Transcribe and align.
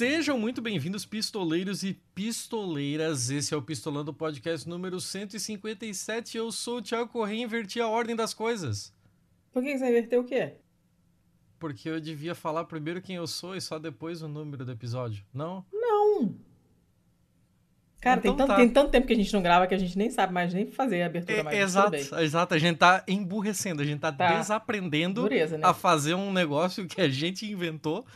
Sejam 0.00 0.38
muito 0.38 0.62
bem-vindos, 0.62 1.04
pistoleiros 1.04 1.82
e 1.82 1.92
pistoleiras. 2.14 3.28
Esse 3.28 3.52
é 3.52 3.56
o 3.58 3.60
Pistolando 3.60 4.14
Podcast 4.14 4.66
número 4.66 4.98
157. 4.98 6.38
Eu 6.38 6.50
sou 6.50 6.78
o 6.78 6.82
Thiago 6.82 7.10
Corrêa 7.10 7.36
e 7.36 7.42
inverti 7.42 7.82
a 7.82 7.86
ordem 7.86 8.16
das 8.16 8.32
coisas. 8.32 8.94
Por 9.52 9.62
que 9.62 9.76
você 9.76 9.86
inverteu 9.90 10.22
o 10.22 10.24
quê? 10.24 10.54
Porque 11.58 11.86
eu 11.86 12.00
devia 12.00 12.34
falar 12.34 12.64
primeiro 12.64 13.02
quem 13.02 13.16
eu 13.16 13.26
sou 13.26 13.54
e 13.54 13.60
só 13.60 13.78
depois 13.78 14.22
o 14.22 14.28
número 14.28 14.64
do 14.64 14.72
episódio. 14.72 15.22
Não? 15.34 15.66
Não. 15.70 16.34
Cara, 18.00 18.20
Então 18.20 18.34
tem, 18.34 18.36
tanto, 18.38 18.48
tá. 18.48 18.56
tem 18.56 18.68
tanto 18.70 18.90
tempo 18.90 19.06
que 19.06 19.12
a 19.12 19.16
gente 19.16 19.34
não 19.34 19.42
grava 19.42 19.66
que 19.66 19.74
a 19.74 19.78
gente 19.78 19.98
nem 19.98 20.08
sabe 20.08 20.32
mais 20.32 20.54
nem 20.54 20.70
fazer 20.70 21.02
a 21.02 21.06
abertura 21.08 21.44
mais. 21.44 21.54
É, 21.54 21.60
tudo 21.60 21.94
exato, 21.94 22.20
exato. 22.22 22.54
A 22.54 22.58
gente 22.58 22.78
tá 22.78 23.04
emburrecendo, 23.06 23.82
a 23.82 23.84
gente 23.84 24.00
tá, 24.00 24.10
Tá. 24.10 24.38
desaprendendo 24.38 25.20
Dureza, 25.20 25.58
né? 25.58 25.66
a 25.66 25.74
fazer 25.74 26.14
um 26.14 26.32
negócio 26.32 26.86
que 26.86 27.02
a 27.02 27.08
gente 27.10 27.44
inventou. 27.44 28.06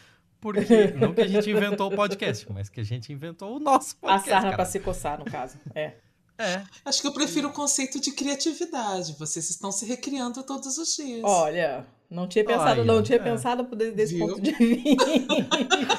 Porque, 0.44 0.88
não 1.00 1.14
que 1.14 1.22
a 1.22 1.26
gente 1.26 1.50
inventou 1.50 1.90
o 1.90 1.96
podcast, 1.96 2.46
mas 2.52 2.68
que 2.68 2.78
a 2.78 2.84
gente 2.84 3.10
inventou 3.10 3.56
o 3.56 3.58
nosso 3.58 3.96
A 4.02 4.06
podcast. 4.08 4.28
sarna 4.28 4.42
cara. 4.42 4.56
pra 4.56 4.64
se 4.66 4.78
coçar, 4.78 5.18
no 5.18 5.24
caso. 5.24 5.56
É. 5.74 5.94
É, 6.36 6.62
Acho 6.84 7.00
que 7.00 7.06
eu 7.06 7.12
prefiro 7.14 7.48
o 7.48 7.52
conceito 7.52 7.98
de 7.98 8.10
criatividade. 8.12 9.16
Vocês 9.18 9.48
estão 9.48 9.72
se 9.72 9.86
recriando 9.86 10.42
todos 10.42 10.76
os 10.76 10.94
dias. 10.96 11.22
Olha, 11.24 11.86
não 12.10 12.26
tinha 12.28 12.44
pensado, 12.44 12.80
Olha, 12.82 12.84
não 12.84 13.02
tinha 13.02 13.16
é. 13.18 13.22
pensado 13.22 13.62
de- 13.74 13.92
desse 13.92 14.16
Viu? 14.16 14.26
ponto 14.26 14.40
de 14.42 14.50
vista. 14.52 15.04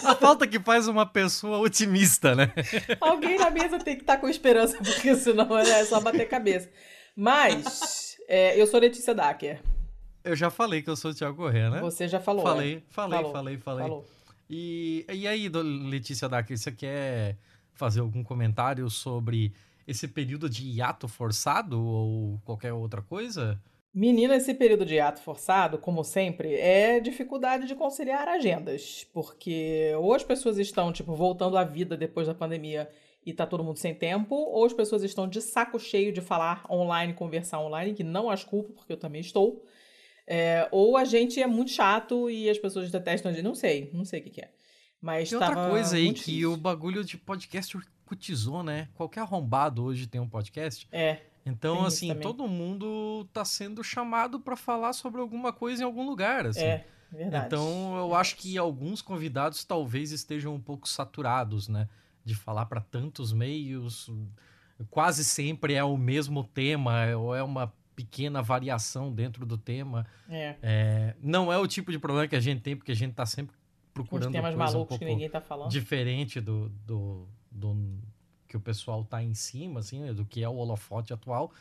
a 0.12 0.16
falta 0.16 0.46
que 0.46 0.60
faz 0.60 0.88
uma 0.88 1.08
pessoa 1.08 1.58
otimista, 1.58 2.36
né? 2.36 2.52
Alguém 3.02 3.40
na 3.40 3.50
mesa 3.50 3.80
tem 3.80 3.96
que 3.96 4.04
estar 4.04 4.18
com 4.18 4.30
esperança, 4.30 4.78
porque 4.78 5.16
senão 5.16 5.58
é 5.58 5.84
só 5.86 6.00
bater 6.00 6.28
cabeça. 6.30 6.70
Mas, 7.16 8.16
é, 8.28 8.62
eu 8.62 8.68
sou 8.68 8.80
Letícia 8.80 9.16
Dacker. 9.16 9.62
Eu 10.24 10.36
já 10.36 10.50
falei 10.52 10.82
que 10.84 10.90
eu 10.90 10.96
sou 10.96 11.12
o 11.12 11.14
Thiago 11.16 11.38
Corrêa, 11.38 11.70
né? 11.70 11.80
Você 11.80 12.08
já 12.08 12.20
falou. 12.20 12.44
falei, 12.44 12.76
né? 12.76 12.82
falei, 12.90 13.18
Falou, 13.18 13.32
falei, 13.32 13.58
falei, 13.58 13.84
Falou. 13.88 14.06
E, 14.50 15.06
e 15.12 15.28
aí, 15.28 15.50
Letícia 15.50 16.30
Dacker, 16.30 16.58
você 16.58 16.72
quer 16.72 17.38
fazer 17.74 18.00
algum 18.00 18.24
comentário 18.24 18.90
sobre 18.90 19.54
esse 19.88 20.08
período 20.08 20.50
de 20.50 20.64
hiato 20.64 21.08
forçado 21.08 21.82
ou 21.82 22.40
qualquer 22.44 22.74
outra 22.74 23.02
coisa? 23.02 23.62
Menina, 23.94 24.36
esse 24.36 24.54
período 24.54 24.86
de 24.86 25.00
ato 25.00 25.22
forçado, 25.22 25.78
como 25.78 26.04
sempre, 26.04 26.54
é 26.56 27.00
dificuldade 27.00 27.66
de 27.66 27.76
conciliar 27.76 28.28
agendas, 28.28 29.08
porque 29.14 29.94
ou 29.98 30.14
as 30.14 30.22
pessoas 30.22 30.58
estão, 30.58 30.92
tipo, 30.92 31.16
voltando 31.16 31.58
à 31.58 31.64
vida 31.64 31.96
depois 31.96 32.28
da 32.28 32.36
pandemia 32.36 32.90
e 33.26 33.34
tá 33.34 33.48
todo 33.48 33.64
mundo 33.64 33.78
sem 33.78 33.96
tempo, 33.96 34.36
ou 34.36 34.66
as 34.66 34.74
pessoas 34.74 35.02
estão 35.02 35.30
de 35.30 35.42
saco 35.42 35.80
cheio 35.80 36.12
de 36.12 36.20
falar 36.20 36.66
online, 36.70 37.14
conversar 37.14 37.62
online, 37.62 37.94
que 37.94 38.04
não 38.04 38.30
as 38.30 38.44
culpo, 38.44 38.74
porque 38.74 38.92
eu 38.92 38.98
também 38.98 39.22
estou. 39.22 39.64
É, 40.28 40.68
ou 40.72 40.98
a 40.98 41.06
gente 41.06 41.42
é 41.42 41.46
muito 41.48 41.72
chato 41.72 42.30
e 42.30 42.50
as 42.50 42.58
pessoas 42.58 42.90
detestam 42.90 43.32
a 43.32 43.34
gente, 43.34 43.44
não 43.44 43.54
sei, 43.56 43.92
não 43.94 44.04
sei 44.04 44.20
o 44.20 44.24
que, 44.24 44.30
que 44.32 44.42
é. 44.42 44.52
Mas 45.00 45.30
Tem 45.30 45.38
outra 45.38 45.70
coisa 45.70 45.98
aí 45.98 46.08
que 46.08 46.14
difícil. 46.14 46.54
o 46.54 46.58
bagulho 46.58 47.04
de 47.04 47.16
podcast 47.18 47.78
cotizou, 48.06 48.64
né? 48.64 48.88
Qualquer 48.96 49.22
arrombado 49.22 49.84
hoje 49.84 50.08
tem 50.08 50.20
um 50.20 50.28
podcast. 50.28 50.88
É, 50.92 51.20
Então, 51.46 51.86
assim, 51.86 52.14
todo 52.16 52.48
mundo 52.48 53.28
tá 53.32 53.46
sendo 53.46 53.84
chamado 53.84 54.40
pra 54.40 54.56
falar 54.56 54.94
sobre 54.94 55.22
alguma 55.22 55.54
coisa 55.54 55.84
em 55.84 55.86
algum 55.86 56.08
lugar, 56.08 56.48
assim. 56.48 56.62
é, 56.64 56.86
verdade. 57.12 57.46
Então, 57.46 57.96
eu 57.98 58.16
acho 58.16 58.36
que 58.36 58.58
alguns 58.58 59.02
convidados 59.02 59.64
talvez 59.64 60.12
estejam 60.12 60.56
um 60.56 60.62
pouco 60.62 60.90
saturados, 60.90 61.68
né? 61.68 61.88
De 62.24 62.34
falar 62.34 62.66
para 62.66 62.82
tantos 62.82 63.32
meios. 63.32 64.10
Quase 64.90 65.24
sempre 65.24 65.76
é 65.76 65.84
o 65.84 65.98
mesmo 65.98 66.44
tema, 66.44 67.06
ou 67.16 67.36
é 67.36 67.44
uma 67.44 67.72
pequena 67.96 68.42
variação 68.42 69.12
dentro 69.12 69.46
do 69.46 69.58
tema. 69.58 70.06
É, 70.30 70.56
É, 70.62 71.16
não 71.22 71.52
é 71.52 71.58
o 71.58 71.68
tipo 71.68 71.92
de 71.92 72.00
problema 72.00 72.28
que 72.28 72.36
a 72.36 72.40
gente 72.40 72.62
tem, 72.62 72.76
porque 72.76 72.92
a 72.92 72.96
gente 72.96 73.14
tá 73.14 73.26
sempre 73.26 73.56
procurando 73.94 74.32
temas 74.32 74.54
coisa 74.54 74.56
um 74.56 74.60
malucos 74.60 74.88
pouco 74.90 75.00
que 75.00 75.06
ninguém 75.06 75.30
tá 75.30 75.40
falando. 75.40 75.70
diferente 75.72 76.42
do, 76.42 76.70
do, 76.86 77.28
do 77.50 78.00
que 78.48 78.58
o 78.58 78.60
pessoal 78.60 79.04
tá 79.04 79.24
em 79.24 79.34
cima, 79.34 79.80
assim, 79.80 80.02
né, 80.02 80.14
do 80.14 80.26
que 80.26 80.44
é 80.44 80.50
o 80.50 80.56
holofote 80.56 81.14
atual. 81.14 81.52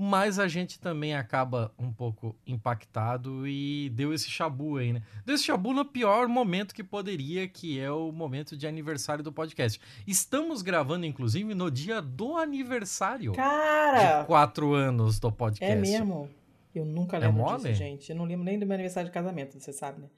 Mas 0.00 0.38
a 0.38 0.46
gente 0.46 0.78
também 0.78 1.16
acaba 1.16 1.74
um 1.76 1.92
pouco 1.92 2.36
impactado 2.46 3.48
e 3.48 3.90
deu 3.90 4.14
esse 4.14 4.30
chabu 4.30 4.76
aí, 4.76 4.92
né? 4.92 5.02
Deu 5.26 5.34
esse 5.34 5.42
chabu 5.42 5.72
no 5.74 5.84
pior 5.84 6.28
momento 6.28 6.72
que 6.72 6.84
poderia, 6.84 7.48
que 7.48 7.80
é 7.80 7.90
o 7.90 8.12
momento 8.12 8.56
de 8.56 8.64
aniversário 8.68 9.24
do 9.24 9.32
podcast. 9.32 9.80
Estamos 10.06 10.62
gravando, 10.62 11.04
inclusive, 11.04 11.52
no 11.52 11.68
dia 11.68 12.00
do 12.00 12.36
aniversário 12.36 13.32
Cara! 13.32 14.20
de 14.20 14.26
quatro 14.28 14.72
anos 14.72 15.18
do 15.18 15.32
podcast. 15.32 15.72
É 15.76 15.80
mesmo? 15.80 16.30
Eu 16.72 16.84
nunca 16.84 17.16
É 17.16 17.20
lembro 17.20 17.42
mole? 17.42 17.56
disso, 17.64 17.74
gente. 17.74 18.10
Eu 18.10 18.16
não 18.16 18.24
lembro 18.24 18.44
nem 18.44 18.56
do 18.56 18.64
meu 18.66 18.74
aniversário 18.74 19.08
de 19.08 19.12
casamento, 19.12 19.58
você 19.58 19.72
sabe, 19.72 20.02
né? 20.02 20.08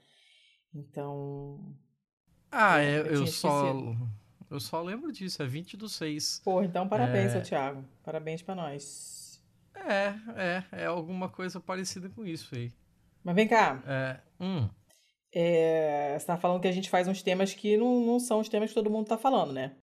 Então. 0.74 1.58
Ah, 2.52 2.80
É, 2.80 2.96
é, 2.96 2.98
eu 3.00 3.04
eu, 3.14 3.26
só... 3.26 3.74
Eu 4.50 4.60
só 4.60 4.82
lembro 4.82 5.10
disso, 5.12 5.42
é 5.42 5.46
20 5.46 5.76
do 5.76 5.88
6. 5.88 6.42
Porra, 6.44 6.66
então 6.66 6.86
parabéns, 6.86 7.32
É. 7.32 7.40
Thiago. 7.40 7.82
Parabéns 8.02 8.42
pra 8.42 8.54
nós. 8.54 9.19
É, 9.86 10.14
é, 10.36 10.82
é 10.82 10.86
alguma 10.86 11.28
coisa 11.28 11.60
parecida 11.60 12.08
com 12.10 12.24
isso 12.24 12.54
aí. 12.54 12.72
Mas 13.24 13.34
vem 13.34 13.48
cá, 13.48 13.82
É, 13.86 14.20
hum, 14.38 14.68
é, 15.32 16.18
você 16.18 16.26
tá 16.26 16.36
falando 16.36 16.60
que 16.60 16.68
a 16.68 16.72
gente 16.72 16.90
faz 16.90 17.06
uns 17.08 17.22
temas 17.22 17.54
que 17.54 17.76
não, 17.76 18.00
não 18.04 18.18
são 18.20 18.40
os 18.40 18.48
temas 18.48 18.70
que 18.70 18.74
todo 18.74 18.90
mundo 18.90 19.06
tá 19.06 19.16
falando, 19.18 19.52
né? 19.52 19.76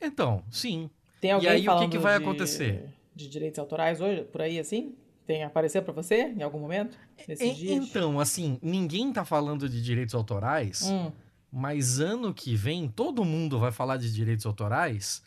então, 0.00 0.42
sim. 0.50 0.90
Tem 1.20 1.32
alguém 1.32 1.48
aí, 1.50 1.58
o 1.60 1.62
que 1.62 1.66
falando 1.66 1.90
que 1.90 1.98
vai 1.98 2.18
de- 2.18 2.22
acontecer? 2.24 2.94
De 3.14 3.28
direitos 3.28 3.58
autorais 3.58 4.00
hoje, 4.00 4.24
por 4.24 4.42
aí 4.42 4.58
assim? 4.58 4.94
Tem 5.26 5.42
aparecer 5.42 5.82
pra 5.82 5.92
você 5.92 6.28
em 6.28 6.42
algum 6.42 6.58
momento? 6.60 6.98
Nesses 7.26 7.56
E- 7.56 7.58
dias? 7.58 7.88
então, 7.88 8.20
assim, 8.20 8.58
ninguém 8.62 9.12
tá 9.12 9.24
falando 9.24 9.68
de 9.68 9.82
direitos 9.82 10.14
autorais, 10.14 10.82
Hum, 10.82 11.10
mas 11.50 11.98
ano 11.98 12.32
que 12.34 12.54
vem 12.54 12.88
todo 12.88 13.24
mundo 13.24 13.58
vai 13.58 13.72
falar 13.72 13.96
de 13.96 14.12
direitos 14.12 14.44
autorais, 14.46 15.22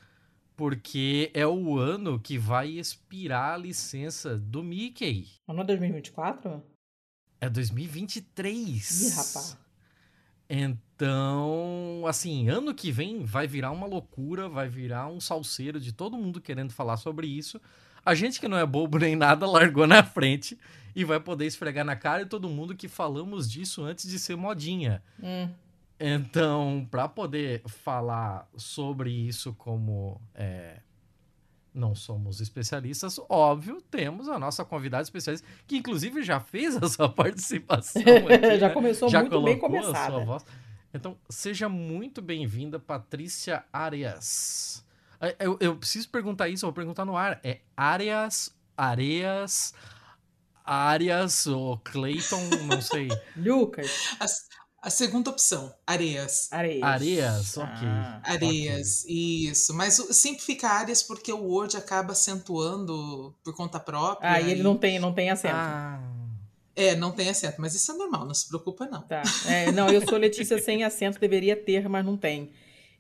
porque 0.60 1.32
é 1.34 1.48
o 1.48 1.78
ano 1.78 2.20
que 2.20 2.38
vai 2.38 2.68
expirar 2.72 3.54
a 3.54 3.58
licença 3.58 4.38
do 4.38 4.62
Mickey. 4.62 5.26
mas 5.48 5.56
não 5.56 5.64
é 5.64 5.68
2024? 5.68 6.62
É 7.40 7.50
2023. 7.50 9.02
Ih, 9.02 9.10
rapaz. 9.12 9.58
Então, 10.50 12.04
assim, 12.06 12.50
ano 12.50 12.76
que 12.76 12.92
vem 12.92 13.24
vai 13.24 13.48
virar 13.48 13.72
uma 13.72 13.88
loucura, 13.88 14.50
vai 14.50 14.68
virar 14.68 15.08
um 15.08 15.22
salseiro 15.22 15.80
de 15.80 15.94
todo 15.94 16.18
mundo 16.18 16.42
querendo 16.42 16.74
falar 16.74 16.98
sobre 16.98 17.26
isso. 17.26 17.62
A 18.04 18.14
gente 18.14 18.38
que 18.38 18.48
não 18.50 18.58
é 18.58 18.66
bobo 18.66 19.00
nem 19.00 19.16
nada 19.16 19.48
largou 19.48 19.88
na 19.88 20.04
frente 20.04 20.60
e 20.94 21.06
vai 21.06 21.22
poder 21.22 21.46
esfregar 21.46 21.86
na 21.86 21.96
cara 21.96 22.26
de 22.26 22.30
todo 22.30 22.50
mundo 22.50 22.76
que 22.76 22.90
falamos 22.90 23.50
disso 23.50 23.82
antes 23.82 24.10
de 24.10 24.20
ser 24.20 24.36
modinha. 24.36 25.02
Hum, 25.24 25.48
Então, 26.00 26.88
para 26.90 27.10
poder 27.10 27.62
falar 27.68 28.48
sobre 28.56 29.12
isso 29.12 29.54
como 29.56 30.22
é, 30.34 30.80
não 31.74 31.94
somos 31.94 32.40
especialistas, 32.40 33.20
óbvio, 33.30 33.82
temos 33.92 34.30
a 34.30 34.40
nossa 34.40 34.64
convidada 34.64 35.04
especialista, 35.04 35.46
que 35.68 35.78
inclusive 35.78 36.24
já 36.24 36.40
fez 36.40 36.76
a 36.82 36.88
sua 36.88 37.10
participação 37.12 38.02
aqui, 38.32 38.60
já 38.60 38.68
né? 38.70 38.74
começou 38.74 39.10
já 39.10 39.22
muito 39.22 39.42
bem 39.42 39.58
começada. 39.60 40.12
sua 40.16 40.24
voz. 40.26 40.46
Então, 40.94 41.18
seja 41.30 41.70
muito 41.70 42.22
bem-vinda, 42.22 42.80
Patrícia 42.80 43.64
Arias. 43.72 44.84
É, 45.22 45.36
Eu, 45.40 45.58
eu 45.60 45.76
preciso 45.76 46.10
perguntar 46.10 46.50
isso, 46.50 46.66
eu 46.66 46.68
vou 46.68 46.74
perguntar 46.74 47.06
no 47.06 47.16
ar. 47.16 47.40
É 47.44 47.60
Arias, 47.78 48.56
Areas, 48.76 49.74
Arias 50.66 51.46
ou 51.46 51.78
Clayton, 51.80 52.42
não 52.68 52.82
sei. 52.82 53.08
Lucas, 53.38 54.49
a 54.82 54.90
segunda 54.90 55.30
opção, 55.30 55.74
areias. 55.86 56.48
Areias. 56.52 56.84
Areias, 56.84 57.58
ok. 57.58 57.70
Ah. 57.84 58.22
Areias, 58.24 59.06
isso. 59.08 59.74
Mas 59.74 59.96
sempre 60.12 60.42
fica 60.44 60.68
áreas 60.70 61.04
porque 61.04 61.32
o 61.34 61.44
Word 61.44 61.76
acaba 61.78 62.14
acentuando 62.14 63.36
por 63.44 63.56
conta 63.56 63.80
própria. 63.80 64.32
Ah, 64.32 64.42
e 64.42 64.52
ele 64.52 64.64
não 64.64 64.78
tem, 64.78 65.00
não 65.00 65.14
tem 65.14 65.30
acento. 65.30 65.54
Ah, 65.56 66.02
É, 66.76 66.96
não 66.96 67.12
tem 67.12 67.28
acento, 67.30 67.60
mas 67.60 67.76
isso 67.76 67.92
é 67.92 67.96
normal, 67.96 68.26
não 68.26 68.34
se 68.34 68.48
preocupa 68.48 68.86
não. 68.88 69.02
Tá. 69.02 69.22
É, 69.48 69.72
não, 69.72 69.90
eu 69.90 70.02
sou 70.08 70.18
Letícia 70.18 70.58
sem 70.64 70.84
acento, 70.84 71.20
deveria 71.20 71.56
ter, 71.56 71.88
mas 71.90 72.06
não 72.06 72.16
tem. 72.16 72.52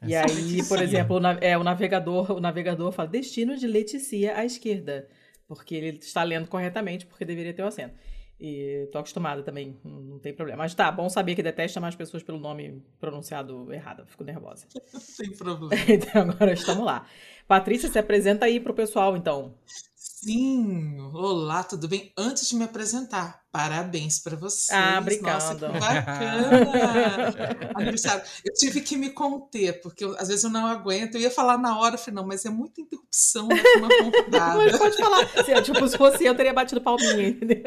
E 0.05 0.13
Essa 0.13 0.33
aí, 0.33 0.41
Letícia. 0.41 0.65
por 0.65 0.81
exemplo, 0.83 1.15
o, 1.17 1.19
na- 1.19 1.37
é, 1.41 1.57
o 1.57 1.63
navegador, 1.63 2.31
o 2.31 2.39
navegador 2.39 2.91
fala 2.91 3.07
destino 3.09 3.57
de 3.57 3.67
Leticia 3.67 4.37
à 4.37 4.45
esquerda, 4.45 5.07
porque 5.47 5.75
ele 5.75 5.97
está 5.97 6.23
lendo 6.23 6.47
corretamente, 6.47 7.05
porque 7.05 7.23
deveria 7.25 7.53
ter 7.53 7.63
o 7.63 7.67
acento. 7.67 7.93
E 8.39 8.87
tô 8.91 8.99
acostumada 8.99 9.43
também, 9.43 9.77
não 9.83 10.17
tem 10.17 10.33
problema. 10.33 10.63
Mas 10.63 10.73
tá, 10.73 10.89
bom 10.89 11.09
saber 11.09 11.35
que 11.35 11.43
detesta 11.43 11.81
mais 11.81 11.93
pessoas 11.93 12.23
pelo 12.23 12.39
nome 12.39 12.81
pronunciado 12.97 13.71
errado, 13.73 14.05
fico 14.07 14.23
nervosa. 14.23 14.65
Tem 15.17 15.31
problema. 15.35 15.83
Então 15.89 16.21
agora 16.21 16.53
estamos 16.53 16.85
lá. 16.85 17.05
Patrícia, 17.45 17.89
se 17.89 17.99
apresenta 17.99 18.45
aí 18.45 18.59
pro 18.59 18.73
pessoal, 18.73 19.17
então. 19.17 19.53
Sim, 20.01 20.97
olá, 21.13 21.61
tudo 21.61 21.85
bem? 21.85 22.13
Antes 22.17 22.47
de 22.47 22.55
me 22.55 22.63
apresentar, 22.63 23.41
parabéns 23.51 24.17
para 24.17 24.37
vocês. 24.37 24.69
Ah, 24.71 24.97
obrigada. 24.97 25.33
Nossa, 25.33 25.55
que 25.55 25.79
bacana. 25.79 27.71
Aniversário. 27.75 28.23
Eu 28.45 28.53
tive 28.53 28.79
que 28.79 28.95
me 28.95 29.09
conter, 29.09 29.81
porque 29.81 30.05
eu, 30.05 30.15
às 30.17 30.29
vezes 30.29 30.45
eu 30.45 30.49
não 30.49 30.65
aguento. 30.67 31.15
Eu 31.15 31.21
ia 31.21 31.29
falar 31.29 31.57
na 31.57 31.77
hora, 31.77 31.95
eu 31.95 31.99
falei, 31.99 32.15
não, 32.15 32.25
mas 32.25 32.45
é 32.45 32.49
muita 32.49 32.79
interrupção 32.79 33.49
né, 33.49 33.61
uma 33.77 33.89
convidada. 33.89 34.57
Mas 34.57 34.77
pode 34.77 34.95
falar. 34.95 35.27
Se, 35.27 35.61
tipo, 35.63 35.85
se 35.85 35.97
fosse 35.97 36.23
eu, 36.23 36.35
teria 36.35 36.53
batido 36.53 36.79
palminha, 36.79 37.27
entendeu? 37.27 37.63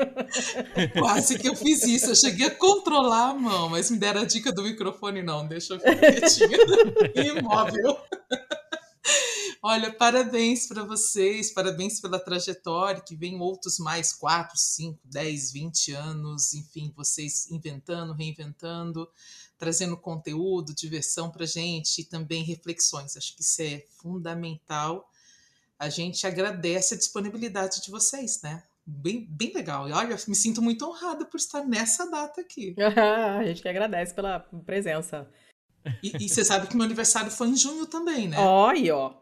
Quase 0.98 1.38
que 1.38 1.48
eu 1.48 1.54
fiz 1.54 1.82
isso. 1.82 2.12
Eu 2.12 2.16
cheguei 2.16 2.46
a 2.46 2.54
controlar 2.54 3.30
a 3.30 3.34
mão, 3.34 3.68
mas 3.68 3.90
me 3.90 3.98
deram 3.98 4.22
a 4.22 4.24
dica 4.24 4.50
do 4.50 4.62
microfone, 4.62 5.22
não, 5.22 5.46
deixa 5.46 5.74
eu 5.74 5.80
ficar 5.80 5.96
quietinha, 5.96 6.56
imóvel. 7.38 7.98
Olha, 9.64 9.92
parabéns 9.92 10.66
para 10.66 10.82
vocês, 10.82 11.52
parabéns 11.52 12.00
pela 12.00 12.18
trajetória, 12.18 13.00
que 13.00 13.14
vem 13.14 13.40
outros 13.40 13.78
mais 13.78 14.12
4, 14.12 14.58
5, 14.58 14.98
10, 15.04 15.52
20 15.52 15.92
anos, 15.92 16.52
enfim, 16.52 16.92
vocês 16.96 17.48
inventando, 17.48 18.12
reinventando, 18.12 19.08
trazendo 19.56 19.96
conteúdo, 19.96 20.74
diversão 20.74 21.30
para 21.30 21.46
gente 21.46 22.00
e 22.00 22.04
também 22.04 22.42
reflexões. 22.42 23.16
Acho 23.16 23.36
que 23.36 23.42
isso 23.42 23.62
é 23.62 23.86
fundamental. 24.00 25.08
A 25.78 25.88
gente 25.88 26.26
agradece 26.26 26.94
a 26.94 26.98
disponibilidade 26.98 27.80
de 27.82 27.90
vocês, 27.90 28.42
né? 28.42 28.64
Bem, 28.84 29.24
bem 29.30 29.52
legal. 29.52 29.88
E 29.88 29.92
olha, 29.92 30.16
me 30.26 30.34
sinto 30.34 30.60
muito 30.60 30.84
honrada 30.84 31.24
por 31.24 31.36
estar 31.36 31.64
nessa 31.64 32.10
data 32.10 32.40
aqui. 32.40 32.74
a 33.38 33.44
gente 33.44 33.62
que 33.62 33.68
agradece 33.68 34.12
pela 34.12 34.40
presença. 34.66 35.28
E, 36.02 36.24
e 36.24 36.28
você 36.28 36.44
sabe 36.44 36.66
que 36.66 36.76
meu 36.76 36.84
aniversário 36.84 37.30
foi 37.30 37.48
em 37.48 37.56
junho 37.56 37.86
também, 37.86 38.28
né? 38.28 38.38
Olha, 38.38 38.96
ó. 38.96 39.14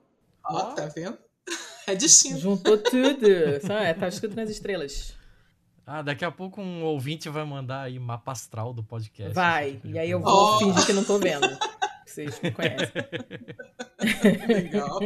Ó, 0.45 0.63
tá 0.73 0.87
vendo? 0.87 1.19
É 1.87 1.95
destino. 1.97 2.39
Juntou 2.39 2.79
tudo. 2.79 3.27
É, 3.27 3.95
tá 3.95 4.07
escrito 4.07 4.37
nas 4.37 4.49
estrelas. 4.49 5.13
Ah, 5.85 6.03
daqui 6.03 6.25
a 6.25 6.31
pouco 6.31 6.61
um 6.61 6.85
ouvinte 6.85 7.29
vai 7.29 7.45
mandar 7.45 7.83
aí 7.83 7.99
mapa 7.99 8.31
astral 8.31 8.73
do 8.73 8.85
podcast. 8.85 9.35
Vai, 9.35 9.81
e 9.83 9.99
aí 9.99 10.09
eu 10.09 10.21
vou 10.21 10.33
oh. 10.33 10.59
fingir 10.61 10.87
que 10.87 10.93
não 10.93 11.03
tô 11.03 11.19
vendo. 11.19 11.49
Vocês 12.07 12.41
me 12.41 12.53
conhecem. 12.53 12.93
Legal. 14.47 15.01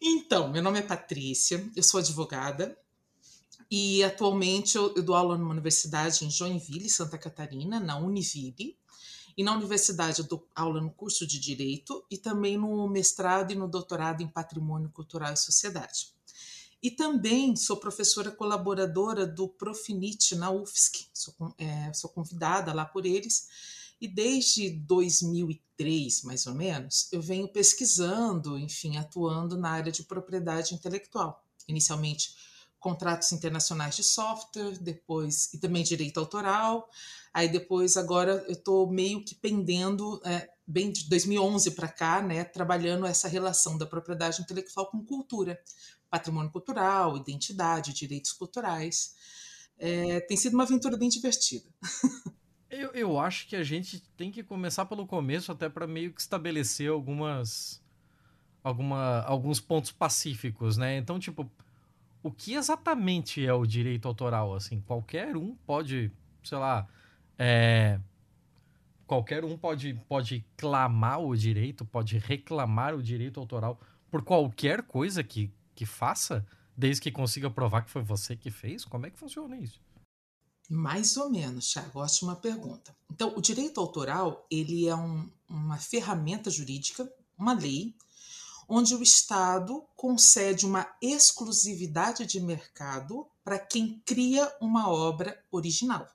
Então, 0.00 0.50
meu 0.50 0.62
nome 0.62 0.78
é 0.78 0.82
Patrícia, 0.82 1.62
eu 1.76 1.82
sou 1.82 2.00
advogada 2.00 2.74
e 3.70 4.02
atualmente 4.04 4.76
eu, 4.76 4.94
eu 4.94 5.02
dou 5.02 5.14
aula 5.14 5.36
numa 5.36 5.50
universidade 5.50 6.24
em 6.24 6.30
Joinville, 6.30 6.88
Santa 6.88 7.18
Catarina, 7.18 7.80
na 7.80 7.98
Univille. 7.98 8.78
E 9.36 9.44
na 9.44 9.54
universidade 9.54 10.20
eu 10.20 10.26
dou 10.26 10.48
aula 10.54 10.80
no 10.80 10.90
curso 10.90 11.26
de 11.26 11.38
Direito 11.38 12.04
e 12.10 12.16
também 12.16 12.56
no 12.56 12.88
mestrado 12.88 13.52
e 13.52 13.54
no 13.54 13.68
doutorado 13.68 14.22
em 14.22 14.28
Patrimônio 14.28 14.88
Cultural 14.88 15.32
e 15.32 15.36
Sociedade. 15.36 16.14
E 16.82 16.90
também 16.90 17.56
sou 17.56 17.76
professora 17.76 18.30
colaboradora 18.30 19.26
do 19.26 19.48
Profinit 19.48 20.34
na 20.36 20.50
UFSC, 20.50 21.06
sou, 21.12 21.34
é, 21.58 21.92
sou 21.92 22.08
convidada 22.08 22.72
lá 22.72 22.84
por 22.84 23.04
eles. 23.04 23.48
E 24.00 24.06
desde 24.06 24.70
2003, 24.70 26.22
mais 26.22 26.46
ou 26.46 26.54
menos, 26.54 27.08
eu 27.10 27.20
venho 27.20 27.48
pesquisando, 27.48 28.58
enfim, 28.58 28.98
atuando 28.98 29.56
na 29.56 29.70
área 29.70 29.90
de 29.90 30.02
propriedade 30.02 30.74
intelectual. 30.74 31.44
Inicialmente, 31.66 32.36
contratos 32.86 33.32
internacionais 33.32 33.96
de 33.96 34.04
software, 34.04 34.78
depois, 34.80 35.52
e 35.52 35.58
também 35.58 35.82
direito 35.82 36.20
autoral, 36.20 36.88
Aí 37.36 37.50
depois, 37.50 37.98
agora, 37.98 38.42
eu 38.48 38.52
estou 38.54 38.90
meio 38.90 39.22
que 39.22 39.34
pendendo, 39.34 40.22
é, 40.24 40.48
bem 40.66 40.90
de 40.90 41.06
2011 41.06 41.72
para 41.72 41.86
cá, 41.86 42.22
né, 42.22 42.42
trabalhando 42.44 43.04
essa 43.04 43.28
relação 43.28 43.76
da 43.76 43.84
propriedade 43.84 44.40
intelectual 44.40 44.86
com 44.86 45.04
cultura, 45.04 45.60
patrimônio 46.08 46.50
cultural, 46.50 47.14
identidade, 47.14 47.92
direitos 47.92 48.32
culturais. 48.32 49.14
É, 49.78 50.20
tem 50.20 50.34
sido 50.34 50.54
uma 50.54 50.62
aventura 50.62 50.96
bem 50.96 51.10
divertida. 51.10 51.68
Eu, 52.68 52.90
eu 52.94 53.18
acho 53.18 53.46
que 53.46 53.54
a 53.54 53.62
gente 53.62 54.00
tem 54.16 54.30
que 54.30 54.42
começar 54.42 54.84
pelo 54.86 55.06
começo, 55.06 55.52
até 55.52 55.68
para 55.68 55.86
meio 55.86 56.12
que 56.12 56.20
estabelecer 56.20 56.90
algumas, 56.90 57.80
alguma, 58.62 59.20
alguns 59.20 59.60
pontos 59.60 59.92
pacíficos, 59.92 60.76
né? 60.76 60.96
Então, 60.98 61.16
tipo, 61.16 61.48
o 62.26 62.30
que 62.32 62.54
exatamente 62.54 63.46
é 63.46 63.52
o 63.52 63.64
direito 63.64 64.08
autoral? 64.08 64.52
Assim, 64.52 64.80
qualquer 64.80 65.36
um 65.36 65.54
pode, 65.64 66.10
sei 66.42 66.58
lá, 66.58 66.88
é, 67.38 68.00
qualquer 69.06 69.44
um 69.44 69.56
pode, 69.56 69.94
pode 70.08 70.44
clamar 70.56 71.20
o 71.20 71.36
direito, 71.36 71.84
pode 71.84 72.18
reclamar 72.18 72.96
o 72.96 73.02
direito 73.02 73.38
autoral 73.38 73.80
por 74.10 74.22
qualquer 74.22 74.82
coisa 74.82 75.22
que, 75.22 75.52
que 75.72 75.86
faça, 75.86 76.44
desde 76.76 77.02
que 77.02 77.12
consiga 77.12 77.48
provar 77.48 77.82
que 77.82 77.90
foi 77.90 78.02
você 78.02 78.34
que 78.34 78.50
fez? 78.50 78.84
Como 78.84 79.06
é 79.06 79.10
que 79.10 79.18
funciona 79.18 79.56
isso? 79.56 79.80
Mais 80.68 81.16
ou 81.16 81.30
menos, 81.30 81.72
Thiago. 81.72 82.00
Ótima 82.00 82.34
pergunta. 82.34 82.92
Então, 83.08 83.32
o 83.36 83.40
direito 83.40 83.78
autoral 83.80 84.44
ele 84.50 84.88
é 84.88 84.96
um, 84.96 85.30
uma 85.48 85.76
ferramenta 85.76 86.50
jurídica, 86.50 87.08
uma 87.38 87.52
lei, 87.52 87.94
onde 88.68 88.94
o 88.94 89.02
Estado 89.02 89.84
concede 89.96 90.66
uma 90.66 90.86
exclusividade 91.00 92.26
de 92.26 92.40
mercado 92.40 93.26
para 93.44 93.58
quem 93.58 94.02
cria 94.04 94.52
uma 94.60 94.90
obra 94.90 95.42
original 95.50 96.08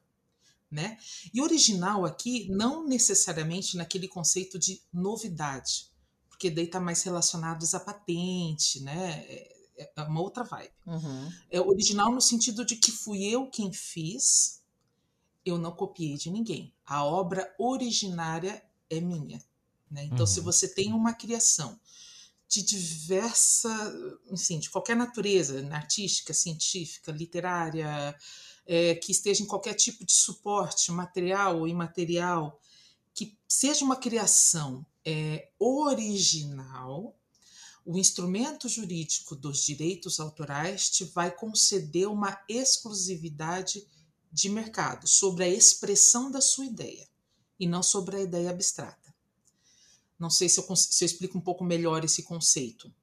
né? 0.71 0.97
E 1.33 1.41
original 1.41 2.05
aqui 2.05 2.47
não 2.49 2.87
necessariamente 2.87 3.75
naquele 3.75 4.07
conceito 4.07 4.57
de 4.57 4.81
novidade, 4.91 5.91
porque 6.29 6.49
daí 6.49 6.63
está 6.63 6.79
mais 6.79 7.03
relacionados 7.03 7.75
à 7.75 7.79
patente, 7.79 8.79
né? 8.81 9.25
É, 9.27 9.91
é 9.97 10.01
uma 10.03 10.21
outra 10.21 10.43
vibe. 10.43 10.71
Uhum. 10.85 11.31
É 11.49 11.59
original 11.59 12.11
no 12.11 12.21
sentido 12.21 12.63
de 12.63 12.77
que 12.77 12.91
fui 12.91 13.23
eu 13.25 13.47
quem 13.47 13.73
fiz, 13.73 14.61
eu 15.45 15.57
não 15.57 15.71
copiei 15.71 16.15
de 16.15 16.29
ninguém. 16.29 16.73
A 16.85 17.03
obra 17.03 17.53
originária 17.59 18.63
é 18.89 19.01
minha. 19.01 19.43
Né? 19.89 20.05
Então, 20.05 20.19
uhum. 20.19 20.27
se 20.27 20.39
você 20.39 20.69
tem 20.69 20.93
uma 20.93 21.13
criação 21.13 21.77
de 22.51 22.61
diversa, 22.63 23.71
enfim, 24.29 24.59
de 24.59 24.69
qualquer 24.69 24.95
natureza, 24.95 25.65
artística, 25.73 26.33
científica, 26.33 27.09
literária, 27.09 28.13
é, 28.65 28.95
que 28.95 29.13
esteja 29.13 29.41
em 29.41 29.47
qualquer 29.47 29.73
tipo 29.73 30.05
de 30.05 30.11
suporte, 30.11 30.91
material 30.91 31.59
ou 31.59 31.67
imaterial, 31.67 32.59
que 33.13 33.37
seja 33.47 33.85
uma 33.85 33.95
criação 33.95 34.85
é, 35.05 35.49
original, 35.57 37.15
o 37.85 37.97
instrumento 37.97 38.67
jurídico 38.67 39.33
dos 39.33 39.65
direitos 39.65 40.19
autorais 40.19 40.89
te 40.89 41.05
vai 41.05 41.31
conceder 41.31 42.07
uma 42.09 42.37
exclusividade 42.49 43.87
de 44.29 44.49
mercado 44.49 45.07
sobre 45.07 45.45
a 45.45 45.47
expressão 45.47 46.29
da 46.29 46.41
sua 46.41 46.65
ideia 46.65 47.07
e 47.57 47.65
não 47.65 47.81
sobre 47.81 48.17
a 48.17 48.21
ideia 48.21 48.49
abstrata. 48.49 49.00
Não 50.21 50.29
sei 50.29 50.47
se 50.47 50.59
eu, 50.59 50.75
se 50.75 51.03
eu 51.03 51.05
explico 51.05 51.37
um 51.37 51.41
pouco 51.41 51.63
melhor 51.63 52.05
esse 52.05 52.23
conceito. 52.23 52.93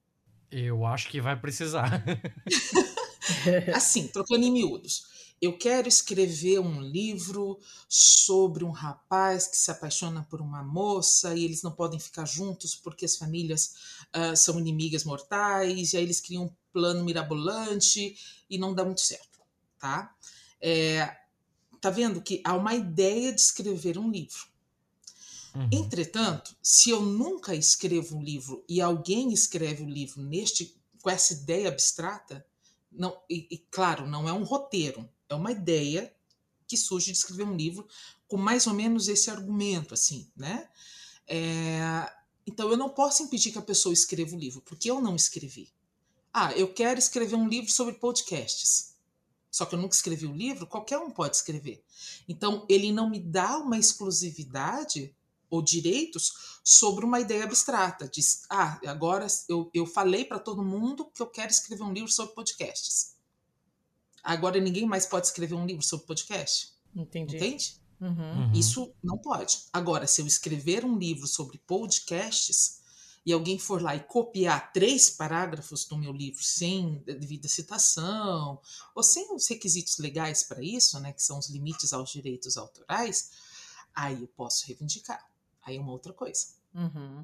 Eu 0.49 0.85
acho 0.85 1.09
que 1.09 1.21
vai 1.21 1.39
precisar. 1.39 2.03
assim, 3.75 4.07
trocando 4.07 4.43
em 4.43 4.51
miúdos 4.51 5.03
eu 5.41 5.57
quero 5.57 5.87
escrever 5.87 6.59
um 6.59 6.81
livro 6.81 7.59
sobre 7.87 8.63
um 8.63 8.71
rapaz 8.71 9.47
que 9.47 9.55
se 9.55 9.71
apaixona 9.71 10.25
por 10.29 10.41
uma 10.41 10.61
moça 10.61 11.33
e 11.33 11.45
eles 11.45 11.63
não 11.63 11.71
podem 11.71 11.99
ficar 11.99 12.25
juntos 12.25 12.75
porque 12.75 13.05
as 13.05 13.15
famílias 13.15 13.73
uh, 14.15 14.35
são 14.35 14.59
inimigas 14.59 15.05
mortais, 15.05 15.93
e 15.93 15.97
aí 15.97 16.03
eles 16.03 16.19
criam 16.19 16.45
um 16.45 16.55
plano 16.73 17.03
mirabolante 17.05 18.17
e 18.49 18.57
não 18.57 18.73
dá 18.73 18.83
muito 18.83 19.01
certo, 19.01 19.39
tá? 19.79 20.13
É, 20.61 21.09
tá 21.79 21.89
vendo 21.89 22.21
que 22.21 22.41
há 22.43 22.53
uma 22.53 22.75
ideia 22.75 23.31
de 23.31 23.39
escrever 23.39 23.97
um 23.97 24.11
livro. 24.11 24.48
Uhum. 25.55 25.69
Entretanto, 25.71 26.55
se 26.61 26.89
eu 26.89 27.01
nunca 27.01 27.55
escrevo 27.55 28.17
um 28.17 28.23
livro 28.23 28.63
e 28.67 28.81
alguém 28.81 29.33
escreve 29.33 29.83
o 29.83 29.85
um 29.85 29.89
livro 29.89 30.21
neste 30.21 30.77
com 31.01 31.09
essa 31.09 31.33
ideia 31.33 31.69
abstrata, 31.69 32.45
não, 32.91 33.17
e, 33.29 33.47
e 33.49 33.57
claro, 33.71 34.07
não 34.07 34.27
é 34.27 34.33
um 34.33 34.43
roteiro, 34.43 35.09
é 35.29 35.35
uma 35.35 35.51
ideia 35.51 36.13
que 36.67 36.75
surge 36.75 37.11
de 37.11 37.17
escrever 37.17 37.43
um 37.43 37.55
livro 37.55 37.87
com 38.27 38.37
mais 38.37 38.67
ou 38.67 38.73
menos 38.73 39.07
esse 39.07 39.29
argumento, 39.29 39.93
assim, 39.93 40.29
né? 40.35 40.69
É, 41.25 42.11
então 42.45 42.69
eu 42.69 42.77
não 42.77 42.89
posso 42.89 43.23
impedir 43.23 43.51
que 43.51 43.57
a 43.57 43.61
pessoa 43.61 43.93
escreva 43.93 44.35
o 44.35 44.39
livro, 44.39 44.61
porque 44.61 44.89
eu 44.89 44.99
não 44.99 45.15
escrevi. 45.15 45.71
Ah, 46.33 46.51
eu 46.53 46.71
quero 46.73 46.99
escrever 46.99 47.35
um 47.35 47.47
livro 47.47 47.71
sobre 47.71 47.95
podcasts. 47.95 48.95
Só 49.51 49.65
que 49.65 49.73
eu 49.73 49.79
nunca 49.79 49.95
escrevi 49.95 50.25
o 50.27 50.31
um 50.31 50.35
livro, 50.35 50.67
qualquer 50.67 50.99
um 50.99 51.09
pode 51.09 51.35
escrever. 51.35 51.83
Então, 52.27 52.65
ele 52.69 52.91
não 52.91 53.09
me 53.09 53.19
dá 53.19 53.57
uma 53.57 53.79
exclusividade 53.79 55.15
ou 55.49 55.61
direitos 55.61 56.59
sobre 56.63 57.05
uma 57.05 57.19
ideia 57.19 57.43
abstrata. 57.43 58.07
Diz, 58.07 58.43
ah, 58.49 58.79
agora 58.85 59.25
eu, 59.47 59.69
eu 59.73 59.85
falei 59.85 60.25
para 60.25 60.39
todo 60.39 60.63
mundo 60.63 61.09
que 61.13 61.21
eu 61.21 61.27
quero 61.27 61.51
escrever 61.51 61.83
um 61.83 61.93
livro 61.93 62.11
sobre 62.11 62.35
podcasts. 62.35 63.15
Agora 64.23 64.59
ninguém 64.59 64.85
mais 64.85 65.05
pode 65.05 65.27
escrever 65.27 65.55
um 65.55 65.65
livro 65.65 65.83
sobre 65.83 66.05
podcast. 66.05 66.73
Entendi. 66.95 67.35
Entende? 67.35 67.79
Uhum. 67.99 68.51
Isso 68.53 68.93
não 69.03 69.17
pode. 69.17 69.59
Agora, 69.73 70.07
se 70.07 70.21
eu 70.21 70.27
escrever 70.27 70.85
um 70.85 70.97
livro 70.97 71.27
sobre 71.27 71.57
podcasts, 71.57 72.79
e 73.25 73.33
alguém 73.33 73.59
for 73.59 73.81
lá 73.81 73.95
e 73.95 73.99
copiar 73.99 74.71
três 74.71 75.09
parágrafos 75.09 75.85
do 75.85 75.97
meu 75.97 76.11
livro 76.11 76.41
sem 76.43 76.99
devida 77.05 77.47
citação, 77.47 78.59
ou 78.95 79.03
sem 79.03 79.33
os 79.35 79.47
requisitos 79.47 79.97
legais 79.99 80.43
para 80.43 80.63
isso, 80.63 80.99
né, 80.99 81.13
que 81.13 81.21
são 81.21 81.37
os 81.37 81.49
limites 81.49 81.93
aos 81.93 82.11
direitos 82.11 82.57
autorais, 82.57 83.29
aí 83.93 84.21
eu 84.21 84.27
posso 84.29 84.65
reivindicar. 84.65 85.28
Aí 85.69 85.77
é 85.77 85.79
uma 85.79 85.91
outra 85.91 86.11
coisa. 86.11 86.47
Uhum. 86.73 87.23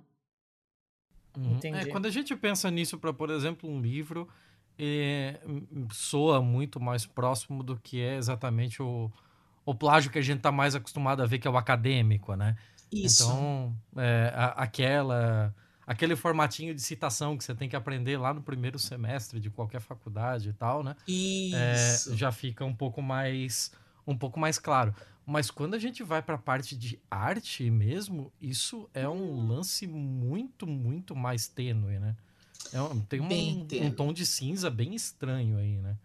Uhum. 1.37 1.59
É, 1.63 1.85
quando 1.87 2.05
a 2.05 2.09
gente 2.09 2.35
pensa 2.35 2.71
nisso 2.71 2.97
para, 2.97 3.11
por 3.11 3.29
exemplo, 3.29 3.69
um 3.69 3.81
livro, 3.81 4.27
é, 4.79 5.39
soa 5.91 6.41
muito 6.41 6.79
mais 6.79 7.05
próximo 7.05 7.61
do 7.63 7.77
que 7.77 8.01
é 8.01 8.15
exatamente 8.15 8.81
o, 8.81 9.11
o 9.65 9.75
plágio 9.75 10.11
que 10.11 10.19
a 10.19 10.21
gente 10.21 10.37
está 10.37 10.51
mais 10.51 10.75
acostumado 10.75 11.21
a 11.21 11.25
ver, 11.25 11.39
que 11.39 11.47
é 11.47 11.51
o 11.51 11.57
acadêmico, 11.57 12.35
né? 12.35 12.55
Isso. 12.91 13.23
Então, 13.23 13.75
é, 13.97 14.31
a, 14.33 14.45
aquela 14.63 15.53
aquele 15.85 16.15
formatinho 16.15 16.73
de 16.73 16.81
citação 16.81 17.37
que 17.37 17.43
você 17.43 17.53
tem 17.53 17.69
que 17.69 17.75
aprender 17.75 18.17
lá 18.17 18.33
no 18.33 18.41
primeiro 18.41 18.79
semestre 18.79 19.39
de 19.39 19.49
qualquer 19.49 19.81
faculdade 19.81 20.49
e 20.49 20.53
tal, 20.53 20.83
né? 20.83 20.95
Isso. 21.07 22.13
É, 22.13 22.15
já 22.15 22.31
fica 22.31 22.65
um 22.65 22.73
pouco 22.73 23.01
mais 23.01 23.71
um 24.05 24.17
pouco 24.17 24.39
mais 24.39 24.59
claro. 24.59 24.93
Mas 25.25 25.49
quando 25.49 25.73
a 25.73 25.79
gente 25.79 26.03
vai 26.03 26.21
para 26.21 26.35
a 26.35 26.39
parte 26.39 26.75
de 26.75 26.99
arte 27.09 27.69
mesmo, 27.71 28.31
isso 28.39 28.87
é 28.93 29.09
um 29.09 29.47
lance 29.47 29.87
muito, 29.87 30.67
muito 30.67 31.15
mais 31.15 31.47
tênue, 31.47 31.99
né? 31.99 32.15
É, 32.71 32.77
tem 33.09 33.21
um, 33.21 33.87
um, 33.87 33.91
tom 33.91 34.13
de 34.13 34.25
cinza 34.25 34.69
bem 34.69 34.93
estranho 34.93 35.57
aí, 35.57 35.77
né? 35.77 35.97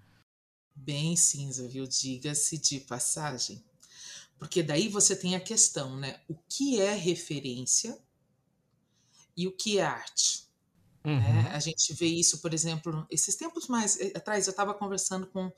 Bem 0.75 1.17
cinza, 1.17 1.69
viu? 1.69 1.87
Diga-se 1.87 2.57
de 2.57 2.81
passagem. 2.81 3.63
Porque 4.39 4.63
daí 4.63 4.89
você 4.89 5.15
tem 5.15 5.37
a 5.37 5.41
questão, 5.41 5.97
né? 5.99 6.19
O 6.27 6.35
que 6.49 6.81
é 6.81 6.95
referência 6.95 7.99
e 9.37 9.47
o 9.47 9.53
que 9.53 9.79
é 9.79 9.85
arte? 9.85 10.50
Né? 11.05 11.13
Uhum. 11.13 11.43
Né? 11.43 11.51
A 11.53 11.61
gente 11.61 11.93
vê 11.95 12.07
isso, 12.07 12.39
por 12.41 12.53
exemplo, 12.53 13.07
esses 13.11 13.35
tempos 13.35 13.69
mais 13.69 13.99
eh, 13.99 14.13
atrás 14.15 14.47
eu 14.47 14.51
estava 14.51 14.75
conversando 14.75 15.27
com 15.27 15.51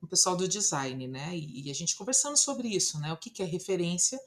o 0.00 0.06
pessoal 0.06 0.36
do 0.36 0.46
design, 0.46 1.08
né? 1.08 1.36
E, 1.36 1.66
e, 1.66 1.70
a 1.70 1.74
gente 1.74 1.96
conversando 1.96 2.36
sobre 2.36 2.68
isso, 2.68 2.98
né? 3.00 3.12
O 3.12 3.16
que, 3.16 3.30
que 3.30 3.42
é 3.42 3.46
referência 3.46 4.20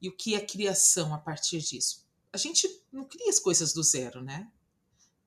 e 0.00 0.08
o 0.08 0.16
que 0.16 0.34
é 0.34 0.40
criação 0.40 1.14
a 1.14 1.18
partir 1.18 1.60
disso. 1.60 2.04
A 2.32 2.36
gente 2.36 2.68
não 2.92 3.04
cria 3.04 3.28
as 3.28 3.38
coisas 3.38 3.72
do 3.72 3.82
zero, 3.82 4.22
né? 4.22 4.48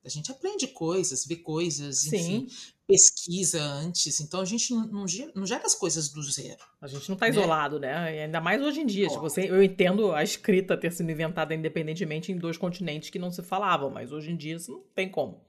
A 0.05 0.10
gente 0.10 0.31
aprende 0.31 0.67
coisas, 0.67 1.25
vê 1.25 1.38
coisas, 1.38 2.01
Sim. 2.01 2.17
enfim, 2.17 2.48
pesquisa 2.86 3.62
antes. 3.62 4.19
Então 4.19 4.41
a 4.41 4.45
gente 4.45 4.74
não, 4.74 4.86
não, 4.86 5.05
não 5.33 5.45
gera 5.45 5.65
as 5.65 5.75
coisas 5.75 6.10
do 6.10 6.22
zero. 6.22 6.62
A 6.81 6.88
gente 6.88 7.07
não 7.07 7.13
está 7.13 7.27
né? 7.27 7.31
isolado, 7.31 7.79
né? 7.79 8.15
E 8.15 8.19
ainda 8.19 8.41
mais 8.41 8.62
hoje 8.62 8.81
em 8.81 8.86
dia. 8.86 9.07
Tipo, 9.07 9.27
eu 9.39 9.63
entendo 9.63 10.12
a 10.12 10.22
escrita 10.22 10.75
ter 10.75 10.91
sido 10.91 11.10
inventada 11.10 11.55
independentemente 11.55 12.31
em 12.31 12.38
dois 12.38 12.57
continentes 12.57 13.10
que 13.10 13.17
não 13.17 13.31
se 13.31 13.41
falavam, 13.41 13.89
mas 13.89 14.12
hoje 14.12 14.31
em 14.31 14.36
dia 14.36 14.55
isso 14.55 14.72
não 14.72 14.83
tem 14.93 15.10
como. 15.10 15.41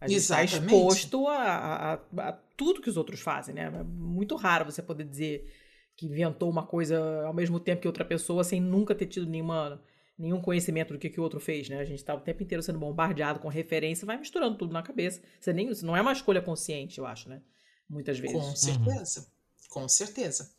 A 0.00 0.08
gente 0.08 0.18
está 0.18 0.42
exposto 0.42 1.26
a, 1.28 1.36
a, 1.36 2.28
a, 2.28 2.32
tudo 2.56 2.82
que 2.82 2.90
os 2.90 2.96
outros 2.96 3.20
fazem, 3.20 3.54
né? 3.54 3.72
É 3.72 3.82
muito 3.82 4.34
raro 4.36 4.64
você 4.64 4.82
poder 4.82 5.04
dizer 5.04 5.50
que 5.96 6.06
inventou 6.06 6.50
uma 6.50 6.66
coisa 6.66 7.24
ao 7.24 7.32
mesmo 7.32 7.58
tempo 7.58 7.82
que 7.82 7.88
outra 7.88 8.04
pessoa 8.04 8.44
sem 8.44 8.60
nunca 8.60 8.94
ter 8.94 9.06
tido 9.06 9.26
nenhuma 9.26 9.80
nenhum 10.18 10.40
conhecimento 10.40 10.92
do 10.92 10.98
que, 10.98 11.10
que 11.10 11.20
o 11.20 11.22
outro 11.22 11.38
fez, 11.38 11.68
né? 11.68 11.78
A 11.78 11.84
gente 11.84 12.04
tá 12.04 12.14
o 12.14 12.20
tempo 12.20 12.42
inteiro 12.42 12.62
sendo 12.62 12.78
bombardeado 12.78 13.38
com 13.38 13.48
referência, 13.48 14.06
vai 14.06 14.16
misturando 14.16 14.56
tudo 14.56 14.72
na 14.72 14.82
cabeça. 14.82 15.20
Você 15.40 15.52
nem, 15.52 15.70
não 15.82 15.96
é 15.96 16.00
uma 16.00 16.12
escolha 16.12 16.40
consciente, 16.40 16.98
eu 16.98 17.06
acho, 17.06 17.28
né? 17.28 17.42
Muitas 17.88 18.18
vezes. 18.18 18.36
Com 18.36 18.56
certeza. 18.56 19.20
Uhum. 19.20 19.26
Com 19.68 19.88
certeza. 19.88 20.50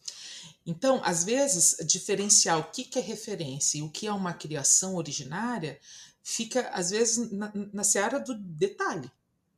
Então, 0.65 1.01
às 1.03 1.23
vezes, 1.23 1.77
diferenciar 1.87 2.59
o 2.59 2.71
que, 2.71 2.83
que 2.83 2.99
é 2.99 3.01
referência 3.01 3.79
e 3.79 3.81
o 3.81 3.89
que 3.89 4.05
é 4.05 4.11
uma 4.11 4.33
criação 4.33 4.95
originária 4.95 5.79
fica, 6.21 6.69
às 6.69 6.91
vezes, 6.91 7.31
na, 7.31 7.51
na 7.73 7.83
seara 7.83 8.19
do 8.19 8.35
detalhe. 8.35 9.09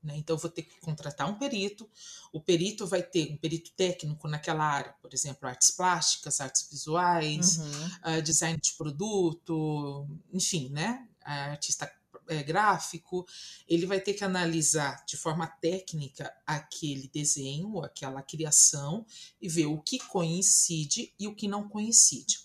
Né? 0.04 0.16
Então, 0.18 0.36
eu 0.36 0.40
vou 0.40 0.50
ter 0.50 0.64
que 0.64 0.80
contratar 0.80 1.30
um 1.30 1.38
perito, 1.38 1.90
o 2.32 2.40
perito 2.40 2.88
vai 2.88 3.04
ter 3.04 3.32
um 3.32 3.38
perito 3.38 3.72
técnico 3.72 4.28
naquela 4.28 4.64
área, 4.64 4.94
por 5.02 5.14
exemplo, 5.14 5.48
artes 5.48 5.72
plásticas, 5.72 6.40
artes 6.40 6.68
visuais, 6.70 7.58
uhum. 7.58 8.18
uh, 8.18 8.22
design 8.22 8.60
de 8.60 8.74
produto, 8.74 10.08
enfim, 10.34 10.70
né? 10.70 11.06
artista 11.22 11.92
é, 12.28 12.44
gráfico, 12.44 13.26
ele 13.68 13.86
vai 13.86 14.00
ter 14.00 14.14
que 14.14 14.24
analisar 14.24 15.04
de 15.06 15.18
forma 15.18 15.48
técnica 15.48 16.34
aquele 16.46 17.08
desenho, 17.08 17.84
aquela 17.84 18.22
criação 18.22 19.06
e 19.42 19.50
ver 19.50 19.66
o 19.66 19.80
que 19.80 20.00
coincide 20.00 21.14
e 21.20 21.28
o 21.28 21.36
que 21.36 21.48
não 21.48 21.68
coincide. 21.68 22.40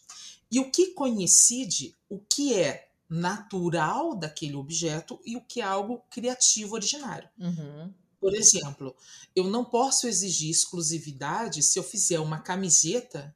E 0.50 0.61
o 0.61 0.70
que 0.70 0.88
coincide, 0.88 1.96
o 2.08 2.18
que 2.18 2.54
é 2.54 2.88
natural 3.14 4.16
daquele 4.16 4.56
objeto 4.56 5.21
e 5.25 5.37
o 5.37 5.40
que 5.40 5.61
é 5.61 5.64
algo 5.64 6.02
criativo 6.11 6.75
originário. 6.75 7.28
Uhum. 7.38 7.94
Por 8.21 8.35
exemplo, 8.35 8.97
eu 9.37 9.44
não 9.44 9.64
posso 9.64 10.09
exigir 10.09 10.50
exclusividade 10.50 11.62
se 11.62 11.78
eu 11.78 11.85
fizer 11.85 12.18
uma 12.18 12.40
camiseta 12.40 13.35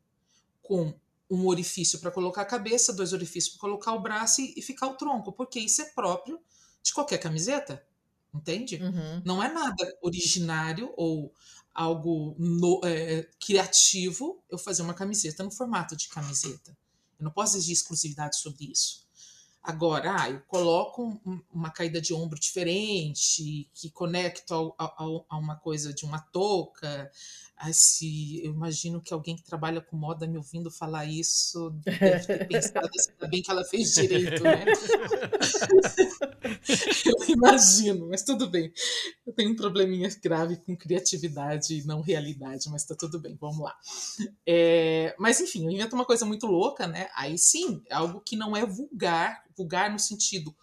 com 0.62 0.92
um 1.30 1.46
orifício 1.46 2.00
para 2.00 2.10
colocar 2.10 2.42
a 2.42 2.46
cabeça, 2.46 2.92
dois 2.92 3.12
orifícios 3.12 3.52
para 3.52 3.60
colocar 3.60 3.92
o 3.92 4.00
braço 4.00 4.40
e, 4.40 4.54
e, 4.56 4.62
ficar 4.62 4.88
o 4.88 4.96
tronco, 4.96 5.30
porque 5.30 5.60
isso 5.60 5.82
é 5.82 5.84
próprio 5.84 6.40
de 6.82 6.92
qualquer 6.92 7.18
camiseta, 7.18 7.84
entende? 8.34 8.82
Uhum. 8.82 9.22
Não 9.24 9.42
é 9.42 9.52
nada 9.52 9.96
originário 10.02 10.92
ou 10.96 11.32
algo 11.72 12.34
no, 12.38 12.80
é, 12.82 13.28
criativo 13.38 14.42
eu 14.50 14.58
fazer 14.58 14.82
uma 14.82 14.94
camiseta 14.94 15.44
no 15.44 15.50
formato 15.50 15.94
de 15.94 16.08
camiseta. 16.08 16.76
Eu 17.20 17.24
não 17.24 17.30
posso 17.30 17.56
exigir 17.56 17.74
exclusividade 17.74 18.40
sobre 18.40 18.72
isso. 18.72 19.07
Agora, 19.62 20.22
ah, 20.22 20.30
eu 20.30 20.40
coloco 20.46 21.20
uma 21.52 21.70
caída 21.70 22.00
de 22.00 22.14
ombro 22.14 22.38
diferente, 22.38 23.68
que 23.74 23.90
conecto 23.90 24.74
a 24.78 25.36
uma 25.36 25.56
coisa 25.56 25.92
de 25.92 26.04
uma 26.04 26.20
touca. 26.20 27.10
Ah, 27.60 27.72
se 27.72 28.40
eu 28.44 28.52
imagino 28.52 29.02
que 29.02 29.12
alguém 29.12 29.34
que 29.34 29.42
trabalha 29.42 29.80
com 29.80 29.96
moda 29.96 30.28
me 30.28 30.36
ouvindo 30.36 30.70
falar 30.70 31.06
isso 31.06 31.70
deve 31.84 32.24
ter 32.24 32.46
pensado 32.46 32.88
assim, 32.96 33.10
ainda 33.12 33.28
bem 33.28 33.42
que 33.42 33.50
ela 33.50 33.64
fez 33.64 33.94
direito, 33.94 34.44
né? 34.44 34.64
eu 37.04 37.34
imagino, 37.34 38.08
mas 38.08 38.22
tudo 38.22 38.48
bem. 38.48 38.72
Eu 39.26 39.32
tenho 39.32 39.50
um 39.50 39.56
probleminha 39.56 40.08
grave 40.22 40.56
com 40.58 40.76
criatividade 40.76 41.74
e 41.74 41.84
não 41.84 42.00
realidade, 42.00 42.70
mas 42.70 42.84
tá 42.84 42.94
tudo 42.94 43.18
bem, 43.18 43.36
vamos 43.40 43.58
lá. 43.58 43.76
É, 44.46 45.16
mas 45.18 45.40
enfim, 45.40 45.64
eu 45.64 45.70
invento 45.72 45.96
uma 45.96 46.04
coisa 46.04 46.24
muito 46.24 46.46
louca, 46.46 46.86
né? 46.86 47.08
Aí 47.16 47.36
sim, 47.36 47.82
é 47.88 47.94
algo 47.94 48.20
que 48.20 48.36
não 48.36 48.56
é 48.56 48.64
vulgar, 48.64 49.42
vulgar 49.56 49.90
no 49.90 49.98
sentido 49.98 50.54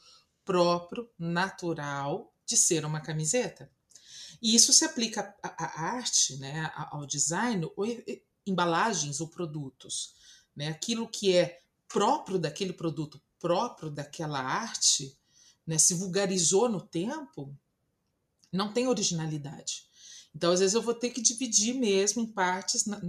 próprio, 0.46 1.10
natural 1.20 2.32
de 2.46 2.56
ser 2.56 2.86
uma 2.86 3.02
camiseta. 3.02 3.70
E 4.42 4.56
isso 4.56 4.74
se 4.74 4.86
aplica 4.86 5.36
à, 5.42 5.82
arte, 5.96 6.38
né, 6.38 6.72
ao 6.76 7.06
design, 7.06 7.70
ou 7.76 7.86
embalagens 8.46 9.20
ou 9.20 9.28
produtos. 9.28 10.14
Né? 10.56 10.68
Aquilo 10.68 11.08
que 11.08 11.36
é 11.36 11.62
próprio 11.88 12.38
daquele 12.38 12.74
produto, 12.74 13.22
próprio 13.40 13.90
daquela 13.90 14.40
arte, 14.40 15.18
né, 15.66 15.78
se 15.78 15.94
vulgarizou 15.94 16.70
no 16.70 16.82
tempo, 16.82 17.56
não 18.52 18.72
tem 18.72 18.88
originalidade. 18.88 19.86
Então, 20.36 20.52
às 20.52 20.60
vezes, 20.60 20.76
eu 20.76 20.82
vou 20.82 20.94
ter 20.94 21.12
que 21.12 21.22
dividir 21.22 21.74
mesmo 21.76 22.22
em 22.22 22.28
partes 22.28 22.86
na, 22.86 23.02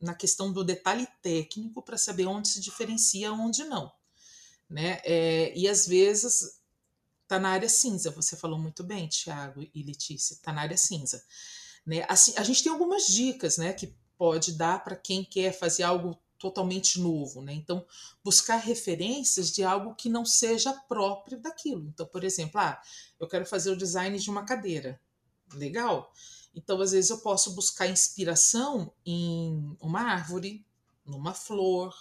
na 0.00 0.14
questão 0.14 0.50
do 0.50 0.64
detalhe 0.64 1.06
técnico 1.20 1.82
para 1.82 1.98
saber 1.98 2.26
onde 2.26 2.48
se 2.48 2.60
diferencia 2.60 3.32
onde 3.32 3.64
não. 3.64 3.92
Né? 4.68 5.00
É, 5.04 5.52
e 5.56 5.68
às 5.68 5.86
vezes 5.86 6.59
está 7.30 7.38
na 7.38 7.50
área 7.50 7.68
cinza. 7.68 8.10
Você 8.10 8.36
falou 8.36 8.58
muito 8.58 8.82
bem, 8.82 9.06
Tiago 9.06 9.64
e 9.72 9.82
Letícia, 9.84 10.34
está 10.34 10.52
na 10.52 10.62
área 10.62 10.76
cinza. 10.76 11.24
Né? 11.86 12.04
Assim, 12.08 12.34
a 12.36 12.42
gente 12.42 12.64
tem 12.64 12.72
algumas 12.72 13.06
dicas 13.06 13.56
né, 13.56 13.72
que 13.72 13.94
pode 14.18 14.52
dar 14.52 14.82
para 14.82 14.96
quem 14.96 15.24
quer 15.24 15.56
fazer 15.56 15.84
algo 15.84 16.18
totalmente 16.36 16.98
novo, 16.98 17.42
né? 17.42 17.52
Então, 17.52 17.86
buscar 18.24 18.56
referências 18.56 19.52
de 19.52 19.62
algo 19.62 19.94
que 19.94 20.08
não 20.08 20.24
seja 20.24 20.72
próprio 20.88 21.38
daquilo. 21.38 21.86
Então, 21.86 22.06
por 22.06 22.24
exemplo, 22.24 22.58
ah, 22.58 22.80
eu 23.18 23.28
quero 23.28 23.44
fazer 23.44 23.70
o 23.70 23.76
design 23.76 24.18
de 24.18 24.30
uma 24.30 24.44
cadeira. 24.44 24.98
Legal. 25.52 26.10
Então, 26.54 26.80
às 26.80 26.92
vezes 26.92 27.10
eu 27.10 27.18
posso 27.18 27.54
buscar 27.54 27.88
inspiração 27.88 28.90
em 29.04 29.76
uma 29.80 30.00
árvore, 30.00 30.64
numa 31.04 31.34
flor, 31.34 31.94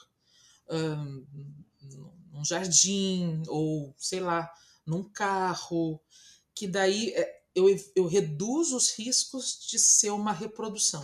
um, 0.69 1.25
num 2.31 2.45
jardim 2.45 3.43
ou 3.47 3.93
sei 3.97 4.21
lá, 4.21 4.49
num 4.89 5.03
carro, 5.03 6.01
que 6.55 6.67
daí 6.67 7.11
é, 7.13 7.41
eu, 7.55 7.67
eu 7.95 8.07
reduzo 8.07 8.75
os 8.75 8.91
riscos 8.97 9.67
de 9.69 9.77
ser 9.77 10.09
uma 10.09 10.33
reprodução. 10.33 11.03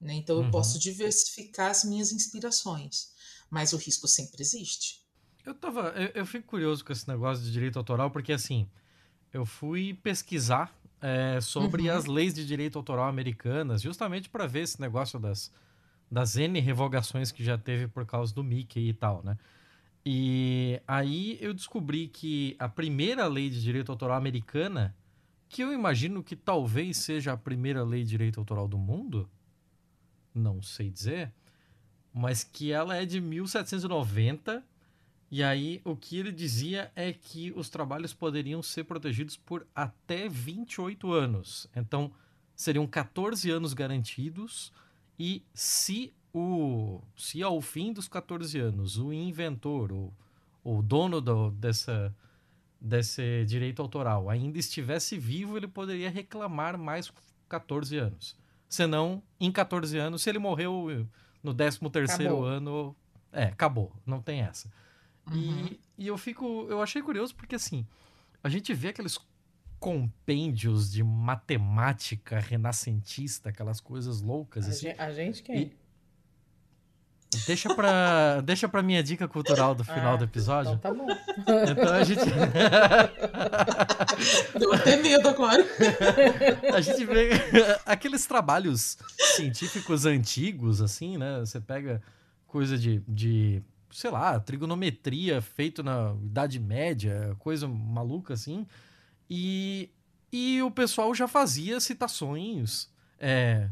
Né? 0.00 0.14
Então 0.14 0.36
eu 0.36 0.42
uhum. 0.42 0.50
posso 0.50 0.78
diversificar 0.78 1.70
as 1.70 1.84
minhas 1.84 2.12
inspirações, 2.12 3.12
mas 3.50 3.72
o 3.72 3.76
risco 3.76 4.06
sempre 4.06 4.42
existe. 4.42 5.02
Eu 5.44 5.54
tava, 5.54 5.88
eu, 5.96 6.10
eu 6.14 6.26
fico 6.26 6.46
curioso 6.46 6.84
com 6.84 6.92
esse 6.92 7.08
negócio 7.08 7.42
de 7.42 7.52
direito 7.52 7.78
autoral, 7.78 8.10
porque 8.10 8.32
assim, 8.32 8.68
eu 9.32 9.44
fui 9.44 9.94
pesquisar 9.94 10.74
é, 11.00 11.40
sobre 11.40 11.88
uhum. 11.88 11.96
as 11.96 12.06
leis 12.06 12.34
de 12.34 12.46
direito 12.46 12.78
autoral 12.78 13.08
americanas, 13.08 13.82
justamente 13.82 14.28
para 14.28 14.46
ver 14.46 14.60
esse 14.60 14.80
negócio 14.80 15.18
das, 15.18 15.50
das 16.10 16.36
N 16.36 16.60
revogações 16.60 17.32
que 17.32 17.44
já 17.44 17.58
teve 17.58 17.88
por 17.88 18.06
causa 18.06 18.34
do 18.34 18.44
Mickey 18.44 18.88
e 18.88 18.94
tal, 18.94 19.22
né? 19.22 19.36
E 20.06 20.82
aí 20.86 21.38
eu 21.40 21.54
descobri 21.54 22.08
que 22.08 22.54
a 22.58 22.68
primeira 22.68 23.26
lei 23.26 23.48
de 23.48 23.62
direito 23.62 23.90
autoral 23.90 24.18
americana, 24.18 24.94
que 25.48 25.62
eu 25.62 25.72
imagino 25.72 26.22
que 26.22 26.36
talvez 26.36 26.98
seja 26.98 27.32
a 27.32 27.36
primeira 27.36 27.82
lei 27.82 28.02
de 28.02 28.10
direito 28.10 28.38
autoral 28.38 28.68
do 28.68 28.76
mundo, 28.76 29.30
não 30.34 30.60
sei 30.60 30.90
dizer, 30.90 31.32
mas 32.12 32.44
que 32.44 32.70
ela 32.70 32.96
é 32.96 33.06
de 33.06 33.20
1790. 33.20 34.62
E 35.30 35.42
aí 35.42 35.80
o 35.84 35.96
que 35.96 36.18
ele 36.18 36.30
dizia 36.30 36.92
é 36.94 37.12
que 37.12 37.52
os 37.56 37.70
trabalhos 37.70 38.12
poderiam 38.12 38.62
ser 38.62 38.84
protegidos 38.84 39.36
por 39.36 39.66
até 39.74 40.28
28 40.28 41.12
anos. 41.12 41.66
Então 41.74 42.12
seriam 42.54 42.86
14 42.86 43.50
anos 43.50 43.72
garantidos 43.72 44.72
e 45.18 45.42
se 45.54 46.12
o 46.34 47.00
se 47.16 47.42
ao 47.42 47.60
fim 47.60 47.92
dos 47.92 48.08
14 48.08 48.58
anos 48.58 48.98
o 48.98 49.12
inventor, 49.12 49.92
o, 49.92 50.12
o 50.64 50.82
dono 50.82 51.20
do, 51.20 51.52
dessa, 51.52 52.14
desse 52.80 53.44
direito 53.46 53.80
autoral 53.80 54.28
ainda 54.28 54.58
estivesse 54.58 55.16
vivo, 55.16 55.56
ele 55.56 55.68
poderia 55.68 56.10
reclamar 56.10 56.76
mais 56.76 57.12
14 57.48 57.96
anos. 57.96 58.36
Senão, 58.68 59.22
em 59.38 59.52
14 59.52 59.96
anos, 59.96 60.22
se 60.22 60.28
ele 60.28 60.40
morreu 60.40 61.06
no 61.40 61.54
13 61.54 61.78
terceiro 61.90 62.42
ano, 62.42 62.96
é, 63.32 63.44
acabou, 63.44 63.92
não 64.04 64.20
tem 64.20 64.40
essa. 64.40 64.68
Uhum. 65.30 65.36
E, 65.36 65.80
e 65.96 66.06
eu 66.08 66.18
fico, 66.18 66.66
eu 66.68 66.82
achei 66.82 67.00
curioso 67.00 67.34
porque 67.36 67.54
assim, 67.54 67.86
a 68.42 68.48
gente 68.48 68.74
vê 68.74 68.88
aqueles 68.88 69.18
compêndios 69.78 70.90
de 70.90 71.04
matemática 71.04 72.40
renascentista, 72.40 73.50
aquelas 73.50 73.80
coisas 73.80 74.20
loucas. 74.20 74.66
A, 74.66 74.70
assim, 74.70 74.88
gente, 74.88 75.00
a 75.00 75.12
gente 75.12 75.42
quem? 75.42 75.62
E, 75.62 75.83
Deixa 77.46 77.74
pra, 77.74 78.40
deixa 78.46 78.68
pra 78.68 78.82
minha 78.82 79.02
dica 79.02 79.28
cultural 79.28 79.74
do 79.74 79.84
final 79.84 80.14
ah, 80.14 80.16
do 80.16 80.24
episódio. 80.24 80.72
Então 80.72 80.94
tá 80.94 80.98
bom. 80.98 81.06
Então 81.70 81.92
a 81.92 82.04
gente. 82.04 82.24
Deu 84.58 84.72
até 84.72 84.96
medo 84.96 85.28
agora. 85.28 85.64
a 86.74 86.80
gente 86.80 87.04
vê 87.04 87.30
aqueles 87.84 88.24
trabalhos 88.26 88.96
científicos 89.36 90.06
antigos, 90.06 90.80
assim, 90.80 91.18
né? 91.18 91.40
Você 91.40 91.60
pega 91.60 92.00
coisa 92.46 92.78
de, 92.78 93.02
de 93.06 93.62
sei 93.90 94.10
lá, 94.10 94.40
trigonometria 94.40 95.40
feito 95.40 95.82
na 95.82 96.14
Idade 96.22 96.58
Média, 96.58 97.36
coisa 97.38 97.68
maluca 97.68 98.34
assim. 98.34 98.66
E, 99.28 99.90
e 100.32 100.62
o 100.62 100.70
pessoal 100.70 101.14
já 101.14 101.28
fazia 101.28 101.80
citações 101.80 102.88
é, 103.18 103.68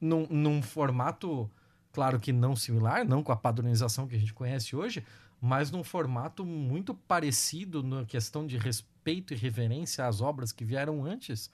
num, 0.00 0.26
num 0.28 0.62
formato 0.62 1.50
Claro 1.96 2.20
que 2.20 2.30
não 2.30 2.54
similar, 2.54 3.06
não 3.06 3.22
com 3.22 3.32
a 3.32 3.36
padronização 3.36 4.06
que 4.06 4.14
a 4.14 4.18
gente 4.18 4.34
conhece 4.34 4.76
hoje, 4.76 5.02
mas 5.40 5.70
num 5.70 5.82
formato 5.82 6.44
muito 6.44 6.92
parecido 6.92 7.82
na 7.82 8.04
questão 8.04 8.46
de 8.46 8.58
respeito 8.58 9.32
e 9.32 9.36
reverência 9.36 10.06
às 10.06 10.20
obras 10.20 10.52
que 10.52 10.62
vieram 10.62 11.06
antes, 11.06 11.50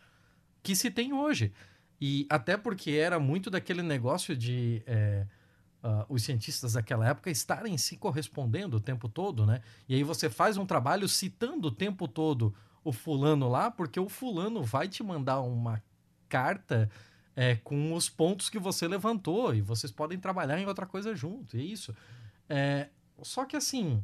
que 0.61 0.75
se 0.75 0.91
tem 0.91 1.13
hoje. 1.13 1.53
E 2.01 2.27
até 2.29 2.57
porque 2.57 2.91
era 2.91 3.21
muito 3.21 3.51
daquele 3.51 3.83
negócio 3.83 4.37
de 4.37 4.83
é, 4.85 5.29
uh, 5.85 6.05
os 6.09 6.25
cientistas 6.25 6.73
daquela 6.73 7.09
época 7.09 7.31
estarem 7.31 7.79
se 7.79 7.97
correspondendo 7.97 8.79
o 8.79 8.81
tempo 8.81 9.09
todo, 9.09 9.47
né? 9.47 9.61
E 9.89 9.95
aí 9.95 10.03
você 10.03 10.29
faz 10.29 10.57
um 10.57 10.67
trabalho 10.67 11.09
citando 11.09 11.69
o 11.69 11.71
tempo 11.71 12.09
todo 12.09 12.53
o 12.83 12.91
fulano 12.91 13.49
lá, 13.49 13.71
porque 13.71 14.01
o 14.01 14.09
fulano 14.09 14.65
vai 14.65 14.89
te 14.89 15.05
mandar 15.05 15.41
uma 15.41 15.81
carta 16.29 16.91
é, 17.35 17.57
com 17.57 17.95
os 17.95 18.09
pontos 18.09 18.51
que 18.51 18.59
você 18.59 18.87
levantou 18.87 19.55
e 19.55 19.61
vocês 19.61 19.91
podem 19.91 20.19
trabalhar 20.19 20.59
em 20.59 20.67
outra 20.67 20.87
coisa 20.87 21.15
junto, 21.15 21.57
é 21.57 21.61
isso. 21.61 21.95
É, 22.49 22.89
só 23.23 23.45
que 23.45 23.57
assim, 23.57 24.03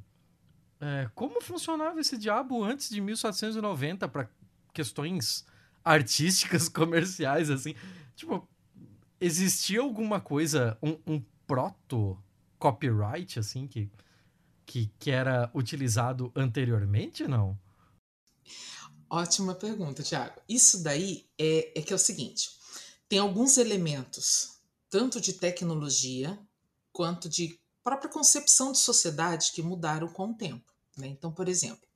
é, 0.81 1.11
como 1.15 1.41
funcionava 1.43 2.01
esse 2.01 2.17
diabo 2.17 2.63
antes 2.63 2.89
de 2.89 3.01
1790 3.01 4.09
para 4.09 4.31
questões 4.73 5.45
artísticas, 5.85 6.69
comerciais, 6.71 7.51
assim? 7.51 7.75
Tipo, 8.15 8.49
existia 9.21 9.81
alguma 9.81 10.21
coisa, 10.21 10.79
um, 10.83 10.99
um 11.07 11.23
proto 11.47 12.19
copyright, 12.59 13.38
assim, 13.38 13.67
que, 13.67 13.91
que, 14.64 14.91
que 14.99 15.11
era 15.11 15.51
utilizado 15.55 16.33
anteriormente, 16.35 17.27
não? 17.27 17.59
Ótima 19.11 19.55
pergunta, 19.55 20.03
Tiago. 20.03 20.41
Isso 20.49 20.83
daí 20.83 21.27
é, 21.38 21.79
é 21.79 21.83
que 21.83 21.93
é 21.93 21.97
o 21.97 21.99
seguinte: 21.99 22.51
tem 23.09 23.18
alguns 23.18 23.57
elementos, 23.57 24.59
tanto 24.90 25.21
de 25.21 25.33
tecnologia 25.33 26.38
quanto 26.92 27.29
de 27.29 27.59
própria 27.83 28.11
concepção 28.11 28.73
de 28.73 28.79
sociedade 28.79 29.53
que 29.53 29.62
mudaram 29.62 30.09
com 30.09 30.31
o 30.31 30.35
tempo. 30.35 30.73
Né? 30.97 31.07
Então, 31.07 31.33
por 31.33 31.49
exemplo, 31.49 31.88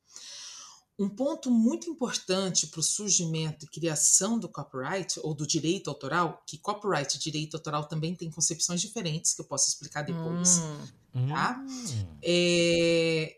um 0.99 1.09
ponto 1.09 1.51
muito 1.51 1.91
importante 1.91 2.67
para 2.67 2.81
o 2.81 2.83
surgimento 2.83 3.65
e 3.65 3.69
criação 3.69 4.39
do 4.39 4.49
copyright 4.49 5.19
ou 5.23 5.35
do 5.35 5.47
direito 5.47 5.91
autoral, 5.91 6.43
que 6.47 6.59
copyright 6.59 7.17
e 7.17 7.21
direito 7.21 7.57
autoral 7.57 7.87
também 7.87 8.15
tem 8.15 8.31
concepções 8.31 8.81
diferentes 8.81 9.35
que 9.35 9.41
eu 9.41 9.45
posso 9.45 9.69
explicar 9.69 10.03
depois, 10.03 10.59
hum, 10.59 11.29
tá? 11.29 11.65
Hum. 11.69 12.19
É, 12.23 13.37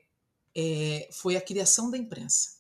é, 0.54 1.08
foi 1.12 1.36
a 1.36 1.40
criação 1.40 1.90
da 1.90 1.96
imprensa. 1.96 2.54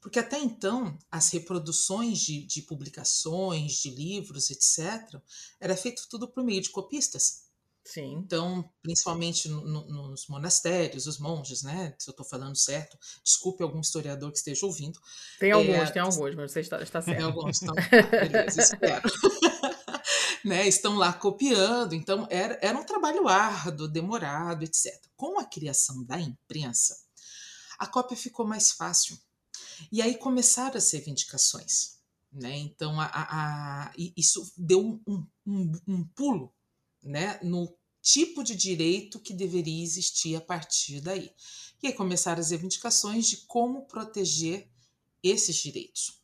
Porque 0.00 0.18
até 0.18 0.38
então, 0.38 0.96
as 1.10 1.30
reproduções 1.30 2.20
de, 2.20 2.46
de 2.46 2.62
publicações, 2.62 3.72
de 3.72 3.90
livros, 3.90 4.50
etc., 4.50 5.20
era 5.60 5.76
feito 5.76 6.06
tudo 6.08 6.28
por 6.28 6.44
meio 6.44 6.60
de 6.60 6.70
copistas. 6.70 7.48
Sim. 7.84 8.16
Então, 8.18 8.70
principalmente 8.82 9.48
no, 9.48 9.64
no, 9.64 10.08
nos 10.10 10.28
monastérios, 10.28 11.06
os 11.06 11.18
monges, 11.18 11.62
né? 11.62 11.94
Se 11.98 12.10
eu 12.10 12.12
estou 12.12 12.26
falando 12.26 12.54
certo, 12.54 12.98
desculpe 13.24 13.62
algum 13.62 13.80
historiador 13.80 14.30
que 14.30 14.36
esteja 14.36 14.66
ouvindo. 14.66 15.00
Tem 15.40 15.52
alguns, 15.52 15.74
é, 15.74 15.90
tem 15.90 16.02
alguns, 16.02 16.34
mas 16.34 16.52
você 16.52 16.60
está, 16.60 16.82
está 16.82 17.00
certo. 17.00 17.16
Tem 17.16 17.24
alguns, 17.24 17.62
então, 17.62 17.74
beleza, 18.10 18.60
espero. 18.60 19.02
né, 20.44 20.68
estão 20.68 20.96
lá 20.96 21.14
copiando, 21.14 21.94
então 21.94 22.26
era, 22.30 22.58
era 22.60 22.78
um 22.78 22.84
trabalho 22.84 23.26
árduo, 23.26 23.88
demorado, 23.88 24.64
etc. 24.64 24.94
Com 25.16 25.40
a 25.40 25.46
criação 25.46 26.04
da 26.04 26.20
imprensa, 26.20 26.94
a 27.78 27.86
cópia 27.86 28.16
ficou 28.18 28.46
mais 28.46 28.70
fácil. 28.70 29.18
E 29.90 30.02
aí 30.02 30.16
começaram 30.16 30.76
as 30.76 30.90
reivindicações. 30.90 31.98
Né? 32.32 32.56
Então, 32.58 33.00
a, 33.00 33.06
a, 33.06 33.88
a 33.88 33.92
isso 33.96 34.52
deu 34.56 35.00
um, 35.06 35.26
um, 35.46 35.72
um 35.86 36.04
pulo 36.04 36.52
né? 37.02 37.38
no 37.42 37.74
tipo 38.02 38.42
de 38.42 38.54
direito 38.54 39.18
que 39.18 39.32
deveria 39.32 39.82
existir 39.82 40.36
a 40.36 40.40
partir 40.40 41.00
daí. 41.00 41.30
E 41.82 41.88
aí 41.88 41.92
começaram 41.92 42.40
as 42.40 42.50
reivindicações 42.50 43.28
de 43.28 43.38
como 43.38 43.86
proteger 43.86 44.68
esses 45.22 45.56
direitos. 45.56 46.18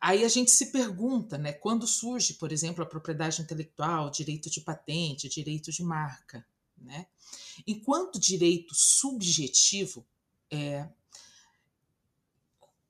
Aí 0.00 0.24
a 0.24 0.28
gente 0.28 0.50
se 0.50 0.66
pergunta, 0.66 1.36
né, 1.36 1.52
quando 1.52 1.86
surge, 1.86 2.34
por 2.34 2.52
exemplo, 2.52 2.84
a 2.84 2.86
propriedade 2.86 3.42
intelectual, 3.42 4.10
direito 4.10 4.48
de 4.48 4.60
patente, 4.60 5.28
direito 5.28 5.72
de 5.72 5.82
marca, 5.82 6.46
né? 6.76 7.06
Enquanto 7.66 8.20
direito 8.20 8.72
subjetivo, 8.76 10.06
é, 10.50 10.88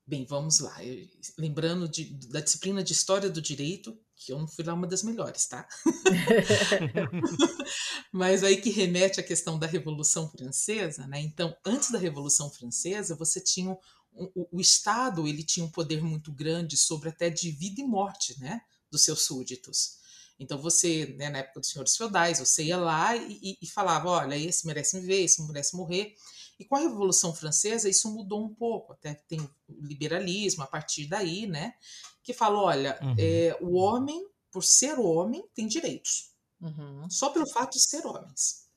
Bem, 0.09 0.25
vamos 0.25 0.59
lá. 0.59 0.83
Eu, 0.83 1.07
lembrando 1.37 1.87
de, 1.87 2.05
da 2.29 2.39
disciplina 2.39 2.83
de 2.83 2.93
História 2.93 3.29
do 3.29 3.39
Direito, 3.39 3.95
que 4.15 4.33
eu 4.33 4.39
não 4.39 4.47
fui 4.47 4.65
lá 4.65 4.73
uma 4.73 4.87
das 4.87 5.03
melhores, 5.03 5.45
tá? 5.45 5.67
Mas 8.11 8.43
aí 8.43 8.59
que 8.59 8.71
remete 8.71 9.19
à 9.19 9.23
questão 9.23 9.59
da 9.59 9.67
Revolução 9.67 10.27
Francesa, 10.27 11.05
né? 11.05 11.21
Então, 11.21 11.55
antes 11.63 11.91
da 11.91 11.99
Revolução 11.99 12.49
Francesa, 12.49 13.15
você 13.15 13.39
tinha 13.39 13.77
o, 14.11 14.57
o 14.57 14.59
Estado, 14.59 15.27
ele 15.27 15.43
tinha 15.43 15.63
um 15.63 15.69
poder 15.69 16.01
muito 16.01 16.31
grande 16.31 16.75
sobre 16.75 17.09
até 17.09 17.29
de 17.29 17.51
vida 17.51 17.79
e 17.79 17.85
morte, 17.85 18.35
né, 18.39 18.61
dos 18.89 19.03
seus 19.03 19.21
súditos. 19.21 19.99
Então 20.39 20.59
você, 20.59 21.13
né, 21.19 21.29
na 21.29 21.37
época 21.37 21.59
dos 21.59 21.69
senhores 21.69 21.95
feudais, 21.95 22.39
você 22.39 22.63
ia 22.63 22.77
lá 22.77 23.15
e, 23.15 23.59
e, 23.61 23.67
falava, 23.67 24.09
olha, 24.09 24.35
esse 24.35 24.65
merece 24.65 24.99
viver, 24.99 25.21
esse 25.21 25.45
merece 25.45 25.77
morrer. 25.77 26.15
E 26.59 26.65
com 26.65 26.75
a 26.75 26.79
Revolução 26.79 27.33
Francesa 27.33 27.87
isso 27.87 28.11
mudou 28.11 28.43
um 28.43 28.53
pouco, 28.53 28.91
até 28.91 29.13
tem 29.13 29.39
o 29.39 29.81
liberalismo 29.81 30.61
a 30.61 30.67
partir 30.67 31.07
daí, 31.07 31.47
né? 31.47 31.73
Que 32.21 32.33
fala, 32.33 32.59
olha, 32.59 32.99
uhum. 33.01 33.15
é, 33.17 33.57
o 33.61 33.75
homem, 33.75 34.27
por 34.51 34.63
ser 34.63 34.99
homem, 34.99 35.43
tem 35.55 35.67
direitos. 35.67 36.31
Uhum. 36.59 37.09
Só 37.09 37.29
pelo 37.29 37.49
fato 37.49 37.73
de 37.73 37.81
ser 37.81 38.05
homens. 38.05 38.67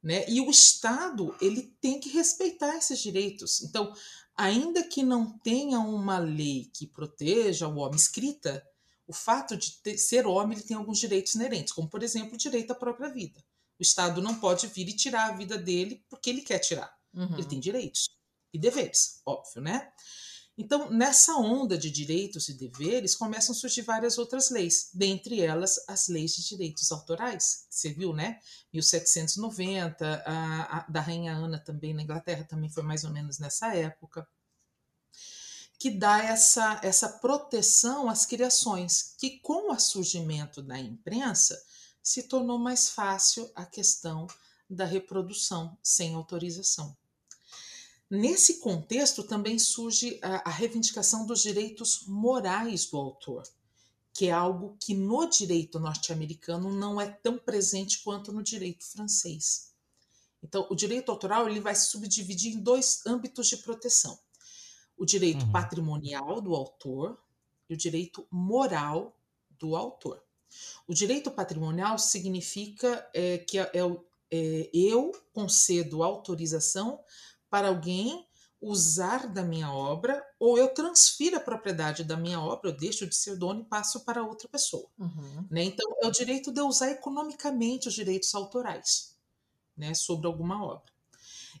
Né? 0.00 0.24
E 0.28 0.40
o 0.40 0.48
Estado 0.48 1.34
ele 1.40 1.74
tem 1.80 1.98
que 1.98 2.08
respeitar 2.08 2.76
esses 2.76 3.00
direitos. 3.00 3.60
Então, 3.62 3.92
ainda 4.36 4.84
que 4.84 5.02
não 5.02 5.36
tenha 5.38 5.80
uma 5.80 6.18
lei 6.18 6.70
que 6.72 6.86
proteja 6.86 7.66
o 7.66 7.78
homem 7.78 7.96
escrita, 7.96 8.64
o 9.04 9.12
fato 9.12 9.56
de 9.56 9.72
ter, 9.82 9.98
ser 9.98 10.26
homem 10.26 10.56
ele 10.56 10.66
tem 10.66 10.76
alguns 10.76 10.98
direitos 10.98 11.34
inerentes, 11.34 11.72
como 11.72 11.88
por 11.88 12.04
exemplo 12.04 12.34
o 12.34 12.38
direito 12.38 12.70
à 12.70 12.74
própria 12.74 13.08
vida. 13.08 13.42
O 13.78 13.82
Estado 13.82 14.22
não 14.22 14.38
pode 14.38 14.68
vir 14.68 14.88
e 14.88 14.92
tirar 14.92 15.30
a 15.30 15.36
vida 15.36 15.58
dele 15.58 16.04
porque 16.08 16.30
ele 16.30 16.42
quer 16.42 16.60
tirar. 16.60 16.95
Uhum. 17.16 17.34
Ele 17.34 17.44
tem 17.44 17.58
direitos 17.58 18.10
e 18.52 18.58
deveres, 18.58 19.22
óbvio, 19.24 19.62
né? 19.62 19.90
Então, 20.58 20.90
nessa 20.90 21.34
onda 21.36 21.76
de 21.76 21.90
direitos 21.90 22.48
e 22.48 22.54
deveres, 22.54 23.14
começam 23.14 23.54
a 23.54 23.58
surgir 23.58 23.82
várias 23.82 24.16
outras 24.16 24.48
leis, 24.48 24.88
dentre 24.94 25.42
elas 25.42 25.78
as 25.86 26.08
leis 26.08 26.34
de 26.34 26.48
direitos 26.48 26.90
autorais. 26.90 27.66
Você 27.68 27.92
viu, 27.92 28.14
né? 28.14 28.40
1790, 28.72 30.22
a, 30.24 30.78
a, 30.78 30.86
da 30.88 31.00
Rainha 31.00 31.34
Ana 31.34 31.58
também 31.58 31.92
na 31.92 32.02
Inglaterra, 32.02 32.44
também 32.44 32.70
foi 32.70 32.82
mais 32.82 33.04
ou 33.04 33.10
menos 33.10 33.38
nessa 33.38 33.74
época, 33.74 34.26
que 35.78 35.90
dá 35.90 36.24
essa, 36.24 36.80
essa 36.82 37.08
proteção 37.08 38.08
às 38.08 38.24
criações, 38.24 39.14
que 39.18 39.38
com 39.40 39.70
o 39.70 39.78
surgimento 39.78 40.62
da 40.62 40.78
imprensa 40.78 41.62
se 42.02 42.22
tornou 42.22 42.58
mais 42.58 42.88
fácil 42.88 43.50
a 43.54 43.66
questão 43.66 44.26
da 44.70 44.86
reprodução 44.86 45.76
sem 45.82 46.14
autorização. 46.14 46.96
Nesse 48.08 48.60
contexto 48.60 49.24
também 49.24 49.58
surge 49.58 50.18
a, 50.22 50.48
a 50.48 50.52
reivindicação 50.52 51.26
dos 51.26 51.42
direitos 51.42 52.04
morais 52.06 52.86
do 52.86 52.96
autor, 52.96 53.42
que 54.12 54.26
é 54.26 54.30
algo 54.30 54.76
que 54.80 54.94
no 54.94 55.28
direito 55.28 55.80
norte-americano 55.80 56.72
não 56.72 57.00
é 57.00 57.08
tão 57.08 57.36
presente 57.36 58.02
quanto 58.04 58.32
no 58.32 58.42
direito 58.42 58.84
francês. 58.84 59.74
Então, 60.42 60.66
o 60.70 60.76
direito 60.76 61.10
autoral 61.10 61.48
ele 61.48 61.58
vai 61.58 61.74
se 61.74 61.90
subdividir 61.90 62.54
em 62.54 62.60
dois 62.60 63.04
âmbitos 63.04 63.48
de 63.48 63.56
proteção: 63.56 64.16
o 64.96 65.04
direito 65.04 65.44
uhum. 65.44 65.52
patrimonial 65.52 66.40
do 66.40 66.54
autor 66.54 67.18
e 67.68 67.74
o 67.74 67.76
direito 67.76 68.26
moral 68.30 69.18
do 69.58 69.74
autor. 69.74 70.22
O 70.86 70.94
direito 70.94 71.30
patrimonial 71.30 71.98
significa 71.98 73.08
é, 73.12 73.38
que 73.38 73.58
é, 73.58 73.70
é, 74.30 74.70
eu 74.72 75.12
concedo 75.32 76.04
autorização 76.04 77.00
para 77.56 77.68
alguém 77.68 78.28
usar 78.60 79.28
da 79.28 79.42
minha 79.42 79.72
obra, 79.72 80.22
ou 80.38 80.58
eu 80.58 80.68
transfiro 80.74 81.38
a 81.38 81.40
propriedade 81.40 82.04
da 82.04 82.14
minha 82.14 82.38
obra, 82.38 82.68
eu 82.68 82.76
deixo 82.76 83.06
de 83.06 83.16
ser 83.16 83.34
dono 83.34 83.62
e 83.62 83.64
passo 83.64 84.04
para 84.04 84.22
outra 84.22 84.46
pessoa. 84.46 84.86
Uhum. 84.98 85.46
Né? 85.50 85.64
Então, 85.64 85.90
é 86.02 86.06
o 86.06 86.10
direito 86.10 86.52
de 86.52 86.60
usar 86.60 86.90
economicamente 86.90 87.88
os 87.88 87.94
direitos 87.94 88.34
autorais 88.34 89.16
né, 89.74 89.94
sobre 89.94 90.26
alguma 90.26 90.62
obra. 90.62 90.92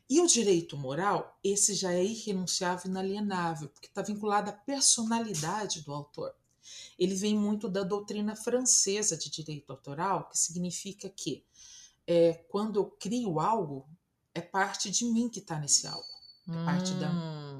E 0.06 0.20
o 0.20 0.26
direito 0.26 0.76
moral, 0.76 1.38
esse 1.42 1.72
já 1.72 1.94
é 1.94 2.04
irrenunciável 2.04 2.88
e 2.88 2.90
inalienável, 2.90 3.70
porque 3.70 3.86
está 3.86 4.02
vinculado 4.02 4.50
à 4.50 4.52
personalidade 4.52 5.80
do 5.80 5.94
autor. 5.94 6.34
Ele 6.98 7.14
vem 7.14 7.34
muito 7.38 7.70
da 7.70 7.82
doutrina 7.82 8.36
francesa 8.36 9.16
de 9.16 9.30
direito 9.30 9.70
autoral, 9.70 10.28
que 10.28 10.38
significa 10.38 11.08
que 11.08 11.42
é, 12.06 12.34
quando 12.50 12.80
eu 12.80 12.84
crio 12.84 13.40
algo, 13.40 13.88
é 14.36 14.40
parte 14.40 14.90
de 14.90 15.04
mim 15.06 15.28
que 15.28 15.40
está 15.40 15.58
nesse 15.58 15.86
algo. 15.86 16.06
É 16.48 16.52
hum. 16.52 16.64
parte 16.64 16.92
da, 16.94 17.08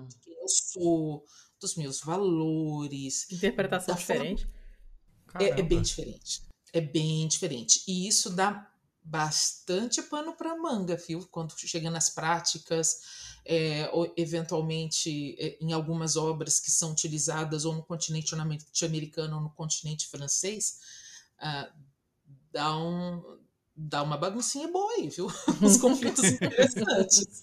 de 0.08 0.16
quem 0.18 0.34
eu 0.34 0.48
sou, 0.48 1.24
dos 1.60 1.74
meus 1.74 2.00
valores. 2.00 3.30
Interpretação 3.32 3.94
diferente? 3.94 4.48
É, 5.38 5.60
é, 5.60 5.62
bem 5.62 5.82
diferente. 5.82 6.42
É 6.72 6.80
bem 6.80 7.26
diferente. 7.26 7.82
E 7.88 8.06
isso 8.06 8.30
dá 8.30 8.70
bastante 9.02 10.02
pano 10.02 10.34
para 10.36 10.56
manga, 10.56 10.96
viu? 10.96 11.26
Quando 11.28 11.54
chega 11.56 11.90
nas 11.90 12.10
práticas, 12.10 13.36
é, 13.44 13.88
ou 13.92 14.12
eventualmente 14.16 15.36
é, 15.38 15.56
em 15.60 15.72
algumas 15.72 16.16
obras 16.16 16.58
que 16.58 16.70
são 16.70 16.92
utilizadas 16.92 17.64
ou 17.64 17.74
no 17.74 17.82
continente 17.84 18.34
americano 18.84 19.36
ou 19.36 19.42
no 19.42 19.50
continente 19.50 20.08
francês, 20.08 20.80
ah, 21.38 21.72
dá 22.52 22.76
um, 22.76 23.38
dá 23.76 24.02
uma 24.02 24.16
baguncinha 24.16 24.68
boa 24.68 24.90
aí, 24.94 25.08
viu? 25.08 25.26
Uns 25.62 25.76
conflitos 25.76 26.24
interessantes. 26.24 27.42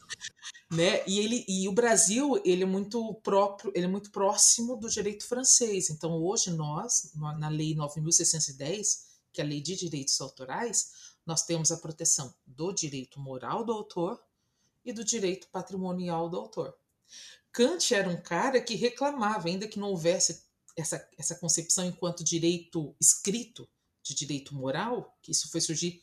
né? 0.71 1.03
E 1.07 1.19
ele 1.19 1.45
e 1.47 1.67
o 1.67 1.71
Brasil, 1.71 2.41
ele 2.43 2.63
é 2.63 2.65
muito 2.65 3.13
próprio, 3.15 3.71
ele 3.75 3.85
é 3.85 3.89
muito 3.89 4.09
próximo 4.09 4.75
do 4.75 4.89
direito 4.89 5.25
francês. 5.25 5.89
Então, 5.89 6.11
hoje 6.21 6.51
nós, 6.51 7.11
na 7.15 7.49
lei 7.49 7.75
9610, 7.75 9.05
que 9.31 9.41
é 9.41 9.43
a 9.43 9.47
lei 9.47 9.61
de 9.61 9.75
direitos 9.75 10.19
autorais, 10.19 11.13
nós 11.25 11.45
temos 11.45 11.71
a 11.71 11.77
proteção 11.77 12.33
do 12.45 12.73
direito 12.73 13.19
moral 13.19 13.63
do 13.63 13.71
autor 13.71 14.21
e 14.83 14.91
do 14.91 15.03
direito 15.03 15.47
patrimonial 15.49 16.29
do 16.29 16.37
autor. 16.37 16.75
Kant 17.51 17.93
era 17.93 18.09
um 18.09 18.19
cara 18.19 18.59
que 18.59 18.75
reclamava, 18.75 19.47
ainda 19.47 19.67
que 19.67 19.79
não 19.79 19.89
houvesse 19.89 20.43
essa, 20.75 21.07
essa 21.17 21.35
concepção 21.35 21.85
enquanto 21.85 22.23
direito 22.23 22.95
escrito 22.99 23.69
de 24.01 24.15
direito 24.15 24.55
moral, 24.55 25.15
que 25.21 25.31
isso 25.31 25.49
foi 25.49 25.61
surgir 25.61 26.01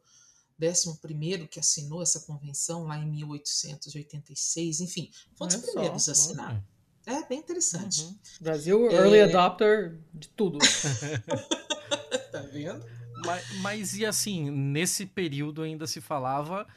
décimo 0.58 0.96
primeiro 0.98 1.48
que 1.48 1.60
assinou 1.60 2.02
essa 2.02 2.22
convenção 2.22 2.86
lá 2.86 2.98
em 2.98 3.10
1886. 3.10 4.80
Enfim, 4.80 5.12
foi 5.36 5.48
um 5.48 5.50
dos 5.50 5.58
primeiros 5.58 6.08
a 6.08 6.12
assinar. 6.14 6.64
É 7.06 7.26
bem 7.28 7.40
interessante. 7.40 8.04
Uhum. 8.04 8.20
Brasil, 8.40 8.92
early 8.92 9.18
é... 9.18 9.24
adopter 9.24 10.00
de 10.14 10.30
tudo. 10.30 10.60
tá 12.32 12.42
vendo? 12.52 12.86
Mas, 13.26 13.60
mas 13.60 13.94
e 13.96 14.06
assim, 14.06 14.50
nesse 14.50 15.06
período 15.06 15.62
ainda 15.62 15.88
se 15.88 16.02
falava 16.02 16.68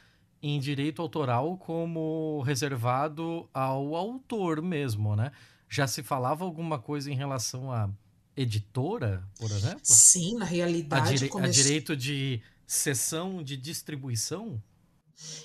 em 0.41 0.59
direito 0.59 1.01
autoral 1.01 1.57
como 1.57 2.41
reservado 2.41 3.49
ao 3.53 3.95
autor 3.95 4.61
mesmo, 4.61 5.15
né? 5.15 5.31
Já 5.69 5.87
se 5.87 6.03
falava 6.03 6.45
alguma 6.45 6.79
coisa 6.79 7.11
em 7.11 7.15
relação 7.15 7.71
à 7.71 7.89
editora, 8.35 9.27
por 9.37 9.51
exemplo? 9.51 9.79
Sim, 9.83 10.35
na 10.35 10.45
realidade. 10.45 11.09
A, 11.09 11.17
dire 11.17 11.31
a 11.33 11.47
direito 11.47 11.95
de 11.95 12.41
sessão 12.65 13.43
de 13.43 13.57
distribuição? 13.57 14.61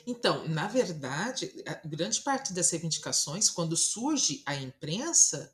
Então, 0.06 0.46
na 0.48 0.68
verdade, 0.68 1.50
grande 1.84 2.20
parte 2.20 2.52
das 2.52 2.70
reivindicações, 2.70 3.48
quando 3.48 3.76
surge 3.76 4.42
a 4.44 4.54
imprensa, 4.54 5.52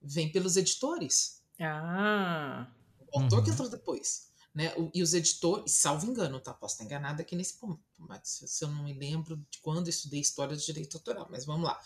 vem 0.00 0.32
pelos 0.32 0.56
editores. 0.56 1.42
Ah. 1.60 2.66
O 3.12 3.20
autor 3.20 3.38
uhum. 3.38 3.44
que 3.44 3.50
entrou 3.50 3.68
depois. 3.68 4.25
Né? 4.56 4.72
E 4.94 5.02
os 5.02 5.12
editores, 5.12 5.72
salvo 5.72 6.06
engano, 6.10 6.40
tá? 6.40 6.54
Posso 6.54 6.76
estar 6.76 6.84
enganada 6.84 7.20
aqui 7.20 7.36
nesse 7.36 7.58
ponto, 7.58 7.78
mas 7.98 8.42
se 8.46 8.64
eu 8.64 8.68
não 8.70 8.84
me 8.84 8.94
lembro 8.94 9.36
de 9.50 9.58
quando 9.58 9.88
estudei 9.88 10.18
história 10.18 10.56
do 10.56 10.62
direito 10.62 10.96
autoral, 10.96 11.28
mas 11.30 11.44
vamos 11.44 11.64
lá. 11.64 11.78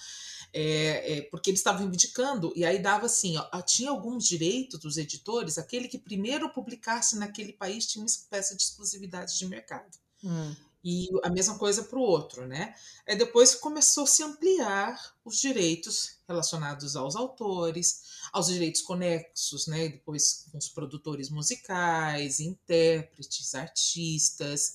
É, 0.53 1.19
é, 1.19 1.23
porque 1.23 1.51
eles 1.51 1.59
estavam 1.59 1.85
indicando, 1.89 2.53
e 2.55 2.65
aí 2.65 2.79
dava 2.79 3.07
assim: 3.07 3.37
ó, 3.37 3.61
tinha 3.63 3.91
alguns 3.91 4.25
direitos 4.25 4.79
dos 4.79 4.99
editores, 4.99 5.59
aquele 5.59 5.89
que 5.89 5.99
primeiro 5.99 6.49
publicasse 6.53 7.19
naquele 7.19 7.53
país 7.53 7.87
tinha 7.87 8.03
uma 8.03 8.07
espécie 8.07 8.57
de 8.57 8.63
exclusividade 8.63 9.37
de 9.37 9.47
mercado. 9.47 9.99
Hum 10.23 10.55
e 10.83 11.09
a 11.23 11.29
mesma 11.29 11.59
coisa 11.59 11.83
para 11.83 11.99
o 11.99 12.03
outro, 12.03 12.47
né? 12.47 12.75
Aí 13.07 13.17
depois 13.17 13.55
começou 13.55 14.05
a 14.05 14.07
se 14.07 14.23
ampliar 14.23 14.99
os 15.25 15.37
direitos 15.37 16.19
relacionados 16.27 16.97
aos 16.97 17.15
autores, 17.17 18.03
aos 18.33 18.47
direitos 18.47 18.81
conexos, 18.81 19.67
né? 19.67 19.89
Depois 19.89 20.47
com 20.51 20.57
os 20.57 20.69
produtores 20.69 21.29
musicais, 21.29 22.41
intérpretes, 22.41 23.55
artistas, 23.55 24.75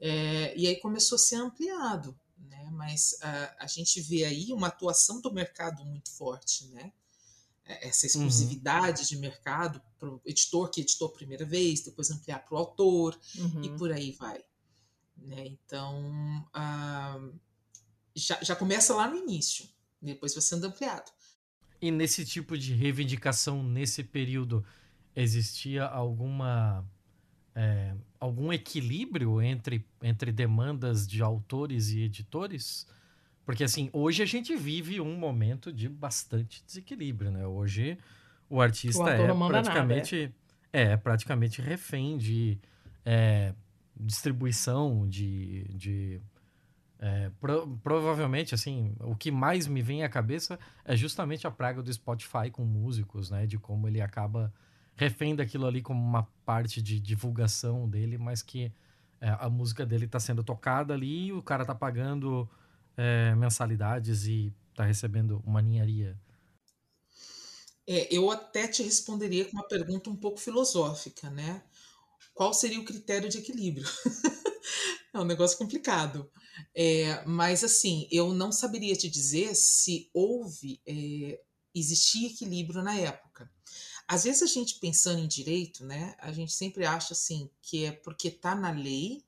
é, 0.00 0.56
e 0.56 0.68
aí 0.68 0.76
começou 0.76 1.16
a 1.16 1.18
ser 1.18 1.36
ampliado, 1.36 2.18
né? 2.38 2.70
Mas 2.72 3.16
a, 3.20 3.64
a 3.64 3.66
gente 3.66 4.00
vê 4.00 4.24
aí 4.24 4.52
uma 4.52 4.68
atuação 4.68 5.20
do 5.20 5.32
mercado 5.32 5.84
muito 5.84 6.10
forte, 6.12 6.66
né? 6.68 6.92
É, 7.64 7.88
essa 7.88 8.06
uhum. 8.06 8.08
exclusividade 8.08 9.02
uhum. 9.02 9.08
de 9.08 9.16
mercado 9.16 9.82
para 9.98 10.08
o 10.08 10.20
editor 10.24 10.70
que 10.70 10.80
editou 10.80 11.08
a 11.08 11.12
primeira 11.12 11.44
vez, 11.44 11.80
depois 11.80 12.10
ampliar 12.10 12.38
para 12.44 12.54
o 12.54 12.58
autor 12.58 13.18
uhum. 13.36 13.64
e 13.64 13.76
por 13.76 13.92
aí 13.92 14.12
vai. 14.12 14.42
Né? 15.20 15.46
Então, 15.46 16.48
ah, 16.52 17.20
já, 18.14 18.42
já 18.42 18.56
começa 18.56 18.94
lá 18.94 19.08
no 19.08 19.16
início, 19.16 19.68
depois 20.00 20.34
vai 20.34 20.42
sendo 20.42 20.66
ampliado. 20.66 21.10
E 21.80 21.90
nesse 21.90 22.24
tipo 22.24 22.58
de 22.58 22.74
reivindicação, 22.74 23.62
nesse 23.62 24.04
período, 24.04 24.64
existia 25.14 25.84
alguma 25.84 26.84
é, 27.54 27.94
algum 28.18 28.52
equilíbrio 28.52 29.40
entre, 29.42 29.84
entre 30.02 30.30
demandas 30.30 31.06
de 31.06 31.22
autores 31.22 31.90
e 31.90 32.02
editores? 32.02 32.86
Porque, 33.44 33.64
assim, 33.64 33.90
hoje 33.92 34.22
a 34.22 34.26
gente 34.26 34.54
vive 34.56 35.00
um 35.00 35.16
momento 35.16 35.72
de 35.72 35.88
bastante 35.88 36.62
desequilíbrio, 36.64 37.30
né? 37.30 37.46
Hoje 37.46 37.98
o 38.48 38.60
artista 38.60 39.02
o 39.02 39.08
é 39.08 39.48
praticamente... 39.48 40.16
Nada, 40.16 40.34
é. 40.72 40.82
é, 40.82 40.96
praticamente 40.96 41.60
refém 41.60 42.16
de... 42.16 42.58
É, 43.04 43.54
distribuição 44.00 45.08
de. 45.08 45.64
de 45.74 46.20
é, 46.98 47.30
pro, 47.40 47.78
provavelmente, 47.82 48.54
assim, 48.54 48.94
o 49.00 49.16
que 49.16 49.30
mais 49.30 49.66
me 49.66 49.80
vem 49.80 50.04
à 50.04 50.08
cabeça 50.08 50.58
é 50.84 50.94
justamente 50.94 51.46
a 51.46 51.50
praga 51.50 51.82
do 51.82 51.92
Spotify 51.92 52.50
com 52.50 52.64
músicos, 52.64 53.30
né? 53.30 53.46
De 53.46 53.58
como 53.58 53.88
ele 53.88 54.00
acaba 54.00 54.52
refém 54.96 55.34
daquilo 55.34 55.66
ali 55.66 55.80
como 55.80 55.98
uma 55.98 56.24
parte 56.44 56.82
de 56.82 57.00
divulgação 57.00 57.88
dele, 57.88 58.18
mas 58.18 58.42
que 58.42 58.70
é, 59.20 59.30
a 59.38 59.48
música 59.48 59.86
dele 59.86 60.04
está 60.04 60.20
sendo 60.20 60.44
tocada 60.44 60.92
ali 60.92 61.26
e 61.26 61.32
o 61.32 61.42
cara 61.42 61.64
tá 61.64 61.74
pagando 61.74 62.48
é, 62.96 63.34
mensalidades 63.34 64.26
e 64.26 64.52
tá 64.74 64.84
recebendo 64.84 65.42
uma 65.46 65.62
ninharia. 65.62 66.18
É, 67.86 68.14
eu 68.14 68.30
até 68.30 68.68
te 68.68 68.82
responderia 68.82 69.44
com 69.44 69.52
uma 69.52 69.66
pergunta 69.66 70.08
um 70.10 70.16
pouco 70.16 70.38
filosófica, 70.38 71.28
né? 71.30 71.62
Qual 72.34 72.54
seria 72.54 72.80
o 72.80 72.84
critério 72.84 73.28
de 73.28 73.38
equilíbrio? 73.38 73.86
é 75.12 75.18
um 75.18 75.24
negócio 75.24 75.58
complicado. 75.58 76.30
É, 76.74 77.24
mas, 77.26 77.64
assim, 77.64 78.08
eu 78.10 78.32
não 78.32 78.52
saberia 78.52 78.96
te 78.96 79.08
dizer 79.08 79.54
se 79.54 80.10
houve, 80.12 80.80
é, 80.86 81.40
existia 81.74 82.28
equilíbrio 82.28 82.82
na 82.82 82.96
época. 82.96 83.50
Às 84.06 84.24
vezes 84.24 84.42
a 84.42 84.46
gente 84.46 84.80
pensando 84.80 85.20
em 85.20 85.28
direito, 85.28 85.84
né, 85.84 86.16
a 86.18 86.32
gente 86.32 86.52
sempre 86.52 86.84
acha 86.84 87.12
assim 87.12 87.48
que 87.62 87.84
é 87.84 87.92
porque 87.92 88.26
está 88.26 88.56
na 88.56 88.72
lei, 88.72 89.24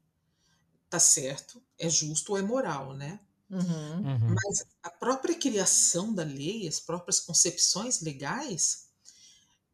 tá 0.90 0.98
certo, 0.98 1.62
é 1.78 1.88
justo 1.88 2.32
ou 2.32 2.38
é 2.38 2.42
moral, 2.42 2.92
né? 2.92 3.20
Uhum. 3.48 3.60
Uhum. 3.60 4.34
Mas 4.34 4.64
a 4.82 4.90
própria 4.90 5.34
criação 5.34 6.12
da 6.12 6.24
lei, 6.24 6.66
as 6.66 6.80
próprias 6.80 7.20
concepções 7.20 8.00
legais, 8.00 8.88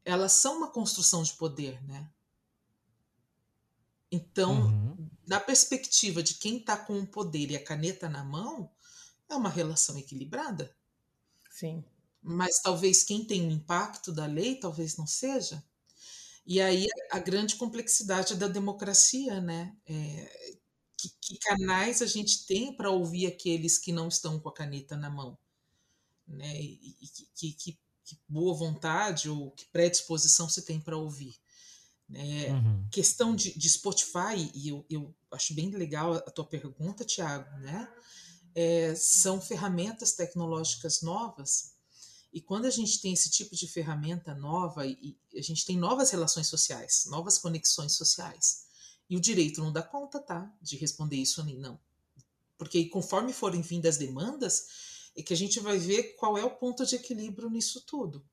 elas 0.05 0.33
são 0.33 0.59
uma 0.59 0.71
construção 0.71 1.23
de 1.23 1.33
poder, 1.35 1.83
né? 1.85 2.11
Então, 4.11 4.67
uhum. 4.67 5.11
na 5.27 5.39
perspectiva 5.39 6.23
de 6.23 6.35
quem 6.35 6.59
está 6.59 6.77
com 6.77 6.99
o 6.99 7.07
poder 7.07 7.51
e 7.51 7.57
a 7.57 7.65
caneta 7.65 8.09
na 8.09 8.25
mão, 8.25 8.71
é 9.29 9.35
uma 9.35 9.51
relação 9.51 9.99
equilibrada. 9.99 10.75
Sim. 11.51 11.85
Mas 12.23 12.61
talvez 12.61 13.03
quem 13.03 13.25
tem 13.25 13.47
o 13.47 13.51
impacto 13.51 14.13
da 14.13 14.27
lei, 14.27 14.57
talvez 14.57 14.97
não 14.97 15.07
seja. 15.07 15.63
E 16.47 16.61
aí 16.61 16.87
a 17.11 17.19
grande 17.19 17.57
complexidade 17.57 18.35
da 18.35 18.49
democracia, 18.49 19.41
né? 19.41 19.77
É, 19.87 20.57
que, 20.97 21.11
que, 21.21 21.39
canais 21.39 22.01
a 22.01 22.07
gente 22.07 22.47
tem 22.47 22.75
para 22.75 22.91
ouvir 22.91 23.27
aqueles 23.27 23.79
que 23.79 23.93
não 23.93 24.09
estão 24.09 24.41
com 24.41 24.49
a 24.49 24.55
caneta 24.55 24.97
na 24.97 25.11
mão? 25.11 25.39
Né? 26.27 26.61
E, 26.61 26.97
e 27.03 27.09
que, 27.37 27.53
que, 27.53 27.79
que 28.05 28.19
boa 28.27 28.55
vontade 28.55 29.29
ou 29.29 29.51
que 29.53 29.67
predisposição 29.67 30.49
se 30.49 30.65
tem 30.65 30.81
para 30.81 30.97
ouvir? 30.97 31.37
É, 32.15 32.53
uhum. 32.53 32.89
Questão 32.91 33.37
de, 33.37 33.57
de, 33.57 33.69
Spotify, 33.69 34.51
e 34.55 34.69
eu, 34.69 34.85
eu, 34.89 35.15
acho 35.31 35.55
bem 35.55 35.71
legal 35.71 36.15
a 36.15 36.31
tua 36.31 36.45
pergunta, 36.45 37.05
Tiago, 37.05 37.51
né? 37.59 37.89
É, 38.55 38.95
são 38.95 39.41
ferramentas 39.41 40.13
tecnológicas 40.13 41.03
novas, 41.03 41.75
e 42.33 42.41
quando 42.41 42.67
a 42.67 42.71
gente 42.71 43.01
tem 43.01 43.13
esse 43.13 43.31
tipo 43.31 43.55
de 43.55 43.67
ferramenta 43.67 44.35
nova, 44.35 44.87
e, 44.87 45.19
e 45.33 45.39
a 45.39 45.43
gente 45.43 45.65
tem 45.67 45.77
novas 45.77 46.11
relações 46.11 46.47
sociais, 46.47 47.05
novas 47.07 47.39
conexões 47.39 47.93
sociais, 47.93 48.67
e 49.09 49.17
o 49.17 49.21
direito 49.21 49.63
não 49.63 49.73
dá 49.73 49.83
conta, 49.83 50.21
tá? 50.21 50.53
De 50.61 50.77
responder 50.77 51.17
isso 51.17 51.43
nem 51.45 51.59
não. 51.59 51.79
Porque 52.57 52.87
conforme 52.87 53.33
forem 53.33 53.63
vindo 53.63 53.87
as 53.87 53.97
demandas, 53.97 54.67
é 55.17 55.23
que 55.23 55.33
a 55.33 55.37
gente 55.37 55.61
vai 55.61 55.79
ver 55.79 56.15
qual 56.17 56.37
é 56.37 56.45
o 56.45 56.57
ponto 56.57 56.85
de 56.85 56.97
equilíbrio 56.97 57.49
nisso 57.49 57.81
tudo. 57.87 58.25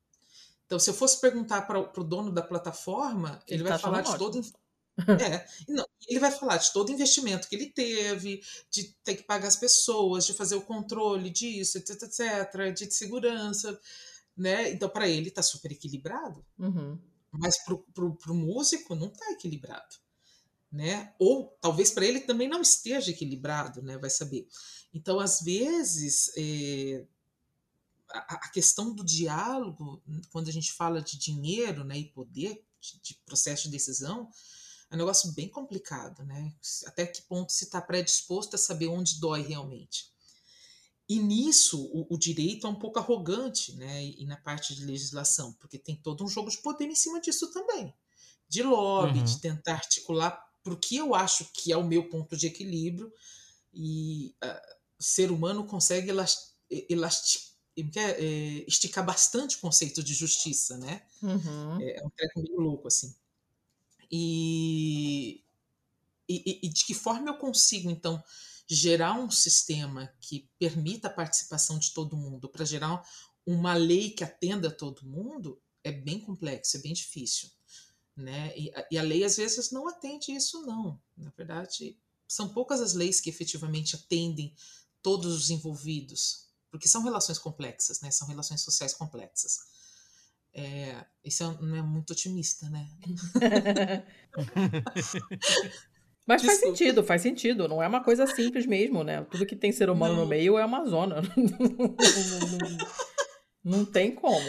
Então, 0.66 0.78
se 0.78 0.90
eu 0.90 0.94
fosse 0.94 1.20
perguntar 1.20 1.62
para 1.62 1.80
o 1.80 2.04
dono 2.04 2.32
da 2.32 2.42
plataforma, 2.42 3.40
ele, 3.46 3.60
ele 3.60 3.68
vai 3.68 3.72
tá 3.72 3.78
falar 3.78 4.02
de 4.02 4.18
todo. 4.18 4.40
É, 4.98 5.46
não, 5.68 5.86
ele 6.08 6.18
vai 6.18 6.32
falar 6.32 6.56
de 6.56 6.72
todo 6.72 6.90
investimento 6.90 7.46
que 7.50 7.54
ele 7.54 7.66
teve, 7.66 8.40
de 8.70 8.96
ter 9.04 9.14
que 9.16 9.24
pagar 9.24 9.48
as 9.48 9.56
pessoas, 9.56 10.24
de 10.24 10.32
fazer 10.32 10.54
o 10.54 10.62
controle 10.62 11.28
disso, 11.28 11.76
etc, 11.76 12.04
etc, 12.04 12.72
de 12.74 12.90
segurança, 12.90 13.78
né? 14.34 14.70
Então, 14.70 14.88
para 14.88 15.06
ele 15.06 15.28
está 15.28 15.42
super 15.42 15.70
equilibrado, 15.70 16.42
uhum. 16.58 16.98
mas 17.30 17.58
para 17.62 17.74
o 17.74 18.34
músico 18.34 18.94
não 18.94 19.08
está 19.08 19.32
equilibrado, 19.32 19.96
né? 20.72 21.12
Ou 21.18 21.54
talvez 21.60 21.90
para 21.90 22.06
ele 22.06 22.20
também 22.20 22.48
não 22.48 22.62
esteja 22.62 23.10
equilibrado, 23.10 23.82
né? 23.82 23.98
Vai 23.98 24.08
saber. 24.08 24.48
Então, 24.94 25.20
às 25.20 25.42
vezes, 25.42 26.32
é, 26.38 27.04
a, 28.18 28.48
questão 28.48 28.94
do 28.94 29.04
diálogo, 29.04 30.02
quando 30.30 30.48
a 30.48 30.52
gente 30.52 30.72
fala 30.72 31.02
de 31.02 31.18
dinheiro 31.18 31.84
né, 31.84 31.98
e 31.98 32.04
poder, 32.04 32.64
de, 32.80 33.00
de 33.00 33.14
processo 33.24 33.64
de 33.64 33.70
decisão, 33.70 34.30
é 34.90 34.94
um 34.94 34.98
negócio 34.98 35.32
bem 35.32 35.48
complicado, 35.48 36.24
né? 36.24 36.54
Até 36.86 37.06
que 37.06 37.22
ponto 37.22 37.52
se 37.52 37.64
está 37.64 37.80
predisposto 37.80 38.54
a 38.54 38.58
saber 38.58 38.86
onde 38.86 39.18
dói 39.18 39.42
realmente. 39.42 40.12
E 41.08 41.18
nisso, 41.18 41.84
o, 41.92 42.14
o, 42.14 42.18
direito 42.18 42.66
é 42.66 42.70
um 42.70 42.78
pouco 42.78 42.98
arrogante, 42.98 43.74
né? 43.74 44.04
E, 44.04 44.24
na 44.26 44.36
parte 44.36 44.74
de 44.74 44.84
legislação, 44.84 45.52
porque 45.54 45.78
tem 45.78 45.96
todo 45.96 46.24
um 46.24 46.28
jogo 46.28 46.50
de 46.50 46.58
poder 46.58 46.86
em 46.86 46.94
cima 46.94 47.20
disso 47.20 47.50
também. 47.52 47.92
De 48.48 48.62
lobby, 48.62 49.18
uhum. 49.18 49.24
de 49.24 49.40
tentar 49.40 49.74
articular 49.74 50.30
para 50.62 50.72
o 50.72 50.78
que 50.78 50.96
eu 50.96 51.14
acho 51.14 51.44
que 51.52 51.72
é 51.72 51.76
o 51.76 51.86
meu 51.86 52.08
ponto 52.08 52.36
de 52.36 52.46
equilíbrio. 52.46 53.12
E 53.72 54.34
uh, 54.42 54.76
o 54.98 55.02
ser 55.02 55.30
humano 55.32 55.66
consegue 55.66 56.10
elasticar 56.88 57.55
quer 57.84 58.18
é, 58.18 58.64
esticar 58.66 59.04
bastante 59.04 59.56
o 59.56 59.60
conceito 59.60 60.02
de 60.02 60.14
justiça, 60.14 60.78
né? 60.78 61.02
Uhum. 61.22 61.80
É, 61.80 61.98
é 61.98 62.06
um 62.06 62.10
treco 62.10 62.40
meio 62.40 62.60
louco, 62.60 62.88
assim. 62.88 63.14
E, 64.10 65.44
e, 66.28 66.60
e, 66.62 66.68
de 66.68 66.84
que 66.84 66.94
forma 66.94 67.28
eu 67.28 67.38
consigo, 67.38 67.90
então, 67.90 68.22
gerar 68.68 69.14
um 69.14 69.30
sistema 69.30 70.12
que 70.20 70.48
permita 70.58 71.08
a 71.08 71.12
participação 71.12 71.78
de 71.78 71.92
todo 71.92 72.16
mundo, 72.16 72.48
para 72.48 72.64
gerar 72.64 73.02
uma 73.44 73.74
lei 73.74 74.10
que 74.10 74.24
atenda 74.24 74.68
a 74.68 74.74
todo 74.74 75.06
mundo, 75.06 75.60
é 75.84 75.92
bem 75.92 76.20
complexo, 76.20 76.76
é 76.76 76.80
bem 76.80 76.92
difícil. 76.92 77.50
Né? 78.16 78.56
E, 78.56 78.72
e 78.90 78.98
a 78.98 79.02
lei, 79.02 79.22
às 79.22 79.36
vezes, 79.36 79.70
não 79.70 79.86
atende 79.86 80.32
isso, 80.32 80.62
não. 80.62 81.00
Na 81.16 81.30
verdade, 81.36 81.98
são 82.26 82.48
poucas 82.48 82.80
as 82.80 82.94
leis 82.94 83.20
que 83.20 83.30
efetivamente 83.30 83.94
atendem 83.94 84.54
todos 85.02 85.32
os 85.34 85.50
envolvidos, 85.50 86.45
porque 86.70 86.88
são 86.88 87.02
relações 87.02 87.38
complexas, 87.38 88.00
né? 88.00 88.10
São 88.10 88.28
relações 88.28 88.60
sociais 88.60 88.94
complexas. 88.94 89.58
É, 90.58 91.04
isso 91.22 91.44
é, 91.44 91.54
não 91.60 91.76
é 91.76 91.82
muito 91.82 92.12
otimista, 92.12 92.66
né? 92.70 92.88
Mas 96.26 96.42
Desculpa. 96.42 96.46
faz 96.46 96.78
sentido, 96.78 97.04
faz 97.04 97.22
sentido. 97.22 97.68
Não 97.68 97.82
é 97.82 97.86
uma 97.86 98.02
coisa 98.02 98.26
simples 98.26 98.66
mesmo, 98.66 99.04
né? 99.04 99.24
Tudo 99.30 99.46
que 99.46 99.54
tem 99.54 99.70
ser 99.70 99.90
humano 99.90 100.14
não. 100.14 100.22
no 100.22 100.28
meio 100.28 100.58
é 100.58 100.64
uma 100.64 100.84
zona. 100.84 101.22
não, 103.62 103.84
tem 103.84 104.12
como. 104.12 104.40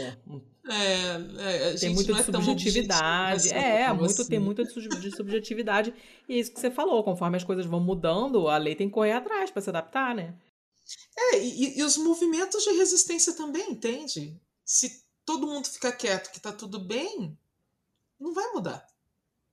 É, 0.69 1.69
é, 1.69 1.73
tem 1.75 1.93
muita 1.93 2.13
é 2.13 2.23
subjetividade. 2.23 3.53
É, 3.53 3.93
muito, 3.93 4.21
assim. 4.21 4.30
tem 4.30 4.39
muita 4.39 4.63
de 4.63 5.15
subjetividade. 5.15 5.93
E 6.27 6.34
é 6.34 6.39
isso 6.39 6.51
que 6.51 6.60
você 6.60 6.71
falou, 6.71 7.03
conforme 7.03 7.38
as 7.38 7.43
coisas 7.43 7.65
vão 7.65 7.80
mudando, 7.80 8.47
a 8.47 8.58
lei 8.58 8.73
tem 8.73 8.88
que 8.88 8.93
correr 8.93 9.12
atrás 9.12 9.51
para 9.51 9.62
se 9.62 9.69
adaptar, 9.69 10.15
né? 10.15 10.34
É, 11.17 11.39
e, 11.39 11.80
e, 11.80 11.84
os 11.84 11.97
movimentos 11.97 12.63
de 12.63 12.71
resistência 12.71 13.34
também, 13.34 13.71
entende? 13.71 14.39
Se 14.63 15.04
todo 15.26 15.47
mundo 15.47 15.67
ficar 15.67 15.91
quieto 15.91 16.32
que 16.32 16.39
tá 16.39 16.54
tudo 16.54 16.80
bem, 16.80 17.38
não 18.19 18.34
vai 18.34 18.52
mudar. 18.52 18.88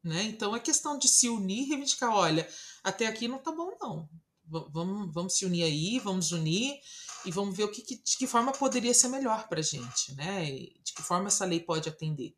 Né? 0.02 0.24
Então 0.24 0.54
é 0.54 0.60
questão 0.60 0.98
de 0.98 1.08
se 1.08 1.28
unir 1.28 1.62
e 1.62 1.68
reivindicar, 1.68 2.14
olha, 2.14 2.48
até 2.82 3.06
aqui 3.06 3.26
não 3.26 3.38
tá 3.38 3.50
bom, 3.50 3.76
não. 3.80 4.08
V 4.44 4.66
vamos, 4.70 5.14
vamos 5.14 5.34
se 5.34 5.46
unir 5.46 5.64
aí, 5.64 5.98
vamos 5.98 6.30
unir 6.30 6.78
e 7.24 7.30
vamos 7.30 7.56
ver 7.56 7.64
o 7.64 7.70
que, 7.70 7.80
que 7.80 7.96
de 7.96 8.16
que 8.18 8.26
forma 8.26 8.52
poderia 8.52 8.92
ser 8.92 9.08
melhor 9.08 9.48
para 9.48 9.60
a 9.60 9.62
gente, 9.62 10.14
né? 10.14 10.44
de 10.50 10.92
que 10.94 11.02
forma 11.02 11.28
essa 11.28 11.46
lei 11.46 11.60
pode 11.60 11.88
atender. 11.88 12.36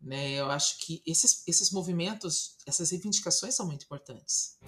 Né? 0.00 0.32
Eu 0.32 0.50
acho 0.50 0.78
que 0.78 1.00
esses, 1.06 1.46
esses 1.46 1.70
movimentos, 1.70 2.56
essas 2.66 2.90
reivindicações 2.90 3.54
são 3.54 3.66
muito 3.66 3.84
importantes. 3.84 4.58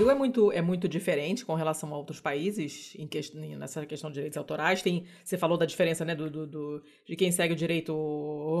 Brasil 0.00 0.10
é 0.10 0.14
muito, 0.14 0.52
é 0.52 0.62
muito 0.62 0.88
diferente 0.88 1.44
com 1.44 1.54
relação 1.54 1.92
a 1.92 1.96
outros 1.96 2.20
países 2.20 2.94
em 2.98 3.06
que, 3.06 3.20
nessa 3.58 3.84
questão 3.84 4.08
de 4.08 4.14
direitos 4.14 4.38
autorais. 4.38 4.80
Tem, 4.80 5.04
você 5.22 5.36
falou 5.36 5.58
da 5.58 5.66
diferença 5.66 6.04
né, 6.04 6.14
do, 6.14 6.30
do, 6.30 6.46
do 6.46 6.82
de 7.06 7.14
quem 7.16 7.30
segue 7.30 7.52
o 7.52 7.56
direito 7.56 7.92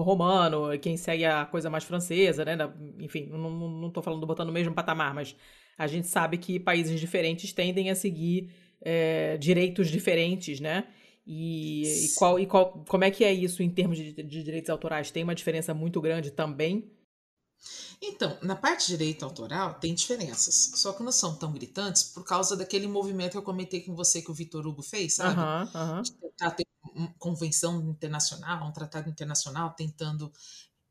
romano, 0.02 0.78
quem 0.78 0.98
segue 0.98 1.24
a 1.24 1.46
coisa 1.46 1.70
mais 1.70 1.84
francesa, 1.84 2.44
né? 2.44 2.56
Da, 2.56 2.70
enfim, 2.98 3.26
não, 3.26 3.90
tô 3.90 4.02
falando 4.02 4.26
botando 4.26 4.48
no 4.48 4.52
mesmo 4.52 4.74
patamar, 4.74 5.14
mas 5.14 5.34
a 5.78 5.86
gente 5.86 6.06
sabe 6.06 6.36
que 6.36 6.60
países 6.60 7.00
diferentes 7.00 7.52
tendem 7.54 7.90
a 7.90 7.94
seguir 7.94 8.50
é, 8.82 9.38
direitos 9.38 9.88
diferentes, 9.88 10.60
né? 10.60 10.84
E, 11.26 11.82
e, 11.82 12.14
qual, 12.16 12.38
e 12.38 12.44
qual, 12.44 12.84
como 12.86 13.04
é 13.04 13.10
que 13.10 13.24
é 13.24 13.32
isso 13.32 13.62
em 13.62 13.70
termos 13.70 13.96
de, 13.96 14.12
de 14.12 14.42
direitos 14.42 14.68
autorais? 14.68 15.10
Tem 15.10 15.22
uma 15.22 15.34
diferença 15.34 15.72
muito 15.72 16.00
grande 16.00 16.30
também? 16.30 16.90
Então, 18.00 18.38
na 18.42 18.56
parte 18.56 18.86
de 18.86 18.96
direito 18.96 19.24
autoral 19.24 19.74
tem 19.74 19.94
diferenças, 19.94 20.72
só 20.74 20.92
que 20.92 21.02
não 21.02 21.12
são 21.12 21.36
tão 21.36 21.52
gritantes 21.52 22.02
por 22.02 22.24
causa 22.24 22.56
daquele 22.56 22.86
movimento 22.86 23.32
que 23.32 23.38
eu 23.38 23.42
comentei 23.42 23.82
com 23.82 23.94
você 23.94 24.22
que 24.22 24.30
o 24.30 24.34
Vitor 24.34 24.66
Hugo 24.66 24.82
fez, 24.82 25.14
sabe? 25.14 25.38
Uhum, 25.38 25.96
uhum. 25.96 26.02
De 26.02 26.12
tentar 26.12 26.50
ter 26.52 26.66
uma 26.94 27.14
convenção 27.18 27.80
internacional, 27.82 28.66
um 28.66 28.72
tratado 28.72 29.10
internacional, 29.10 29.74
tentando 29.74 30.32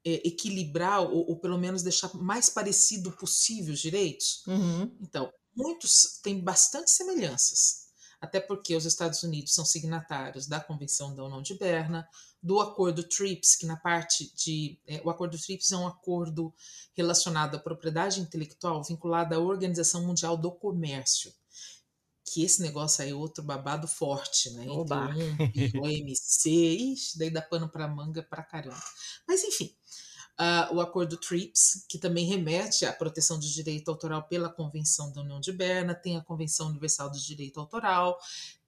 é, 0.06 0.28
equilibrar 0.28 1.02
ou, 1.02 1.30
ou, 1.30 1.40
pelo 1.40 1.58
menos 1.58 1.84
deixar 1.84 2.14
mais 2.16 2.50
parecido 2.50 3.12
possível 3.12 3.74
os 3.74 3.80
direitos. 3.80 4.44
Uhum. 4.48 4.96
Então, 5.02 5.32
muitos 5.56 6.20
têm 6.24 6.42
bastante 6.42 6.92
semelhanças, 6.92 7.88
até 8.22 8.40
porque 8.40 8.76
os 8.76 8.86
Estados 8.86 9.24
Unidos 9.24 9.54
são 9.54 9.66
signatários 9.66 10.48
da 10.48 10.60
Convenção 10.60 11.16
da 11.16 11.24
União 11.24 11.42
de 11.42 11.58
Berna, 11.58 12.08
do 12.42 12.60
acordo 12.60 13.04
TRIPS, 13.04 13.56
que 13.58 13.66
na 13.66 13.76
parte 13.76 14.34
de. 14.36 14.80
É, 14.88 15.02
o 15.04 15.10
acordo 15.10 15.38
TRIPS 15.38 15.72
é 15.72 15.78
um 15.78 15.88
acordo 15.88 16.54
relacionado 16.94 17.56
à 17.56 17.60
propriedade 17.60 18.22
intelectual 18.22 18.84
vinculado 18.84 19.36
à 19.36 19.40
Organização 19.40 20.06
Mundial 20.06 20.38
do 20.38 20.52
Comércio. 20.52 21.34
Que 22.32 22.44
esse 22.44 22.62
negócio 22.62 23.04
aí 23.04 23.10
é 23.10 23.16
outro 23.16 23.44
babado 23.44 23.88
forte, 23.88 24.52
né? 24.52 24.66
Oba. 24.70 25.10
Entre 25.54 25.78
o 25.80 25.84
OMC, 25.84 26.50
ixi, 26.94 27.18
daí 27.18 27.30
dá 27.30 27.42
pano 27.42 27.68
para 27.68 27.88
manga 27.88 28.24
pra 28.24 28.44
caramba. 28.44 28.82
Mas 29.28 29.44
enfim, 29.44 29.76
uh, 30.40 30.76
o 30.76 30.80
acordo 30.80 31.18
TRIPS, 31.18 31.86
que 31.90 31.98
também 31.98 32.26
remete 32.26 32.86
à 32.86 32.94
proteção 32.94 33.38
de 33.38 33.52
direito 33.52 33.90
autoral 33.90 34.28
pela 34.28 34.50
Convenção 34.50 35.12
da 35.12 35.22
União 35.22 35.40
de 35.40 35.52
Berna, 35.52 35.94
tem 35.94 36.18
a 36.18 36.24
Convenção 36.24 36.68
Universal 36.68 37.10
do 37.10 37.20
Direito 37.20 37.60
Autoral, 37.60 38.18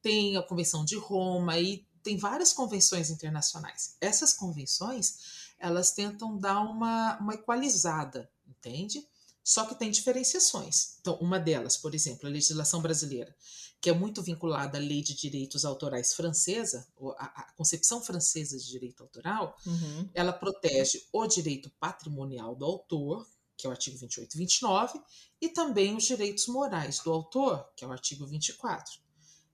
tem 0.02 0.36
a 0.36 0.42
Convenção 0.42 0.84
de 0.84 0.98
Roma 0.98 1.58
e 1.60 1.86
tem 2.04 2.18
várias 2.18 2.54
convenções 2.54 3.10
internacionais. 3.10 3.96
Essas 4.02 4.34
convenções, 4.34 5.54
elas 5.60 5.92
tentam 5.92 6.38
dar 6.38 6.62
uma, 6.62 7.18
uma 7.20 7.34
equalizada, 7.34 8.30
entende? 8.48 9.08
Só 9.44 9.66
que 9.66 9.76
tem 9.76 9.90
diferenciações. 9.90 10.98
Então, 11.00 11.16
uma 11.16 11.40
delas, 11.40 11.78
por 11.78 11.96
exemplo, 11.96 12.28
a 12.28 12.32
legislação 12.32 12.82
brasileira, 12.82 13.36
que 13.80 13.90
é 13.90 13.94
muito 13.94 14.22
vinculada 14.22 14.78
à 14.78 14.82
lei 14.82 15.02
de 15.02 15.16
direitos 15.16 15.66
autorais 15.66 16.14
francesa, 16.14 16.88
a, 17.18 17.42
a 17.42 17.52
concepção 17.54 18.02
francesa 18.02 18.58
de 18.58 18.68
direito 18.68 19.02
autoral, 19.02 19.58
uhum. 19.66 20.08
ela 20.14 20.32
protege 20.32 21.04
o 21.12 21.26
direito 21.26 21.72
patrimonial 21.80 22.56
do 22.56 22.66
autor, 22.66 23.28
que 23.58 23.66
é 23.66 23.70
o 23.70 23.72
artigo 23.72 23.98
28 23.98 24.36
e 24.36 24.38
29, 24.38 25.02
e 25.42 25.50
também 25.50 25.96
os 25.96 26.04
direitos 26.04 26.46
morais 26.48 27.00
do 27.00 27.12
autor, 27.12 27.68
que 27.76 27.84
é 27.84 27.88
o 27.88 27.92
artigo 27.92 28.26
24 28.28 29.02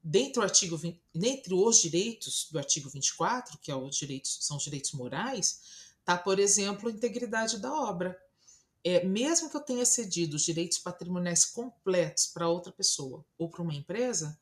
dentro 0.03 0.41
do 0.41 0.43
artigo, 0.43 0.79
dentre 1.13 1.53
os 1.53 1.81
direitos 1.81 2.47
do 2.51 2.57
artigo 2.57 2.89
24, 2.89 3.57
que 3.59 3.71
é 3.71 3.75
os 3.75 3.95
direitos, 3.95 4.37
são 4.41 4.57
os 4.57 4.63
direitos 4.63 4.91
morais, 4.93 5.61
está, 5.99 6.17
por 6.17 6.39
exemplo, 6.39 6.87
a 6.87 6.91
integridade 6.91 7.59
da 7.59 7.73
obra. 7.73 8.17
É, 8.83 9.03
mesmo 9.05 9.49
que 9.49 9.57
eu 9.57 9.61
tenha 9.61 9.85
cedido 9.85 10.37
os 10.37 10.43
direitos 10.43 10.77
patrimoniais 10.77 11.43
completos 11.45 12.27
para 12.27 12.47
outra 12.47 12.71
pessoa 12.71 13.25
ou 13.37 13.49
para 13.49 13.61
uma 13.61 13.73
empresa, 13.73 14.39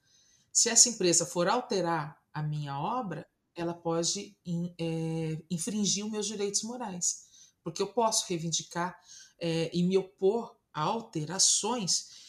se 0.51 0.69
essa 0.69 0.87
empresa 0.87 1.25
for 1.25 1.47
alterar 1.47 2.21
a 2.33 2.43
minha 2.43 2.79
obra, 2.79 3.27
ela 3.55 3.73
pode 3.73 4.37
in, 4.45 4.73
é, 4.79 5.41
infringir 5.49 6.05
os 6.05 6.11
meus 6.11 6.27
direitos 6.27 6.61
morais, 6.63 7.25
porque 7.63 7.81
eu 7.81 7.87
posso 7.87 8.25
reivindicar 8.27 8.99
é, 9.39 9.71
e 9.73 9.81
me 9.81 9.97
opor 9.97 10.55
a 10.73 10.81
alterações 10.81 12.24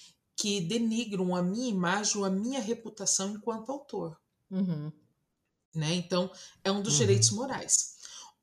que 0.47 0.61
denigram 0.61 1.35
a 1.35 1.43
minha 1.43 1.69
imagem 1.69 2.19
ou 2.19 2.25
a 2.25 2.31
minha 2.31 2.61
reputação 2.61 3.33
enquanto 3.33 3.73
autor. 3.73 4.17
Uhum. 4.49 4.93
Né? 5.75 5.93
Então, 5.97 6.31
é 6.63 6.71
um 6.71 6.81
dos 6.81 6.93
uhum. 6.93 6.99
direitos 7.01 7.31
morais. 7.31 7.97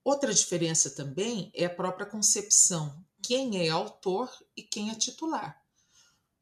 Outra 0.03 0.33
diferença 0.33 0.89
também 0.89 1.49
é 1.55 1.63
a 1.63 1.73
própria 1.73 2.05
concepção. 2.05 3.01
Quem 3.21 3.65
é 3.65 3.69
autor 3.69 4.29
e 4.53 4.61
quem 4.61 4.91
é 4.91 4.95
titular. 4.95 5.57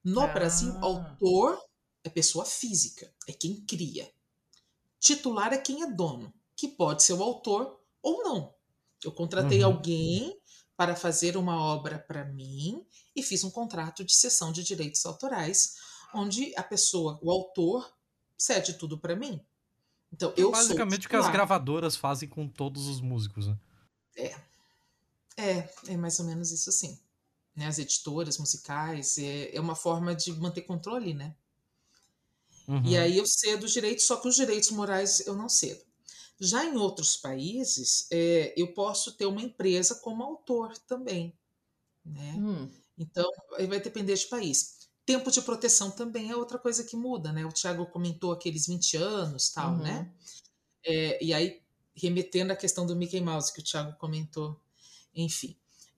No 0.04 0.22
ah. 0.22 0.28
Brasil, 0.34 0.76
autor 0.82 1.64
é 2.04 2.10
pessoa 2.10 2.44
física, 2.44 3.14
é 3.28 3.32
quem 3.32 3.62
cria. 3.62 4.12
Titular 5.00 5.54
é 5.54 5.60
quem 5.60 5.84
é 5.84 5.92
dono, 5.92 6.34
que 6.56 6.68
pode 6.68 7.04
ser 7.04 7.14
o 7.14 7.22
autor 7.22 7.80
ou 8.02 8.24
não. 8.24 8.52
Eu 9.04 9.12
contratei 9.12 9.60
uhum. 9.60 9.68
alguém 9.68 10.41
para 10.82 10.96
fazer 10.96 11.38
uma 11.38 11.62
obra 11.62 12.00
para 12.00 12.26
mim 12.26 12.84
e 13.16 13.22
fiz 13.22 13.44
um 13.44 13.52
contrato 13.52 14.04
de 14.04 14.16
cessão 14.16 14.52
de 14.52 14.64
direitos 14.64 15.06
autorais, 15.06 15.76
onde 16.12 16.56
a 16.58 16.64
pessoa, 16.64 17.20
o 17.22 17.30
autor, 17.30 17.88
cede 18.36 18.74
tudo 18.74 18.98
para 18.98 19.16
mim. 19.16 19.40
Então, 20.12 20.34
eu 20.36 20.50
Basicamente 20.50 21.06
o 21.06 21.10
que 21.12 21.16
as 21.16 21.30
gravadoras 21.30 21.96
fazem 21.96 22.28
com 22.28 22.48
todos 22.48 22.88
os 22.88 23.00
músicos, 23.00 23.46
né? 23.46 23.56
É. 24.18 24.36
É, 25.38 25.70
é 25.90 25.98
mais 25.98 26.20
ou 26.20 26.26
menos 26.26 26.52
isso 26.52 26.72
sim. 26.72 26.98
Né? 27.56 27.68
As 27.68 27.78
editoras 27.78 28.40
musicais, 28.40 29.20
é, 29.20 29.56
é 29.56 29.62
uma 29.62 29.76
forma 29.76 30.16
de 30.16 30.34
manter 30.34 30.64
controle, 30.64 31.14
né? 31.14 31.36
Uhum. 32.68 32.82
E 32.84 32.98
aí 32.98 33.20
eu 33.20 33.26
cedo 33.28 33.66
os 33.66 33.72
direitos, 33.72 34.06
só 34.06 34.18
que 34.18 34.28
os 34.28 34.36
direitos 34.36 34.72
morais 34.72 35.20
eu 35.28 35.36
não 35.36 35.48
cedo. 35.48 35.84
Já 36.44 36.66
em 36.66 36.76
outros 36.76 37.16
países, 37.16 38.08
é, 38.12 38.52
eu 38.58 38.74
posso 38.74 39.12
ter 39.12 39.28
uma 39.28 39.44
empresa 39.44 39.94
como 39.94 40.24
autor 40.24 40.76
também. 40.76 41.32
Né? 42.04 42.34
Hum. 42.36 42.68
Então, 42.98 43.30
aí 43.58 43.68
vai 43.68 43.80
depender 43.80 44.16
de 44.16 44.26
país. 44.26 44.90
Tempo 45.06 45.30
de 45.30 45.40
proteção 45.44 45.92
também 45.92 46.32
é 46.32 46.36
outra 46.36 46.58
coisa 46.58 46.84
que 46.84 46.96
muda, 46.96 47.32
né? 47.32 47.46
O 47.46 47.52
Thiago 47.52 47.86
comentou 47.86 48.32
aqueles 48.32 48.66
20 48.66 48.98
anos, 48.98 49.50
tal, 49.50 49.78
né? 49.78 49.78
uhum. 49.78 49.84
né? 49.84 50.14
É, 50.84 51.24
e 51.24 51.32
aí, 51.32 51.62
remetendo 51.96 52.52
à 52.52 52.56
questão 52.56 52.88
do 52.88 52.96
Mickey 52.96 53.22
Mouse 53.22 53.54
que 53.54 53.60
o 53.60 53.64
Thiago 53.64 53.96
comentou, 54.00 54.60
enfim. 55.14 55.56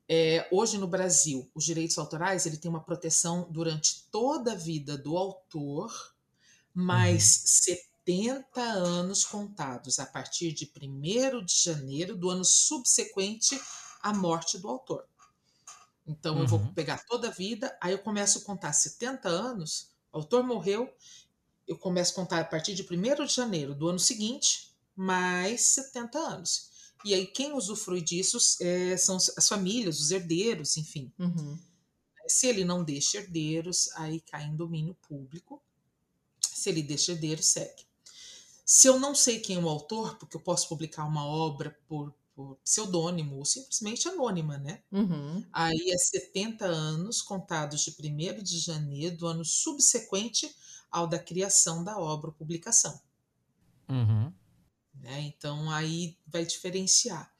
É, 0.09 0.45
hoje 0.51 0.77
no 0.77 0.87
Brasil, 0.87 1.49
os 1.55 1.63
direitos 1.63 1.97
autorais 1.97 2.45
ele 2.45 2.57
tem 2.57 2.69
uma 2.69 2.83
proteção 2.83 3.47
durante 3.49 4.03
toda 4.11 4.51
a 4.51 4.55
vida 4.55 4.97
do 4.97 5.17
autor, 5.17 6.13
mais 6.73 7.65
uhum. 7.67 7.75
70 8.05 8.61
anos 8.61 9.23
contados 9.23 9.97
a 9.97 10.05
partir 10.05 10.51
de 10.51 10.69
1 10.81 11.45
de 11.45 11.55
janeiro 11.55 12.15
do 12.17 12.29
ano 12.29 12.43
subsequente 12.43 13.59
à 14.01 14.13
morte 14.13 14.57
do 14.57 14.67
autor. 14.67 15.05
Então, 16.05 16.35
uhum. 16.35 16.41
eu 16.41 16.47
vou 16.47 16.59
uhum. 16.59 16.73
pegar 16.73 17.05
toda 17.05 17.29
a 17.29 17.31
vida, 17.31 17.75
aí 17.81 17.93
eu 17.93 17.99
começo 17.99 18.39
a 18.39 18.41
contar 18.41 18.73
70 18.73 19.29
anos, 19.29 19.89
o 20.11 20.17
autor 20.17 20.43
morreu, 20.43 20.93
eu 21.65 21.77
começo 21.77 22.11
a 22.11 22.15
contar 22.15 22.39
a 22.41 22.45
partir 22.45 22.75
de 22.75 22.83
1 22.83 23.25
de 23.25 23.33
janeiro 23.33 23.73
do 23.73 23.87
ano 23.87 23.99
seguinte, 23.99 24.73
mais 24.93 25.61
70 25.61 26.19
anos. 26.19 26.71
E 27.05 27.13
aí, 27.13 27.25
quem 27.25 27.53
usufrui 27.53 28.01
disso 28.01 28.37
é, 28.61 28.97
são 28.97 29.15
as 29.15 29.47
famílias, 29.47 29.99
os 29.99 30.11
herdeiros, 30.11 30.77
enfim. 30.77 31.11
Uhum. 31.17 31.57
Se 32.27 32.47
ele 32.47 32.63
não 32.63 32.83
deixa 32.83 33.17
herdeiros, 33.17 33.89
aí 33.95 34.21
cai 34.21 34.43
em 34.43 34.55
domínio 34.55 34.95
público. 35.07 35.61
Se 36.39 36.69
ele 36.69 36.81
deixa 36.81 37.11
herdeiros, 37.11 37.45
segue. 37.45 37.85
Se 38.65 38.87
eu 38.87 38.99
não 38.99 39.13
sei 39.13 39.39
quem 39.39 39.57
é 39.57 39.59
o 39.59 39.69
autor, 39.69 40.17
porque 40.17 40.37
eu 40.37 40.41
posso 40.41 40.67
publicar 40.69 41.05
uma 41.05 41.25
obra 41.25 41.77
por 41.87 42.13
por 42.35 42.57
pseudônimo 42.63 43.37
ou 43.37 43.45
simplesmente 43.45 44.07
anônima, 44.07 44.57
né? 44.57 44.81
Uhum. 44.91 45.45
Aí 45.53 45.91
é 45.91 45.97
70 45.97 46.65
anos 46.65 47.21
contados 47.21 47.81
de 47.81 47.91
1 47.91 48.41
de 48.41 48.59
janeiro 48.59 49.17
do 49.17 49.27
ano 49.27 49.45
subsequente 49.45 50.53
ao 50.91 51.07
da 51.07 51.19
criação 51.19 51.83
da 51.83 51.97
obra 51.97 52.29
ou 52.29 52.33
publicação. 52.33 52.99
Uhum. 53.87 54.33
Né? 54.95 55.21
Então 55.21 55.69
aí 55.69 56.17
vai 56.25 56.45
diferenciar. 56.45 57.31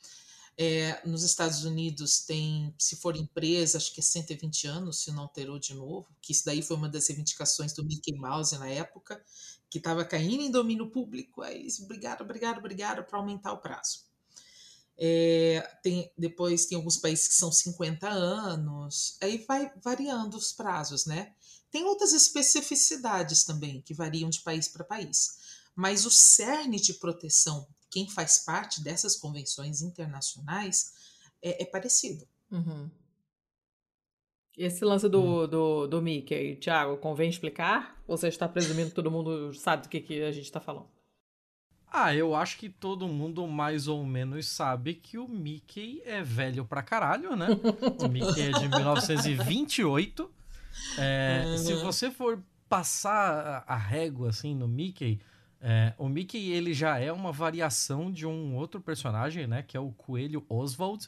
É, 0.55 1.01
nos 1.07 1.23
Estados 1.23 1.63
Unidos 1.63 2.19
tem, 2.19 2.75
se 2.77 2.95
for 2.95 3.15
empresa, 3.15 3.79
acho 3.79 3.91
que 3.91 3.99
é 3.99 4.03
120 4.03 4.67
anos, 4.67 4.99
se 5.01 5.11
não 5.11 5.23
alterou 5.23 5.57
de 5.57 5.73
novo, 5.73 6.07
que 6.21 6.31
isso 6.31 6.45
daí 6.45 6.61
foi 6.61 6.77
uma 6.77 6.87
das 6.87 7.07
reivindicações 7.07 7.73
do 7.73 7.83
Mickey 7.83 8.13
Mouse 8.15 8.55
na 8.59 8.67
época, 8.69 9.19
que 9.73 9.79
estava 9.79 10.05
caindo 10.05 10.43
em 10.43 10.51
domínio 10.51 10.91
público, 10.91 11.41
aí 11.41 11.61
eles 11.61 11.79
brigaram, 11.79 12.27
brigaram, 12.27 12.61
brigaram 12.61 13.03
para 13.03 13.17
aumentar 13.17 13.53
o 13.53 13.57
prazo. 13.57 14.03
É, 14.95 15.67
tem, 15.81 16.11
depois 16.15 16.67
tem 16.67 16.75
alguns 16.75 16.97
países 16.97 17.27
que 17.27 17.33
são 17.33 17.51
50 17.51 18.07
anos, 18.07 19.17
aí 19.19 19.43
vai 19.47 19.73
variando 19.83 20.37
os 20.37 20.53
prazos, 20.53 21.07
né? 21.07 21.33
Tem 21.71 21.85
outras 21.85 22.13
especificidades 22.13 23.45
também 23.45 23.81
que 23.81 23.95
variam 23.95 24.29
de 24.29 24.41
país 24.41 24.67
para 24.67 24.83
país, 24.83 25.39
mas 25.75 26.05
o 26.05 26.11
cerne 26.11 26.79
de 26.79 26.93
proteção, 26.93 27.67
quem 27.89 28.07
faz 28.07 28.37
parte 28.45 28.79
dessas 28.83 29.15
convenções 29.15 29.81
internacionais, 29.81 30.93
é, 31.41 31.63
é 31.63 31.65
parecido. 31.65 32.27
Uhum. 32.51 32.91
Esse 34.57 34.85
lance 34.85 35.09
do, 35.09 35.21
hum. 35.21 35.47
do, 35.47 35.87
do 35.87 36.01
Mickey, 36.01 36.55
Thiago, 36.57 36.97
convém 36.97 37.29
explicar? 37.29 37.97
Ou 38.07 38.15
você 38.15 38.27
está 38.27 38.47
presumindo 38.47 38.89
que 38.89 38.95
todo 38.95 39.09
mundo 39.09 39.53
sabe 39.53 39.83
do 39.83 39.89
que, 39.89 39.99
que 39.99 40.21
a 40.21 40.31
gente 40.31 40.45
está 40.45 40.59
falando? 40.59 40.87
Ah, 41.95 42.13
eu 42.15 42.33
acho 42.33 42.57
que 42.57 42.69
todo 42.69 43.07
mundo 43.07 43.47
mais 43.47 43.87
ou 43.87 44.03
menos 44.03 44.47
sabe 44.47 44.95
que 44.95 45.17
o 45.17 45.27
Mickey 45.27 46.01
é 46.05 46.23
velho 46.23 46.65
pra 46.65 46.81
caralho, 46.81 47.35
né? 47.35 47.47
O 48.03 48.07
Mickey 48.07 48.41
é 48.41 48.51
de 48.51 48.67
1928. 48.69 50.31
É, 50.97 51.43
uhum. 51.45 51.57
Se 51.57 51.73
você 51.75 52.09
for 52.09 52.41
passar 52.67 53.63
a 53.67 53.75
régua 53.75 54.29
assim 54.29 54.55
no 54.55 54.67
Mickey, 54.67 55.19
é, 55.61 55.93
o 55.97 56.09
Mickey 56.09 56.51
ele 56.51 56.73
já 56.73 56.97
é 56.97 57.11
uma 57.11 57.31
variação 57.31 58.11
de 58.11 58.25
um 58.25 58.55
outro 58.55 58.81
personagem, 58.81 59.45
né? 59.45 59.61
Que 59.61 59.77
é 59.77 59.79
o 59.79 59.91
Coelho 59.91 60.43
Oswald. 60.49 61.07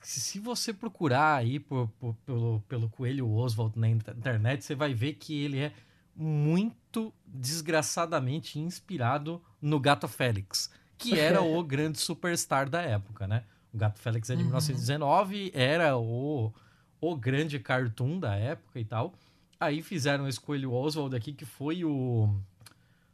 Se 0.00 0.38
você 0.38 0.72
procurar 0.72 1.36
aí 1.36 1.58
por, 1.58 1.88
por, 2.00 2.14
pelo, 2.24 2.64
pelo 2.68 2.88
Coelho 2.88 3.30
Oswald 3.30 3.78
na 3.78 3.88
internet, 3.88 4.64
você 4.64 4.74
vai 4.74 4.94
ver 4.94 5.14
que 5.14 5.42
ele 5.42 5.58
é 5.58 5.72
muito 6.14 7.12
desgraçadamente 7.26 8.58
inspirado 8.58 9.42
no 9.60 9.78
Gato 9.78 10.08
Félix, 10.08 10.70
que 10.96 11.18
era 11.18 11.42
o 11.42 11.62
grande 11.64 11.98
superstar 11.98 12.68
da 12.68 12.80
época, 12.80 13.26
né? 13.26 13.44
O 13.72 13.78
Gato 13.78 13.98
Félix 13.98 14.28
é 14.30 14.34
de 14.34 14.42
uhum. 14.42 14.48
1919, 14.48 15.50
era 15.54 15.96
o, 15.96 16.52
o 17.00 17.16
grande 17.16 17.58
cartoon 17.58 18.18
da 18.18 18.34
época 18.34 18.78
e 18.78 18.84
tal. 18.84 19.14
Aí 19.58 19.82
fizeram 19.82 20.26
esse 20.26 20.40
Coelho 20.40 20.72
Oswald 20.72 21.14
aqui, 21.14 21.32
que 21.32 21.44
foi 21.44 21.84
o 21.84 22.34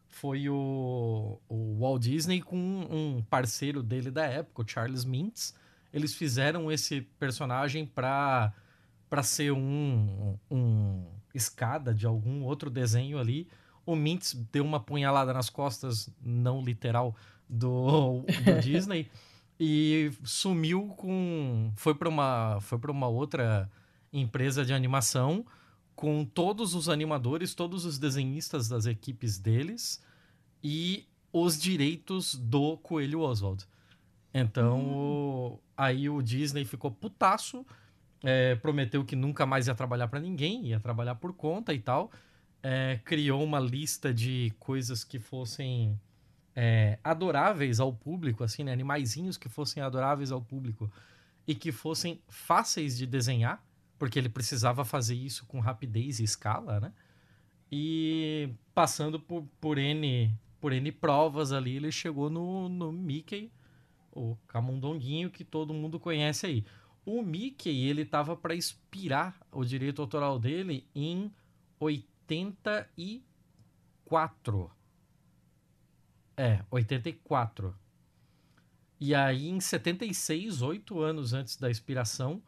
foi 0.09 0.49
o, 0.49 1.39
o 1.49 1.79
Walt 1.79 2.03
Disney 2.03 2.41
com 2.41 2.57
um 2.57 3.23
parceiro 3.31 3.85
dele 3.85 4.11
da 4.11 4.25
época, 4.25 4.63
o 4.63 4.69
Charles 4.69 5.05
Mintz. 5.05 5.55
Eles 5.93 6.15
fizeram 6.15 6.71
esse 6.71 7.01
personagem 7.19 7.87
para 7.87 8.53
para 9.09 9.23
ser 9.23 9.53
um, 9.53 10.39
um 10.51 11.07
escada 11.35 11.95
de 11.95 12.07
algum 12.07 12.45
outro 12.45 12.69
desenho 12.69 13.19
ali. 13.19 13.49
O 13.87 13.97
Mintz 13.97 14.35
deu 14.53 14.63
uma 14.63 14.79
punhalada 14.79 15.33
nas 15.33 15.49
costas, 15.49 16.11
não 16.23 16.63
literal, 16.63 17.17
do, 17.49 18.21
do 18.45 18.61
Disney 18.61 19.11
e 19.59 20.13
sumiu 20.23 20.89
com. 20.97 21.73
Foi 21.75 21.95
para 21.95 22.09
uma, 22.09 22.59
foi 22.61 22.79
uma 22.89 23.09
outra 23.09 23.71
empresa 24.13 24.65
de 24.65 24.73
animação 24.73 25.45
com 25.97 26.25
todos 26.25 26.75
os 26.75 26.89
animadores, 26.89 27.55
todos 27.55 27.85
os 27.85 27.99
desenhistas 27.99 28.69
das 28.69 28.87
equipes 28.87 29.39
deles 29.39 30.03
e 30.63 31.09
os 31.33 31.61
direitos 31.61 32.35
do 32.37 32.77
Coelho 32.79 33.21
Oswald. 33.21 33.67
Então, 34.33 34.79
hum. 34.81 35.59
Aí 35.79 36.11
o 36.11 36.21
Disney 36.21 36.67
ficou 36.67 36.91
putaço 36.91 37.65
é, 38.23 38.57
prometeu 38.57 39.05
que 39.05 39.15
nunca 39.15 39.47
mais 39.47 39.67
ia 39.69 39.75
trabalhar 39.75 40.09
para 40.09 40.21
ninguém, 40.21 40.67
ia 40.67 40.81
trabalhar 40.81 41.15
por 41.17 41.33
conta 41.33 41.73
e 41.73 41.79
tal. 41.79 42.11
É, 42.63 43.01
criou 43.05 43.43
uma 43.43 43.61
lista 43.61 44.13
de 44.13 44.53
coisas 44.59 45.05
que 45.05 45.19
fossem 45.19 45.99
é, 46.55 46.99
adoráveis 47.05 47.79
ao 47.79 47.93
público, 47.93 48.43
assim, 48.43 48.65
né? 48.65 48.73
Animaizinhos 48.73 49.37
que 49.37 49.49
fossem 49.49 49.83
adoráveis 49.83 50.33
ao 50.33 50.43
público 50.43 50.91
e 51.47 51.55
que 51.55 51.71
fossem 51.71 52.21
fáceis 52.29 52.97
de 52.99 53.07
desenhar, 53.07 53.65
porque 53.97 54.19
ele 54.19 54.29
precisava 54.29 54.85
fazer 54.85 55.15
isso 55.15 55.47
com 55.47 55.61
rapidez 55.61 56.19
e 56.19 56.25
escala, 56.25 56.81
né? 56.81 56.93
E 57.71 58.51
passando 58.75 59.21
por, 59.21 59.45
por 59.61 59.79
N 59.79 60.35
por 60.61 60.73
N 60.73 60.91
provas 60.91 61.53
ali, 61.53 61.77
ele 61.77 61.93
chegou 61.93 62.29
no, 62.29 62.69
no 62.69 62.91
Mickey, 62.91 63.53
o 64.13 64.37
camundonguinho 64.47 65.31
que 65.31 65.45
todo 65.45 65.75
mundo 65.75 66.01
conhece 66.01 66.47
aí. 66.47 66.65
O 67.05 67.23
Mickey, 67.23 67.89
ele 67.89 68.05
tava 68.05 68.37
para 68.37 68.55
expirar 68.55 69.35
o 69.51 69.65
direito 69.65 70.03
autoral 70.03 70.39
dele 70.39 70.87
em 70.95 71.33
84. 71.81 74.71
É, 76.37 76.63
84. 76.71 77.75
E 79.01 79.15
aí, 79.15 79.49
em 79.49 79.61
76, 79.61 80.61
oito 80.61 81.01
anos 81.01 81.33
antes 81.33 81.57
da 81.57 81.71
expiração, 81.71 82.43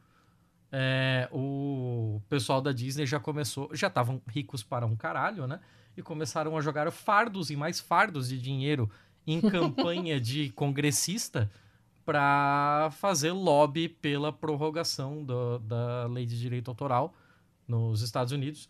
é, 0.73 1.29
o 1.33 2.21
pessoal 2.29 2.61
da 2.61 2.73
Disney 2.73 3.07
já 3.07 3.19
começou, 3.19 3.75
já 3.75 3.87
estavam 3.87 4.21
ricos 4.29 4.63
para 4.63 4.87
um 4.87 4.97
caralho, 4.97 5.47
né? 5.47 5.61
E 5.97 6.03
começaram 6.03 6.57
a 6.57 6.61
jogar 6.61 6.91
fardos 6.91 7.51
e 7.51 7.57
mais 7.57 7.81
fardos 7.81 8.29
de 8.29 8.39
dinheiro 8.39 8.91
em 9.27 9.41
campanha 9.41 10.21
de 10.21 10.51
congressista 10.51 11.51
para 12.05 12.91
fazer 12.93 13.33
lobby 13.33 13.89
pela 13.89 14.33
prorrogação 14.33 15.23
do, 15.23 15.59
da 15.61 16.07
lei 16.07 16.27
de 16.27 16.39
direito 16.39 16.69
autoral 16.69 17.15
nos 17.69 18.03
Estados 18.03 18.33
Unidos. 18.33 18.69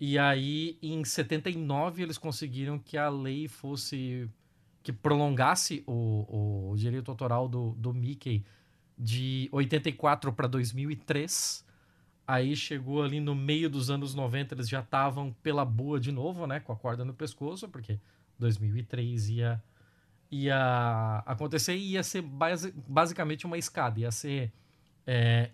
E 0.00 0.18
aí, 0.18 0.78
em 0.82 1.04
79, 1.04 2.02
eles 2.02 2.18
conseguiram 2.18 2.78
que 2.78 2.96
a 2.96 3.08
lei 3.08 3.46
fosse. 3.46 4.28
que 4.82 4.92
prolongasse 4.92 5.84
o, 5.86 6.70
o 6.72 6.76
direito 6.76 7.10
autoral 7.10 7.48
do, 7.48 7.72
do 7.72 7.92
Mickey 7.92 8.44
de 8.98 9.48
84 9.52 10.32
para 10.32 10.48
2003. 10.48 11.64
Aí 12.26 12.56
chegou 12.56 13.02
ali 13.02 13.20
no 13.20 13.34
meio 13.34 13.68
dos 13.68 13.90
anos 13.90 14.14
90, 14.14 14.54
eles 14.54 14.68
já 14.68 14.80
estavam 14.80 15.32
pela 15.42 15.64
boa 15.64 16.00
de 16.00 16.10
novo, 16.10 16.46
né? 16.46 16.58
Com 16.60 16.72
a 16.72 16.76
corda 16.76 17.04
no 17.04 17.12
pescoço, 17.12 17.68
porque 17.68 17.98
2003 18.38 19.28
ia 19.28 19.62
ia 20.32 21.22
acontecer 21.26 21.76
e 21.76 21.92
ia 21.92 22.02
ser 22.02 22.22
base, 22.22 22.72
basicamente 22.88 23.44
uma 23.44 23.58
escada. 23.58 24.00
Ia 24.00 24.10
ser 24.10 24.50
é, 25.06 25.50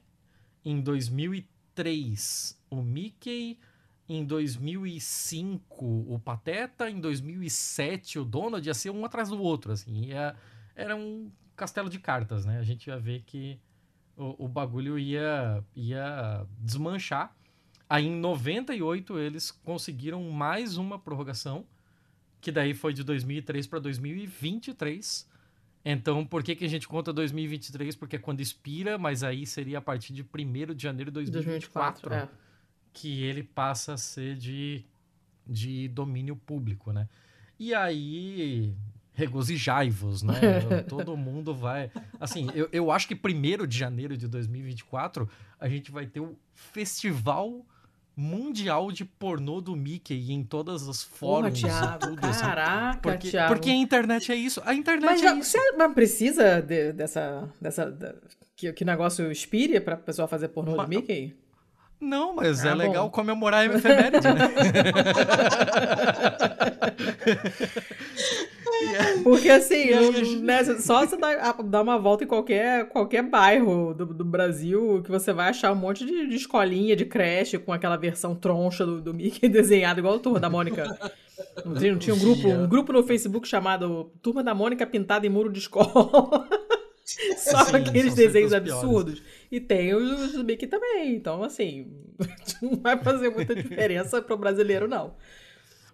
em 0.65 0.81
2003 0.81 2.57
o 2.71 2.81
Mickey, 2.81 3.59
em 4.09 4.25
2005 4.25 5.85
o 5.85 6.21
Pateta, 6.25 6.89
em 6.89 7.01
2007 7.01 8.21
o 8.21 8.25
Donald, 8.25 8.65
ia 8.65 8.73
ser 8.73 8.91
um 8.91 9.05
atrás 9.05 9.31
do 9.31 9.43
outro, 9.43 9.73
assim. 9.73 10.07
Ia, 10.07 10.37
era 10.77 10.95
um 10.95 11.29
castelo 11.57 11.91
de 11.91 11.99
cartas, 11.99 12.47
né? 12.47 12.61
A 12.61 12.63
gente 12.63 12.87
ia 12.87 12.97
ver 12.97 13.23
que 13.27 13.59
o, 14.17 14.45
o 14.45 14.49
bagulho 14.49 14.97
ia, 14.97 15.63
ia 15.75 16.47
desmanchar. 16.57 17.37
Aí 17.91 18.07
em 18.07 18.15
98 18.15 19.19
eles 19.19 19.51
conseguiram 19.51 20.23
mais 20.31 20.77
uma 20.77 21.01
prorrogação, 21.01 21.67
que 22.41 22.53
daí 22.53 22.75
foi 22.75 22.93
de 22.93 23.03
2003 23.03 23.67
para 23.67 23.79
2023. 23.79 25.29
Então, 25.85 26.25
por 26.25 26.43
que, 26.43 26.55
que 26.55 26.65
a 26.65 26.69
gente 26.69 26.87
conta 26.87 27.13
2023? 27.13 27.97
Porque 27.97 28.17
é 28.17 28.19
quando 28.19 28.41
expira, 28.41 28.99
mas 28.99 29.23
aí 29.23 29.47
seria 29.47 29.79
a 29.79 29.81
partir 29.81 30.13
de 30.13 30.23
1 30.23 30.75
de 30.75 30.83
janeiro 30.83 31.11
de 31.11 31.31
2024 31.31 32.11
2024, 32.11 32.15
é. 32.15 32.29
que 32.93 33.23
ele 33.23 33.43
passa 33.43 33.95
a 33.95 33.97
ser 33.97 34.37
de, 34.37 34.85
de 35.47 35.89
domínio 35.89 36.37
público, 36.37 36.93
né? 36.93 37.09
E 37.59 37.75
aí, 37.75 38.75
regozijai-vos, 39.15 40.23
né? 40.23 40.35
Todo 40.89 41.17
mundo 41.17 41.55
vai. 41.55 41.91
Assim, 42.21 42.49
eu, 42.55 42.69
eu 42.71 42.91
acho 42.91 43.09
que 43.09 43.15
1 43.15 43.67
de 43.67 43.77
janeiro 43.77 44.17
de 44.17 44.29
2024 44.29 45.29
a 45.59 45.69
gente 45.69 45.91
vai 45.91 46.07
ter 46.07 46.21
o 46.21 46.37
Festival 46.55 47.67
Mundial 48.21 48.91
de 48.91 49.05
Pornô 49.05 49.61
do 49.61 49.77
Mickey 49.77 50.33
em 50.33 50.43
todas 50.43 50.89
as 50.89 51.05
Porra, 51.05 51.19
formas. 51.43 51.61
Thiago, 51.61 51.99
tudo, 52.01 52.27
assim. 52.27 52.41
caraca, 52.41 52.99
porque, 53.01 53.31
Thiago. 53.31 53.55
porque 53.55 53.71
a 53.71 53.75
internet 53.77 54.33
é 54.33 54.35
isso. 54.35 54.61
A 54.67 54.75
internet 54.75 55.05
Mas, 55.07 55.23
é 55.23 55.35
isso. 55.39 55.51
você 55.53 55.73
mas 55.77 55.93
precisa 55.95 56.61
de- 56.61 56.93
dessa. 56.93 57.49
dessa 57.61 57.89
da- 57.89 58.15
que, 58.57 58.73
que 58.73 58.85
negócio 58.85 59.31
expire 59.31 59.79
pra 59.79 59.97
pessoa 59.97 60.27
fazer 60.27 60.49
pornô 60.49 60.75
Ma- 60.77 60.83
do 60.83 60.89
Mickey? 60.89 61.33
Não, 62.01 62.35
mas 62.35 62.65
Ah, 62.65 62.69
é 62.69 62.73
bom. 62.73 62.77
legal 62.79 63.11
comemorar 63.11 63.61
a 63.61 63.67
efeméride, 63.67 64.27
né? 64.27 64.49
Porque 69.23 69.49
assim, 69.49 69.85
eu- 69.85 70.11
a 70.11 70.43
né, 70.43 70.65
só 70.79 71.07
você 71.07 71.17
dar, 71.17 71.53
dar 71.63 71.83
uma 71.83 71.99
volta 71.99 72.25
em 72.25 72.27
qualquer, 72.27 72.89
qualquer 72.89 73.23
bairro 73.23 73.95
do, 73.95 74.07
do 74.07 74.25
Brasil 74.25 75.03
que 75.05 75.11
você 75.11 75.33
vai 75.33 75.49
achar 75.49 75.73
um 75.73 75.77
monte 75.77 76.05
de, 76.05 76.27
de 76.29 76.37
escolinha, 76.37 76.95
de 76.97 77.05
creche 77.05 77.59
com 77.59 77.73
aquela 77.73 77.97
versão 77.97 78.35
troncha 78.35 78.85
do, 78.87 79.01
do 79.01 79.15
Mickey 79.15 79.49
desenhado, 79.51 80.01
igual 80.01 80.15
o 80.15 80.21
Turma 80.21 80.41
da 80.41 80.51
Mônica. 80.51 80.85
Não 81.65 81.75
tinha, 81.75 81.93
não 81.93 81.99
tinha 81.99 82.15
um 82.15 82.19
grupo, 82.19 82.49
um 82.49 82.69
grupo 82.69 82.93
no 82.93 83.03
Facebook 83.03 83.47
chamado 83.47 84.11
Turma 84.23 84.43
da 84.43 84.55
Mônica 84.55 84.87
pintada 84.87 85.27
em 85.27 85.31
muro 85.31 85.51
de 85.53 85.59
escola. 85.61 86.49
Só 87.39 87.65
Sim, 87.65 87.77
aqueles 87.77 88.15
desenhos 88.15 88.51
piores. 88.51 88.73
absurdos. 88.73 89.23
E 89.51 89.59
tem 89.61 89.95
os 89.95 90.33
do 90.33 90.45
Mickey 90.45 90.67
também. 90.67 91.15
Então, 91.15 91.43
assim, 91.43 91.91
não 92.61 92.77
vai 92.77 92.99
fazer 92.99 93.31
muita 93.31 93.55
diferença 93.55 94.21
pro 94.21 94.37
brasileiro, 94.37 94.87
não. 94.87 95.15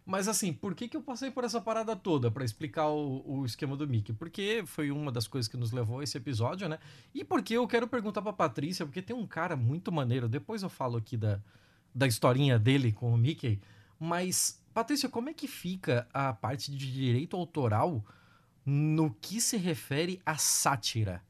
Mas 0.07 0.29
assim, 0.29 0.53
por 0.53 0.75
que, 0.75 0.87
que 0.87 0.97
eu 0.97 1.03
passei 1.03 1.31
por 1.31 1.45
essa 1.45 1.61
parada 1.61 1.97
toda 1.97 2.31
pra 2.31 2.45
explicar 2.45 2.89
o, 2.89 3.23
o 3.27 3.47
esquema 3.47 3.75
do 3.75 3.89
Mickey? 3.89 4.13
Porque 4.13 4.63
foi 4.67 4.91
uma 4.91 5.11
das 5.11 5.27
coisas 5.27 5.49
que 5.49 5.57
nos 5.57 5.73
levou 5.73 6.01
a 6.01 6.05
esse 6.05 6.19
episódio, 6.19 6.69
né? 6.69 6.79
E 7.15 7.25
porque 7.25 7.55
eu 7.55 7.67
quero 7.67 7.89
perguntar 7.89 8.21
pra 8.21 8.33
Patrícia, 8.33 8.85
porque 8.85 9.01
tem 9.01 9.17
um 9.17 9.27
cara 9.27 9.57
muito 9.57 9.91
maneiro, 9.91 10.29
depois 10.29 10.63
eu 10.63 10.69
falo 10.69 10.99
aqui 10.99 11.17
da, 11.17 11.41
da 11.95 12.07
historinha 12.07 12.59
dele 12.59 12.93
com 12.93 13.15
o 13.15 13.17
Mickey, 13.17 13.61
mas, 13.99 14.63
Patrícia, 14.75 15.09
como 15.09 15.31
é 15.31 15.35
que 15.35 15.49
fica 15.49 16.07
a 16.13 16.35
parte 16.35 16.71
de 16.71 16.93
direito 16.93 17.35
autoral 17.35 18.05
no 18.67 19.15
que 19.15 19.41
se 19.41 19.57
refere 19.57 20.21
à 20.27 20.37
sátira? 20.37 21.23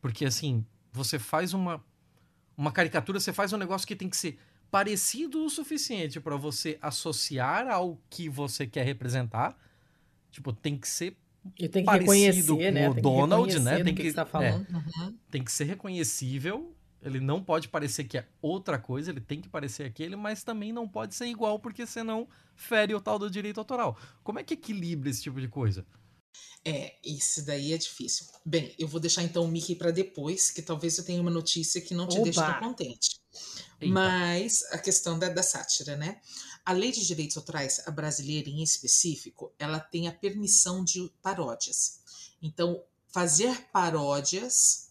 Porque 0.00 0.24
assim, 0.24 0.66
você 0.92 1.20
faz 1.20 1.54
uma, 1.54 1.84
uma 2.56 2.72
caricatura, 2.72 3.20
você 3.20 3.32
faz 3.32 3.52
um 3.52 3.56
negócio 3.56 3.86
que 3.86 3.94
tem 3.94 4.08
que 4.08 4.16
ser 4.16 4.38
parecido 4.70 5.44
o 5.44 5.50
suficiente 5.50 6.20
para 6.20 6.36
você 6.36 6.78
associar 6.82 7.68
ao 7.68 7.98
que 8.10 8.28
você 8.28 8.66
quer 8.66 8.84
representar. 8.84 9.56
Tipo, 10.30 10.52
tem 10.52 10.76
que 10.78 10.88
ser 10.88 11.16
E 11.58 11.68
tem 11.68 11.82
que 11.82 11.86
Parecido 11.86 12.56
reconhecer, 12.56 12.68
com 12.68 12.72
né? 12.74 12.88
o 12.90 12.94
Donald, 12.94 13.58
né? 13.60 13.82
Tem 13.82 13.94
que, 13.94 14.02
que- 14.02 14.12
tá 14.12 14.26
falando. 14.26 14.66
Uhum. 14.70 15.16
tem 15.30 15.42
que 15.42 15.50
ser 15.52 15.64
reconhecível. 15.64 16.74
Ele 17.00 17.20
não 17.20 17.42
pode 17.42 17.68
parecer 17.68 18.04
que 18.04 18.18
é 18.18 18.26
outra 18.42 18.76
coisa, 18.78 19.10
ele 19.12 19.20
tem 19.20 19.40
que 19.40 19.48
parecer 19.48 19.84
aquele, 19.84 20.16
mas 20.16 20.42
também 20.42 20.72
não 20.72 20.88
pode 20.88 21.14
ser 21.14 21.26
igual, 21.26 21.60
porque 21.60 21.86
senão 21.86 22.28
fere 22.56 22.92
o 22.92 23.00
tal 23.00 23.18
do 23.20 23.30
direito 23.30 23.58
autoral. 23.58 23.96
Como 24.24 24.38
é 24.40 24.42
que 24.44 24.54
equilibra 24.54 25.08
esse 25.08 25.22
tipo 25.22 25.40
de 25.40 25.46
coisa? 25.48 25.86
É, 26.64 26.96
isso 27.04 27.44
daí 27.46 27.72
é 27.72 27.78
difícil. 27.78 28.26
Bem, 28.44 28.74
eu 28.78 28.88
vou 28.88 29.00
deixar 29.00 29.22
então 29.22 29.44
o 29.44 29.48
Mickey 29.48 29.76
para 29.76 29.90
depois, 29.92 30.50
que 30.50 30.60
talvez 30.60 30.98
eu 30.98 31.04
tenha 31.04 31.20
uma 31.20 31.30
notícia 31.30 31.80
que 31.80 31.94
não 31.94 32.06
te 32.08 32.16
Oba! 32.16 32.24
deixe 32.24 32.40
tão 32.40 32.58
contente. 32.58 33.20
Eita. 33.80 33.94
Mas 33.94 34.62
a 34.72 34.78
questão 34.78 35.18
da, 35.18 35.28
da 35.28 35.42
sátira, 35.42 35.96
né? 35.96 36.20
A 36.64 36.72
lei 36.72 36.90
de 36.92 37.06
direitos 37.06 37.36
autorais, 37.36 37.80
a 37.86 37.90
brasileira 37.90 38.48
em 38.50 38.62
específico, 38.62 39.52
ela 39.58 39.78
tem 39.80 40.08
a 40.08 40.12
permissão 40.12 40.84
de 40.84 41.10
paródias. 41.22 42.00
Então, 42.42 42.82
fazer 43.08 43.66
paródias 43.72 44.90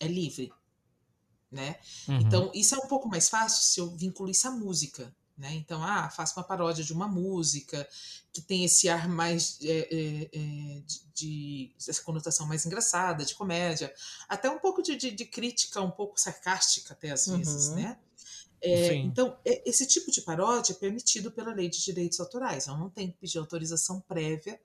é 0.00 0.06
livre, 0.06 0.52
né? 1.50 1.76
Uhum. 2.08 2.18
Então, 2.20 2.50
isso 2.54 2.74
é 2.74 2.78
um 2.78 2.88
pouco 2.88 3.08
mais 3.08 3.28
fácil 3.28 3.62
se 3.62 3.80
eu 3.80 3.90
vinculisse 3.96 4.46
a 4.46 4.50
música. 4.50 5.14
Né? 5.36 5.52
Então, 5.54 5.82
ah, 5.82 6.08
faço 6.10 6.38
uma 6.38 6.44
paródia 6.46 6.84
de 6.84 6.92
uma 6.92 7.08
música 7.08 7.88
que 8.32 8.40
tem 8.40 8.64
esse 8.64 8.88
ar 8.88 9.08
mais 9.08 9.58
é, 9.62 9.68
é, 9.90 10.22
é, 10.32 10.80
de, 10.86 11.02
de- 11.12 11.74
essa 11.88 12.00
conotação 12.02 12.46
mais 12.46 12.64
engraçada, 12.64 13.24
de 13.24 13.34
comédia, 13.34 13.92
até 14.28 14.48
um 14.48 14.60
pouco 14.60 14.80
de, 14.80 14.94
de- 14.94 15.10
de 15.10 15.24
crítica, 15.24 15.80
um 15.80 15.90
pouco 15.90 16.20
sarcástica 16.20 16.92
até 16.94 17.10
às 17.10 17.26
vezes, 17.26 17.66
Uhum. 17.68 17.74
né? 17.76 17.98
É, 18.64 18.94
então, 18.94 19.36
é- 19.44 19.62
esse 19.68 19.86
tipo 19.86 20.10
de 20.10 20.22
paródia 20.22 20.72
é 20.72 20.76
permitido 20.76 21.30
pela 21.30 21.52
lei 21.54 21.68
de 21.68 21.82
direitos 21.82 22.18
autorais. 22.20 22.66
Eu 22.66 22.76
não 22.76 22.88
tenho 22.90 23.12
que 23.12 23.18
pedir 23.18 23.38
autorização 23.38 24.00
prévia 24.00 24.60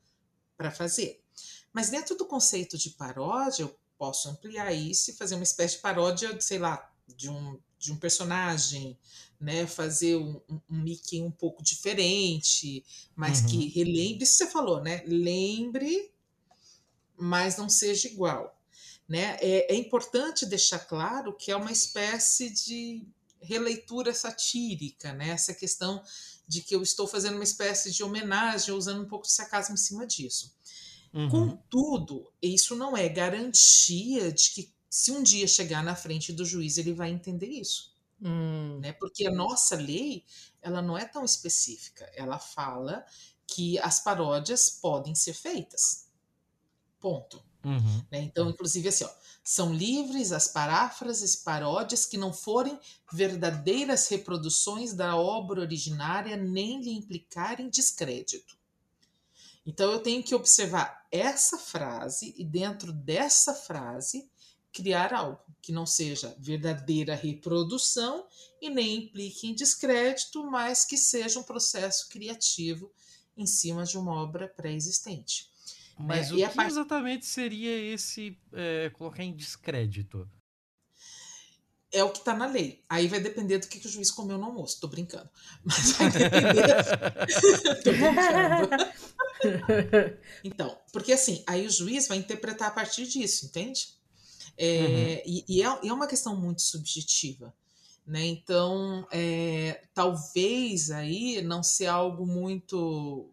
para 0.57 0.71
fazer. 0.71 1.21
Mas 1.73 1.89
dentro 1.89 2.15
do 2.15 2.25
conceito 2.25 2.77
de 2.77 2.89
paródia, 2.91 3.63
eu 3.63 3.75
posso 3.97 4.29
ampliar 4.29 4.71
isso 4.73 5.11
e 5.11 5.13
fazer 5.13 5.35
uma 5.35 5.43
espécie 5.43 5.75
de 5.75 5.81
paródia, 5.81 6.39
sei 6.39 6.57
lá, 6.59 6.91
de 7.07 7.29
um, 7.29 7.59
de 7.77 7.91
um 7.91 7.97
personagem, 7.97 8.97
né? 9.39 9.65
Fazer 9.67 10.15
um, 10.17 10.41
um- 10.49 10.61
um 10.69 10.81
Mickey 10.81 11.21
um 11.21 11.31
pouco 11.31 11.61
diferente, 11.63 12.83
mas 13.15 13.41
Uhum. 13.41 13.47
que 13.47 13.67
relembre 13.69 14.23
isso 14.23 14.37
que 14.37 14.45
você 14.45 14.47
falou, 14.51 14.81
né? 14.81 15.03
Lembre, 15.07 16.11
mas 17.17 17.57
não 17.57 17.69
seja 17.69 18.07
igual. 18.07 18.55
Né? 19.07 19.37
É, 19.41 19.73
é 19.73 19.75
importante 19.75 20.45
deixar 20.45 20.79
claro 20.79 21.33
que 21.35 21.51
é 21.51 21.55
uma 21.55 21.71
espécie 21.71 22.49
de 22.51 23.03
releitura 23.41 24.13
satírica, 24.13 25.13
né? 25.13 25.29
Essa 25.29 25.53
questão 25.53 26.03
de 26.47 26.61
que 26.61 26.75
eu 26.75 26.81
estou 26.81 27.07
fazendo 27.07 27.35
uma 27.35 27.43
espécie 27.43 27.91
de 27.91 28.03
homenagem, 28.03 28.73
usando 28.73 29.01
um 29.01 29.07
pouco 29.07 29.25
de 29.25 29.31
sarcasmo 29.31 29.75
em 29.75 29.77
cima 29.77 30.05
disso. 30.05 30.55
Uhum. 31.13 31.29
Contudo, 31.29 32.31
isso 32.41 32.75
não 32.75 32.95
é 32.95 33.07
garantia 33.09 34.31
de 34.31 34.51
que 34.51 34.73
se 34.89 35.11
um 35.11 35.23
dia 35.23 35.47
chegar 35.47 35.83
na 35.83 35.95
frente 35.95 36.33
do 36.33 36.45
juiz 36.45 36.77
ele 36.77 36.93
vai 36.93 37.09
entender 37.09 37.47
isso, 37.47 37.89
Hum, 38.21 38.79
né? 38.79 38.91
Porque 38.93 39.25
a 39.25 39.31
nossa 39.31 39.75
lei, 39.75 40.25
ela 40.61 40.81
não 40.81 40.97
é 40.97 41.05
tão 41.05 41.23
específica. 41.23 42.09
Ela 42.13 42.37
fala 42.37 43.05
que 43.47 43.79
as 43.79 44.01
paródias 44.01 44.69
podem 44.69 45.15
ser 45.15 45.33
feitas. 45.33 46.09
Ponto. 46.99 47.43
Uhum. 47.63 48.03
né? 48.11 48.21
Então, 48.21 48.49
inclusive 48.49 48.87
assim, 48.87 49.03
ó, 49.03 49.09
são 49.43 49.73
livres 49.73 50.31
as 50.31 50.47
paráfrases 50.47 51.35
paródias 51.35 52.05
que 52.05 52.17
não 52.17 52.31
forem 52.31 52.79
verdadeiras 53.11 54.07
reproduções 54.07 54.93
da 54.93 55.15
obra 55.17 55.61
originária 55.61 56.37
nem 56.37 56.81
lhe 56.81 56.91
implicarem 56.91 57.69
descrédito. 57.69 58.57
Então 59.65 59.91
eu 59.91 59.99
tenho 59.99 60.23
que 60.23 60.33
observar 60.33 61.05
essa 61.11 61.57
frase 61.57 62.33
e 62.37 62.43
dentro 62.43 62.93
dessa 62.93 63.53
frase 63.53 64.29
criar 64.71 65.13
algo 65.13 65.39
que 65.61 65.71
não 65.71 65.85
seja 65.85 66.35
verdadeira 66.39 67.15
reprodução 67.15 68.25
e 68.61 68.69
nem 68.69 68.97
implique 68.97 69.47
em 69.47 69.53
descrédito, 69.53 70.43
mas 70.49 70.85
que 70.85 70.97
seja 70.97 71.39
um 71.39 71.43
processo 71.43 72.07
criativo 72.09 72.91
em 73.35 73.45
cima 73.45 73.83
de 73.83 73.97
uma 73.97 74.13
obra 74.13 74.47
pré-existente. 74.47 75.48
Mas 75.99 76.29
É, 76.29 76.33
o 76.33 76.39
e 76.39 76.47
que 76.47 76.55
part- 76.55 76.71
exatamente 76.71 77.25
seria 77.25 77.75
esse 77.93 78.37
é, 78.53 78.89
colocar 78.91 79.23
em 79.23 79.35
descrédito? 79.35 80.29
É 81.91 82.03
o 82.03 82.11
que 82.11 82.19
está 82.19 82.35
na 82.35 82.45
lei. 82.45 82.83
Aí 82.87 83.07
vai 83.07 83.19
depender 83.19 83.57
do 83.57 83.67
que, 83.67 83.79
que 83.79 83.87
o 83.87 83.89
juiz 83.89 84.11
comeu 84.11 84.37
no 84.37 84.45
almoço. 84.45 84.79
Tô 84.79 84.87
brincando. 84.87 85.27
Mas 85.65 85.91
vai 85.93 86.09
depender. 86.11 86.63
Tô 87.83 87.91
brincando. 87.91 88.69
Então, 90.43 90.77
porque 90.93 91.11
assim, 91.13 91.43
aí 91.47 91.65
o 91.65 91.69
juiz 91.71 92.07
vai 92.07 92.17
interpretar 92.17 92.67
a 92.67 92.71
partir 92.71 93.07
disso, 93.07 93.45
entende? 93.47 93.89
É, 94.57 95.23
e, 95.25 95.43
e 95.47 95.61
é, 95.63 95.65
é 95.87 95.93
uma 95.93 96.07
questão 96.07 96.35
muito 96.35 96.61
subjetiva. 96.61 97.53
Né? 98.05 98.25
Então, 98.25 99.07
é, 99.11 99.83
talvez 99.93 100.91
aí 100.91 101.41
não 101.41 101.61
ser 101.63 101.85
algo 101.87 102.25
muito 102.25 103.31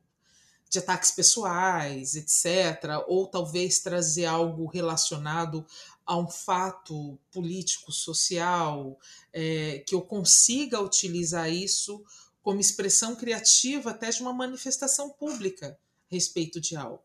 de 0.68 0.78
ataques 0.78 1.10
pessoais, 1.10 2.14
etc., 2.16 3.04
ou 3.06 3.26
talvez 3.26 3.80
trazer 3.80 4.26
algo 4.26 4.66
relacionado 4.66 5.64
a 6.04 6.16
um 6.16 6.28
fato 6.28 7.18
político, 7.32 7.92
social, 7.92 8.98
é, 9.32 9.82
que 9.86 9.94
eu 9.94 10.02
consiga 10.02 10.80
utilizar 10.80 11.50
isso 11.50 12.04
como 12.42 12.60
expressão 12.60 13.16
criativa 13.16 13.90
até 13.90 14.10
de 14.10 14.22
uma 14.22 14.32
manifestação 14.32 15.10
pública 15.10 15.78
a 16.10 16.14
respeito 16.14 16.60
de 16.60 16.76
algo. 16.76 17.02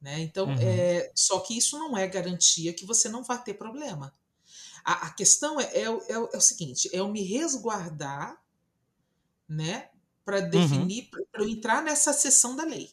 Né? 0.00 0.20
Então, 0.20 0.48
Uhum. 0.48 0.56
é, 0.60 1.10
só 1.14 1.40
que 1.40 1.56
isso 1.56 1.78
não 1.78 1.96
é 1.96 2.06
garantia 2.08 2.72
que 2.72 2.84
você 2.84 3.08
não 3.08 3.22
vai 3.22 3.42
ter 3.42 3.54
problema. 3.54 4.12
A, 4.84 5.06
a 5.06 5.10
questão 5.10 5.60
é, 5.60 5.64
é, 5.64 5.82
é, 5.84 6.12
é, 6.12 6.36
o 6.36 6.40
seguinte: 6.40 6.88
é 6.92 6.98
eu 6.98 7.08
me 7.08 7.22
resguardar, 7.22 8.40
né, 9.48 9.90
para 10.24 10.40
uhum. 10.40 10.50
definir, 10.50 11.08
uhum. 11.14 11.24
para 11.30 11.42
eu 11.42 11.48
entrar 11.48 11.82
nessa 11.82 12.12
seção 12.12 12.56
da 12.56 12.64
lei. 12.64 12.90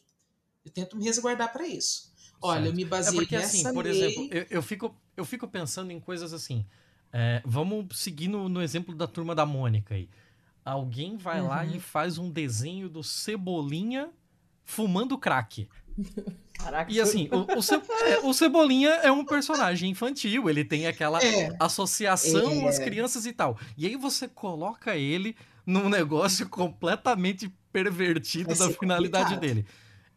Eu 0.64 0.70
tento 0.70 0.96
me 0.96 1.04
resguardar 1.04 1.52
para 1.52 1.66
isso. 1.66 2.10
Olha, 2.42 2.62
certo. 2.62 2.72
eu 2.72 2.76
me 2.76 2.84
baseei 2.84 3.18
é 3.18 3.20
porque, 3.20 3.36
assim, 3.36 3.58
nessa 3.58 3.68
assim, 3.68 3.74
por 3.74 3.84
lei... 3.84 3.92
exemplo, 3.92 4.28
eu, 4.30 4.46
eu, 4.50 4.62
fico, 4.62 4.96
eu 5.16 5.24
fico 5.24 5.48
pensando 5.48 5.90
em 5.90 6.00
coisas 6.00 6.32
assim. 6.32 6.64
É, 7.12 7.42
vamos 7.44 7.98
seguir 7.98 8.28
no, 8.28 8.48
no, 8.48 8.62
exemplo 8.62 8.94
da 8.94 9.06
turma 9.06 9.34
da 9.34 9.44
Mônica 9.44 9.94
aí. 9.94 10.08
Alguém 10.64 11.16
vai 11.16 11.40
uhum. 11.40 11.48
lá 11.48 11.64
e 11.64 11.80
faz 11.80 12.18
um 12.18 12.30
desenho 12.30 12.88
do 12.88 13.02
Cebolinha 13.02 14.10
fumando 14.64 15.18
crack. 15.18 15.68
Caraca. 16.54 16.92
E 16.92 17.00
assim, 17.00 17.28
o, 17.32 17.58
o, 17.58 17.62
Ce, 17.62 17.74
é, 17.74 18.18
o, 18.22 18.32
Cebolinha 18.34 18.90
é 18.90 19.10
um 19.10 19.24
personagem 19.24 19.90
infantil, 19.90 20.48
ele 20.48 20.62
tem 20.62 20.86
aquela 20.86 21.18
é. 21.22 21.56
associação 21.58 22.66
é. 22.66 22.68
às 22.68 22.78
crianças 22.78 23.24
e 23.24 23.32
tal. 23.32 23.58
E 23.76 23.86
aí 23.86 23.96
você 23.96 24.28
coloca 24.28 24.94
ele 24.94 25.34
num 25.70 25.88
negócio 25.88 26.48
completamente 26.48 27.52
pervertido 27.72 28.54
da 28.54 28.70
finalidade 28.70 29.34
complicado. 29.34 29.40
dele. 29.40 29.66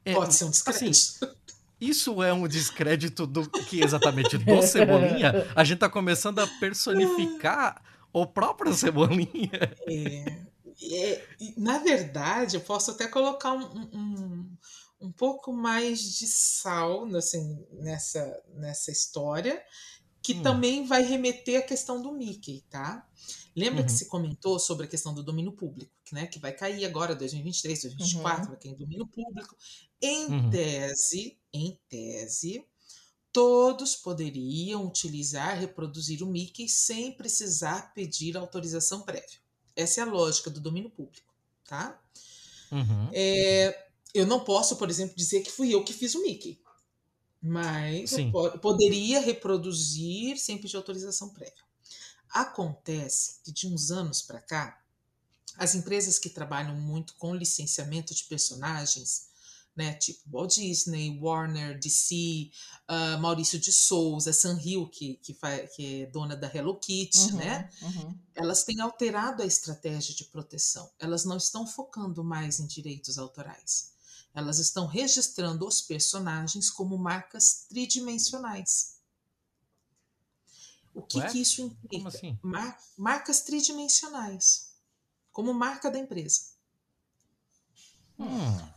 É, 0.03 0.13
Pode 0.13 0.33
ser 0.33 0.45
um 0.45 0.49
descrédito. 0.49 0.89
Assim, 0.89 1.35
isso 1.79 2.23
é 2.23 2.33
um 2.33 2.47
descrédito 2.47 3.27
do 3.27 3.49
que 3.49 3.81
exatamente 3.81 4.37
do 4.37 4.61
Cebolinha? 4.63 5.51
A 5.55 5.63
gente 5.63 5.79
tá 5.79 5.89
começando 5.89 6.39
a 6.39 6.47
personificar 6.59 7.81
o 8.11 8.25
próprio 8.25 8.73
Cebolinha. 8.73 9.51
É, 9.87 10.41
é, 10.81 11.27
na 11.55 11.77
verdade, 11.79 12.57
eu 12.57 12.61
posso 12.61 12.91
até 12.91 13.07
colocar 13.07 13.53
um, 13.53 13.89
um, 13.93 14.57
um 15.01 15.11
pouco 15.11 15.53
mais 15.53 15.99
de 16.17 16.27
sal 16.27 17.05
assim, 17.15 17.65
nessa, 17.73 18.43
nessa 18.55 18.91
história, 18.91 19.61
que 20.21 20.33
hum. 20.33 20.41
também 20.41 20.85
vai 20.85 21.03
remeter 21.03 21.59
à 21.59 21.61
questão 21.61 22.01
do 22.01 22.11
Mickey, 22.11 22.63
tá? 22.69 23.05
Lembra 23.55 23.81
uhum. 23.81 23.85
que 23.85 23.91
se 23.91 24.07
comentou 24.07 24.57
sobre 24.57 24.85
a 24.85 24.89
questão 24.89 25.13
do 25.13 25.23
domínio 25.23 25.51
público, 25.51 25.91
né, 26.11 26.25
que 26.25 26.39
vai 26.39 26.51
cair 26.51 26.85
agora 26.85 27.15
2023, 27.15 27.83
2024, 27.83 28.41
uhum. 28.41 28.47
vai 28.49 28.57
cair 28.57 28.71
em 28.71 28.77
domínio 28.77 29.07
público. 29.07 29.55
Em 30.01 30.25
uhum. 30.25 30.49
tese, 30.49 31.37
em 31.53 31.79
tese, 31.87 32.65
todos 33.31 33.95
poderiam 33.95 34.85
utilizar, 34.85 35.59
reproduzir 35.59 36.23
o 36.23 36.27
Mickey 36.27 36.67
sem 36.67 37.11
precisar 37.11 37.93
pedir 37.93 38.35
autorização 38.35 39.01
prévia. 39.01 39.39
Essa 39.75 40.01
é 40.01 40.03
a 40.03 40.07
lógica 40.07 40.49
do 40.49 40.59
domínio 40.59 40.89
público, 40.89 41.33
tá? 41.67 41.99
Uhum. 42.71 43.09
É, 43.13 43.87
eu 44.13 44.25
não 44.25 44.39
posso, 44.43 44.77
por 44.77 44.89
exemplo, 44.89 45.15
dizer 45.15 45.41
que 45.41 45.51
fui 45.51 45.73
eu 45.73 45.83
que 45.83 45.93
fiz 45.93 46.15
o 46.15 46.21
Mickey, 46.21 46.59
mas 47.41 48.13
eu 48.13 48.59
poderia 48.59 49.19
reproduzir 49.19 50.37
sem 50.37 50.57
pedir 50.57 50.77
autorização 50.77 51.29
prévia. 51.29 51.63
Acontece 52.33 53.35
que 53.43 53.51
de 53.51 53.67
uns 53.67 53.91
anos 53.91 54.23
para 54.23 54.41
cá, 54.41 54.83
as 55.55 55.75
empresas 55.75 56.17
que 56.17 56.29
trabalham 56.29 56.75
muito 56.75 57.13
com 57.15 57.35
licenciamento 57.35 58.13
de 58.13 58.23
personagens, 58.23 59.27
né, 59.75 59.93
tipo 59.93 60.19
Walt 60.31 60.55
Disney, 60.55 61.19
Warner, 61.19 61.79
DC, 61.79 62.49
uh, 62.89 63.19
Maurício 63.19 63.59
de 63.59 63.71
Souza, 63.71 64.33
Sanrio, 64.33 64.87
que, 64.87 65.15
que, 65.15 65.37
que 65.75 66.01
é 66.01 66.05
dona 66.07 66.35
da 66.35 66.47
Hello 66.51 66.75
Kitty, 66.79 67.33
uhum, 67.33 67.37
né? 67.37 67.69
Uhum. 67.81 68.17
Elas 68.35 68.63
têm 68.63 68.79
alterado 68.81 69.43
a 69.43 69.45
estratégia 69.45 70.15
de 70.15 70.25
proteção. 70.25 70.89
Elas 70.99 71.25
não 71.25 71.37
estão 71.37 71.67
focando 71.67 72.23
mais 72.23 72.59
em 72.59 72.65
direitos 72.65 73.17
autorais. 73.17 73.93
Elas 74.33 74.57
estão 74.57 74.87
registrando 74.87 75.67
os 75.67 75.81
personagens 75.81 76.69
como 76.69 76.97
marcas 76.97 77.65
tridimensionais. 77.69 78.93
O 80.93 81.01
que, 81.01 81.21
que 81.29 81.41
isso 81.41 81.61
implica? 81.61 82.07
Assim? 82.07 82.37
Mar 82.41 82.77
marcas 82.97 83.41
tridimensionais 83.41 84.73
como 85.31 85.53
marca 85.53 85.89
da 85.89 85.97
empresa. 85.97 86.53
Hum. 88.19 88.73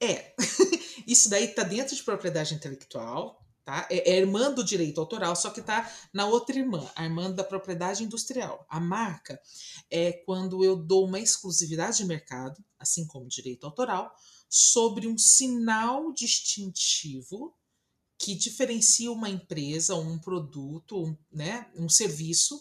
É, 0.00 0.34
isso 1.06 1.28
daí 1.28 1.44
está 1.44 1.62
dentro 1.62 1.94
de 1.94 2.02
propriedade 2.02 2.54
intelectual, 2.54 3.44
tá? 3.64 3.86
É, 3.90 4.12
é 4.12 4.18
irmã 4.18 4.50
do 4.50 4.64
direito 4.64 5.00
autoral, 5.00 5.36
só 5.36 5.50
que 5.50 5.60
está 5.60 5.92
na 6.12 6.26
outra 6.26 6.58
irmã, 6.58 6.90
a 6.96 7.04
irmã 7.04 7.30
da 7.30 7.44
propriedade 7.44 8.02
industrial. 8.02 8.64
A 8.70 8.80
marca 8.80 9.38
é 9.90 10.12
quando 10.12 10.64
eu 10.64 10.74
dou 10.74 11.06
uma 11.06 11.20
exclusividade 11.20 11.98
de 11.98 12.06
mercado, 12.06 12.64
assim 12.78 13.06
como 13.06 13.28
direito 13.28 13.66
autoral, 13.66 14.14
sobre 14.48 15.06
um 15.06 15.18
sinal 15.18 16.12
distintivo 16.12 17.54
que 18.18 18.34
diferencia 18.34 19.12
uma 19.12 19.28
empresa, 19.28 19.94
um 19.94 20.18
produto, 20.18 21.04
um, 21.04 21.16
né, 21.32 21.70
um 21.76 21.88
serviço 21.88 22.60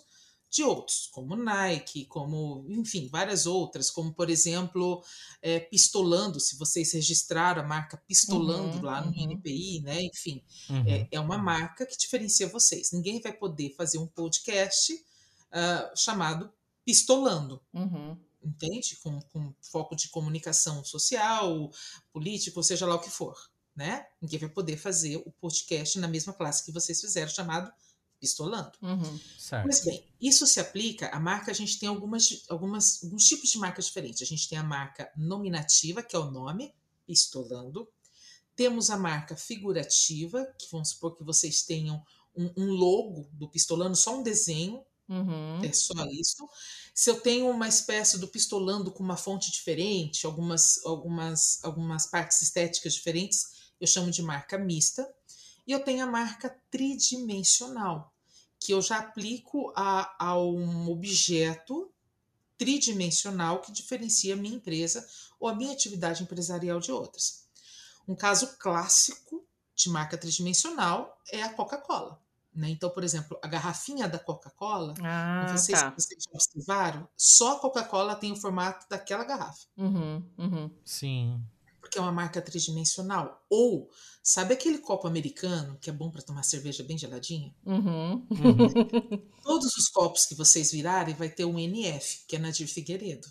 de 0.50 0.64
outros, 0.64 1.10
como 1.12 1.36
Nike, 1.36 2.06
como, 2.06 2.66
enfim, 2.70 3.10
várias 3.10 3.46
outras, 3.46 3.92
como, 3.92 4.14
por 4.14 4.30
exemplo, 4.30 5.04
é, 5.42 5.60
Pistolando, 5.60 6.40
se 6.40 6.56
vocês 6.58 6.94
registraram 6.94 7.62
a 7.62 7.66
marca 7.66 7.98
Pistolando 8.08 8.78
uhum, 8.78 8.84
lá 8.84 9.02
no 9.02 9.12
uhum. 9.12 9.32
NPI, 9.32 9.82
né? 9.82 10.02
Enfim, 10.04 10.42
uhum. 10.70 10.84
é, 10.88 11.08
é, 11.12 11.20
uma 11.20 11.38
marca 11.38 11.86
que 11.86 11.98
diferencia 11.98 12.48
vocês. 12.48 12.92
Ninguém 12.94 13.20
vai 13.20 13.34
poder 13.34 13.76
fazer 13.76 13.98
um 13.98 14.08
podcast 14.08 14.94
uh, 14.94 15.98
chamado 15.98 16.50
Pistolando. 16.86 17.62
Uhum. 17.74 18.18
Entende? 18.42 18.96
Com, 19.04 19.20
com 19.20 19.54
foco 19.62 19.96
de 19.96 20.08
comunicação 20.08 20.84
social, 20.86 21.70
político, 22.14 22.64
seja 22.64 22.86
lá 22.86 22.96
o 22.96 23.02
que 23.02 23.10
for. 23.10 23.36
Né? 23.78 24.08
Ninguém 24.20 24.40
vai 24.40 24.50
poder 24.50 24.76
fazer 24.76 25.18
o 25.18 25.32
podcast 25.32 26.00
na 26.00 26.08
mesma 26.08 26.34
classe 26.34 26.66
que 26.66 26.72
vocês 26.72 27.00
fizeram, 27.00 27.30
chamado 27.30 27.72
pistolando. 28.20 28.72
Uhum, 28.82 29.20
Mas 29.68 29.86
bem, 29.86 30.04
isso 30.20 30.48
se 30.48 30.60
aplica 30.60 31.10
à 31.10 31.20
marca, 31.20 31.52
a 31.52 31.54
gente 31.54 31.78
tem 31.78 31.88
algumas, 31.88 32.44
algumas, 32.50 33.04
alguns 33.04 33.26
tipos 33.26 33.52
de 33.52 33.60
marcas 33.60 33.86
diferentes. 33.86 34.24
A 34.24 34.26
gente 34.26 34.50
tem 34.50 34.58
a 34.58 34.64
marca 34.64 35.12
nominativa, 35.16 36.02
que 36.02 36.16
é 36.16 36.20
o 36.20 36.32
nome, 36.32 36.74
pistolando. 37.06 37.88
Temos 38.56 38.90
a 38.90 38.98
marca 38.98 39.36
figurativa, 39.36 40.44
que 40.58 40.68
vamos 40.72 40.90
supor 40.90 41.16
que 41.16 41.24
vocês 41.24 41.62
tenham 41.62 42.04
um, 42.36 42.52
um 42.58 42.72
logo 42.72 43.30
do 43.34 43.48
pistolando, 43.48 43.96
só 43.96 44.18
um 44.18 44.24
desenho, 44.24 44.84
uhum. 45.08 45.64
é 45.64 45.72
só 45.72 45.94
isso. 46.08 46.50
Se 46.96 47.12
eu 47.12 47.22
tenho 47.22 47.48
uma 47.48 47.68
espécie 47.68 48.18
do 48.18 48.28
pistolando 48.28 48.92
com 48.92 49.04
uma 49.04 49.18
fonte 49.18 49.52
diferente, 49.52 50.26
algumas, 50.26 50.84
algumas, 50.84 51.64
algumas 51.64 52.08
partes 52.08 52.42
estéticas 52.42 52.96
diferentes, 52.96 53.57
eu 53.80 53.88
chamo 53.88 54.12
de 54.12 54.22
marca 54.22 54.58
mista. 54.58 55.08
E 55.66 55.72
eu 55.72 55.84
tenho 55.84 56.04
a 56.04 56.08
marca 56.08 56.56
tridimensional, 56.72 58.14
que 58.60 58.74
eu 58.74 58.82
já 58.82 59.00
aplico 59.00 59.74
a, 59.76 60.16
a 60.18 60.40
um 60.40 60.90
objeto 60.90 61.92
tridimensional 62.58 63.62
que 63.62 63.72
diferencia 63.72 64.34
a 64.34 64.38
minha 64.38 64.56
empresa 64.56 65.08
ou 65.40 65.50
a 65.50 65.54
minha 65.54 65.74
atividade 65.74 66.24
empresarial 66.24 66.80
de 66.80 66.92
outras. 66.92 67.46
Um 68.08 68.16
caso 68.16 68.56
clássico 68.58 69.46
de 69.76 69.90
marca 69.90 70.18
tridimensional 70.18 71.22
é 71.32 71.44
a 71.44 71.54
Coca-Cola. 71.54 72.20
Né? 72.56 72.70
Então, 72.70 72.90
por 72.90 73.04
exemplo, 73.04 73.38
a 73.44 73.48
garrafinha 73.48 74.08
da 74.08 74.18
Coca-Cola, 74.18 74.96
ah, 75.04 75.48
não 75.50 75.58
sei 75.58 75.76
tá. 75.76 75.92
se 75.92 75.96
vocês 75.96 76.24
já 76.24 76.32
observaram, 76.34 77.08
só 77.16 77.58
a 77.58 77.60
Coca-Cola 77.60 78.16
tem 78.16 78.32
o 78.32 78.36
formato 78.36 78.88
daquela 78.90 79.26
garrafa. 79.26 79.68
Uhum, 79.78 80.24
uhum. 80.38 80.72
Sim 80.84 81.46
porque 81.80 81.98
é 81.98 82.02
uma 82.02 82.12
marca 82.12 82.42
tridimensional. 82.42 83.44
Ou, 83.50 83.90
sabe 84.22 84.54
aquele 84.54 84.80
copo 84.80 85.08
americano 85.08 85.78
que 85.80 85.90
é 85.90 85.94
bom 85.94 86.10
para 86.10 86.22
tomar 86.22 86.44
cerveja 86.44 86.84
bem 86.84 86.98
geladinha? 86.98 87.54
Uhum. 87.66 88.28
Uhum. 88.30 89.32
Todos 89.44 89.76
os 89.78 89.88
copos 89.90 90.26
que 90.26 90.36
vocês 90.36 90.72
virarem 90.72 91.16
vai 91.16 91.30
ter 91.30 91.46
um 91.46 91.58
NF, 91.58 92.26
que 92.28 92.36
é 92.36 92.40
Nadir 92.40 92.68
Figueiredo, 92.68 93.28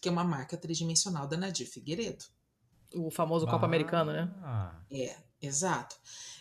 que 0.00 0.08
é 0.08 0.12
uma 0.12 0.24
marca 0.24 0.56
tridimensional 0.56 1.26
da 1.26 1.36
Nadir 1.36 1.70
Figueiredo. 1.70 2.24
O 2.94 3.10
famoso 3.10 3.46
copo 3.46 3.64
americano, 3.64 4.12
né? 4.12 4.30
É, 4.90 5.16
exato. 5.40 5.96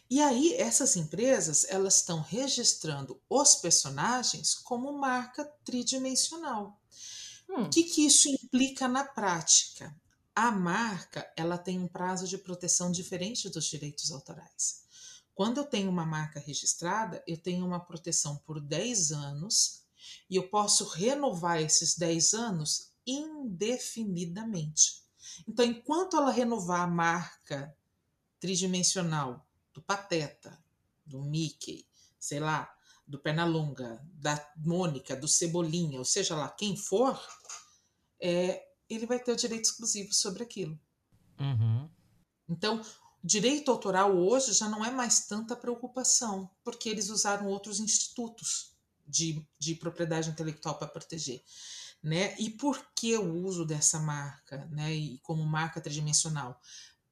E 0.10 0.20
aí, 0.20 0.56
essas 0.56 0.98
empresas, 0.98 1.66
elas 1.70 1.98
estão 1.98 2.20
registrando 2.20 3.22
os 3.30 3.56
personagens 3.56 4.54
como 4.54 4.92
marca 4.92 5.46
tridimensional. 5.64 6.78
Hum. 7.50 7.64
O 7.64 7.70
que, 7.70 7.84
que 7.84 8.06
isso 8.06 8.28
implica 8.28 8.90
na 8.90 9.06
prática? 9.06 9.96
A 10.36 10.52
marca, 10.52 11.32
ela 11.36 11.58
tem 11.58 11.80
um 11.80 11.88
prazo 11.88 12.28
de 12.28 12.38
proteção 12.38 12.92
diferente 12.92 13.50
dos 13.50 13.66
direitos 13.66 14.12
autorais. 14.12 14.82
Quando 15.34 15.58
eu 15.58 15.66
tenho 15.66 15.90
uma 15.90 16.06
marca 16.06 16.40
registrada, 16.40 17.24
eu 17.28 17.38
tenho 17.38 17.66
uma 17.66 17.80
proteção 17.80 18.38
por 18.46 18.62
10 18.62 19.12
anos 19.12 19.84
e 20.30 20.36
eu 20.36 20.48
posso 20.50 20.86
renovar 20.86 21.62
esses 21.62 21.98
10 21.98 22.34
anos 22.34 22.92
indefinidamente. 23.06 25.04
Então, 25.48 25.66
enquanto 25.66 26.16
ela 26.16 26.32
renovar 26.32 26.82
a 26.82 26.88
marca 26.88 27.76
tridimensional 28.40 29.46
do 29.74 29.82
Pateta, 29.82 30.64
do 31.06 31.22
Mickey, 31.22 31.88
sei 32.20 32.40
lá, 32.40 32.74
do 33.08 33.20
Pernalonga, 33.20 34.02
da 34.14 34.54
Mônica, 34.58 35.16
do 35.16 35.28
Cebolinha, 35.28 36.00
ou 36.00 36.06
seja 36.06 36.36
lá 36.36 36.50
quem 36.50 36.78
for, 36.78 37.20
é, 38.20 38.71
ele 38.94 39.06
vai 39.06 39.20
ter 39.20 39.32
o 39.32 39.36
direito 39.36 39.66
exclusivo 39.66 40.14
sobre 40.14 40.44
aquilo. 40.44 40.80
Uhum. 41.40 41.90
Então, 42.48 42.82
direito 43.24 43.72
autoral 43.72 44.16
hoje 44.18 44.54
já 44.54 44.68
não 44.68 44.84
é 44.84 44.92
mais 44.92 45.28
tanta 45.28 45.56
preocupação, 45.56 46.50
porque 46.64 46.90
eles 46.90 47.10
usaram 47.10 47.48
outros 47.48 47.80
institutos 47.80 48.72
de, 49.08 49.46
de 49.60 49.76
propriedade 49.76 50.30
intelectual 50.30 50.78
para 50.78 50.88
proteger. 50.88 51.44
Né? 52.04 52.36
E 52.40 52.50
por 52.50 52.84
que 52.96 53.16
o 53.18 53.46
uso 53.46 53.64
dessa 53.64 54.00
marca, 54.00 54.66
né? 54.72 54.92
E 54.92 55.20
como 55.20 55.46
marca 55.46 55.80
tridimensional? 55.80 56.60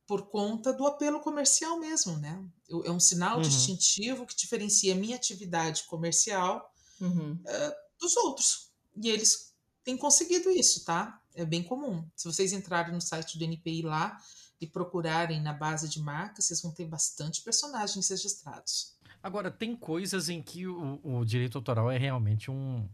Por 0.08 0.28
conta 0.30 0.74
do 0.74 0.88
apelo 0.88 1.20
comercial 1.20 1.80
mesmo, 1.80 2.18
né? 2.18 2.44
É 2.84 2.90
um 2.90 3.00
sinal 3.00 3.38
uhum. 3.38 3.44
distintivo 3.44 4.26
que 4.26 4.36
diferencia 4.36 4.94
a 4.94 4.98
minha 4.98 5.16
atividade 5.16 5.84
comercial 5.84 6.74
uhum. 7.00 7.34
uh, 7.34 7.76
dos 8.00 8.18
outros. 8.18 8.72
E 8.96 9.10
eles 9.10 9.54
têm 9.84 9.96
conseguido 9.96 10.50
isso, 10.50 10.84
tá? 10.84 11.22
É 11.40 11.46
bem 11.46 11.64
comum. 11.64 12.06
Se 12.18 12.26
vocês 12.26 12.52
entrarem 12.52 12.94
no 12.94 13.00
site 13.00 13.38
do 13.38 13.46
NPI 13.46 13.82
lá 13.82 14.20
e 14.60 14.68
procurarem 14.68 15.42
na 15.42 15.54
base 15.54 15.88
de 15.88 16.02
marcas, 16.02 16.46
vocês 16.46 16.62
vão 16.62 16.74
ter 16.74 16.86
bastante 16.86 17.42
personagens 17.42 18.10
registrados. 18.10 18.98
Agora, 19.24 19.50
tem 19.50 19.74
coisas 19.74 20.28
em 20.28 20.42
que 20.42 20.68
o, 20.68 21.00
o 21.02 21.24
direito 21.24 21.58
autoral 21.58 21.90
é 21.90 21.98
realmente 21.98 22.52
um. 22.52 22.86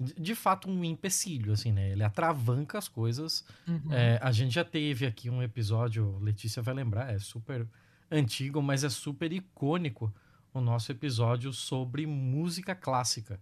De 0.00 0.34
fato, 0.34 0.68
um 0.68 0.82
empecilho, 0.82 1.52
assim, 1.52 1.70
né? 1.70 1.92
Ele 1.92 2.02
atravanca 2.02 2.76
as 2.76 2.88
coisas. 2.88 3.44
Uhum. 3.68 3.92
É, 3.92 4.18
a 4.20 4.32
gente 4.32 4.52
já 4.52 4.64
teve 4.64 5.06
aqui 5.06 5.30
um 5.30 5.40
episódio, 5.40 6.18
Letícia 6.18 6.60
vai 6.60 6.74
lembrar, 6.74 7.14
é 7.14 7.20
super 7.20 7.68
antigo, 8.10 8.60
mas 8.60 8.82
é 8.82 8.88
super 8.88 9.32
icônico 9.32 10.12
o 10.52 10.60
nosso 10.60 10.90
episódio 10.90 11.52
sobre 11.52 12.04
música 12.04 12.74
clássica. 12.74 13.38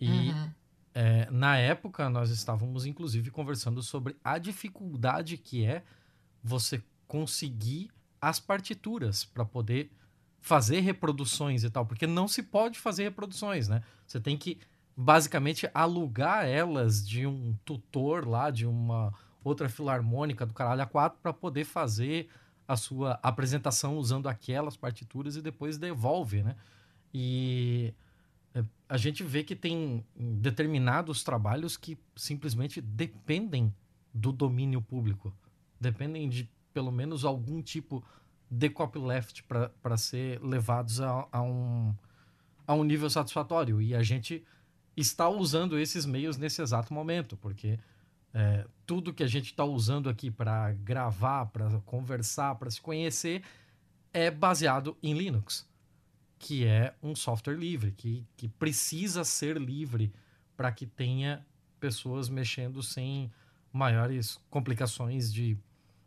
E 0.00 0.08
uhum. 0.10 0.50
É, 0.94 1.28
na 1.30 1.56
época 1.56 2.08
nós 2.10 2.30
estávamos, 2.30 2.84
inclusive, 2.84 3.30
conversando 3.30 3.82
sobre 3.82 4.16
a 4.22 4.38
dificuldade 4.38 5.36
que 5.36 5.64
é 5.64 5.82
você 6.42 6.82
conseguir 7.06 7.90
as 8.20 8.38
partituras 8.38 9.24
para 9.24 9.44
poder 9.44 9.90
fazer 10.40 10.80
reproduções 10.80 11.64
e 11.64 11.70
tal, 11.70 11.86
porque 11.86 12.06
não 12.06 12.26
se 12.26 12.42
pode 12.42 12.78
fazer 12.78 13.04
reproduções, 13.04 13.68
né? 13.68 13.82
Você 14.06 14.20
tem 14.20 14.36
que 14.36 14.58
basicamente 14.96 15.70
alugar 15.72 16.46
elas 16.46 17.06
de 17.06 17.26
um 17.26 17.56
tutor 17.64 18.26
lá, 18.26 18.50
de 18.50 18.66
uma 18.66 19.12
outra 19.42 19.68
filarmônica 19.68 20.44
do 20.44 20.52
caralho 20.52 20.82
a 20.82 20.86
quatro 20.86 21.18
para 21.22 21.32
poder 21.32 21.64
fazer 21.64 22.28
a 22.66 22.76
sua 22.76 23.18
apresentação 23.22 23.96
usando 23.96 24.28
aquelas 24.28 24.76
partituras 24.76 25.36
e 25.36 25.42
depois 25.42 25.78
devolve, 25.78 26.42
né? 26.42 26.56
E 27.12 27.94
a 28.92 28.98
gente 28.98 29.24
vê 29.24 29.42
que 29.42 29.56
tem 29.56 30.04
determinados 30.14 31.24
trabalhos 31.24 31.78
que 31.78 31.96
simplesmente 32.14 32.78
dependem 32.78 33.74
do 34.12 34.30
domínio 34.30 34.82
público, 34.82 35.34
dependem 35.80 36.28
de 36.28 36.46
pelo 36.74 36.92
menos 36.92 37.24
algum 37.24 37.62
tipo 37.62 38.04
de 38.50 38.68
copyleft 38.68 39.44
para 39.44 39.96
ser 39.96 40.42
levados 40.42 41.00
a, 41.00 41.26
a, 41.32 41.40
um, 41.40 41.94
a 42.66 42.74
um 42.74 42.84
nível 42.84 43.08
satisfatório. 43.08 43.80
E 43.80 43.94
a 43.94 44.02
gente 44.02 44.44
está 44.94 45.26
usando 45.26 45.78
esses 45.78 46.04
meios 46.04 46.36
nesse 46.36 46.60
exato 46.60 46.92
momento, 46.92 47.34
porque 47.34 47.78
é, 48.34 48.66
tudo 48.84 49.14
que 49.14 49.22
a 49.22 49.26
gente 49.26 49.46
está 49.46 49.64
usando 49.64 50.10
aqui 50.10 50.30
para 50.30 50.70
gravar, 50.72 51.46
para 51.46 51.80
conversar, 51.86 52.56
para 52.56 52.70
se 52.70 52.78
conhecer, 52.78 53.42
é 54.12 54.30
baseado 54.30 54.94
em 55.02 55.14
Linux, 55.14 55.66
que 56.42 56.66
é 56.66 56.94
um 57.02 57.14
software 57.14 57.56
livre, 57.56 57.92
que, 57.92 58.26
que 58.36 58.48
precisa 58.48 59.24
ser 59.24 59.56
livre 59.56 60.12
para 60.56 60.72
que 60.72 60.86
tenha 60.86 61.46
pessoas 61.78 62.28
mexendo 62.28 62.82
sem 62.82 63.30
maiores 63.72 64.38
complicações 64.50 65.32
de 65.32 65.56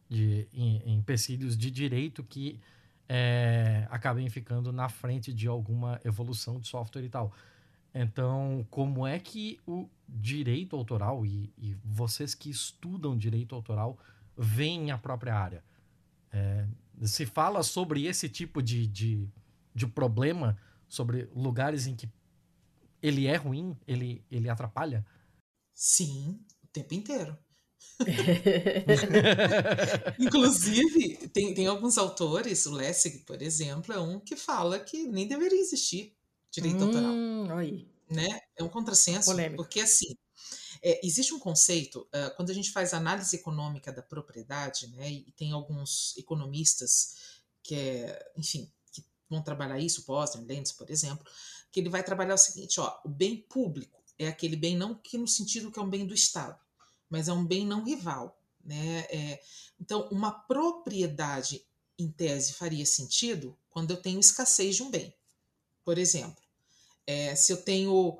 de 0.09 0.47
empecilhos 0.85 1.57
de 1.57 1.71
direito 1.71 2.23
que 2.23 2.59
é, 3.07 3.87
acabem 3.89 4.29
ficando 4.29 4.71
na 4.71 4.89
frente 4.89 5.33
de 5.33 5.47
alguma 5.47 5.99
evolução 6.03 6.59
de 6.59 6.67
software 6.67 7.03
e 7.03 7.09
tal. 7.09 7.33
Então, 7.93 8.65
como 8.69 9.07
é 9.07 9.19
que 9.19 9.59
o 9.65 9.89
direito 10.07 10.75
autoral 10.75 11.25
e, 11.25 11.51
e 11.57 11.75
vocês 11.83 12.35
que 12.35 12.49
estudam 12.49 13.17
direito 13.17 13.55
autoral 13.55 13.97
veem 14.37 14.91
a 14.91 14.97
própria 14.97 15.35
área? 15.35 15.63
É, 16.31 16.65
se 17.03 17.25
fala 17.25 17.63
sobre 17.63 18.05
esse 18.05 18.27
tipo 18.27 18.61
de, 18.61 18.85
de, 18.87 19.27
de 19.75 19.85
problema, 19.85 20.57
sobre 20.87 21.29
lugares 21.35 21.85
em 21.85 21.95
que 21.95 22.09
ele 23.01 23.27
é 23.27 23.35
ruim, 23.35 23.77
ele, 23.85 24.25
ele 24.31 24.49
atrapalha? 24.49 25.05
Sim, 25.73 26.39
o 26.63 26.67
tempo 26.67 26.93
inteiro. 26.93 27.37
Inclusive, 30.17 31.27
tem, 31.27 31.53
tem 31.53 31.67
alguns 31.67 31.97
autores, 31.97 32.65
o 32.65 32.71
Lessig, 32.71 33.19
por 33.19 33.41
exemplo, 33.41 33.93
é 33.93 33.99
um 33.99 34.19
que 34.19 34.35
fala 34.35 34.79
que 34.79 35.05
nem 35.07 35.27
deveria 35.27 35.59
existir 35.59 36.15
direito 36.49 36.83
hum, 36.83 36.87
autoral. 36.87 37.57
Aí. 37.57 37.87
Né? 38.09 38.39
É 38.57 38.63
um 38.63 38.69
contrassenso, 38.69 39.31
Polêmico. 39.31 39.57
porque 39.57 39.81
assim, 39.81 40.15
é, 40.81 41.05
existe 41.05 41.33
um 41.33 41.39
conceito, 41.39 42.07
uh, 42.13 42.35
quando 42.35 42.51
a 42.51 42.53
gente 42.53 42.71
faz 42.71 42.93
análise 42.93 43.35
econômica 43.35 43.91
da 43.91 44.01
propriedade, 44.01 44.87
né, 44.87 45.11
e 45.11 45.31
tem 45.31 45.51
alguns 45.51 46.15
economistas 46.17 47.41
que, 47.63 47.75
é, 47.75 48.31
enfim, 48.37 48.65
que 48.65 48.74
vão 49.29 49.41
trabalhar 49.41 49.79
isso, 49.79 50.03
Posner, 50.03 50.45
Lenz, 50.45 50.71
por 50.71 50.89
exemplo, 50.89 51.25
que 51.71 51.79
ele 51.79 51.89
vai 51.89 52.03
trabalhar 52.03 52.35
o 52.35 52.37
seguinte, 52.37 52.79
ó, 52.79 52.99
o 53.03 53.09
bem 53.09 53.37
público 53.37 54.03
é 54.17 54.27
aquele 54.27 54.55
bem 54.55 54.77
não 54.77 54.95
que 54.95 55.17
no 55.17 55.27
sentido 55.27 55.71
que 55.71 55.79
é 55.79 55.81
um 55.81 55.89
bem 55.89 56.05
do 56.05 56.13
Estado, 56.13 56.59
mas 57.09 57.27
é 57.27 57.33
um 57.33 57.45
bem 57.45 57.65
não 57.65 57.83
rival. 57.83 58.39
Né? 58.63 59.05
É, 59.09 59.41
então, 59.79 60.07
uma 60.09 60.31
propriedade, 60.31 61.65
em 61.97 62.09
tese, 62.09 62.53
faria 62.53 62.85
sentido 62.85 63.57
quando 63.69 63.91
eu 63.91 64.01
tenho 64.01 64.19
escassez 64.19 64.75
de 64.75 64.83
um 64.83 64.89
bem. 64.89 65.13
Por 65.83 65.97
exemplo, 65.97 66.41
é, 67.05 67.35
se 67.35 67.51
eu 67.51 67.57
tenho 67.57 68.17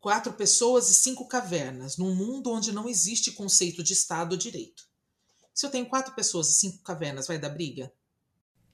quatro 0.00 0.32
pessoas 0.32 0.90
e 0.90 0.94
cinco 0.94 1.26
cavernas, 1.28 1.96
num 1.96 2.14
mundo 2.14 2.50
onde 2.50 2.72
não 2.72 2.88
existe 2.88 3.32
conceito 3.32 3.82
de 3.82 3.92
Estado 3.92 4.32
ou 4.32 4.38
direito. 4.38 4.88
Se 5.54 5.66
eu 5.66 5.70
tenho 5.70 5.88
quatro 5.88 6.14
pessoas 6.14 6.48
e 6.48 6.54
cinco 6.54 6.82
cavernas, 6.82 7.26
vai 7.26 7.38
dar 7.38 7.50
briga? 7.50 7.92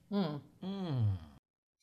Hum. 0.09 0.39
Hum. 0.63 1.28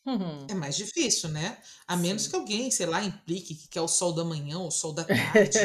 Uhum. 0.07 0.47
É 0.49 0.55
mais 0.55 0.77
difícil, 0.77 1.29
né? 1.29 1.61
A 1.87 1.97
Sim. 1.97 2.03
menos 2.03 2.29
que 2.29 2.37
alguém, 2.37 2.71
sei 2.71 2.87
lá, 2.87 3.03
implique 3.03 3.57
que 3.57 3.67
quer 3.67 3.81
o 3.81 3.89
sol 3.89 4.13
da 4.13 4.25
manhã 4.25 4.59
ou 4.59 4.69
o 4.69 4.71
sol 4.71 4.93
da 4.93 5.05
tarde, 5.05 5.59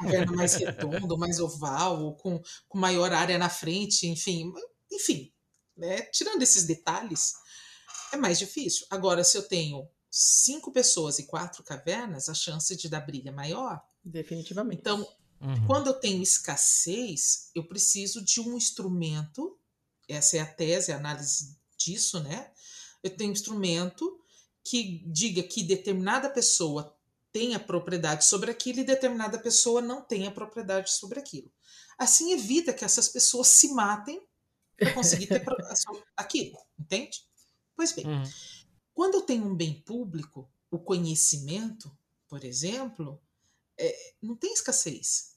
um 0.00 0.04
governo 0.04 0.34
mais 0.34 0.54
redondo, 0.54 1.16
mais 1.16 1.38
oval, 1.38 2.02
ou 2.02 2.16
com, 2.16 2.42
com 2.68 2.78
maior 2.78 3.12
área 3.12 3.38
na 3.38 3.48
frente, 3.48 4.08
enfim. 4.08 4.52
Enfim, 4.90 5.32
né? 5.76 6.02
tirando 6.02 6.42
esses 6.42 6.64
detalhes, 6.64 7.34
é 8.12 8.16
mais 8.16 8.40
difícil. 8.40 8.84
Agora, 8.90 9.22
se 9.22 9.38
eu 9.38 9.42
tenho 9.44 9.88
cinco 10.10 10.72
pessoas 10.72 11.20
e 11.20 11.26
quatro 11.26 11.62
cavernas, 11.62 12.28
a 12.28 12.34
chance 12.34 12.74
de 12.76 12.88
dar 12.88 13.00
briga 13.00 13.30
é 13.30 13.32
maior. 13.32 13.80
Definitivamente. 14.04 14.80
Então, 14.80 15.06
uhum. 15.40 15.66
quando 15.68 15.86
eu 15.86 15.94
tenho 15.94 16.20
escassez, 16.20 17.50
eu 17.54 17.68
preciso 17.68 18.20
de 18.24 18.40
um 18.40 18.56
instrumento, 18.56 19.56
essa 20.08 20.38
é 20.38 20.40
a 20.40 20.46
tese, 20.46 20.90
a 20.90 20.96
análise 20.96 21.56
disso, 21.78 22.18
né? 22.18 22.50
Eu 23.02 23.16
tenho 23.16 23.30
um 23.30 23.32
instrumento 23.32 24.18
que 24.62 25.02
diga 25.06 25.42
que 25.42 25.62
determinada 25.62 26.28
pessoa 26.28 26.96
tenha 27.32 27.58
propriedade 27.58 28.24
sobre 28.24 28.50
aquilo 28.50 28.80
e 28.80 28.84
determinada 28.84 29.38
pessoa 29.38 29.80
não 29.80 30.02
tenha 30.02 30.30
propriedade 30.30 30.90
sobre 30.92 31.18
aquilo. 31.18 31.50
Assim 31.98 32.32
evita 32.32 32.72
que 32.72 32.84
essas 32.84 33.08
pessoas 33.08 33.48
se 33.48 33.72
matem 33.72 34.20
para 34.76 34.92
conseguir 34.92 35.26
ter 35.26 35.44
aquilo, 36.16 36.58
entende? 36.78 37.24
Pois 37.76 37.92
bem, 37.92 38.06
uhum. 38.06 38.22
quando 38.94 39.14
eu 39.14 39.22
tenho 39.22 39.46
um 39.46 39.54
bem 39.54 39.74
público, 39.74 40.50
o 40.70 40.78
conhecimento, 40.78 41.90
por 42.28 42.44
exemplo, 42.44 43.20
é, 43.78 44.14
não 44.22 44.34
tem 44.34 44.52
escassez. 44.52 45.36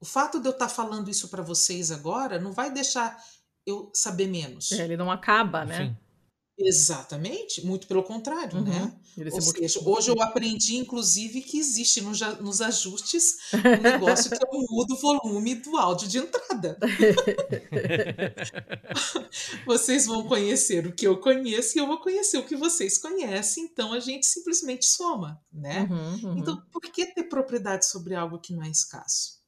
O 0.00 0.04
fato 0.04 0.40
de 0.40 0.46
eu 0.48 0.52
estar 0.52 0.68
falando 0.68 1.10
isso 1.10 1.28
para 1.28 1.42
vocês 1.42 1.90
agora 1.90 2.38
não 2.38 2.52
vai 2.52 2.72
deixar 2.72 3.22
eu 3.66 3.90
saber 3.92 4.28
menos. 4.28 4.72
É, 4.72 4.84
ele 4.84 4.96
não 4.96 5.10
acaba, 5.10 5.64
né? 5.64 5.96
Exatamente, 6.58 7.64
muito 7.64 7.86
pelo 7.86 8.02
contrário, 8.02 8.60
né? 8.60 8.92
uhum. 9.16 9.24
né? 9.24 9.30
Ou 9.32 9.40
seja, 9.40 9.80
hoje 9.84 10.10
eu 10.10 10.20
aprendi, 10.20 10.76
inclusive, 10.76 11.40
que 11.40 11.58
existe 11.58 12.00
nos, 12.00 12.20
nos 12.40 12.60
ajustes 12.60 13.36
um 13.54 13.82
negócio 13.82 14.30
que 14.30 14.44
eu 14.44 14.60
mudo 14.68 14.94
o 14.94 14.96
volume 14.96 15.54
do 15.54 15.76
áudio 15.76 16.08
de 16.08 16.18
entrada. 16.18 16.76
vocês 19.64 20.06
vão 20.06 20.26
conhecer 20.26 20.86
o 20.86 20.92
que 20.92 21.06
eu 21.06 21.20
conheço 21.20 21.76
e 21.76 21.80
eu 21.80 21.86
vou 21.86 22.00
conhecer 22.00 22.38
o 22.38 22.46
que 22.46 22.56
vocês 22.56 22.98
conhecem, 22.98 23.64
então 23.64 23.92
a 23.92 24.00
gente 24.00 24.26
simplesmente 24.26 24.86
soma, 24.86 25.40
né? 25.52 25.88
Uhum, 25.90 26.30
uhum. 26.30 26.38
Então, 26.38 26.60
por 26.72 26.82
que 26.82 27.06
ter 27.06 27.24
propriedade 27.24 27.88
sobre 27.88 28.14
algo 28.14 28.40
que 28.40 28.52
não 28.52 28.64
é 28.64 28.68
escasso? 28.68 29.38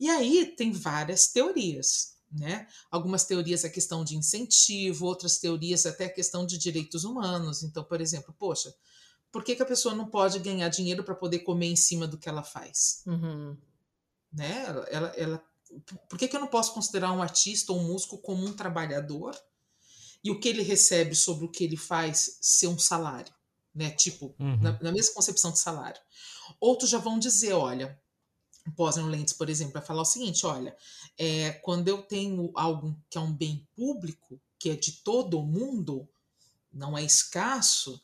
E 0.00 0.08
aí 0.08 0.46
tem 0.56 0.72
várias 0.72 1.28
teorias. 1.28 2.17
Né? 2.30 2.66
Algumas 2.90 3.24
teorias 3.24 3.64
a 3.64 3.70
questão 3.70 4.04
de 4.04 4.16
incentivo, 4.16 5.06
outras 5.06 5.38
teorias 5.38 5.86
até 5.86 6.04
a 6.04 6.12
questão 6.12 6.44
de 6.44 6.58
direitos 6.58 7.04
humanos. 7.04 7.62
Então, 7.62 7.82
por 7.82 8.00
exemplo, 8.00 8.34
poxa, 8.38 8.74
por 9.32 9.42
que, 9.42 9.56
que 9.56 9.62
a 9.62 9.66
pessoa 9.66 9.94
não 9.94 10.06
pode 10.06 10.38
ganhar 10.38 10.68
dinheiro 10.68 11.02
para 11.02 11.14
poder 11.14 11.40
comer 11.40 11.68
em 11.68 11.76
cima 11.76 12.06
do 12.06 12.18
que 12.18 12.28
ela 12.28 12.42
faz? 12.42 13.02
Uhum. 13.06 13.56
Né? 14.30 14.64
Ela, 14.66 14.84
ela, 14.90 15.08
ela, 15.16 15.44
por 16.08 16.18
que, 16.18 16.28
que 16.28 16.36
eu 16.36 16.40
não 16.40 16.48
posso 16.48 16.74
considerar 16.74 17.12
um 17.12 17.22
artista 17.22 17.72
ou 17.72 17.80
um 17.80 17.86
músico 17.86 18.18
como 18.18 18.44
um 18.44 18.52
trabalhador 18.52 19.34
e 20.22 20.30
o 20.30 20.38
que 20.38 20.48
ele 20.48 20.62
recebe 20.62 21.14
sobre 21.14 21.46
o 21.46 21.50
que 21.50 21.64
ele 21.64 21.76
faz 21.76 22.38
ser 22.42 22.66
um 22.66 22.78
salário? 22.78 23.32
né? 23.78 23.90
Tipo, 23.90 24.34
uhum. 24.40 24.56
na, 24.60 24.78
na, 24.82 24.92
mesma 24.92 25.14
concepção 25.14 25.52
de 25.52 25.60
salário. 25.60 26.00
Outros 26.60 26.90
já 26.90 26.98
vão 26.98 27.16
dizer, 27.16 27.52
olha, 27.52 27.96
o 28.68 28.72
Posner 28.72 29.06
Lentes, 29.06 29.34
por 29.34 29.48
exemplo, 29.48 29.74
vai 29.74 29.82
falar 29.82 30.02
o 30.02 30.06
seguinte, 30.06 30.46
olha, 30.46 30.76
é, 31.16 31.52
quando 31.52 31.88
eu 31.88 32.02
tenho 32.02 32.50
algo 32.54 32.96
que 33.10 33.18
é 33.18 33.20
um 33.20 33.32
bem 33.32 33.66
público, 33.74 34.40
que 34.58 34.70
é 34.70 34.76
de 34.76 34.92
todo 34.92 35.42
mundo, 35.42 36.08
não 36.72 36.96
é 36.96 37.02
escasso, 37.02 38.00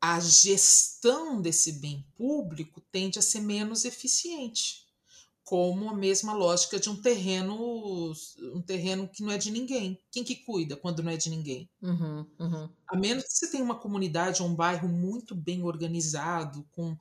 a 0.00 0.18
gestão 0.18 1.40
desse 1.40 1.72
bem 1.72 2.06
público 2.16 2.80
tende 2.92 3.18
a 3.18 3.22
ser 3.22 3.40
menos 3.40 3.84
eficiente, 3.84 4.86
como 5.44 5.90
a 5.90 5.94
mesma 5.94 6.32
lógica 6.32 6.78
de 6.78 6.88
um 6.88 6.96
terreno, 6.96 8.12
um 8.54 8.62
terreno 8.62 9.08
que 9.08 9.22
não 9.22 9.32
é 9.32 9.38
de 9.38 9.50
ninguém. 9.50 9.98
Quem 10.10 10.22
que 10.22 10.36
cuida 10.36 10.76
quando 10.76 11.02
não 11.02 11.10
é 11.10 11.16
de 11.16 11.28
ninguém? 11.28 11.68
Uhum, 11.82 12.26
uhum. 12.38 12.68
A 12.86 12.96
menos 12.96 13.24
que 13.24 13.32
você 13.32 13.50
tenha 13.50 13.64
uma 13.64 13.74
comunidade 13.74 14.42
ou 14.42 14.48
um 14.48 14.54
bairro 14.54 14.88
muito 14.88 15.34
bem 15.34 15.62
organizado, 15.62 16.66
com, 16.70 16.96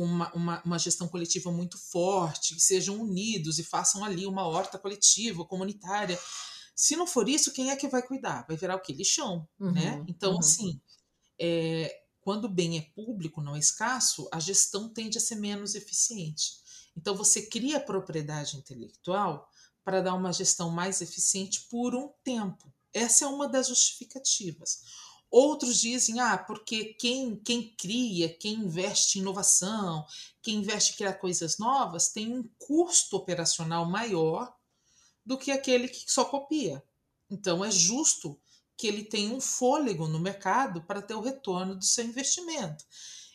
com 0.00 0.06
uma, 0.06 0.32
uma, 0.32 0.62
uma, 0.64 0.78
gestão 0.78 1.06
coletiva 1.06 1.52
muito 1.52 1.76
forte, 1.76 2.54
que 2.54 2.60
sejam 2.62 2.98
unidos 2.98 3.58
e 3.58 3.62
façam 3.62 4.02
ali 4.02 4.24
uma 4.24 4.46
horta 4.46 4.78
coletiva, 4.78 5.44
comunitária. 5.44 6.18
Se 6.74 6.96
não 6.96 7.06
for 7.06 7.28
isso, 7.28 7.52
quem 7.52 7.70
é 7.70 7.76
que 7.76 7.86
vai 7.86 8.00
cuidar? 8.00 8.46
Vai 8.48 8.56
virar 8.56 8.76
o 8.76 8.80
quê? 8.80 8.94
Lixão, 8.94 9.46
uhum, 9.58 9.72
né? 9.72 10.02
Então, 10.08 10.32
uhum. 10.32 10.38
assim, 10.38 10.80
é, 11.38 11.94
quando 12.22 12.46
o 12.46 12.48
bem 12.48 12.78
é 12.78 12.86
público, 12.94 13.42
não 13.42 13.56
é 13.56 13.58
escasso, 13.58 14.26
a 14.32 14.40
gestão 14.40 14.88
tende 14.88 15.18
a 15.18 15.20
ser 15.20 15.34
menos 15.34 15.74
eficiente. 15.74 16.52
Então, 16.96 17.14
você 17.14 17.42
cria 17.42 17.78
propriedade 17.78 18.56
intelectual 18.56 19.46
para 19.84 20.00
dar 20.00 20.14
uma 20.14 20.32
gestão 20.32 20.70
mais 20.70 21.02
eficiente 21.02 21.66
por 21.68 21.94
um 21.94 22.10
tempo. 22.24 22.72
Essa 22.94 23.26
é 23.26 23.28
uma 23.28 23.46
das 23.46 23.68
justificativas. 23.68 24.80
Outros 25.30 25.80
dizem, 25.80 26.18
ah, 26.18 26.36
porque 26.36 26.86
quem, 26.94 27.36
quem 27.36 27.74
cria, 27.76 28.28
quem 28.28 28.54
investe 28.54 29.18
em 29.18 29.22
inovação, 29.22 30.04
quem 30.42 30.56
investe 30.56 30.92
em 30.92 30.96
criar 30.96 31.14
coisas 31.14 31.58
novas, 31.58 32.08
tem 32.08 32.32
um 32.32 32.48
custo 32.58 33.16
operacional 33.16 33.88
maior 33.88 34.52
do 35.24 35.38
que 35.38 35.52
aquele 35.52 35.88
que 35.88 36.10
só 36.10 36.24
copia. 36.24 36.82
Então, 37.30 37.64
é 37.64 37.70
justo 37.70 38.40
que 38.76 38.86
ele 38.86 39.04
tem 39.04 39.30
um 39.30 39.40
fôlego 39.40 40.08
no 40.08 40.18
mercado 40.18 40.82
para 40.82 41.02
ter 41.02 41.14
o 41.14 41.20
retorno 41.20 41.76
do 41.76 41.84
seu 41.84 42.04
investimento. 42.04 42.84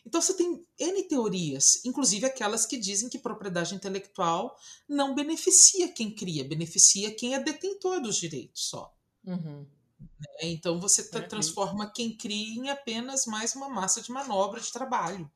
Então 0.06 0.20
você 0.22 0.34
tem 0.34 0.64
N 0.78 1.02
teorias, 1.02 1.84
inclusive 1.84 2.26
aquelas 2.26 2.64
que 2.64 2.76
dizem 2.76 3.08
que 3.08 3.18
propriedade 3.18 3.74
intelectual 3.74 4.56
não 4.88 5.16
beneficia 5.16 5.88
quem 5.88 6.14
cria, 6.14 6.44
beneficia 6.44 7.12
quem 7.12 7.34
é 7.34 7.40
detentor 7.40 8.00
dos 8.00 8.16
direitos 8.16 8.68
só. 8.68 8.94
Uhum. 9.24 9.66
Né? 10.00 10.50
Então 10.50 10.80
você 10.80 11.02
é, 11.12 11.20
transforma 11.20 11.90
quem 11.94 12.16
cria 12.16 12.60
em 12.60 12.70
apenas 12.70 13.26
mais 13.26 13.54
uma 13.54 13.68
massa 13.68 14.00
de 14.00 14.10
manobra 14.10 14.60
de 14.60 14.72
trabalho. 14.72 15.30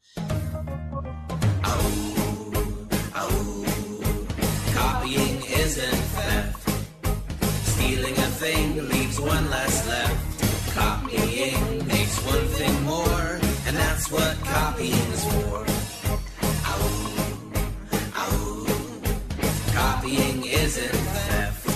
Copying 4.75 5.43
isn't 5.61 6.03
theft. 6.15 6.71
Stealing 7.65 8.19
a 8.19 8.31
thing 8.39 8.81
leaves 8.89 9.19
one 9.19 9.51
less 9.51 9.87
left. 9.87 10.75
Copying 10.75 11.87
makes 11.87 12.19
one 12.25 12.47
thing 12.59 12.83
more, 12.85 13.41
and 13.67 13.77
that's 13.77 14.11
what 14.11 14.37
copying 14.45 15.13
is 15.13 15.25
for. 15.25 15.67
Copying 19.73 20.45
isn't 20.45 20.97
theft. 21.15 21.67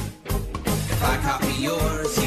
If 0.92 1.02
I 1.02 1.16
copy 1.18 1.52
yours, 1.62 2.23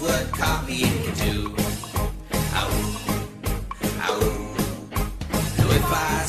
What 0.00 0.32
copying 0.32 1.02
can 1.02 1.14
do. 1.14 1.54
if 5.72 5.92
I 5.92 6.19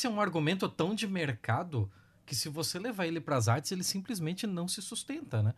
esse 0.00 0.06
é 0.06 0.10
um 0.10 0.18
argumento 0.20 0.66
tão 0.66 0.94
de 0.94 1.06
mercado 1.06 1.90
que 2.24 2.34
se 2.34 2.48
você 2.48 2.78
levar 2.78 3.06
ele 3.06 3.20
para 3.20 3.36
as 3.36 3.48
artes, 3.48 3.70
ele 3.70 3.84
simplesmente 3.84 4.46
não 4.46 4.66
se 4.66 4.80
sustenta, 4.80 5.42
né? 5.42 5.52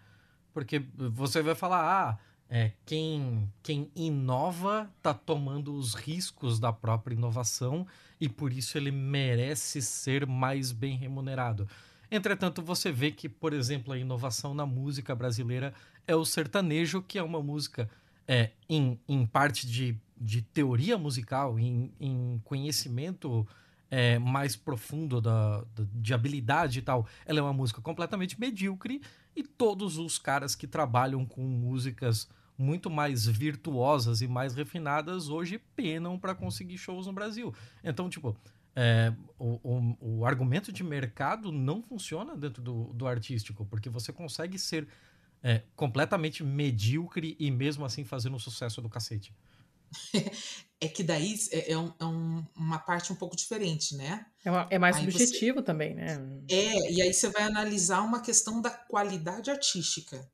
Porque 0.53 0.83
você 0.97 1.41
vai 1.43 1.55
falar, 1.55 1.85
ah, 1.85 2.19
é, 2.51 2.73
quem, 2.85 3.49
quem 3.63 3.89
inova 3.95 4.91
tá 5.01 5.15
tomando 5.15 5.73
os 5.73 5.95
riscos 5.95 6.59
da 6.59 6.73
própria 6.73 7.15
inovação 7.15 7.87
e 8.21 8.29
por 8.29 8.53
isso 8.53 8.77
ele 8.77 8.91
merece 8.91 9.81
ser 9.81 10.27
mais 10.27 10.73
bem 10.73 10.97
remunerado. 10.97 11.69
Entretanto, 12.11 12.61
você 12.63 12.91
vê 12.91 13.13
que, 13.13 13.29
por 13.29 13.53
exemplo, 13.53 13.93
a 13.93 13.99
inovação 13.99 14.55
na 14.55 14.67
música 14.67 15.15
brasileira 15.15 15.73
é 16.05 16.17
o 16.17 16.25
sertanejo, 16.25 17.01
que 17.01 17.17
é 17.17 17.23
uma 17.23 17.41
música 17.41 17.89
é, 18.27 18.51
em, 18.69 18.99
em 19.09 19.25
parte 19.25 19.69
de, 19.69 19.97
de 20.21 20.43
teoria 20.43 20.99
musical, 20.99 21.61
em, 21.61 21.93
em 22.01 22.41
conhecimento 22.45 23.47
é, 23.93 24.19
mais 24.19 24.57
profundo 24.57 25.21
da, 25.21 25.59
da, 25.59 25.85
de 25.93 26.15
habilidade 26.15 26.79
e 26.79 26.83
tal, 26.83 27.07
ela 27.27 27.41
é 27.41 27.43
uma 27.43 27.53
música 27.53 27.79
completamente 27.83 28.41
medíocre 28.41 29.03
e 29.37 29.43
todos 29.43 29.99
os 29.99 30.19
caras 30.19 30.55
que 30.55 30.67
trabalham 30.67 31.27
com 31.27 31.43
músicas 31.43 32.27
muito 32.57 32.89
mais 32.89 33.27
virtuosas 33.27 34.23
e 34.23 34.27
mais 34.27 34.55
refinadas 34.55 35.29
hoje 35.29 35.61
penam 35.77 36.19
para 36.19 36.35
conseguir 36.35 36.79
shows 36.79 37.07
no 37.07 37.13
Brasil. 37.13 37.55
Então, 37.85 38.09
tipo, 38.09 38.35
é, 38.75 39.13
o, 39.39 39.61
o, 39.63 39.97
o, 40.01 40.27
argumento 40.27 40.73
de 40.73 40.83
mercado 40.83 41.53
não 41.53 41.83
funciona 41.83 42.35
dentro 42.35 42.63
do, 42.63 42.95
do 42.95 43.07
artístico, 43.07 43.67
porque 43.67 43.91
você 43.91 44.11
consegue 44.11 44.59
ser 44.59 44.89
é, 45.43 45.65
completamente 45.77 46.43
medíocre 46.43 47.37
e 47.39 47.51
mesmo 47.51 47.85
assim 47.85 48.05
fazer 48.05 48.31
um 48.31 48.39
sucesso 48.39 48.81
do 48.81 48.89
cacete. 48.89 49.35
é 50.81 50.89
que 50.89 51.03
daí 51.03 51.39
é, 51.53 51.73
é, 51.73 51.79
um, 51.79 51.93
é 51.99 52.05
um, 52.05 52.45
uma 52.57 52.79
parte 52.79 53.13
um 53.13 53.17
pouco 53.17 53.37
diferente, 53.37 53.97
né? 53.97 54.27
É, 54.45 54.51
uma, 54.51 54.67
é 54.71 54.79
mais 54.79 54.97
aí 54.97 55.05
subjetivo 55.05 55.59
você, 55.59 55.65
também, 55.65 55.95
né? 55.95 56.21
É, 56.51 56.93
e 56.93 57.01
aí 57.01 57.15
você 57.15 57.29
vai 57.29 57.45
analisar 57.45 58.03
uma 58.03 58.21
questão 58.21 58.61
da 58.61 58.71
qualidade 58.71 59.51
artística. 59.51 60.29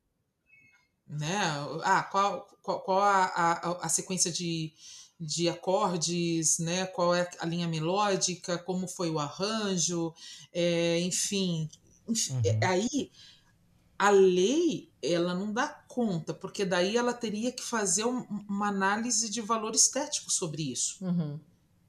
Né? 1.06 1.38
Ah, 1.82 2.02
qual, 2.02 2.46
qual, 2.62 2.80
qual 2.80 3.00
a, 3.00 3.24
a, 3.24 3.86
a 3.86 3.88
sequência 3.88 4.30
de, 4.30 4.72
de 5.18 5.48
acordes, 5.48 6.58
né? 6.58 6.86
qual 6.86 7.14
é 7.14 7.28
a 7.40 7.46
linha 7.46 7.68
melódica, 7.68 8.58
como 8.58 8.86
foi 8.88 9.10
o 9.10 9.18
arranjo, 9.18 10.14
é, 10.52 11.00
enfim. 11.00 11.68
enfim 12.08 12.34
uhum. 12.34 12.60
Aí 12.62 13.10
a 13.98 14.10
lei 14.10 14.92
ela 15.02 15.34
não 15.34 15.52
dá 15.52 15.68
conta, 15.88 16.32
porque 16.32 16.64
daí 16.64 16.96
ela 16.96 17.12
teria 17.12 17.50
que 17.50 17.62
fazer 17.62 18.04
um, 18.04 18.20
uma 18.48 18.68
análise 18.68 19.28
de 19.28 19.40
valor 19.40 19.74
estético 19.74 20.30
sobre 20.30 20.70
isso. 20.70 21.04
Uhum. 21.04 21.40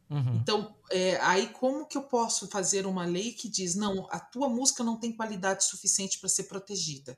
Uhum. 0.09 0.35
Então, 0.37 0.75
é, 0.89 1.17
aí 1.17 1.47
como 1.47 1.85
que 1.85 1.95
eu 1.95 2.01
posso 2.03 2.47
fazer 2.47 2.87
uma 2.87 3.05
lei 3.05 3.31
que 3.31 3.47
diz, 3.47 3.75
não, 3.75 4.07
a 4.09 4.19
tua 4.19 4.49
música 4.49 4.83
não 4.83 4.97
tem 4.97 5.15
qualidade 5.15 5.63
suficiente 5.65 6.17
para 6.19 6.27
ser 6.27 6.43
protegida? 6.45 7.15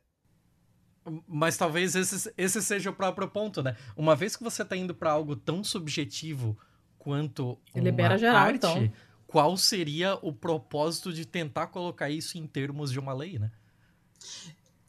Mas 1.25 1.57
talvez 1.57 1.95
esse, 1.95 2.31
esse 2.37 2.61
seja 2.61 2.89
o 2.89 2.93
próprio 2.93 3.27
ponto, 3.29 3.63
né? 3.63 3.75
Uma 3.95 4.15
vez 4.15 4.35
que 4.35 4.43
você 4.43 4.61
está 4.61 4.75
indo 4.75 4.93
para 4.93 5.11
algo 5.11 5.35
tão 5.35 5.63
subjetivo 5.63 6.57
quanto 6.97 7.57
uma 7.73 7.83
Libera 7.83 8.17
geral, 8.17 8.35
arte, 8.35 8.57
então. 8.57 8.93
qual 9.25 9.57
seria 9.57 10.19
o 10.21 10.31
propósito 10.31 11.11
de 11.11 11.25
tentar 11.25 11.67
colocar 11.67 12.09
isso 12.09 12.37
em 12.37 12.45
termos 12.45 12.91
de 12.91 12.99
uma 12.99 13.13
lei, 13.13 13.39
né? 13.39 13.51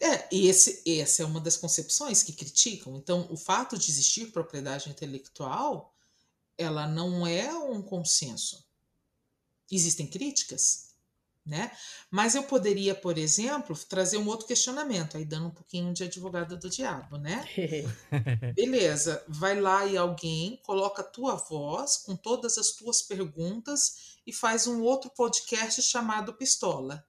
É, 0.02 0.26
e 0.32 0.48
esse, 0.48 0.82
essa 1.00 1.22
é 1.22 1.24
uma 1.24 1.40
das 1.40 1.56
concepções 1.56 2.24
que 2.24 2.32
criticam. 2.32 2.96
Então, 2.96 3.28
o 3.30 3.36
fato 3.36 3.78
de 3.78 3.88
existir 3.88 4.32
propriedade 4.32 4.90
intelectual, 4.90 5.94
ela 6.58 6.88
não 6.88 7.24
é 7.24 7.54
um 7.54 7.80
consenso. 7.80 8.66
Existem 9.70 10.08
críticas, 10.08 10.88
né? 11.46 11.70
Mas 12.10 12.34
eu 12.34 12.42
poderia, 12.42 12.96
por 12.96 13.16
exemplo, 13.16 13.78
trazer 13.88 14.16
um 14.18 14.26
outro 14.26 14.48
questionamento, 14.48 15.16
aí 15.16 15.24
dando 15.24 15.46
um 15.46 15.52
pouquinho 15.52 15.94
de 15.94 16.02
advogada 16.02 16.56
do 16.56 16.68
diabo, 16.68 17.16
né? 17.16 17.46
Beleza, 18.56 19.24
vai 19.28 19.60
lá 19.60 19.86
e 19.86 19.96
alguém 19.96 20.60
coloca 20.64 21.02
a 21.02 21.06
tua 21.06 21.36
voz 21.36 21.98
com 21.98 22.16
todas 22.16 22.58
as 22.58 22.72
tuas 22.72 23.02
perguntas 23.02 24.18
e 24.26 24.32
faz 24.32 24.66
um 24.66 24.82
outro 24.82 25.10
podcast 25.10 25.80
chamado 25.80 26.34
Pistola 26.34 27.06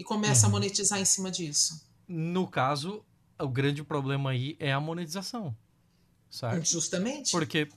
e 0.00 0.04
começa 0.04 0.46
uhum. 0.46 0.52
a 0.52 0.52
monetizar 0.52 0.98
em 0.98 1.04
cima 1.04 1.30
disso. 1.30 1.86
No 2.08 2.48
caso, 2.48 3.04
o 3.38 3.48
grande 3.48 3.84
problema 3.84 4.30
aí 4.30 4.56
é 4.58 4.72
a 4.72 4.80
monetização. 4.80 5.54
Certo? 6.30 6.66
Justamente. 6.66 7.30
Porque, 7.30 7.68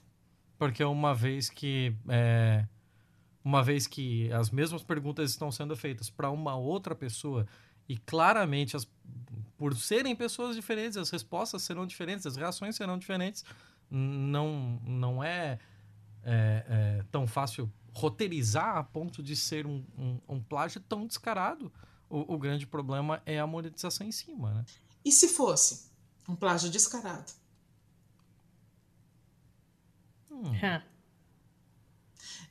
porque 0.58 0.82
uma 0.82 1.14
vez 1.14 1.50
que. 1.50 1.94
É, 2.08 2.66
uma 3.44 3.62
vez 3.62 3.86
que 3.86 4.32
as 4.32 4.50
mesmas 4.50 4.82
perguntas 4.82 5.30
estão 5.30 5.52
sendo 5.52 5.76
feitas 5.76 6.08
para 6.08 6.30
uma 6.30 6.56
outra 6.56 6.94
pessoa 6.94 7.46
e 7.86 7.98
claramente 7.98 8.74
as, 8.74 8.88
por 9.58 9.76
serem 9.76 10.16
pessoas 10.16 10.56
diferentes 10.56 10.96
as 10.96 11.10
respostas 11.10 11.62
serão 11.62 11.86
diferentes 11.86 12.24
as 12.24 12.36
reações 12.36 12.74
serão 12.74 12.96
diferentes 12.96 13.44
não 13.90 14.80
não 14.82 15.22
é, 15.22 15.58
é, 16.22 16.64
é 16.68 17.04
tão 17.12 17.26
fácil 17.26 17.70
roteirizar 17.92 18.78
a 18.78 18.82
ponto 18.82 19.22
de 19.22 19.36
ser 19.36 19.66
um, 19.66 19.84
um, 19.98 20.20
um 20.26 20.40
plágio 20.42 20.80
tão 20.80 21.06
descarado 21.06 21.70
o, 22.08 22.34
o, 22.34 22.38
grande 22.38 22.66
problema 22.66 23.22
é 23.26 23.38
a 23.38 23.46
monetização 23.46 24.06
em 24.06 24.12
cima 24.12 24.52
né? 24.54 24.64
e 25.04 25.12
se 25.12 25.28
fosse 25.28 25.90
um 26.28 26.36
plágio 26.36 26.70
descarado 26.70 27.32
hum. 30.30 30.52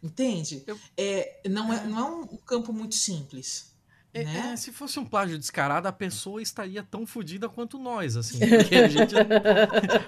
Entende? 0.04 0.62
Eu... 0.68 0.78
É, 0.98 1.42
não, 1.50 1.74
é, 1.74 1.88
não 1.88 1.98
é 1.98 2.04
um 2.04 2.38
campo 2.38 2.74
muito 2.74 2.94
simples. 2.94 3.73
É, 4.14 4.24
né? 4.24 4.52
é, 4.54 4.56
se 4.56 4.72
fosse 4.72 5.00
um 5.00 5.06
plágio 5.06 5.40
descarado, 5.40 5.88
a 5.88 5.92
pessoa 5.92 6.40
estaria 6.40 6.84
tão 6.84 7.04
fodida 7.04 7.50
quanto 7.50 7.80
nós, 7.80 8.16
assim. 8.16 8.38
Porque 8.48 8.76
a 8.76 8.88
gente, 8.88 9.16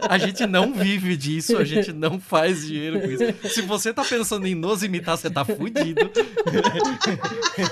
a 0.07 0.17
gente 0.19 0.45
não 0.45 0.73
vive 0.73 1.17
disso, 1.17 1.57
a 1.57 1.63
gente 1.63 1.91
não 1.91 2.19
faz 2.19 2.67
dinheiro 2.67 3.01
com 3.01 3.07
isso. 3.07 3.49
Se 3.49 3.61
você 3.63 3.91
tá 3.91 4.03
pensando 4.03 4.45
em 4.45 4.53
nos 4.53 4.83
imitar, 4.83 5.17
você 5.17 5.29
tá 5.29 5.43
fudido. 5.43 6.11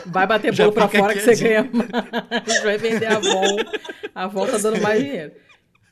Vai 0.08 0.26
bater 0.26 0.56
bolo 0.56 0.72
pra 0.72 0.88
fora 0.88 1.14
que 1.14 1.22
você 1.22 1.36
ganha 1.36 1.70
mais. 1.72 1.90
Vai 2.64 2.78
vender 2.80 3.06
a 3.06 3.18
Avon. 3.18 3.58
A 4.16 4.24
Avon 4.24 4.48
tá 4.48 4.58
dando 4.58 4.82
mais 4.82 5.04
dinheiro. 5.04 5.32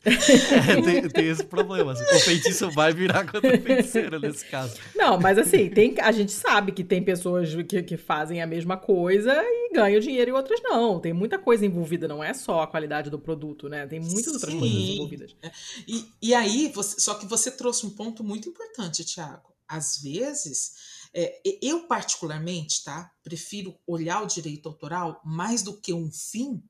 Tem, 0.84 1.08
tem, 1.10 1.28
esse 1.28 1.44
problema. 1.44 1.92
Assim. 1.92 2.04
O 2.04 2.20
feitiço 2.22 2.72
vai 2.72 2.92
virar 2.92 3.24
contra 3.32 3.56
o 3.56 3.62
feiticeiro 3.62 4.20
nesse 4.20 4.44
caso. 4.46 4.76
Não, 4.96 5.20
mas 5.20 5.38
assim, 5.38 5.70
tem, 5.70 5.96
a 6.00 6.12
gente 6.12 6.32
sabe 6.32 6.72
que 6.72 6.84
tem 6.84 7.04
pessoas 7.04 7.54
que, 7.68 7.84
que 7.84 7.98
fazem 7.98 8.42
a 8.42 8.48
mesma 8.48 8.78
coisa 8.78 9.32
e 9.44 9.72
ganham 9.72 10.00
dinheiro 10.00 10.32
e 10.32 10.34
outras 10.34 10.60
não. 10.64 11.00
Tem 11.00 11.14
muita 11.14 11.38
coisa 11.38 11.66
envolvida, 11.66 12.08
não 12.08 12.24
é 12.24 12.34
só 12.34 12.62
a 12.62 12.68
qualidade 12.68 13.12
do 13.12 13.20
produto, 13.20 13.70
né? 13.70 13.86
Tem 13.86 14.00
muitas 14.00 14.34
outras 14.34 14.54
coisas 14.54 14.80
envolvidas. 14.80 15.36
É. 15.42 15.52
E, 15.88 16.06
e 16.20 16.34
aí, 16.34 16.72
você, 16.74 17.00
só 17.00 17.14
que 17.14 17.28
você 17.28 17.52
trouxe 17.52 17.86
um 17.86 17.92
ponto 17.92 18.24
muito 18.24 18.50
importante, 18.50 19.06
Tiago. 19.06 19.54
Às 19.68 20.02
vezes, 20.02 20.74
é, 21.14 21.40
eu 21.62 21.88
particularmente, 21.88 22.84
tá? 22.84 23.12
Prefiro 23.24 23.78
olhar 23.86 24.24
o 24.24 24.28
direito 24.28 24.68
autoral 24.68 25.22
mais 25.24 25.62
do 25.62 25.78
que 25.78 25.94
um 25.94 26.12
fim, 26.12 26.62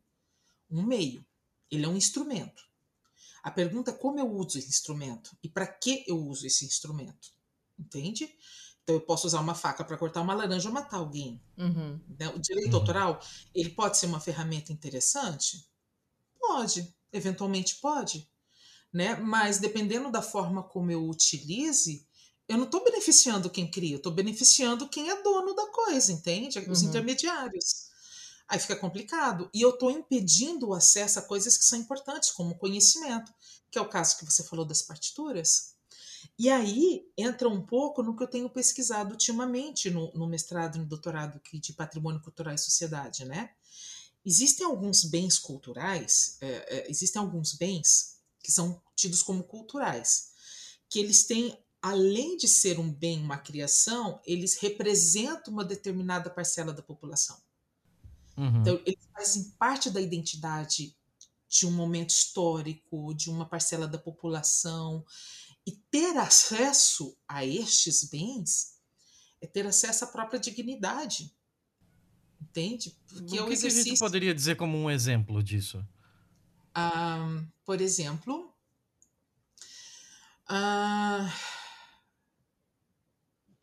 um 0.69 0.83
meio. 0.83 1.25
Ele 1.71 1.85
é 1.85 1.87
um 1.87 1.95
instrumento. 1.95 2.70
A 3.43 3.49
pergunta 3.49 3.91
é 3.91 3.93
como 3.93 4.19
eu 4.19 4.31
uso 4.31 4.57
esse 4.57 4.69
instrumento 4.69 5.35
e 5.43 5.49
para 5.49 5.65
que 5.65 6.03
eu 6.07 6.17
uso 6.17 6.45
esse 6.45 6.65
instrumento. 6.65 7.29
Entende? 7.77 8.29
Então 8.83 8.95
eu 8.95 9.01
posso 9.01 9.27
usar 9.27 9.39
uma 9.39 9.55
faca 9.55 9.83
para 9.83 9.97
cortar 9.97 10.21
uma 10.21 10.33
laranja 10.33 10.69
ou 10.69 10.73
matar 10.73 10.97
alguém. 10.97 11.41
Uhum. 11.57 11.99
Né? 12.19 12.29
O 12.29 12.39
direito 12.39 12.73
uhum. 12.73 12.79
autoral, 12.79 13.19
ele 13.53 13.69
pode 13.69 13.97
ser 13.97 14.07
uma 14.07 14.19
ferramenta 14.19 14.71
interessante? 14.71 15.65
Pode, 16.39 16.93
eventualmente 17.11 17.75
pode. 17.75 18.29
Né? 18.91 19.15
Mas 19.15 19.59
dependendo 19.59 20.11
da 20.11 20.21
forma 20.21 20.63
como 20.63 20.91
eu 20.91 21.07
utilize, 21.07 22.05
eu 22.47 22.57
não 22.57 22.65
estou 22.65 22.83
beneficiando 22.83 23.49
quem 23.49 23.69
cria, 23.69 23.93
eu 23.93 23.97
estou 23.97 24.11
beneficiando 24.11 24.89
quem 24.89 25.09
é 25.09 25.21
dono 25.21 25.55
da 25.55 25.67
coisa, 25.67 26.11
entende? 26.11 26.59
Os 26.59 26.81
uhum. 26.81 26.89
intermediários. 26.89 27.90
Aí 28.51 28.59
fica 28.59 28.75
complicado. 28.75 29.49
E 29.53 29.61
eu 29.61 29.69
estou 29.69 29.89
impedindo 29.89 30.67
o 30.67 30.73
acesso 30.73 31.17
a 31.17 31.21
coisas 31.21 31.57
que 31.57 31.63
são 31.63 31.79
importantes, 31.79 32.31
como 32.31 32.57
conhecimento, 32.57 33.33
que 33.71 33.79
é 33.79 33.81
o 33.81 33.87
caso 33.87 34.17
que 34.17 34.25
você 34.25 34.43
falou 34.43 34.65
das 34.65 34.81
partituras. 34.81 35.73
E 36.37 36.49
aí 36.49 37.09
entra 37.17 37.47
um 37.47 37.65
pouco 37.65 38.03
no 38.03 38.13
que 38.13 38.21
eu 38.21 38.27
tenho 38.27 38.49
pesquisado 38.49 39.11
ultimamente 39.11 39.89
no, 39.89 40.11
no 40.13 40.27
mestrado 40.27 40.75
e 40.75 40.79
no 40.79 40.85
doutorado 40.85 41.39
de 41.53 41.71
patrimônio 41.71 42.21
cultural 42.21 42.53
e 42.53 42.57
sociedade, 42.57 43.23
né? 43.23 43.51
Existem 44.25 44.65
alguns 44.65 45.05
bens 45.05 45.39
culturais, 45.39 46.37
é, 46.41 46.47
é, 46.47 46.91
existem 46.91 47.21
alguns 47.21 47.53
bens 47.53 48.17
que 48.43 48.51
são 48.51 48.81
tidos 48.97 49.23
como 49.23 49.45
culturais, 49.45 50.31
que 50.89 50.99
eles 50.99 51.25
têm, 51.25 51.57
além 51.81 52.35
de 52.35 52.49
ser 52.49 52.77
um 52.79 52.91
bem, 52.91 53.23
uma 53.23 53.37
criação, 53.37 54.21
eles 54.25 54.57
representam 54.57 55.53
uma 55.53 55.63
determinada 55.63 56.29
parcela 56.29 56.73
da 56.73 56.83
população. 56.83 57.41
Uhum. 58.41 58.61
Então, 58.61 58.81
eles 58.85 59.07
fazem 59.13 59.51
parte 59.59 59.91
da 59.91 60.01
identidade 60.01 60.97
de 61.47 61.67
um 61.67 61.71
momento 61.71 62.09
histórico, 62.09 63.13
de 63.13 63.29
uma 63.29 63.45
parcela 63.45 63.87
da 63.87 63.99
população. 63.99 65.05
E 65.65 65.71
ter 65.91 66.17
acesso 66.17 67.15
a 67.27 67.45
estes 67.45 68.09
bens 68.09 68.79
é 69.39 69.45
ter 69.45 69.67
acesso 69.67 70.05
à 70.05 70.07
própria 70.07 70.39
dignidade. 70.39 71.31
Entende? 72.41 72.97
Porque 73.07 73.39
o 73.39 73.45
que, 73.45 73.53
exercício... 73.53 73.83
que 73.83 73.89
a 73.89 73.93
gente 73.93 73.99
poderia 73.99 74.33
dizer 74.33 74.55
como 74.55 74.75
um 74.75 74.89
exemplo 74.89 75.43
disso? 75.43 75.85
Ah, 76.73 77.43
por 77.63 77.79
exemplo, 77.79 78.51
ah, 80.47 81.31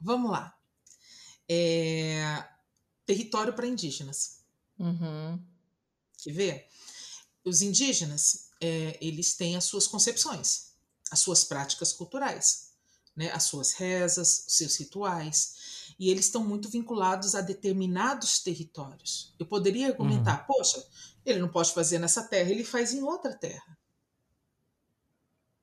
vamos 0.01 0.31
lá. 0.31 0.57
É, 1.49 2.45
território 3.05 3.53
para 3.53 3.67
indígenas. 3.67 4.38
Uhum. 4.79 5.41
Quer 6.23 6.33
ver? 6.33 6.69
Os 7.45 7.63
indígenas, 7.63 8.49
é, 8.61 8.99
eles 9.01 9.35
têm 9.35 9.57
as 9.57 9.65
suas 9.65 9.87
concepções, 9.87 10.73
as 11.11 11.21
suas 11.21 11.45
práticas 11.45 11.93
culturais, 11.93 12.73
né? 13.17 13.31
as 13.33 13.45
suas 13.45 13.73
rezas, 13.73 14.45
os 14.47 14.55
seus 14.55 14.77
rituais, 14.77 15.95
e 15.99 16.11
eles 16.11 16.27
estão 16.27 16.45
muito 16.45 16.69
vinculados 16.69 17.35
a 17.35 17.41
determinados 17.41 18.41
territórios. 18.41 19.35
Eu 19.39 19.47
poderia 19.47 19.89
argumentar, 19.89 20.41
uhum. 20.41 20.55
poxa, 20.55 20.85
ele 21.25 21.39
não 21.39 21.49
pode 21.49 21.73
fazer 21.73 21.99
nessa 21.99 22.23
terra, 22.23 22.51
ele 22.51 22.65
faz 22.65 22.93
em 22.93 23.03
outra 23.03 23.35
terra. 23.35 23.78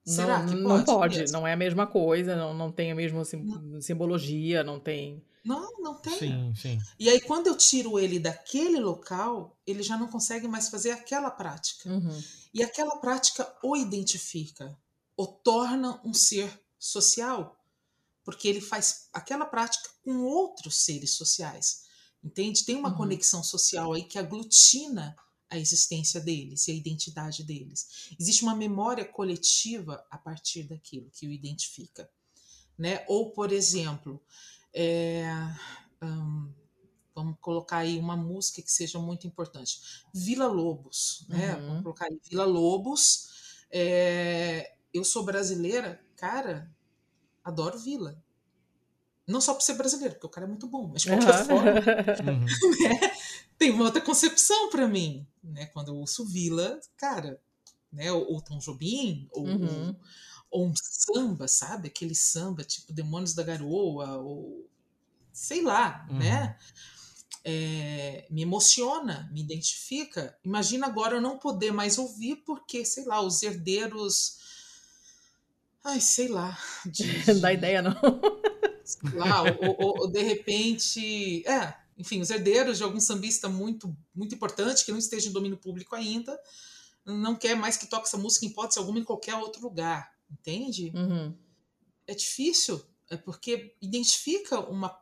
Será 0.06 0.44
não, 0.44 0.46
que 0.46 0.62
pode? 0.62 0.78
Não 0.78 0.86
pode, 0.86 1.32
não 1.32 1.48
é 1.48 1.54
a 1.54 1.58
mesma 1.58 1.88
coisa, 1.88 2.36
não, 2.36 2.54
não 2.54 2.72
tem 2.72 2.92
a 2.92 2.96
mesma 2.96 3.26
sim, 3.26 3.82
simbologia, 3.82 4.64
não 4.64 4.80
tem. 4.80 5.24
Não, 5.44 5.80
não 5.80 5.96
tem. 5.96 6.18
Sim, 6.18 6.54
sim. 6.56 6.80
E 7.00 7.10
aí, 7.10 7.20
quando 7.22 7.48
eu 7.48 7.58
tiro 7.58 8.00
ele 8.00 8.20
daquele 8.20 8.80
local, 8.80 9.58
ele 9.66 9.82
já 9.82 9.98
não 9.98 10.08
consegue 10.08 10.48
mais 10.48 10.70
fazer 10.70 10.92
aquela 10.92 11.32
prática. 11.32 11.90
Uhum. 11.90 12.24
E 12.54 12.64
aquela 12.64 12.98
prática 12.98 13.52
o 13.64 13.76
identifica, 13.76 14.78
o 15.18 15.26
torna 15.26 16.00
um 16.04 16.14
ser 16.14 16.52
social, 16.78 17.60
porque 18.24 18.48
ele 18.48 18.62
faz 18.62 19.08
aquela 19.12 19.46
prática 19.46 19.90
com 20.04 20.24
outros 20.24 20.84
seres 20.84 21.12
sociais. 21.12 21.84
Entende? 22.24 22.66
Tem 22.66 22.76
uma 22.76 22.90
uhum. 22.90 22.98
conexão 22.98 23.44
social 23.44 23.94
aí 23.94 24.04
que 24.04 24.18
aglutina 24.18 25.16
a 25.50 25.58
existência 25.58 26.20
deles 26.20 26.68
e 26.68 26.72
a 26.72 26.76
identidade 26.76 27.44
deles. 27.44 28.10
Existe 28.20 28.44
uma 28.44 28.56
memória 28.56 29.06
coletiva 29.06 30.06
a 30.10 30.18
partir 30.18 30.64
daquilo 30.64 31.10
que 31.12 31.28
o 31.28 31.32
identifica. 31.32 32.10
Né? 32.78 33.06
Ou, 33.08 33.32
por 33.32 33.52
exemplo, 33.52 34.22
é, 34.74 35.26
vamos 37.16 37.38
colocar 37.40 37.78
aí 37.78 37.98
uma 37.98 38.18
música 38.18 38.62
que 38.62 38.72
seja 38.72 39.00
muito 39.00 39.26
importante. 39.26 40.04
Vila 40.14 40.48
Lobos, 40.48 41.26
né? 41.30 41.56
Uhum. 41.56 41.68
Vamos 41.68 41.84
colocar 41.84 42.06
aí 42.06 42.20
Vila 42.30 42.46
Lobos. 42.46 43.64
É, 43.72 44.76
eu 44.94 45.04
sou 45.04 45.24
brasileira, 45.24 46.02
cara, 46.18 46.70
adoro 47.44 47.80
Vila. 47.80 48.22
Não 49.28 49.42
só 49.42 49.54
por 49.54 49.62
ser 49.62 49.74
brasileiro, 49.74 50.16
porque 50.16 50.28
o 50.28 50.30
cara 50.30 50.46
é 50.46 50.50
muito 50.50 50.68
bom, 50.68 50.88
mas 50.88 51.02
de 51.02 51.10
qualquer 51.10 51.40
uhum. 51.40 51.46
forma, 51.46 51.72
né? 52.22 53.15
Tem 53.58 53.72
uma 53.72 53.86
outra 53.86 54.02
concepção 54.02 54.70
para 54.70 54.88
mim, 54.88 55.26
né? 55.44 55.68
Quando 55.68 55.90
eu 55.90 55.96
ouço 55.96 56.26
Vila, 56.26 56.80
cara, 56.98 57.40
né? 57.92 58.12
Ou, 58.12 58.34
ou 58.34 58.42
Tom 58.42 58.60
Jobim, 58.60 59.28
ou, 59.32 59.46
uhum 59.46 59.96
ou 60.56 60.68
um 60.68 60.74
samba, 60.74 61.50
sabe? 61.50 61.90
Aquele 61.90 62.16
samba 62.16 62.64
tipo 62.64 62.94
Demônios 62.94 63.34
da 63.34 63.44
Garoa, 63.44 64.18
ou 64.18 64.66
sei 65.34 65.62
lá, 65.62 66.08
uhum. 66.10 66.18
né? 66.18 66.58
É, 67.44 68.26
me 68.30 68.42
emociona, 68.42 69.30
me 69.34 69.42
identifica. 69.42 70.36
Imagina 70.46 70.88
agora 70.88 71.18
eu 71.18 71.22
não 71.22 71.38
poder 71.38 71.74
mais 71.74 71.98
ouvir 71.98 72.38
porque, 72.38 72.86
sei 72.86 73.04
lá, 73.04 73.22
os 73.22 73.44
herdeiros. 73.44 74.40
Ai, 75.84 76.00
sei 76.00 76.30
lá. 76.30 76.58
De, 76.86 77.04
de... 77.22 77.34
Dá 77.42 77.52
ideia, 77.52 77.82
não. 77.82 77.96
Sei 78.86 79.10
lá, 79.12 79.44
ou, 79.44 79.76
ou, 79.78 80.00
ou, 80.04 80.08
de 80.08 80.24
repente. 80.24 81.46
É, 81.46 81.76
enfim, 81.98 82.22
os 82.22 82.30
herdeiros 82.30 82.78
de 82.78 82.84
algum 82.84 83.00
sambista 83.00 83.48
muito, 83.48 83.96
muito 84.14 84.36
importante 84.36 84.86
que 84.86 84.92
não 84.92 85.00
esteja 85.00 85.30
em 85.30 85.32
domínio 85.32 85.58
público 85.58 85.96
ainda, 85.96 86.38
não 87.06 87.36
quer 87.36 87.56
mais 87.56 87.78
que 87.78 87.88
toque 87.88 88.08
essa 88.08 88.18
música 88.18 88.46
em 88.46 88.50
hipótese 88.50 88.80
alguma 88.80 89.00
em 89.00 89.04
qualquer 89.04 89.36
outro 89.36 89.62
lugar 89.62 90.16
entende? 90.30 90.92
Uhum. 90.96 91.36
É 92.08 92.14
difícil, 92.14 92.84
é 93.10 93.18
porque 93.18 93.76
identifica 93.82 94.60
uma. 94.60 94.98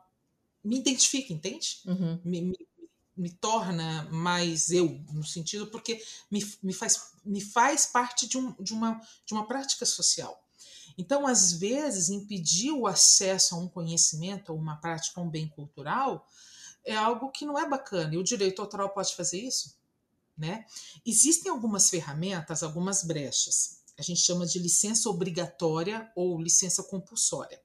Me 0.62 0.78
identifica, 0.78 1.32
entende? 1.32 1.80
Uhum. 1.84 2.20
Me, 2.24 2.40
me, 2.40 2.68
me 3.16 3.30
torna 3.30 4.04
mais 4.10 4.70
eu, 4.70 4.88
no 5.12 5.24
sentido 5.24 5.66
porque 5.66 6.02
me, 6.30 6.42
me, 6.62 6.72
faz, 6.72 7.12
me 7.24 7.40
faz 7.40 7.86
parte 7.86 8.26
de, 8.26 8.38
um, 8.38 8.52
de, 8.58 8.72
uma, 8.72 9.00
de 9.26 9.34
uma 9.34 9.46
prática 9.46 9.84
social. 9.84 10.42
Então, 10.96 11.26
às 11.26 11.52
vezes, 11.52 12.08
impedir 12.08 12.70
o 12.70 12.86
acesso 12.86 13.54
a 13.54 13.58
um 13.58 13.68
conhecimento, 13.68 14.52
a 14.52 14.54
uma 14.54 14.76
prática, 14.76 15.20
a 15.20 15.24
um 15.24 15.28
bem 15.28 15.48
cultural, 15.48 16.26
é 16.84 16.96
algo 16.96 17.30
que 17.30 17.46
não 17.46 17.58
é 17.58 17.68
bacana. 17.68 18.14
E 18.14 18.18
o 18.18 18.24
direito 18.24 18.60
autoral 18.60 18.90
pode 18.90 19.14
fazer 19.14 19.40
isso? 19.40 19.76
Né? 20.36 20.66
Existem 21.06 21.50
algumas 21.50 21.88
ferramentas, 21.88 22.62
algumas 22.62 23.04
brechas. 23.04 23.82
A 23.96 24.02
gente 24.02 24.20
chama 24.20 24.46
de 24.46 24.58
licença 24.58 25.08
obrigatória 25.08 26.10
ou 26.16 26.40
licença 26.40 26.82
compulsória. 26.82 27.60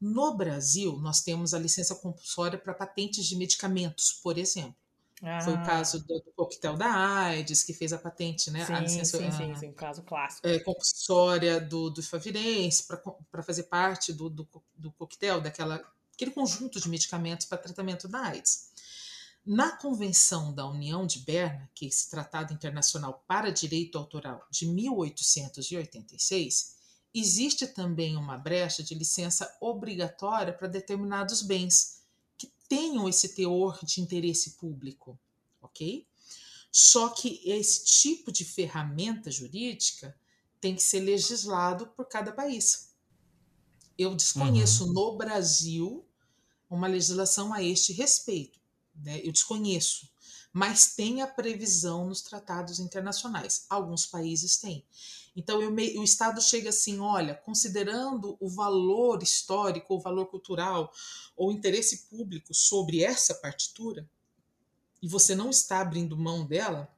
No 0.00 0.36
Brasil, 0.36 0.98
nós 0.98 1.20
temos 1.20 1.54
a 1.54 1.58
licença 1.58 1.94
compulsória 1.94 2.58
para 2.58 2.74
patentes 2.74 3.24
de 3.24 3.36
medicamentos, 3.36 4.12
por 4.12 4.36
exemplo. 4.36 4.74
Ah. 5.22 5.40
Foi 5.40 5.52
o 5.52 5.58
ah. 5.58 5.62
caso 5.62 6.00
do, 6.00 6.20
do, 6.20 6.32
coquetel 6.34 6.76
da 6.76 6.92
AIDS, 6.92 7.62
que 7.62 7.72
fez 7.72 7.92
a 7.92 7.98
patente, 7.98 8.50
né? 8.50 8.66
Sim, 8.66 8.72
a 8.72 8.80
licença, 8.80 9.18
sim, 9.18 9.30
sim, 9.30 9.54
sim, 9.54 9.72
caso 9.72 10.02
clássico. 10.02 10.48
É, 10.48 10.58
compulsória 10.58 11.60
do, 11.60 11.90
do 11.90 12.02
Favirense, 12.02 12.88
para 13.30 13.42
fazer 13.44 13.64
parte 13.64 14.12
do, 14.12 14.28
do, 14.28 14.48
do 14.76 14.90
coquetel, 14.90 15.40
daquela, 15.40 15.80
aquele 16.14 16.30
conjunto 16.30 16.80
de 16.80 16.88
medicamentos 16.88 17.46
para 17.46 17.58
tratamento 17.58 18.08
da 18.08 18.20
AIDS. 18.20 18.70
Na 19.44 19.76
Convenção 19.76 20.54
da 20.54 20.64
União 20.68 21.04
de 21.04 21.18
Berna, 21.18 21.68
que 21.74 21.84
é 21.84 21.88
esse 21.88 22.08
Tratado 22.08 22.52
Internacional 22.52 23.24
para 23.26 23.50
Direito 23.50 23.98
Autoral 23.98 24.46
de 24.50 24.66
1886, 24.66 26.76
existe 27.12 27.66
também 27.66 28.16
uma 28.16 28.38
brecha 28.38 28.84
de 28.84 28.94
licença 28.94 29.52
obrigatória 29.60 30.52
para 30.52 30.68
determinados 30.68 31.42
bens 31.42 32.02
que 32.38 32.52
tenham 32.68 33.08
esse 33.08 33.30
teor 33.30 33.80
de 33.82 34.00
interesse 34.00 34.52
público, 34.52 35.18
ok? 35.60 36.06
Só 36.70 37.08
que 37.08 37.42
esse 37.44 37.84
tipo 37.84 38.30
de 38.30 38.44
ferramenta 38.44 39.28
jurídica 39.30 40.16
tem 40.60 40.76
que 40.76 40.82
ser 40.82 41.00
legislado 41.00 41.88
por 41.88 42.06
cada 42.06 42.30
país. 42.32 42.91
Eu 44.02 44.14
desconheço 44.14 44.86
uhum. 44.86 44.92
no 44.92 45.16
Brasil 45.16 46.04
uma 46.68 46.86
legislação 46.86 47.52
a 47.52 47.62
este 47.62 47.92
respeito. 47.92 48.58
Né? 48.94 49.20
Eu 49.22 49.32
desconheço 49.32 50.12
mas 50.52 50.94
tem 50.94 51.22
a 51.22 51.26
previsão 51.26 52.06
nos 52.06 52.20
tratados 52.20 52.78
internacionais. 52.78 53.64
Alguns 53.70 54.04
países 54.04 54.58
têm. 54.58 54.84
Então 55.34 55.70
me, 55.70 55.98
o 55.98 56.04
Estado 56.04 56.42
chega 56.42 56.68
assim: 56.68 56.98
olha, 57.00 57.34
considerando 57.34 58.36
o 58.38 58.48
valor 58.50 59.22
histórico, 59.22 59.94
o 59.94 60.00
valor 60.00 60.26
cultural 60.26 60.92
ou 61.34 61.50
interesse 61.50 62.06
público 62.08 62.52
sobre 62.52 63.02
essa 63.02 63.34
partitura, 63.34 64.06
e 65.00 65.08
você 65.08 65.34
não 65.34 65.48
está 65.48 65.80
abrindo 65.80 66.18
mão 66.18 66.46
dela, 66.46 66.94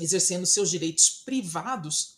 exercendo 0.00 0.46
seus 0.46 0.70
direitos 0.70 1.10
privados, 1.10 2.16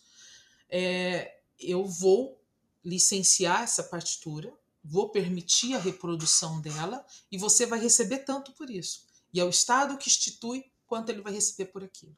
é, 0.69 1.39
eu 1.59 1.85
vou 1.85 2.41
licenciar 2.85 3.63
essa 3.63 3.83
partitura, 3.83 4.53
vou 4.83 5.09
permitir 5.09 5.73
a 5.73 5.79
reprodução 5.79 6.61
dela 6.61 7.03
e 7.31 7.37
você 7.37 7.65
vai 7.65 7.79
receber 7.79 8.19
tanto 8.19 8.51
por 8.51 8.69
isso. 8.69 9.05
E 9.33 9.39
é 9.39 9.43
o 9.43 9.49
Estado 9.49 9.97
que 9.97 10.07
institui 10.07 10.71
quanto 10.85 11.09
ele 11.09 11.21
vai 11.21 11.33
receber 11.33 11.65
por 11.65 11.83
aquilo. 11.83 12.15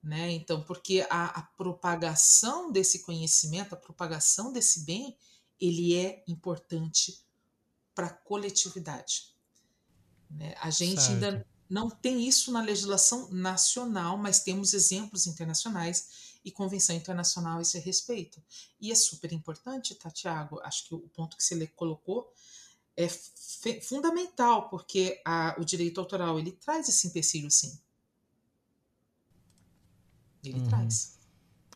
Né? 0.00 0.30
Então, 0.30 0.62
porque 0.62 1.04
a, 1.10 1.26
a 1.26 1.42
propagação 1.42 2.70
desse 2.70 3.00
conhecimento, 3.00 3.74
a 3.74 3.76
propagação 3.76 4.52
desse 4.52 4.84
bem, 4.84 5.16
ele 5.60 5.96
é 5.96 6.22
importante 6.28 7.20
para 7.94 8.06
a 8.06 8.14
coletividade. 8.14 9.34
Né? 10.30 10.54
A 10.60 10.70
gente 10.70 11.02
certo. 11.02 11.24
ainda 11.24 11.46
não 11.68 11.90
tem 11.90 12.26
isso 12.26 12.52
na 12.52 12.62
legislação 12.62 13.28
nacional, 13.30 14.16
mas 14.16 14.40
temos 14.40 14.72
exemplos 14.72 15.26
internacionais 15.26 16.27
e 16.44 16.50
convenção 16.50 16.94
internacional 16.94 17.58
a 17.58 17.62
esse 17.62 17.78
respeito. 17.78 18.42
E 18.80 18.90
é 18.90 18.94
super 18.94 19.32
importante, 19.32 19.94
tá, 19.94 20.10
Tiago? 20.10 20.60
Acho 20.62 20.88
que 20.88 20.94
o 20.94 21.00
ponto 21.00 21.36
que 21.36 21.42
você 21.42 21.66
colocou 21.68 22.32
é 22.96 23.08
fundamental, 23.80 24.68
porque 24.68 25.20
a, 25.24 25.54
o 25.58 25.64
direito 25.64 26.00
autoral 26.00 26.38
ele 26.38 26.52
traz 26.52 26.88
esse 26.88 27.06
empecilho, 27.06 27.50
sim. 27.50 27.78
Ele 30.42 30.60
uhum. 30.60 30.68
traz. 30.68 31.18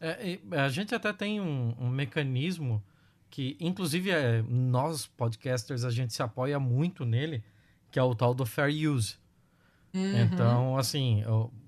É, 0.00 0.40
a 0.58 0.68
gente 0.68 0.94
até 0.94 1.12
tem 1.12 1.40
um, 1.40 1.76
um 1.78 1.88
mecanismo 1.88 2.82
que, 3.30 3.56
inclusive, 3.60 4.10
é, 4.10 4.42
nós, 4.42 5.06
podcasters, 5.06 5.84
a 5.84 5.90
gente 5.90 6.12
se 6.12 6.22
apoia 6.22 6.58
muito 6.58 7.04
nele, 7.04 7.42
que 7.90 7.98
é 7.98 8.02
o 8.02 8.14
tal 8.14 8.34
do 8.34 8.44
fair 8.44 8.90
use. 8.90 9.14
Uhum. 9.94 10.22
Então, 10.22 10.76
assim, 10.76 11.22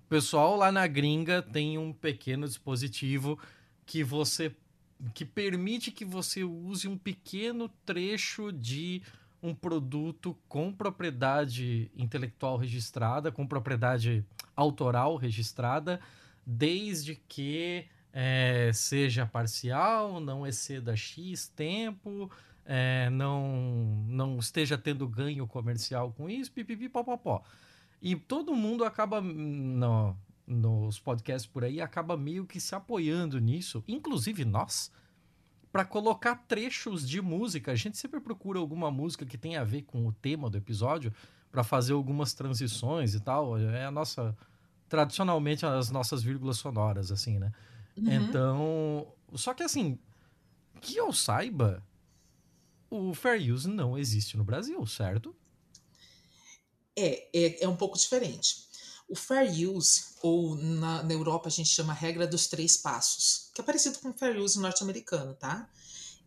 pessoal 0.08 0.56
lá 0.56 0.70
na 0.70 0.86
gringa 0.86 1.42
tem 1.42 1.78
um 1.78 1.92
pequeno 1.92 2.46
dispositivo 2.46 3.38
que 3.86 4.02
você 4.02 4.54
que 5.12 5.24
permite 5.24 5.90
que 5.90 6.04
você 6.04 6.44
use 6.44 6.88
um 6.88 6.96
pequeno 6.96 7.68
trecho 7.84 8.52
de 8.52 9.02
um 9.42 9.54
produto 9.54 10.36
com 10.48 10.72
propriedade 10.72 11.90
intelectual 11.94 12.56
registrada, 12.56 13.30
com 13.30 13.46
propriedade 13.46 14.24
autoral 14.56 15.16
registrada, 15.16 16.00
desde 16.46 17.16
que 17.28 17.86
é, 18.12 18.70
seja 18.72 19.26
parcial, 19.26 20.20
não 20.20 20.46
exceda 20.46 20.96
X 20.96 21.48
tempo, 21.48 22.30
é, 22.64 23.10
não, 23.10 24.04
não 24.08 24.38
esteja 24.38 24.78
tendo 24.78 25.06
ganho 25.06 25.46
comercial 25.46 26.12
com 26.12 26.30
isso, 26.30 26.50
pipipi, 26.50 26.88
popopó. 26.88 27.44
E 28.04 28.14
todo 28.14 28.54
mundo 28.54 28.84
acaba, 28.84 29.18
no, 29.22 30.14
nos 30.46 30.98
podcasts 30.98 31.50
por 31.50 31.64
aí, 31.64 31.80
acaba 31.80 32.18
meio 32.18 32.44
que 32.44 32.60
se 32.60 32.74
apoiando 32.74 33.40
nisso, 33.40 33.82
inclusive 33.88 34.44
nós, 34.44 34.92
para 35.72 35.86
colocar 35.86 36.36
trechos 36.46 37.08
de 37.08 37.22
música. 37.22 37.72
A 37.72 37.74
gente 37.74 37.96
sempre 37.96 38.20
procura 38.20 38.58
alguma 38.58 38.90
música 38.90 39.24
que 39.24 39.38
tenha 39.38 39.62
a 39.62 39.64
ver 39.64 39.84
com 39.84 40.06
o 40.06 40.12
tema 40.12 40.50
do 40.50 40.58
episódio 40.58 41.14
para 41.50 41.64
fazer 41.64 41.94
algumas 41.94 42.34
transições 42.34 43.14
e 43.14 43.20
tal. 43.20 43.58
É 43.58 43.86
a 43.86 43.90
nossa 43.90 44.36
tradicionalmente 44.86 45.64
as 45.64 45.90
nossas 45.90 46.22
vírgulas 46.22 46.58
sonoras 46.58 47.10
assim, 47.10 47.38
né? 47.38 47.52
Uhum. 47.96 48.12
Então, 48.12 49.06
só 49.32 49.54
que 49.54 49.62
assim, 49.62 49.98
que 50.78 50.94
eu 50.98 51.10
saiba, 51.10 51.82
o 52.90 53.14
fair 53.14 53.50
use 53.50 53.66
não 53.66 53.96
existe 53.96 54.36
no 54.36 54.44
Brasil, 54.44 54.86
certo? 54.86 55.34
É, 56.96 57.28
é, 57.32 57.64
é 57.64 57.68
um 57.68 57.76
pouco 57.76 57.98
diferente. 57.98 58.64
O 59.08 59.14
fair 59.14 59.50
use, 59.68 60.04
ou 60.22 60.56
na, 60.56 61.02
na 61.02 61.12
Europa 61.12 61.48
a 61.48 61.50
gente 61.50 61.68
chama 61.68 61.92
a 61.92 61.96
regra 61.96 62.26
dos 62.26 62.46
três 62.46 62.76
passos, 62.76 63.50
que 63.54 63.60
é 63.60 63.64
parecido 63.64 63.98
com 63.98 64.10
o 64.10 64.14
fair 64.14 64.38
use 64.38 64.58
norte-americano, 64.58 65.34
tá? 65.34 65.68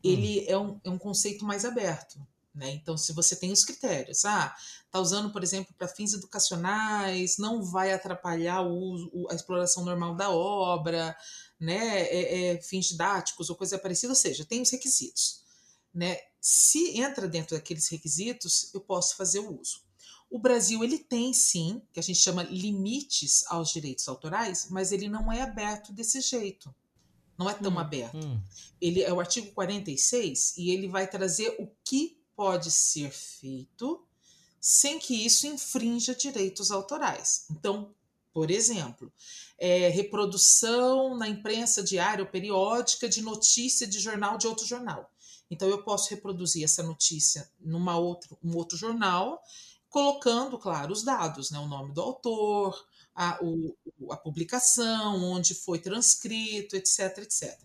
Ele 0.03 0.41
hum. 0.41 0.45
é, 0.47 0.57
um, 0.57 0.81
é 0.83 0.89
um 0.89 0.97
conceito 0.97 1.43
mais 1.43 1.65
aberto. 1.65 2.19
Né? 2.57 2.71
Então, 2.71 2.97
se 2.97 3.13
você 3.13 3.35
tem 3.35 3.51
os 3.51 3.63
critérios, 3.63 4.25
ah, 4.25 4.55
tá 4.89 4.99
usando, 4.99 5.31
por 5.31 5.43
exemplo, 5.43 5.75
para 5.77 5.87
fins 5.87 6.13
educacionais, 6.13 7.37
não 7.37 7.61
vai 7.63 7.93
atrapalhar 7.93 8.61
o 8.61 8.73
uso, 8.73 9.27
a 9.29 9.35
exploração 9.35 9.85
normal 9.85 10.15
da 10.15 10.31
obra, 10.31 11.15
né? 11.59 12.01
É, 12.01 12.53
é, 12.55 12.61
fins 12.61 12.87
didáticos 12.87 13.51
ou 13.51 13.55
coisa 13.55 13.77
parecida, 13.77 14.11
ou 14.11 14.15
seja, 14.15 14.43
tem 14.43 14.61
os 14.61 14.71
requisitos. 14.71 15.43
Né? 15.93 16.17
Se 16.41 16.99
entra 16.99 17.27
dentro 17.27 17.55
daqueles 17.55 17.87
requisitos, 17.89 18.73
eu 18.73 18.81
posso 18.81 19.15
fazer 19.15 19.39
o 19.39 19.59
uso. 19.59 19.81
O 20.29 20.39
Brasil 20.39 20.83
ele 20.83 20.99
tem 20.99 21.33
sim, 21.33 21.81
que 21.93 21.99
a 21.99 22.03
gente 22.03 22.19
chama 22.19 22.43
limites 22.43 23.45
aos 23.47 23.71
direitos 23.71 24.07
autorais, 24.07 24.67
mas 24.69 24.91
ele 24.91 25.07
não 25.07 25.31
é 25.31 25.41
aberto 25.41 25.93
desse 25.93 26.19
jeito. 26.21 26.73
Não 27.37 27.49
é 27.49 27.53
tão 27.53 27.71
hum, 27.71 27.79
aberto. 27.79 28.17
Hum. 28.17 28.41
Ele 28.81 29.01
é 29.01 29.13
o 29.13 29.19
artigo 29.19 29.51
46 29.51 30.57
e 30.57 30.71
ele 30.71 30.87
vai 30.87 31.07
trazer 31.07 31.55
o 31.59 31.69
que 31.83 32.19
pode 32.35 32.71
ser 32.71 33.11
feito 33.11 34.03
sem 34.59 34.99
que 34.99 35.13
isso 35.25 35.47
infrinja 35.47 36.13
direitos 36.13 36.71
autorais. 36.71 37.45
Então, 37.51 37.93
por 38.33 38.51
exemplo, 38.51 39.11
é, 39.57 39.87
reprodução 39.89 41.17
na 41.17 41.27
imprensa 41.27 41.81
diária 41.81 42.23
ou 42.23 42.29
periódica 42.29 43.07
de 43.07 43.21
notícia 43.21 43.87
de 43.87 43.99
jornal 43.99 44.37
de 44.37 44.47
outro 44.47 44.65
jornal. 44.65 45.09
Então, 45.49 45.69
eu 45.69 45.83
posso 45.83 46.09
reproduzir 46.09 46.63
essa 46.63 46.83
notícia 46.83 47.49
numa 47.59 47.97
outro, 47.97 48.37
um 48.43 48.55
outro 48.55 48.77
jornal 48.77 49.41
colocando, 49.89 50.57
claro, 50.57 50.91
os 50.91 51.03
dados, 51.03 51.51
né? 51.51 51.59
o 51.59 51.67
nome 51.67 51.93
do 51.93 52.01
autor, 52.01 52.87
a, 53.15 53.39
o, 53.41 53.75
a 54.11 54.17
publicação, 54.17 55.23
onde 55.23 55.53
foi 55.55 55.79
transcrito, 55.79 56.75
etc, 56.75 57.17
etc. 57.19 57.59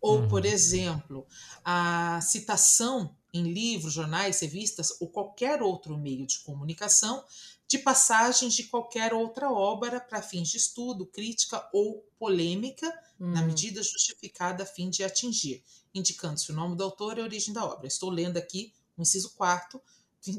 Ou, 0.00 0.20
uhum. 0.20 0.28
por 0.28 0.44
exemplo, 0.44 1.26
a 1.64 2.20
citação 2.22 3.14
em 3.32 3.52
livros, 3.52 3.92
jornais, 3.92 4.40
revistas 4.40 5.00
ou 5.00 5.08
qualquer 5.08 5.62
outro 5.62 5.96
meio 5.96 6.26
de 6.26 6.40
comunicação 6.40 7.24
de 7.70 7.78
passagens 7.78 8.54
de 8.54 8.64
qualquer 8.64 9.14
outra 9.14 9.48
obra 9.48 10.00
para 10.00 10.20
fins 10.20 10.48
de 10.48 10.56
estudo, 10.56 11.06
crítica 11.06 11.64
ou 11.72 12.04
polêmica, 12.18 12.86
uhum. 13.20 13.30
na 13.30 13.42
medida 13.42 13.80
justificada 13.80 14.64
a 14.64 14.66
fim 14.66 14.90
de 14.90 15.04
atingir, 15.04 15.62
indicando-se 15.94 16.50
o 16.50 16.54
nome 16.54 16.74
do 16.74 16.82
autor 16.82 17.16
e 17.16 17.20
a 17.20 17.24
origem 17.24 17.54
da 17.54 17.64
obra. 17.64 17.86
Estou 17.86 18.10
lendo 18.10 18.38
aqui 18.38 18.72
o 18.98 19.02
inciso 19.02 19.30
4 19.36 19.80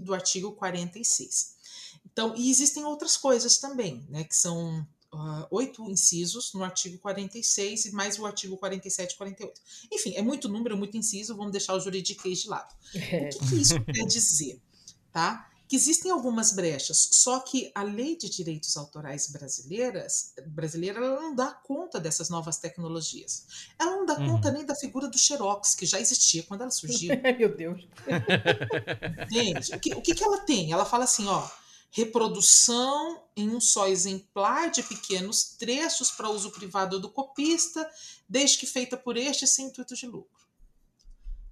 do 0.02 0.14
artigo 0.14 0.52
46. 0.54 1.56
Então, 2.06 2.34
e 2.36 2.50
existem 2.50 2.84
outras 2.86 3.18
coisas 3.18 3.58
também, 3.58 4.06
né, 4.10 4.24
que 4.24 4.36
são 4.36 4.86
uh, 5.14 5.48
oito 5.52 5.90
incisos 5.90 6.54
no 6.54 6.64
artigo 6.64 6.98
46 7.00 7.86
e 7.86 7.92
mais 7.92 8.18
o 8.18 8.26
artigo 8.26 8.58
47 8.58 9.14
e 9.14 9.18
48. 9.18 9.62
Enfim, 9.92 10.14
é 10.16 10.22
muito 10.22 10.50
número, 10.50 10.78
muito 10.78 10.98
inciso, 10.98 11.36
vamos 11.36 11.52
deixar 11.52 11.76
o 11.76 11.80
juridiquês 11.80 12.40
de 12.40 12.50
lado. 12.50 12.74
É. 12.96 13.28
O 13.28 13.30
que, 13.30 13.50
que 13.50 13.56
isso 13.62 13.84
quer 13.84 14.06
dizer? 14.06 14.62
Tá? 15.12 15.51
Que 15.72 15.78
existem 15.78 16.12
algumas 16.12 16.52
brechas, 16.52 17.08
só 17.14 17.40
que 17.40 17.72
a 17.74 17.82
lei 17.82 18.18
de 18.18 18.30
direitos 18.30 18.76
autorais 18.76 19.32
brasileiras, 19.32 20.34
brasileira 20.48 21.00
não 21.00 21.34
dá 21.34 21.50
conta 21.50 21.98
dessas 21.98 22.30
novas 22.30 22.58
tecnologias. 22.58 23.46
Ela 23.80 23.96
não 23.96 24.06
dá 24.06 24.16
uhum. 24.16 24.32
conta 24.32 24.52
nem 24.52 24.66
da 24.66 24.76
figura 24.76 25.08
do 25.08 25.18
Xerox, 25.18 25.74
que 25.74 25.86
já 25.86 25.98
existia 25.98 26.44
quando 26.44 26.64
ela 26.64 26.72
surgiu. 26.72 27.16
Meu 27.40 27.56
Deus. 27.56 27.88
Entende? 29.24 29.74
O 29.74 29.80
que, 29.80 29.94
o 29.96 30.02
que, 30.02 30.14
que 30.14 30.22
ela 30.22 30.40
tem? 30.40 30.74
Ela 30.74 30.84
fala 30.84 31.06
assim, 31.06 31.26
ó, 31.30 31.48
reprodução 31.90 33.24
em 33.34 33.50
um 33.50 33.62
só 33.62 33.88
exemplar 33.88 34.72
de 34.72 34.84
pequenos 34.84 35.56
trechos 35.58 36.12
para 36.12 36.30
uso 36.30 36.52
privado 36.52 37.00
do 37.00 37.10
copista, 37.10 37.90
desde 38.28 38.58
que 38.58 38.66
feita 38.66 38.98
por 38.98 39.16
este 39.16 39.48
sem 39.48 39.68
intuito 39.68 39.96
de 39.96 40.06
lucro. 40.06 40.41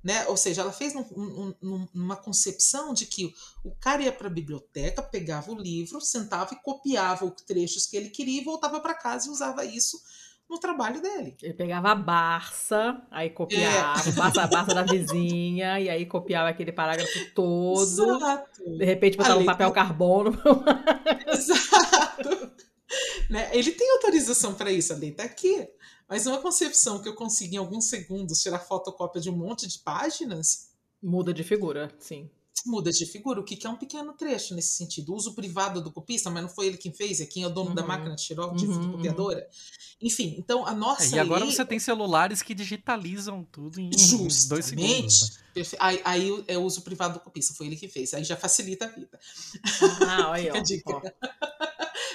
Né? 0.04 0.26
Ou 0.28 0.38
seja, 0.38 0.62
ela 0.62 0.72
fez 0.72 0.94
num, 0.94 1.56
num, 1.62 1.88
numa 1.94 2.16
concepção 2.16 2.94
de 2.94 3.06
que 3.06 3.34
o 3.64 3.72
cara 3.76 4.02
ia 4.02 4.12
para 4.12 4.28
a 4.28 4.32
biblioteca, 4.32 5.02
pegava 5.02 5.52
o 5.52 5.60
livro, 5.60 6.00
sentava 6.00 6.54
e 6.54 6.64
copiava 6.64 7.26
os 7.26 7.42
trechos 7.42 7.86
que 7.86 7.98
ele 7.98 8.10
queria 8.10 8.42
e 8.42 8.46
voltava 8.46 8.80
para 8.80 8.94
casa 8.94 9.28
e 9.28 9.32
usava 9.32 9.66
isso 9.66 10.02
no 10.50 10.60
trabalho 10.60 11.00
dele. 11.00 11.38
Ele 11.42 11.54
pegava 11.54 11.92
a 11.92 11.96
Barça, 11.96 13.02
aí 13.12 13.30
copiava, 13.30 14.10
é. 14.10 14.12
Barça, 14.14 14.42
a 14.42 14.48
Barça 14.48 14.74
da 14.74 14.84
vizinha, 14.84 15.80
e 15.80 15.90
aí 15.90 16.06
copiava 16.08 16.50
aquele 16.50 16.72
parágrafo 16.72 17.34
todo. 17.36 17.84
Exato. 17.84 18.78
De 18.78 18.84
repente 18.84 19.16
botava 19.16 19.40
um 19.40 19.46
papel 19.46 19.72
carbono. 19.72 20.32
Exato. 21.28 22.52
né? 23.30 23.50
Ele 23.54 23.72
tem 23.72 23.92
autorização 23.92 24.56
para 24.56 24.72
isso, 24.72 24.92
a 24.92 24.96
lei 24.96 25.12
está 25.12 25.24
aqui. 25.24 25.68
Mas 26.10 26.26
uma 26.26 26.40
concepção 26.40 26.99
que 26.99 27.07
eu 27.07 27.14
consigo 27.14 27.53
em 27.53 27.57
alguns 27.57 27.86
segundos 27.86 28.41
tirar 28.41 28.60
fotocópia 28.60 29.22
de 29.22 29.30
um 29.30 29.38
monte 29.38 29.68
de 29.68 29.77
páginas. 29.80 30.69
Muda 31.02 31.31
de 31.31 31.44
figura, 31.44 31.94
sim. 31.99 32.30
Muda 32.65 32.91
de 32.91 33.06
figura, 33.06 33.40
o 33.40 33.44
que 33.44 33.65
é 33.65 33.69
um 33.69 33.77
pequeno 33.77 34.11
trecho 34.14 34.53
nesse 34.53 34.73
sentido. 34.73 35.14
O 35.14 35.15
uso 35.15 35.34
privado 35.34 35.81
do 35.81 35.91
copista, 35.91 36.30
mas 36.30 36.41
não 36.44 36.49
foi 36.49 36.68
ele 36.68 36.77
quem 36.77 36.91
fez, 36.91 37.22
é 37.22 37.26
quem 37.26 37.44
é 37.44 37.48
o 37.48 37.49
dono 37.49 37.69
uhum. 37.69 37.76
da 37.76 37.86
máquina 37.86 38.15
de 38.15 38.22
xerox, 38.22 38.60
de 38.60 38.68
uhum. 38.68 38.73
fotocopiadora. 38.73 39.48
Enfim, 40.02 40.36
então 40.38 40.65
a 40.65 40.73
nossa. 40.73 41.15
É, 41.15 41.18
e 41.18 41.19
agora 41.19 41.45
lei... 41.45 41.53
você 41.53 41.64
tem 41.64 41.80
celulares 41.80 42.41
que 42.41 42.53
digitalizam 42.53 43.45
tudo 43.49 43.80
em 43.80 43.91
Justamente. 43.95 44.49
dois 44.49 44.65
segundos. 44.65 45.40
Né? 45.56 45.64
Aí, 45.80 46.02
aí, 46.03 46.44
é 46.48 46.57
o 46.57 46.64
uso 46.64 46.81
privado 46.81 47.14
do 47.15 47.19
copista, 47.19 47.53
foi 47.53 47.68
ele 47.68 47.77
que 47.77 47.88
fez. 47.88 48.14
Aí 48.14 48.23
já 48.23 48.36
facilita 48.36 48.86
a 48.86 48.90
vida. 48.90 49.19
Ah, 50.07 50.31
olha, 50.31 50.53
ó. 50.88 51.02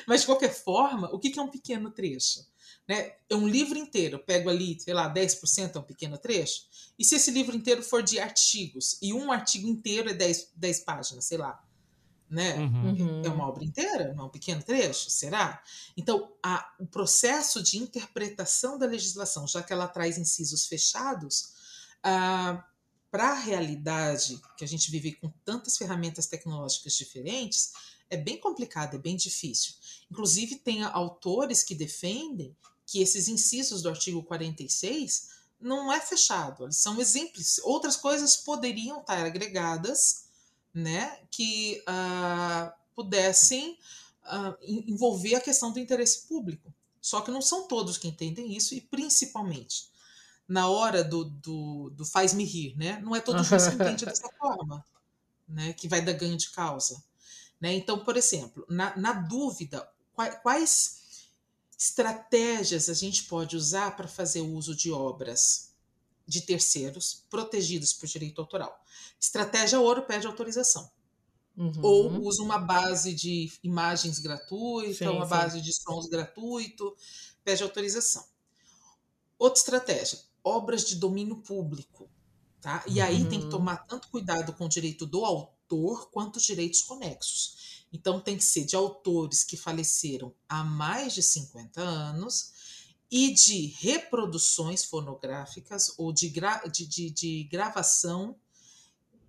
Mas 0.07 0.21
de 0.21 0.27
qualquer 0.27 0.53
forma, 0.53 1.09
o 1.15 1.19
que 1.19 1.39
é 1.39 1.43
um 1.43 1.49
pequeno 1.49 1.91
trecho? 1.91 2.41
Né? 2.87 3.13
É 3.31 3.35
um 3.35 3.49
livro 3.49 3.79
inteiro, 3.79 4.17
eu 4.17 4.19
pego 4.19 4.51
ali, 4.51 4.79
sei 4.79 4.93
lá, 4.93 5.13
10% 5.13 5.75
é 5.75 5.79
um 5.79 5.83
pequeno 5.83 6.19
trecho. 6.19 6.65
E 6.99 7.05
se 7.05 7.17
esse 7.17 7.31
livro 7.31 7.57
inteiro 7.57 7.83
for 7.83 8.03
de 8.03 8.19
artigos, 8.19 8.99
e 9.01 9.13
um 9.13 9.33
artigo 9.33 9.67
inteiro 9.67 10.11
é 10.11 10.15
10, 10.15 10.53
10 10.55 10.81
páginas, 10.81 11.25
sei 11.25 11.39
lá, 11.39 11.65
né? 12.29 12.57
Uhum. 12.59 13.23
É 13.25 13.29
uma 13.29 13.49
obra 13.49 13.65
inteira, 13.65 14.13
não 14.13 14.25
é 14.25 14.27
um 14.27 14.31
pequeno 14.31 14.63
trecho? 14.63 15.09
Será? 15.09 15.63
Então, 15.97 16.33
a, 16.43 16.75
o 16.79 16.87
processo 16.87 17.63
de 17.63 17.79
interpretação 17.79 18.79
da 18.79 18.87
legislação, 18.87 19.47
já 19.47 19.63
que 19.63 19.73
ela 19.73 19.89
traz 19.89 20.19
incisos 20.19 20.67
fechados, 20.67 21.55
ah, 22.03 22.65
para 23.11 23.31
a 23.31 23.39
realidade 23.39 24.41
que 24.59 24.65
a 24.65 24.69
gente 24.69 24.91
vive 24.91 25.13
com 25.13 25.31
tantas 25.45 25.77
ferramentas 25.77 26.27
tecnológicas 26.27 26.95
diferentes, 26.95 27.73
é 28.11 28.17
bem 28.17 28.39
complicado, 28.39 28.97
é 28.97 28.99
bem 28.99 29.17
difícil. 29.17 29.75
Inclusive, 30.11 30.57
tem 30.57 30.83
autores 30.83 31.63
que 31.63 31.75
defendem 31.75 32.57
que 32.95 33.03
esses 33.03 33.27
incisos 33.27 33.83
do 33.83 33.89
artigo 33.89 34.23
46 34.23 35.31
não 35.61 35.93
é 35.93 36.01
fechado, 36.01 36.63
eles 36.63 36.77
são 36.77 37.01
exemplos. 37.01 37.59
Outras 37.65 37.97
coisas 37.97 38.37
poderiam 38.37 39.01
estar 39.01 39.27
agregadas, 39.27 40.27
né, 40.73 41.19
que 41.29 41.83
uh, 41.89 42.73
pudessem 42.95 43.77
uh, 44.27 44.57
envolver 44.63 45.35
a 45.35 45.41
questão 45.41 45.73
do 45.73 45.81
interesse 45.81 46.29
público. 46.29 46.73
Só 47.01 47.21
que 47.21 47.33
não 47.33 47.43
são 47.43 47.67
todos 47.67 47.99
que 47.99 48.07
entendem 48.07 48.57
isso, 48.57 48.77
e 48.77 48.81
principalmente 48.81 49.91
na 50.47 50.69
hora 50.69 51.03
do, 51.03 51.25
do, 51.25 51.91
do 51.91 52.05
faz-me 52.05 52.45
rir, 52.45 52.77
né? 52.77 53.01
Não 53.03 53.17
é 53.17 53.21
todo 53.21 53.39
mundo 53.39 53.49
que 53.49 53.75
entende 53.75 54.05
dessa 54.05 54.29
forma, 54.39 54.85
né? 55.49 55.73
Que 55.73 55.89
vai 55.89 56.01
dar 56.01 56.13
ganho 56.13 56.37
de 56.37 56.49
causa. 56.51 57.03
Né? 57.61 57.75
Então, 57.75 58.05
por 58.05 58.17
exemplo, 58.17 58.65
na, 58.69 58.97
na 58.97 59.13
dúvida, 59.15 59.89
quais, 60.15 60.39
quais 60.43 61.04
estratégias 61.79 62.89
a 62.89 62.95
gente 62.95 63.25
pode 63.25 63.57
usar 63.57 63.97
para 63.97 64.09
fazer 64.09 64.41
uso 64.41 64.75
de 64.75 64.91
obras 64.91 65.73
de 66.27 66.41
terceiros 66.41 67.25
protegidos 67.29 67.93
por 67.93 68.07
direito 68.07 68.41
autoral? 68.41 68.83
Estratégia 69.21 69.81
ouro 69.81 70.03
pede 70.03 70.27
autorização. 70.27 70.91
Uhum. 71.57 71.73
Ou 71.83 72.23
usa 72.23 72.43
uma 72.43 72.59
base 72.59 73.15
de 73.15 73.53
imagens 73.63 74.19
gratuita, 74.19 75.05
sim, 75.05 75.09
uma 75.09 75.25
sim. 75.25 75.31
base 75.31 75.61
de 75.61 75.73
sons 75.73 76.09
gratuito, 76.09 76.97
pede 77.45 77.63
autorização. 77.63 78.25
Outra 79.39 79.61
estratégia, 79.61 80.19
obras 80.43 80.85
de 80.85 80.97
domínio 80.97 81.37
público. 81.37 82.09
Tá? 82.61 82.83
E 82.87 83.01
aí 83.01 83.23
uhum. 83.23 83.29
tem 83.29 83.39
que 83.39 83.45
uhum. 83.45 83.51
tomar 83.51 83.77
tanto 83.87 84.09
cuidado 84.09 84.53
com 84.55 84.65
o 84.65 84.69
direito 84.69 85.05
do 85.05 85.25
autor 85.25 86.11
quanto 86.11 86.37
os 86.37 86.45
direitos 86.45 86.83
conexos. 86.83 87.74
Então, 87.95 88.19
tem 88.19 88.37
que 88.37 88.43
ser 88.43 88.65
de 88.65 88.75
autores 88.75 89.45
que 89.45 89.57
faleceram 89.57 90.35
há 90.49 90.65
mais 90.65 91.15
de 91.15 91.23
50 91.23 91.81
anos 91.81 92.53
e 93.09 93.33
de 93.33 93.67
reproduções 93.79 94.85
fonográficas 94.85 95.95
ou 95.97 96.13
de, 96.13 96.29
gra 96.29 96.57
de, 96.67 96.85
de, 96.85 97.09
de 97.09 97.45
gravação 97.45 98.35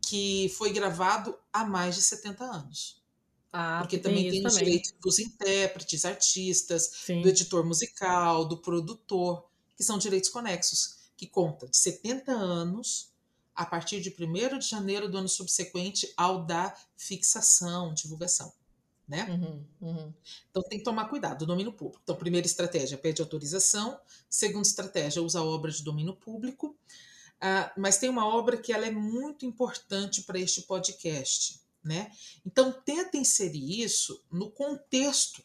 que 0.02 0.52
foi 0.58 0.74
gravado 0.74 1.38
há 1.54 1.64
mais 1.64 1.94
de 1.94 2.02
70 2.02 2.44
anos. 2.44 3.04
Ah, 3.54 3.78
Porque 3.82 4.00
também 4.00 4.32
tem, 4.32 4.46
os 4.46 4.56
direitos 4.56 4.96
dos 5.00 5.20
intérpretes, 5.20 6.04
artistas, 6.04 6.90
Sim. 7.06 7.22
do 7.22 7.30
editor 7.30 7.64
musical, 7.64 8.46
do 8.46 8.58
produtor, 8.58 9.48
que 9.78 9.84
são 9.84 10.00
direitos 10.00 10.30
conexos, 10.32 11.12
que 11.16 11.28
conta 11.28 11.68
de 11.68 11.78
70 11.78 12.32
anos 12.32 13.14
a 13.56 13.66
partir 13.66 14.02
de 14.02 14.10
1 14.10 14.60
de 14.60 14.68
janeiro 14.68 15.10
do 15.10 15.18
ano 15.18 15.30
subsequente 15.30 16.12
ao 16.18 16.46
da 16.46 16.76
fixação, 16.98 17.94
divulgação. 17.94 18.54
Né? 19.08 19.24
Uhum, 19.30 19.66
uhum. 19.82 20.14
Então 20.50 20.64
tem 20.64 20.80
que 20.80 20.84
tomar 20.84 21.08
cuidado, 21.08 21.40
do 21.40 21.46
domínio 21.46 21.72
público. 21.72 22.02
Então, 22.04 22.16
primeira 22.16 22.48
estratégia, 22.48 22.98
pede 22.98 23.22
autorização. 23.22 24.00
Segunda 24.28 24.68
estratégia, 24.68 25.22
usa 25.22 25.44
obra 25.44 25.72
de 25.72 25.84
domínio 25.84 26.16
público. 26.16 26.76
Uh, 27.38 27.70
mas 27.78 27.98
tem 27.98 28.10
uma 28.10 28.26
obra 28.26 28.58
que 28.58 28.74
ela 28.74 28.86
é 28.86 28.92
muito 28.92 29.46
importante 29.46 30.24
para 30.24 30.40
este 30.40 30.64
podcast. 30.64 31.62
Né? 31.84 32.12
Então, 32.44 32.72
tenta 32.72 33.16
inserir 33.16 33.84
isso 33.84 34.24
no 34.32 34.50
contexto. 34.50 35.44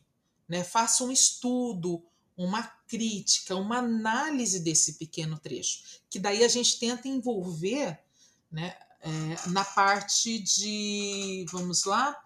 Né? 0.48 0.64
Faça 0.64 1.04
um 1.04 1.12
estudo, 1.12 2.02
uma 2.44 2.62
crítica, 2.88 3.54
uma 3.54 3.78
análise 3.78 4.60
desse 4.60 4.94
pequeno 4.94 5.38
trecho, 5.38 5.82
que 6.08 6.18
daí 6.18 6.42
a 6.42 6.48
gente 6.48 6.78
tenta 6.78 7.06
envolver 7.06 8.00
né, 8.50 8.74
é, 9.02 9.48
na 9.48 9.62
parte 9.62 10.38
de, 10.38 11.44
vamos 11.52 11.84
lá, 11.84 12.18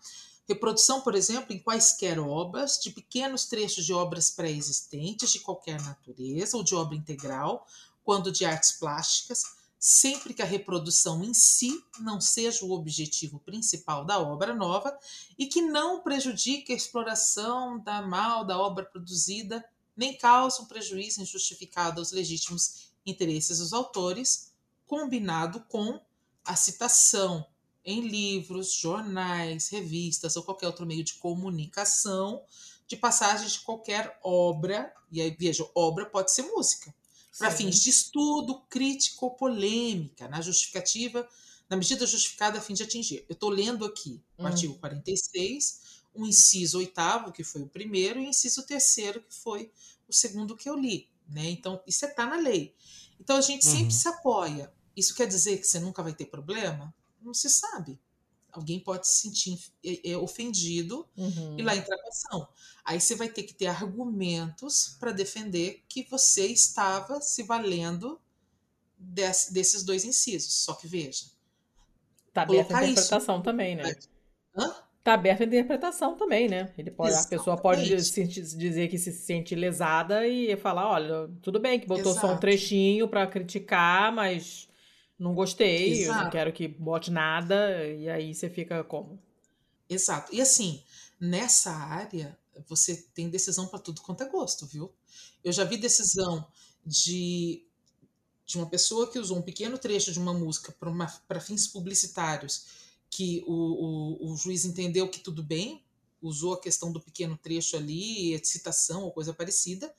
reprodução, 0.47 1.01
por 1.01 1.17
exemplo, 1.17 1.53
em 1.53 1.59
quaisquer 1.59 2.21
obras, 2.21 2.79
de 2.81 2.91
pequenos 2.91 3.47
trechos 3.47 3.85
de 3.85 3.93
obras 3.93 4.31
pré-existentes 4.31 5.33
de 5.33 5.41
qualquer 5.41 5.83
natureza 5.83 6.57
ou 6.57 6.63
de 6.63 6.77
obra 6.77 6.97
integral, 6.97 7.67
quando 8.05 8.31
de 8.31 8.45
artes 8.45 8.73
plásticas, 8.73 9.43
sempre 9.81 10.33
que 10.33 10.43
a 10.43 10.47
reprodução 10.47 11.25
em 11.25 11.35
si 11.35 11.85
não 11.99 12.21
seja 12.21 12.65
o 12.65 12.71
objetivo 12.71 13.41
principal 13.41 14.05
da 14.05 14.21
obra 14.21 14.55
nova 14.55 14.97
e 15.37 15.47
que 15.47 15.61
não 15.61 16.03
prejudique 16.03 16.73
a 16.73 16.77
exploração 16.77 17.81
da 17.81 18.01
mal 18.01 18.45
da 18.45 18.59
obra 18.59 18.85
produzida 18.85 19.65
nem 19.97 20.17
causa 20.17 20.63
um 20.63 20.67
prejuízo 20.67 21.23
injustificado 21.23 22.01
aos 22.01 22.13
legítimos 22.13 22.93
interesses 23.07 23.59
dos 23.59 23.73
autores, 23.73 24.53
combinado 24.87 25.61
com 25.69 26.01
a 26.45 26.57
citação 26.57 27.47
em 27.85 28.01
livros, 28.01 28.73
jornais, 28.73 29.69
revistas 29.69 30.37
ou 30.37 30.43
qualquer 30.43 30.67
outro 30.67 30.87
meio 30.87 31.05
de 31.05 31.15
comunicação 31.15 32.43
de 32.87 32.97
passagens 32.97 33.53
de 33.53 33.61
qualquer 33.61 34.19
obra, 34.23 34.93
e 35.11 35.21
aí 35.21 35.35
veja, 35.39 35.69
obra 35.75 36.07
pode 36.07 36.33
ser 36.33 36.43
música, 36.43 36.95
para 37.39 37.51
fins 37.51 37.81
de 37.81 37.91
estudo, 37.91 38.61
crítico 38.69 39.27
ou 39.27 39.33
polêmica, 39.33 40.29
na 40.29 40.41
justificativa, 40.41 41.29
na 41.69 41.77
medida 41.77 42.07
justificada 42.07 42.59
a 42.59 42.61
fim 42.61 42.75
de 42.75 42.83
atingir. 42.83 43.25
Eu 43.29 43.33
estou 43.33 43.51
lendo 43.51 43.85
aqui 43.85 44.23
o 44.37 44.43
hum. 44.43 44.47
artigo 44.47 44.75
46, 44.75 45.94
o 46.15 46.25
inciso 46.27 46.79
oitavo, 46.79 47.33
que 47.33 47.43
foi 47.45 47.63
o 47.63 47.69
primeiro, 47.69 48.21
e 48.21 48.27
o 48.27 48.29
inciso 48.31 48.65
terceiro, 48.65 49.21
que 49.21 49.35
foi 49.35 49.71
o 50.09 50.13
segundo 50.13 50.57
que 50.57 50.69
eu 50.69 50.77
li. 50.77 51.11
Né? 51.29 51.51
Então, 51.51 51.83
isso 51.87 52.05
está 52.07 52.25
na 52.27 52.37
lei. 52.37 52.75
Então, 53.21 53.37
a 53.37 53.41
gente 53.41 53.67
uhum. 53.67 53.73
sempre 53.77 53.95
se 53.95 54.07
apoia. 54.09 54.73
Isso 54.97 55.15
quer 55.15 55.27
dizer 55.27 55.59
que 55.59 55.67
você 55.67 55.81
nunca 55.81 56.03
vai 56.03 56.15
ter 56.15 56.27
problema? 56.27 56.95
Não 57.21 57.35
se 57.35 57.49
sabe. 57.51 57.99
Alguém 58.53 58.79
pode 58.79 59.09
se 59.09 59.23
sentir 59.23 59.59
é, 59.83 60.11
é, 60.13 60.17
ofendido 60.17 61.09
Uhum. 61.17 61.59
e 61.59 61.63
lá 61.63 61.75
entra 61.75 61.97
a 61.97 62.09
ação. 62.09 62.49
Aí 62.85 63.01
você 63.01 63.17
vai 63.17 63.29
ter 63.29 63.43
que 63.43 63.55
ter 63.55 63.67
argumentos 63.67 64.97
para 65.01 65.11
defender 65.11 65.83
que 65.89 66.05
você 66.09 66.47
estava 66.47 67.21
se 67.21 67.43
valendo 67.43 68.21
des- 68.97 69.49
desses 69.51 69.83
dois 69.83 70.05
incisos. 70.05 70.53
Só 70.63 70.75
que 70.75 70.87
veja. 70.87 71.25
Tá 72.33 72.43
aberta 72.43 72.63
a 72.63 72.67
Colocar 72.67 72.83
isso- 72.85 72.93
interpretação 72.93 73.43
também, 73.43 73.75
né? 73.77 73.97
Hã? 74.57 74.77
Tá 75.05 75.15
aberta 75.15 75.45
a 75.45 75.47
interpretação 75.47 76.17
também, 76.17 76.49
né? 76.49 76.73
Ele 76.79 76.91
pode, 76.91 77.15
a 77.15 77.23
pessoa 77.23 77.59
pode 77.59 78.03
se- 78.03 78.25
dizer 78.27 78.89
que 78.89 78.99
se 78.99 79.13
sente 79.13 79.55
lesada 79.55 80.27
e 80.27 80.57
falar, 80.57 80.89
olha, 80.91 81.29
tudo 81.43 81.61
bem 81.61 81.79
que 81.79 81.87
botou 81.87 82.15
só 82.15 82.33
um 82.33 82.39
Exato. 82.39 82.41
trechinho 82.41 83.07
pra 83.07 83.27
criticar, 83.27 84.11
mas 84.13 84.67
não 85.19 85.35
gostei, 85.35 86.09
eu 86.09 86.15
não 86.15 86.27
Exato. 86.27 86.31
quero 86.31 86.53
que 86.55 86.67
bote 86.67 87.11
nada, 87.11 87.87
e 87.87 88.09
aí 88.09 88.35
você 88.35 88.49
fica 88.49 88.83
como? 88.83 89.23
Exato. 89.89 90.35
E 90.35 90.41
assim, 90.41 90.83
nessa 91.21 91.71
área, 91.71 92.39
você 92.69 92.97
tem 93.15 93.29
decisão 93.29 93.67
para 93.67 93.79
tudo 93.79 94.01
quanto 94.01 94.23
é 94.23 94.29
gosto, 94.29 94.67
viu? 94.67 94.93
Eu 95.43 95.53
já 95.53 95.65
vi 95.65 95.77
decisão 95.77 96.47
de, 96.85 97.65
de 98.47 98.59
uma 98.59 98.67
pessoa 98.69 99.11
que 99.11 99.19
usou 99.19 99.39
um 99.39 99.43
pequeno 99.43 99.79
trecho 99.79 100.13
de 100.13 100.19
uma 100.19 100.35
música 100.35 100.75
para 101.29 101.41
fins 101.41 101.67
publicitários, 101.69 102.67
que 103.15 103.45
o, 103.47 104.27
o, 104.27 104.33
o 104.33 104.37
juiz 104.37 104.65
entendeu 104.65 105.09
que 105.09 105.21
tudo 105.21 105.41
bem, 105.43 105.85
usou 106.21 106.55
a 106.55 106.61
questão 106.61 106.91
do 106.93 107.01
pequeno 107.01 107.37
trecho 107.37 107.77
ali, 107.77 108.41
citação 108.45 109.05
ou 109.05 109.13
coisa 109.13 109.33
parecida, 109.33 109.95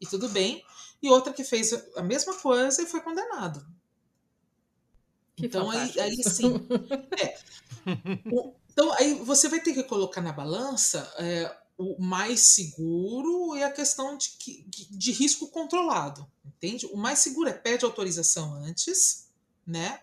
e 0.00 0.06
tudo 0.06 0.28
bem. 0.28 0.62
E 1.02 1.08
outra 1.08 1.32
que 1.32 1.44
fez 1.44 1.72
a 1.96 2.02
mesma 2.02 2.34
coisa 2.36 2.82
e 2.82 2.86
foi 2.86 3.00
condenado. 3.00 3.64
Que 5.36 5.46
então, 5.46 5.70
aí, 5.70 5.98
aí 6.00 6.22
sim. 6.24 6.52
É. 7.18 7.38
O- 8.30 8.54
Então, 8.72 8.92
aí 8.94 9.14
você 9.14 9.48
vai 9.48 9.60
ter 9.60 9.72
que 9.74 9.82
colocar 9.82 10.20
na 10.20 10.32
balança 10.32 11.12
é, 11.18 11.56
o 11.76 12.00
mais 12.00 12.54
seguro 12.54 13.56
e 13.56 13.62
a 13.62 13.72
questão 13.72 14.16
de, 14.16 14.30
que- 14.38 14.64
de 14.90 15.10
risco 15.12 15.48
controlado, 15.48 16.30
entende? 16.44 16.86
O 16.86 16.96
mais 16.96 17.20
seguro 17.20 17.48
é 17.48 17.52
pede 17.52 17.84
autorização 17.84 18.54
antes, 18.54 19.28
né? 19.66 20.00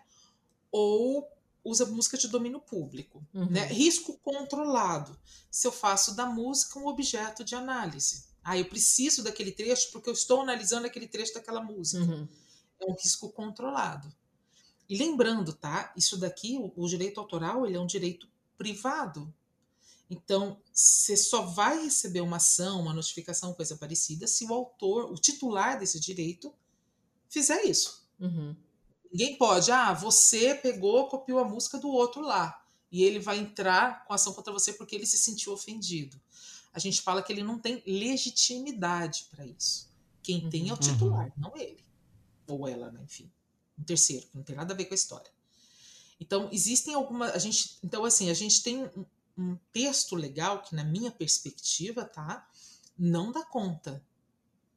Ou 0.72 1.28
usa 1.66 1.86
música 1.88 2.18
de 2.18 2.28
domínio 2.30 2.60
público, 2.62 3.26
Uhum. 3.34 3.50
né? 3.50 3.66
Risco 3.66 4.18
controlado. 4.20 5.20
Se 5.52 5.68
eu 5.68 5.72
faço 5.72 6.16
da 6.16 6.26
música 6.28 6.80
um 6.80 6.88
objeto 6.88 7.44
de 7.44 7.56
análise. 7.56 8.26
Ah, 8.44 8.58
eu 8.58 8.66
preciso 8.66 9.24
daquele 9.24 9.52
trecho 9.52 9.92
porque 9.92 10.08
eu 10.08 10.14
estou 10.14 10.42
analisando 10.42 10.86
aquele 10.86 11.08
trecho 11.08 11.34
daquela 11.34 11.62
música 11.62 12.04
Uhum. 12.04 12.28
é 12.80 12.86
um 12.86 12.94
risco 12.94 13.30
controlado. 13.32 14.14
E 14.88 14.96
lembrando, 14.98 15.52
tá? 15.52 15.92
Isso 15.98 16.16
daqui, 16.18 16.58
o, 16.58 16.72
o 16.76 16.88
direito 16.88 17.20
autoral, 17.20 17.66
ele 17.66 17.76
é 17.76 17.80
um 17.80 17.88
direito 17.88 18.30
privado. 18.56 19.34
Então, 20.08 20.62
você 20.72 21.18
só 21.18 21.42
vai 21.42 21.84
receber 21.84 22.22
uma 22.22 22.38
ação, 22.38 22.82
uma 22.82 22.94
notificação, 22.94 23.56
coisa 23.56 23.76
parecida, 23.76 24.28
se 24.28 24.46
o 24.46 24.54
autor, 24.54 25.12
o 25.12 25.16
titular 25.16 25.80
desse 25.80 26.00
direito, 26.00 26.54
fizer 27.28 27.64
isso. 27.64 28.08
Uhum. 28.20 28.56
Ninguém 29.16 29.38
pode, 29.38 29.72
ah, 29.72 29.94
você 29.94 30.56
pegou, 30.56 31.08
copiou 31.08 31.40
a 31.40 31.46
música 31.46 31.78
do 31.78 31.88
outro 31.88 32.22
lá. 32.22 32.62
E 32.92 33.02
ele 33.02 33.18
vai 33.18 33.38
entrar 33.40 34.04
com 34.04 34.14
ação 34.14 34.34
contra 34.34 34.52
você 34.52 34.74
porque 34.74 34.94
ele 34.94 35.06
se 35.06 35.18
sentiu 35.18 35.54
ofendido. 35.54 36.20
A 36.74 36.80
gente 36.80 37.02
fala 37.02 37.24
que 37.24 37.32
ele 37.32 37.42
não 37.42 37.58
tem 37.58 37.82
legitimidade 37.88 39.28
para 39.32 39.46
isso. 39.46 39.90
Quem 40.22 40.50
tem 40.50 40.68
é 40.68 40.74
o 40.74 40.76
Uhum. 40.76 40.82
titular, 40.82 41.32
não 41.38 41.56
ele. 41.56 41.82
Ou 42.46 42.68
ela, 42.68 42.92
né? 42.92 43.00
enfim. 43.06 43.32
Um 43.80 43.84
terceiro, 43.86 44.28
que 44.28 44.36
não 44.36 44.44
tem 44.44 44.54
nada 44.54 44.74
a 44.74 44.76
ver 44.76 44.84
com 44.84 44.94
a 44.94 44.96
história. 44.96 45.32
Então, 46.20 46.50
existem 46.52 46.94
algumas. 46.94 47.34
A 47.34 47.38
gente, 47.38 47.78
então, 47.82 48.04
assim, 48.04 48.30
a 48.30 48.34
gente 48.34 48.62
tem 48.64 48.84
um, 48.84 49.06
um 49.38 49.58
texto 49.72 50.14
legal 50.14 50.62
que, 50.62 50.76
na 50.76 50.84
minha 50.84 51.10
perspectiva, 51.10 52.04
tá? 52.04 52.46
Não 53.00 53.32
dá 53.32 53.46
conta 53.46 54.04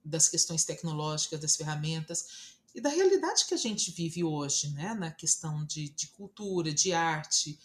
das 0.04 0.28
questões 0.28 0.64
tecnológicas, 0.64 1.40
das 1.40 1.56
ferramentas 1.56 2.56
e 2.74 2.80
da 2.80 2.88
realidade 2.88 3.46
que 3.46 3.54
a 3.54 3.58
gente 3.58 3.90
vive 3.90 4.22
hoje, 4.22 4.70
né? 4.70 4.94
Na 4.94 5.10
questão 5.10 5.64
de, 5.64 5.88
de 5.88 6.08
cultura, 6.08 6.72
de 6.72 6.92
arte, 6.92 7.58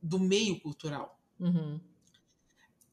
do 0.00 0.18
meio 0.18 0.60
cultural. 0.60 1.18
Uhum. 1.40 1.80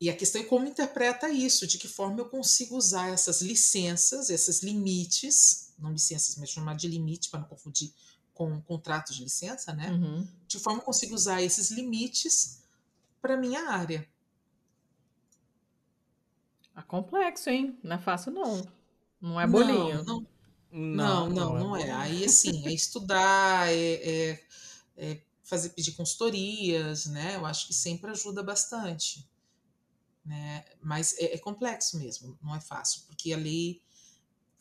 E 0.02 0.10
a 0.10 0.16
questão 0.16 0.42
é 0.42 0.46
como 0.46 0.66
interpreta 0.66 1.30
isso, 1.30 1.68
de 1.68 1.78
que 1.78 1.88
forma 1.88 2.20
eu 2.20 2.30
consigo 2.30 2.78
usar 2.78 3.10
essas 3.10 3.42
licenças, 3.42 4.30
esses 4.30 4.64
limites, 4.64 5.74
não 5.78 5.92
licenças, 5.92 6.38
mas 6.38 6.50
chamar 6.50 6.76
de 6.76 6.88
limite 6.88 7.30
para 7.30 7.42
não 7.42 7.48
confundir 7.48 7.94
com 8.34 8.62
contratos 8.62 9.18
de 9.18 9.24
licença, 9.24 9.74
né? 9.74 9.92
Uhum. 9.92 10.26
De 10.48 10.58
que 10.58 10.64
forma 10.64 10.80
eu 10.80 10.86
consigo 10.86 11.14
usar 11.14 11.42
esses 11.42 11.70
limites 11.70 12.64
para 13.22 13.36
minha 13.36 13.70
área. 13.70 14.08
É 16.76 16.82
complexo, 16.82 17.50
hein? 17.50 17.78
Não 17.84 17.98
é 17.98 18.00
fácil, 18.00 18.32
não. 18.32 18.66
Não 19.20 19.40
é 19.40 19.46
bolinho. 19.46 20.04
Não, 20.06 20.22
não, 20.22 20.28
não, 20.72 21.30
não, 21.30 21.58
não 21.58 21.76
é. 21.76 21.92
Aí, 21.92 22.26
assim, 22.26 22.66
é 22.68 22.72
estudar, 22.72 23.72
é, 23.72 23.94
é- 23.94 24.44
é 24.98 25.22
fazer 25.44 25.70
pedir 25.70 25.94
consultorias, 25.94 27.08
né? 27.08 27.36
Eu 27.36 27.46
acho 27.46 27.68
que 27.68 27.74
sempre 27.74 28.12
ajuda 28.12 28.44
bastante. 28.44 29.28
Né? 30.24 30.64
Mas 30.82 31.18
é, 31.18 31.34
é 31.34 31.38
complexo 31.40 31.98
mesmo, 31.98 32.38
não 32.42 32.56
é 32.56 32.60
fácil, 32.60 33.02
porque 33.08 33.34
a 33.34 33.38
lei 33.38 33.82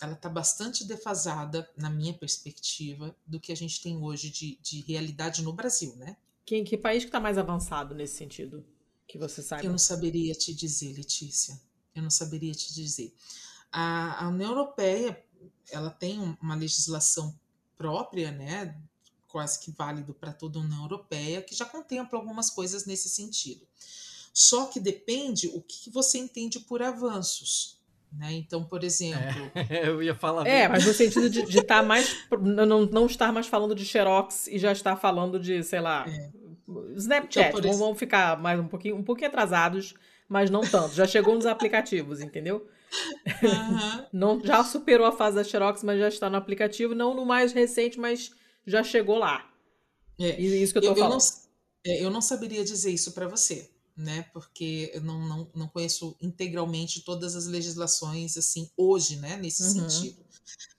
ela 0.01 0.12
está 0.12 0.28
bastante 0.28 0.85
defasada, 0.85 1.68
na 1.76 1.90
minha 1.90 2.14
perspectiva, 2.14 3.14
do 3.26 3.40
que 3.40 3.51
a 3.51 3.56
gente 3.56 3.82
tem 3.82 3.97
hoje 3.97 4.30
de, 4.30 4.56
de 4.62 4.80
realidade 4.82 5.43
no 5.43 5.52
Brasil, 5.52 5.94
né? 5.97 6.16
Que, 6.47 6.62
que 6.62 6.78
país 6.78 7.05
que 7.05 7.10
tá 7.10 7.20
mais 7.20 7.36
avançado 7.36 7.94
nesse 7.94 8.16
sentido? 8.16 8.64
Que 9.06 9.18
você 9.18 9.43
saiba. 9.43 9.66
Eu 9.66 9.70
não 9.70 9.78
saberia 9.78 10.35
te 10.35 10.55
dizer, 10.55 10.94
Letícia. 10.94 11.60
Eu 11.94 12.02
não 12.02 12.10
saberia 12.10 12.52
te 12.52 12.72
dizer. 12.72 13.12
A, 13.72 14.24
a 14.24 14.28
União 14.28 14.51
Europeia, 14.51 15.22
ela 15.70 15.90
tem 15.90 16.19
um- 16.20 16.36
uma 16.40 16.55
legislação 16.55 17.35
própria, 17.77 18.31
né, 18.31 18.74
quase 19.28 19.61
que 19.61 19.70
válido 19.70 20.15
para 20.15 20.32
toda 20.32 20.59
a 20.59 20.62
União 20.62 20.82
Europeia, 20.82 21.43
que 21.43 21.55
já 21.55 21.65
contempla 21.65 22.19
algumas 22.19 22.51
coisas 22.51 22.86
nesse 22.86 23.09
sentido. 23.09 23.66
Só 24.32 24.66
que 24.66 24.78
depende 24.81 25.49
o 25.49 25.61
que 25.61 25.90
você 25.90 26.19
entende 26.19 26.61
por 26.61 26.82
avanços. 26.82 27.77
Né? 28.11 28.32
Então, 28.32 28.65
por 28.65 28.82
exemplo, 28.85 29.20
eu 29.85 30.03
ia 30.03 30.15
falar. 30.15 30.47
É, 30.47 30.61
mesmo. 30.61 30.73
mas 30.73 30.86
no 30.86 30.95
sentido 30.95 31.28
de 31.28 31.59
estar 31.59 31.82
mais. 31.82 32.16
Não, 32.40 32.86
não 32.86 33.07
estar 33.07 33.31
mais 33.32 33.47
falando 33.47 33.74
de 33.74 33.85
Xerox 33.85 34.47
e 34.47 34.59
já 34.59 34.73
estar 34.73 34.97
falando 34.97 35.39
de, 35.39 35.62
sei 35.62 35.81
lá, 35.81 36.07
Snapchat. 36.97 37.49
Então, 37.57 37.70
ex- 37.70 37.78
vamos 37.78 37.99
ficar 37.99 38.39
mais 38.40 38.59
um 38.59 38.66
pouquinho, 38.66 38.97
um 38.97 39.03
pouquinho 39.05 39.28
atrasados, 39.28 39.95
mas 40.28 40.49
não 40.51 40.62
tanto. 40.62 40.95
Já 40.95 41.07
chegou 41.07 41.35
nos 41.35 41.45
aplicativos, 41.47 42.20
entendeu? 42.20 42.66
Aham, 43.43 44.06
Não, 44.12 44.40
já 44.44 44.65
superou 44.65 45.06
a 45.06 45.12
fase 45.12 45.36
da 45.36 45.44
Xerox, 45.44 45.82
mas 45.82 45.98
já 45.98 46.09
está 46.09 46.31
no 46.31 46.36
aplicativo. 46.36 46.94
Não 46.94 47.15
no 47.15 47.24
mais 47.27 47.52
recente, 47.52 47.98
mas 47.98 48.31
já 48.66 48.82
chegou 48.82 49.19
lá. 49.19 49.51
é, 50.20 50.40
isso 50.40 50.73
que 50.73 50.78
eu 50.78 50.82
tô 50.82 50.89
eu, 50.90 50.97
eu 50.97 51.05
falando. 51.05 51.09
não, 51.09 51.19
é, 51.86 52.05
eu 52.05 52.10
não 52.10 52.20
saberia 52.20 52.65
dizer 52.65 52.90
isso 52.90 53.12
para 53.12 53.28
você, 53.28 53.70
né? 53.97 54.23
Porque 54.32 54.90
eu 54.94 55.01
não, 55.01 55.20
não, 55.28 55.51
não 55.55 55.69
conheço 55.69 56.16
integralmente 56.20 57.02
todas 57.02 57.35
as 57.36 57.47
legislações 57.47 58.36
assim 58.36 58.70
hoje, 58.77 59.16
né? 59.16 59.36
Nesse 59.36 59.62
Uhum. 59.62 59.89
sentido. 59.89 60.24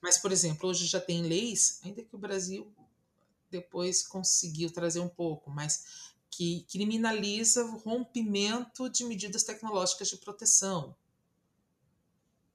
Mas, 0.02 0.18
por 0.18 0.31
exemplo, 0.31 0.69
hoje 0.69 0.86
já 0.88 0.99
tem 0.99 1.23
leis, 1.23 1.80
ainda 1.84 2.03
que 2.03 2.15
o 2.15 2.19
Brasil 2.19 2.72
depois 3.52 4.07
conseguiu 4.07 4.72
trazer 4.72 4.99
um 4.99 5.10
pouco, 5.10 5.49
mas 5.52 6.14
que 6.31 6.65
criminaliza 6.72 7.65
o 7.65 7.77
rompimento 7.77 8.90
de 8.90 9.06
medidas 9.06 9.44
tecnológicas 9.44 10.10
de 10.10 10.18
proteção, 10.18 10.95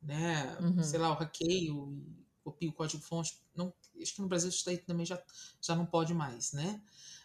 né? 0.05 0.57
Uhum. 0.61 0.83
Sei 0.83 0.99
lá, 0.99 1.11
o 1.11 1.15
hackeio, 1.15 1.93
e 1.93 2.25
copia 2.45 2.69
o 2.69 2.73
código-fonte. 2.73 3.39
Não, 3.57 3.73
acho 4.01 4.15
que 4.15 4.23
no 4.23 4.29
Brasil 4.29 4.51
isso 4.51 4.65
daí 4.67 4.79
também 4.79 5.07
já, 5.07 5.23
já 5.61 5.75
não 5.75 5.87
pode 5.87 6.15
mais, 6.15 6.53
né? 6.53 6.83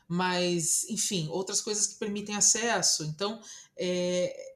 Mas, 0.07 0.85
enfim, 0.89 1.27
outras 1.29 1.61
coisas 1.61 1.87
que 1.87 1.95
permitem 1.99 2.35
acesso. 2.35 3.03
Então, 3.05 3.41
é, 3.77 4.55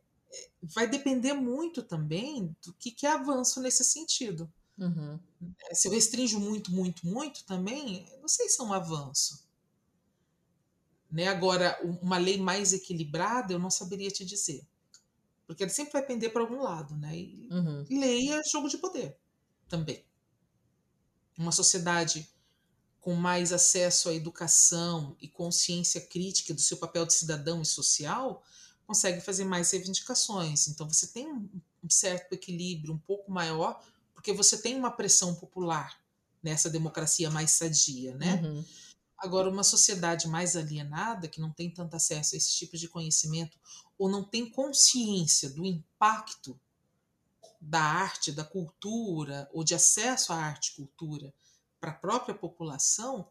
vai 0.62 0.88
depender 0.88 1.34
muito 1.34 1.84
também 1.84 2.56
do 2.66 2.74
que, 2.74 2.92
que 2.92 3.06
é 3.06 3.12
avanço 3.12 3.62
nesse 3.62 3.84
sentido. 3.84 4.52
Uhum. 4.78 5.20
É, 5.70 5.76
Se 5.76 5.88
eu 5.88 5.92
restringo 5.92 6.40
muito, 6.40 6.72
muito, 6.72 7.06
muito 7.08 7.44
também, 7.46 8.06
não 8.22 8.28
sei 8.28 8.50
se 8.50 8.62
é 8.62 8.64
um 8.64 8.74
avanço. 8.74 9.44
Né? 11.10 11.28
Agora, 11.28 11.80
um- 11.84 11.98
uma 12.02 12.18
lei 12.18 12.38
mais 12.38 12.74
equilibrada, 12.74 13.54
eu 13.54 13.60
não 13.60 13.70
saberia 13.70 14.10
te 14.12 14.26
dizer. 14.26 14.66
Porque 15.46 15.64
ele 15.64 15.72
sempre 15.72 15.94
vai 15.94 16.06
pender 16.06 16.32
para 16.32 16.42
algum 16.42 16.62
lado, 16.62 16.96
né? 16.96 17.16
E 17.16 17.48
Uhum. 17.52 17.86
lei 17.90 18.32
é 18.32 18.42
jogo 18.52 18.70
de 18.70 18.78
poder 18.78 19.18
também. 19.68 20.04
Uma 21.38 21.52
sociedade 21.52 22.30
com 23.02 23.16
mais 23.16 23.52
acesso 23.52 24.10
à 24.10 24.14
educação 24.14 25.16
e 25.20 25.28
consciência 25.28 26.00
crítica 26.02 26.54
do 26.54 26.62
seu 26.62 26.78
papel 26.78 27.06
de 27.06 27.14
cidadão 27.14 27.62
e 27.62 27.66
social 27.66 28.44
consegue 28.88 29.20
fazer 29.22 29.44
mais 29.46 29.72
reivindicações. 29.72 30.68
Então 30.68 30.88
você 30.88 31.08
tem 31.08 31.32
um 31.32 31.50
um 31.84 31.90
certo 31.90 32.32
equilíbrio 32.32 32.94
um 32.94 32.98
pouco 32.98 33.30
maior, 33.30 33.84
porque 34.14 34.32
você 34.32 34.58
tem 34.58 34.78
uma 34.78 34.90
pressão 34.90 35.36
popular 35.36 36.00
nessa 36.42 36.70
democracia 36.70 37.30
mais 37.30 37.52
sadia, 37.52 38.16
né? 38.16 38.36
Uhum. 38.42 38.66
Agora, 39.24 39.50
uma 39.50 39.64
sociedade 39.64 40.28
mais 40.28 40.58
alienada, 40.58 41.30
que 41.30 41.40
não 41.40 41.50
tem 41.50 41.74
tanto 41.74 41.96
acesso 41.96 42.36
a 42.36 42.38
esse 42.38 42.58
tipo 42.58 42.78
de 42.78 42.90
conhecimento, 42.90 43.58
ou 43.98 44.10
não 44.10 44.22
tem 44.22 44.50
consciência 44.50 45.50
do 45.50 45.66
impacto 45.66 46.60
da 47.62 47.82
arte, 47.82 48.34
da 48.34 48.44
cultura, 48.44 49.50
ou 49.54 49.64
de 49.64 49.74
acesso 49.74 50.34
à 50.34 50.36
arte 50.36 50.72
e 50.72 50.76
cultura 50.76 51.34
para 51.80 51.92
a 51.92 51.96
própria 51.96 52.36
população, 52.36 53.30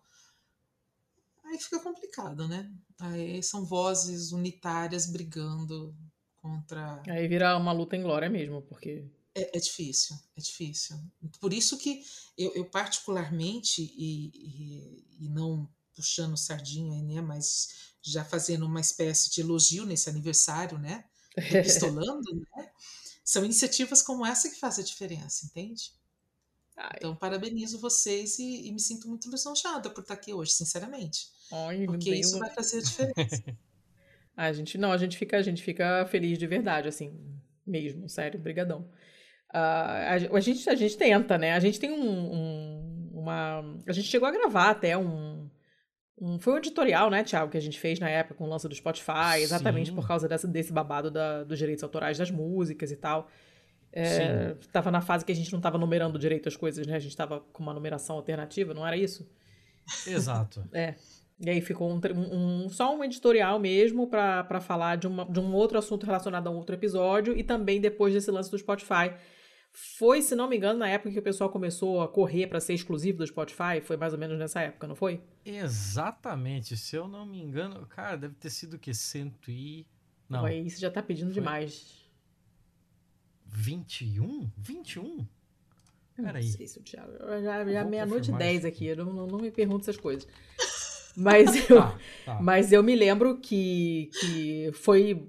aí 1.45 1.59
fica 1.59 1.79
complicado, 1.79 2.49
né? 2.49 2.73
Aí 2.99 3.43
são 3.43 3.63
vozes 3.63 4.33
unitárias 4.33 5.05
brigando 5.05 5.95
contra. 6.37 7.03
Aí 7.07 7.29
vira 7.29 7.55
uma 7.59 7.73
luta 7.73 7.97
em 7.97 8.03
glória 8.03 8.31
mesmo, 8.31 8.63
porque. 8.63 9.05
É, 9.35 9.59
é 9.59 9.61
difícil, 9.61 10.17
é 10.37 10.41
difícil. 10.41 10.99
Por 11.39 11.53
isso 11.53 11.77
que 11.77 12.03
eu, 12.37 12.55
eu 12.55 12.65
particularmente, 12.65 13.83
e, 13.83 14.31
e, 14.35 15.27
e, 15.27 15.29
não 15.29 15.69
puxando 15.95 16.37
sardinha 16.37 16.95
aí, 16.95 17.03
né? 17.03 17.21
Mas 17.21 17.93
já 18.03 18.25
fazendo 18.25 18.67
uma 18.67 18.81
espécie 18.81 19.31
de 19.31 19.41
elogio 19.41 19.87
nesse 19.87 20.09
aniversário, 20.11 20.79
né? 20.79 21.05
Pistolando, 21.63 22.35
né? 22.35 22.71
São 23.25 23.45
iniciativas 23.45 24.03
como 24.03 24.27
essa 24.27 24.51
que 24.51 24.59
fazem 24.59 24.83
a 24.83 24.87
diferença, 24.87 25.47
entende? 25.47 25.93
Ai. 26.77 26.91
Então, 26.97 27.15
parabenizo 27.15 27.79
vocês 27.79 28.39
e, 28.39 28.67
e, 28.67 28.73
me 28.73 28.81
sinto 28.81 29.09
muito 29.09 29.31
lisonjeada 29.31 29.91
por 29.91 30.01
estar 30.01 30.15
aqui 30.15 30.33
hoje, 30.33 30.53
sinceramente. 30.53 31.29
Ai, 31.53 31.85
porque 31.85 32.15
isso 32.15 32.39
vai 32.39 32.51
fazer 32.51 32.79
a 32.79 32.83
diferença. 32.83 33.45
a 34.37 34.53
gente 34.53 34.79
não, 34.79 34.91
a 34.91 34.99
gente 34.99 35.17
fica, 35.17 35.37
a 35.37 35.43
gente 35.43 35.63
fica 35.63 36.05
feliz 36.07 36.39
de 36.39 36.47
verdade, 36.47 36.89
assim, 36.89 37.17
mesmo, 37.67 38.09
sério, 38.09 38.41
brigadão. 38.41 38.81
Uh, 39.55 39.59
a, 39.59 40.15
a, 40.15 40.41
gente, 40.41 40.69
a 40.69 40.75
gente 40.75 40.97
tenta, 40.97 41.37
né? 41.37 41.53
A 41.53 41.61
gente 41.61 41.79
tem 41.79 41.93
um, 41.93 42.35
um, 42.35 43.11
uma, 43.13 43.61
a 43.87 43.93
gente 43.93 44.09
chegou 44.09 44.27
a 44.27 44.33
gravar 44.33 44.71
até 44.71 44.97
um, 44.97 45.42
um, 46.23 46.39
foi 46.39 46.53
um 46.53 46.59
editorial, 46.59 47.11
né, 47.11 47.25
Thiago, 47.25 47.51
que 47.51 47.59
a 47.59 47.61
gente 47.61 47.81
fez 47.81 47.99
na 47.99 48.09
época 48.09 48.37
com 48.37 48.45
o 48.45 48.49
lance 48.49 48.69
do 48.69 48.75
Spotify, 48.75 49.41
exatamente 49.41 49.91
Sim. 49.91 49.97
por 49.97 50.07
causa 50.07 50.29
dessa, 50.29 50.47
desse 50.47 50.73
babado 50.73 51.11
da, 51.11 51.43
dos 51.43 51.59
direitos 51.59 51.83
autorais 51.83 52.17
das 52.17 52.31
músicas 52.31 52.93
e 52.93 52.97
tal. 52.97 53.29
É, 53.93 54.55
tava 54.73 54.91
na 54.91 55.01
fase 55.01 55.25
que 55.25 55.33
a 55.33 55.35
gente 55.35 55.53
não 55.53 55.61
tava 55.61 55.77
numerando 55.77 56.19
direito 56.19 56.49
as 56.49 56.57
coisas, 56.57 56.87
né? 56.87 56.95
A 56.95 57.01
gente 57.01 57.17
tava 57.17 57.41
com 57.53 57.63
uma 57.63 57.75
numeração 57.75 58.17
alternativa, 58.17 58.73
não 58.73 58.87
era 58.87 58.97
isso? 58.97 59.29
Exato. 60.07 60.65
é. 60.73 60.95
E 61.41 61.51
aí 61.51 61.61
ficou 61.61 61.91
um, 61.91 62.01
um, 62.33 62.69
só 62.69 62.97
um 62.97 63.03
editorial 63.03 63.59
mesmo 63.59 64.07
para 64.07 64.61
falar 64.61 64.97
de, 64.97 65.09
uma, 65.09 65.25
de 65.25 65.41
um 65.41 65.53
outro 65.53 65.77
assunto 65.77 66.07
relacionado 66.07 66.47
a 66.47 66.51
um 66.51 66.57
outro 66.57 66.77
episódio 66.77 67.37
e 67.37 67.43
também 67.43 67.81
depois 67.81 68.15
desse 68.15 68.31
lance 68.31 68.49
do 68.49 68.57
Spotify. 68.57 69.13
Foi, 69.73 70.21
se 70.21 70.35
não 70.35 70.49
me 70.49 70.57
engano, 70.57 70.79
na 70.81 70.89
época 70.89 71.11
que 71.11 71.19
o 71.19 71.23
pessoal 71.23 71.49
começou 71.49 72.03
a 72.03 72.09
correr 72.09 72.47
para 72.47 72.61
ser 72.61 72.75
exclusivo 72.75 73.19
do 73.19 73.27
Spotify, 73.27 73.81
foi 73.83 73.97
mais 73.97 74.13
ou 74.13 74.19
menos 74.19 74.39
nessa 74.39 74.61
época, 74.61 74.87
não 74.87 74.95
foi? 74.95 75.23
Exatamente. 75.45 76.77
Se 76.77 76.95
eu 76.95 77.09
não 77.09 77.25
me 77.25 77.41
engano, 77.41 77.87
cara, 77.87 78.17
deve 78.17 78.35
ter 78.35 78.51
sido 78.51 78.75
o 78.75 78.79
que? 78.79 78.93
Cento 78.93 79.51
e. 79.51 79.87
Não. 80.29 80.43
Você 80.43 80.77
já 80.79 80.91
tá 80.91 81.03
pedindo 81.03 81.33
foi... 81.33 81.35
demais. 81.35 82.03
21? 83.47 84.51
21? 84.59 85.27
Peraí. 86.17 86.45
Não 86.45 86.53
sei 86.53 86.67
se 86.67 86.79
o 86.79 86.83
Thiago. 86.83 87.13
Já, 87.43 87.65
já 87.65 87.85
meia-noite 87.85 88.31
e 88.31 88.35
10 88.35 88.67
aqui, 88.67 88.87
eu 88.87 88.97
não, 88.97 89.13
não, 89.13 89.27
não 89.27 89.39
me 89.39 89.51
pergunto 89.51 89.83
essas 89.83 89.97
coisas. 89.97 90.29
Mas 91.17 91.69
eu, 91.69 91.77
tá, 91.77 91.99
tá. 92.25 92.39
mas 92.41 92.73
eu 92.73 92.83
me 92.83 92.97
lembro 92.97 93.39
que, 93.39 94.11
que 94.19 94.71
foi 94.73 95.29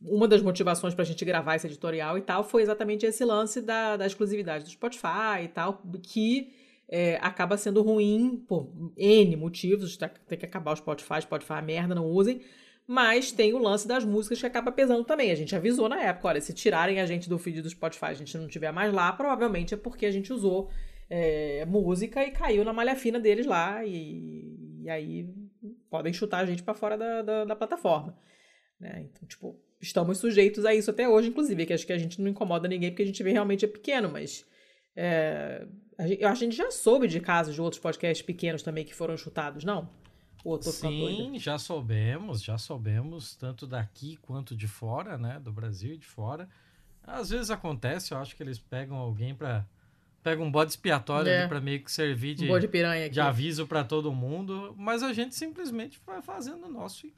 uma 0.00 0.28
das 0.28 0.42
motivações 0.42 0.94
para 0.94 1.02
a 1.02 1.06
gente 1.06 1.24
gravar 1.24 1.56
esse 1.56 1.66
editorial 1.66 2.18
e 2.18 2.20
tal, 2.20 2.44
foi 2.44 2.62
exatamente 2.62 3.06
esse 3.06 3.24
lance 3.24 3.60
da, 3.60 3.96
da 3.96 4.06
exclusividade 4.06 4.64
do 4.64 4.70
Spotify 4.70 5.44
e 5.44 5.48
tal, 5.48 5.82
que 6.02 6.52
é, 6.88 7.18
acaba 7.22 7.56
sendo 7.56 7.82
ruim 7.82 8.44
por 8.46 8.70
N 8.96 9.36
motivos, 9.36 9.96
tá, 9.96 10.08
tem 10.08 10.38
que 10.38 10.44
acabar 10.44 10.72
o 10.72 10.76
Spotify, 10.76 11.22
Spotify 11.22 11.54
é 11.54 11.62
merda, 11.62 11.94
não 11.94 12.06
usem, 12.06 12.40
mas 12.86 13.32
tem 13.32 13.54
o 13.54 13.58
lance 13.58 13.88
das 13.88 14.04
músicas 14.04 14.40
que 14.40 14.46
acaba 14.46 14.70
pesando 14.70 15.04
também. 15.04 15.30
A 15.30 15.34
gente 15.34 15.56
avisou 15.56 15.88
na 15.88 16.02
época, 16.02 16.28
olha, 16.28 16.40
se 16.40 16.52
tirarem 16.52 17.00
a 17.00 17.06
gente 17.06 17.28
do 17.28 17.38
feed 17.38 17.62
do 17.62 17.70
Spotify, 17.70 18.06
a 18.06 18.14
gente 18.14 18.36
não 18.36 18.46
tiver 18.46 18.70
mais 18.72 18.92
lá, 18.92 19.10
provavelmente 19.12 19.72
é 19.72 19.76
porque 19.76 20.04
a 20.04 20.10
gente 20.10 20.32
usou 20.32 20.70
é, 21.08 21.64
música 21.64 22.22
e 22.22 22.30
caiu 22.30 22.64
na 22.64 22.72
malha 22.72 22.94
fina 22.94 23.18
deles 23.18 23.46
lá 23.46 23.84
e, 23.84 24.73
e 24.84 24.90
aí 24.90 25.26
podem 25.88 26.12
chutar 26.12 26.40
a 26.40 26.46
gente 26.46 26.62
para 26.62 26.74
fora 26.74 26.98
da, 26.98 27.22
da, 27.22 27.44
da 27.46 27.56
plataforma. 27.56 28.14
Né? 28.78 29.08
Então, 29.08 29.26
tipo, 29.26 29.58
estamos 29.80 30.18
sujeitos 30.18 30.66
a 30.66 30.74
isso 30.74 30.90
até 30.90 31.08
hoje, 31.08 31.28
inclusive, 31.28 31.64
que 31.64 31.72
acho 31.72 31.86
que 31.86 31.92
a 31.92 31.98
gente 31.98 32.20
não 32.20 32.30
incomoda 32.30 32.68
ninguém 32.68 32.90
porque 32.90 33.02
a 33.02 33.06
gente 33.06 33.22
vê 33.22 33.32
realmente 33.32 33.64
é 33.64 33.68
pequeno, 33.68 34.10
mas 34.10 34.44
é, 34.94 35.66
a, 35.96 36.06
gente, 36.06 36.24
a 36.24 36.34
gente 36.34 36.54
já 36.54 36.70
soube 36.70 37.08
de 37.08 37.18
casos 37.18 37.54
de 37.54 37.62
outros 37.62 37.80
podcasts 37.80 38.20
pequenos 38.24 38.62
também 38.62 38.84
que 38.84 38.94
foram 38.94 39.16
chutados, 39.16 39.64
não? 39.64 39.88
Ou 40.44 40.60
Sim, 40.60 41.38
já 41.38 41.58
soubemos, 41.58 42.42
já 42.42 42.58
soubemos, 42.58 43.34
tanto 43.36 43.66
daqui 43.66 44.18
quanto 44.18 44.54
de 44.54 44.68
fora, 44.68 45.16
né? 45.16 45.40
Do 45.40 45.50
Brasil 45.50 45.94
e 45.94 45.96
de 45.96 46.04
fora. 46.06 46.46
Às 47.02 47.30
vezes 47.30 47.50
acontece, 47.50 48.12
eu 48.12 48.18
acho 48.18 48.36
que 48.36 48.42
eles 48.42 48.58
pegam 48.58 48.98
alguém 48.98 49.34
para 49.34 49.66
pega 50.24 50.42
um 50.42 50.50
bode 50.50 50.70
expiatório 50.70 51.30
é. 51.30 51.40
ali 51.40 51.48
para 51.48 51.60
meio 51.60 51.84
que 51.84 51.92
servir 51.92 52.34
de, 52.34 52.48
de, 52.48 53.08
de 53.10 53.20
aviso 53.20 53.66
para 53.66 53.84
todo 53.84 54.10
mundo, 54.10 54.74
mas 54.78 55.02
a 55.02 55.12
gente 55.12 55.34
simplesmente 55.34 56.00
vai 56.04 56.22
fazendo 56.22 56.64
o 56.64 56.70
nosso 56.70 57.06
e 57.06 57.14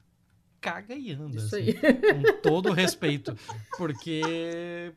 caga 0.60 0.94
e 0.94 1.12
anda. 1.12 1.36
Isso 1.36 1.54
assim, 1.54 1.68
aí. 1.68 1.74
Com 1.74 2.40
todo 2.42 2.72
respeito. 2.72 3.38
Porque. 3.78 4.92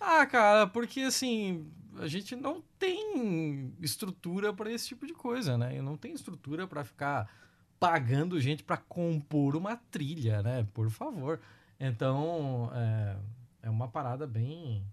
Ah, 0.00 0.26
cara, 0.26 0.66
porque 0.66 1.02
assim, 1.02 1.70
a 1.98 2.08
gente 2.08 2.34
não 2.34 2.62
tem 2.76 3.72
estrutura 3.80 4.52
para 4.52 4.72
esse 4.72 4.88
tipo 4.88 5.06
de 5.06 5.12
coisa, 5.12 5.56
né? 5.56 5.78
Eu 5.78 5.82
não 5.84 5.96
tenho 5.96 6.16
estrutura 6.16 6.66
para 6.66 6.82
ficar 6.82 7.30
pagando 7.78 8.40
gente 8.40 8.64
para 8.64 8.76
compor 8.76 9.54
uma 9.54 9.76
trilha, 9.76 10.42
né? 10.42 10.66
Por 10.74 10.90
favor. 10.90 11.38
Então, 11.78 12.68
é, 12.74 13.16
é 13.62 13.70
uma 13.70 13.86
parada 13.86 14.26
bem, 14.26 14.84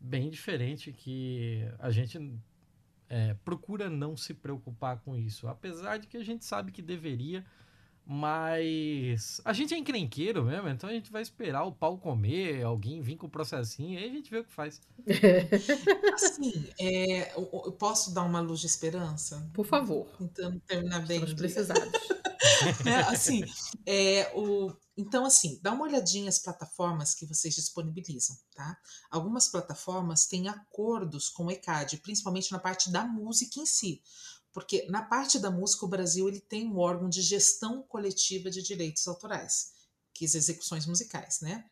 bem 0.00 0.30
diferente 0.30 0.92
que 0.92 1.62
a 1.78 1.90
gente 1.90 2.18
é, 3.08 3.34
procura 3.44 3.90
não 3.90 4.16
se 4.16 4.32
preocupar 4.32 5.00
com 5.00 5.16
isso. 5.16 5.46
Apesar 5.46 5.98
de 5.98 6.06
que 6.06 6.16
a 6.16 6.24
gente 6.24 6.44
sabe 6.44 6.72
que 6.72 6.80
deveria, 6.80 7.44
mas 8.06 9.40
a 9.44 9.52
gente 9.52 9.74
é 9.74 9.78
encrenqueiro 9.78 10.44
mesmo, 10.44 10.68
então 10.68 10.88
a 10.88 10.92
gente 10.92 11.12
vai 11.12 11.20
esperar 11.20 11.64
o 11.64 11.72
pau 11.72 11.98
comer, 11.98 12.62
alguém 12.64 13.00
vir 13.02 13.16
com 13.16 13.26
o 13.26 13.30
processinho, 13.30 13.98
e 13.98 14.02
aí 14.02 14.10
a 14.10 14.12
gente 14.12 14.30
vê 14.30 14.38
o 14.38 14.44
que 14.44 14.52
faz. 14.52 14.80
Assim, 16.14 16.70
é, 16.80 17.32
eu 17.36 17.72
posso 17.72 18.14
dar 18.14 18.22
uma 18.22 18.40
luz 18.40 18.60
de 18.60 18.66
esperança? 18.66 19.48
Por 19.52 19.66
favor. 19.66 20.08
Tentando 20.18 20.58
terminar 20.60 21.06
bem. 21.06 21.18
Estamos 21.18 21.34
precisados. 21.34 21.92
é, 22.86 22.96
assim, 23.12 23.42
é, 23.86 24.32
o, 24.34 24.72
então, 24.96 25.24
assim, 25.24 25.58
dá 25.62 25.72
uma 25.72 25.84
olhadinha 25.84 26.28
as 26.28 26.38
plataformas 26.38 27.14
que 27.14 27.26
vocês 27.26 27.54
disponibilizam, 27.54 28.36
tá? 28.54 28.76
Algumas 29.10 29.48
plataformas 29.48 30.26
têm 30.26 30.48
acordos 30.48 31.28
com 31.28 31.46
o 31.46 31.50
ECAD, 31.50 31.98
principalmente 31.98 32.52
na 32.52 32.58
parte 32.58 32.90
da 32.90 33.04
música 33.04 33.60
em 33.60 33.66
si 33.66 34.02
porque 34.52 34.86
na 34.88 35.02
parte 35.02 35.38
da 35.38 35.50
música 35.50 35.84
o 35.84 35.88
Brasil 35.88 36.28
ele 36.28 36.40
tem 36.40 36.68
um 36.68 36.78
órgão 36.78 37.08
de 37.08 37.22
gestão 37.22 37.82
coletiva 37.82 38.50
de 38.50 38.62
direitos 38.62 39.06
autorais, 39.06 39.72
que 40.12 40.24
as 40.24 40.34
execuções 40.34 40.86
musicais, 40.86 41.40
né? 41.40 41.64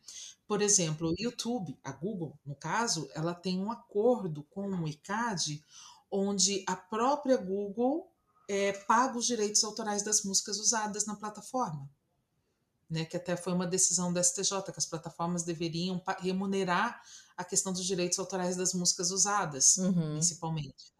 Por 0.47 0.61
exemplo, 0.61 1.09
o 1.09 1.15
YouTube, 1.17 1.77
a 1.83 1.91
Google, 1.91 2.39
no 2.45 2.55
caso, 2.55 3.07
ela 3.13 3.35
tem 3.35 3.59
um 3.59 3.71
acordo 3.71 4.43
com 4.43 4.67
o 4.67 4.87
ICAD, 4.87 5.63
onde 6.09 6.63
a 6.67 6.75
própria 6.75 7.37
Google 7.37 8.11
é, 8.49 8.73
paga 8.73 9.15
os 9.15 9.27
direitos 9.27 9.63
autorais 9.63 10.01
das 10.01 10.23
músicas 10.23 10.57
usadas 10.57 11.05
na 11.05 11.15
plataforma. 11.15 11.87
Né, 12.89 13.05
que 13.05 13.15
até 13.15 13.37
foi 13.37 13.53
uma 13.53 13.67
decisão 13.67 14.11
da 14.11 14.23
STJ, 14.23 14.63
que 14.63 14.79
as 14.79 14.85
plataformas 14.87 15.43
deveriam 15.43 16.01
remunerar 16.17 16.99
a 17.37 17.43
questão 17.43 17.71
dos 17.71 17.85
direitos 17.85 18.17
autorais 18.17 18.57
das 18.57 18.73
músicas 18.73 19.11
usadas, 19.11 19.77
uhum. 19.77 20.13
principalmente. 20.13 20.91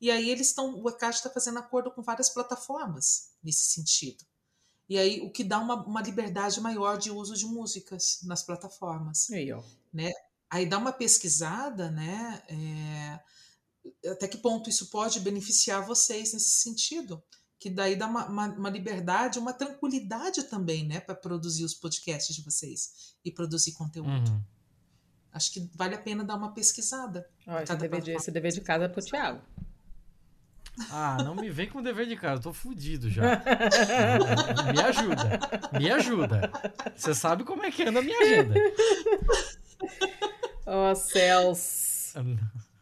E 0.00 0.10
aí 0.10 0.30
eles 0.30 0.46
estão, 0.46 0.82
o 0.82 0.88
ECAD 0.88 1.16
está 1.16 1.28
fazendo 1.28 1.58
acordo 1.58 1.90
com 1.90 2.00
várias 2.00 2.30
plataformas 2.30 3.32
nesse 3.42 3.66
sentido. 3.72 4.24
E 4.88 4.96
aí 4.96 5.20
o 5.20 5.30
que 5.30 5.44
dá 5.44 5.58
uma, 5.58 5.84
uma 5.84 6.00
liberdade 6.00 6.58
maior 6.62 6.96
de 6.96 7.10
uso 7.10 7.34
de 7.34 7.44
músicas 7.44 8.20
nas 8.22 8.42
plataformas. 8.42 9.28
Aí, 9.30 9.52
ó. 9.52 9.62
Né? 9.92 10.10
Aí 10.48 10.64
dá 10.64 10.78
uma 10.78 10.92
pesquisada, 10.92 11.90
né? 11.90 12.42
É, 12.48 13.20
até 14.06 14.28
que 14.28 14.38
ponto 14.38 14.70
isso 14.70 14.90
pode 14.90 15.20
beneficiar 15.20 15.86
vocês 15.86 16.32
nesse 16.32 16.62
sentido? 16.62 17.22
Que 17.58 17.68
daí 17.68 17.96
dá 17.96 18.06
uma, 18.06 18.26
uma, 18.26 18.46
uma 18.46 18.70
liberdade, 18.70 19.38
uma 19.38 19.52
tranquilidade 19.52 20.44
também, 20.44 20.86
né? 20.86 21.00
Para 21.00 21.14
produzir 21.14 21.64
os 21.64 21.74
podcasts 21.74 22.34
de 22.34 22.42
vocês 22.42 23.16
e 23.24 23.32
produzir 23.32 23.72
conteúdo. 23.72 24.30
Uhum. 24.30 24.42
Acho 25.32 25.52
que 25.52 25.70
vale 25.74 25.94
a 25.94 25.98
pena 25.98 26.24
dar 26.24 26.36
uma 26.36 26.52
pesquisada. 26.52 27.28
Ó, 27.46 27.58
esse, 27.58 27.76
dever 27.76 28.00
de, 28.00 28.10
esse 28.12 28.30
dever 28.30 28.52
de 28.52 28.60
casa 28.60 28.84
é 28.84 28.88
pro 28.88 29.02
Thiago. 29.02 29.42
Ah, 30.90 31.18
não 31.24 31.34
me 31.34 31.50
vem 31.50 31.68
com 31.68 31.82
dever 31.82 32.06
de 32.06 32.16
casa, 32.16 32.36
eu 32.36 32.42
tô 32.42 32.52
fudido 32.52 33.10
já. 33.10 33.22
me 34.72 34.80
ajuda, 34.80 35.78
me 35.78 35.90
ajuda. 35.90 36.52
Você 36.96 37.14
sabe 37.14 37.44
como 37.44 37.64
é 37.64 37.70
que 37.70 37.82
anda 37.82 37.98
a 37.98 38.02
minha 38.02 38.18
agenda. 38.20 38.54
Ó 40.66 40.92
oh, 40.92 40.94
céus. 40.94 42.14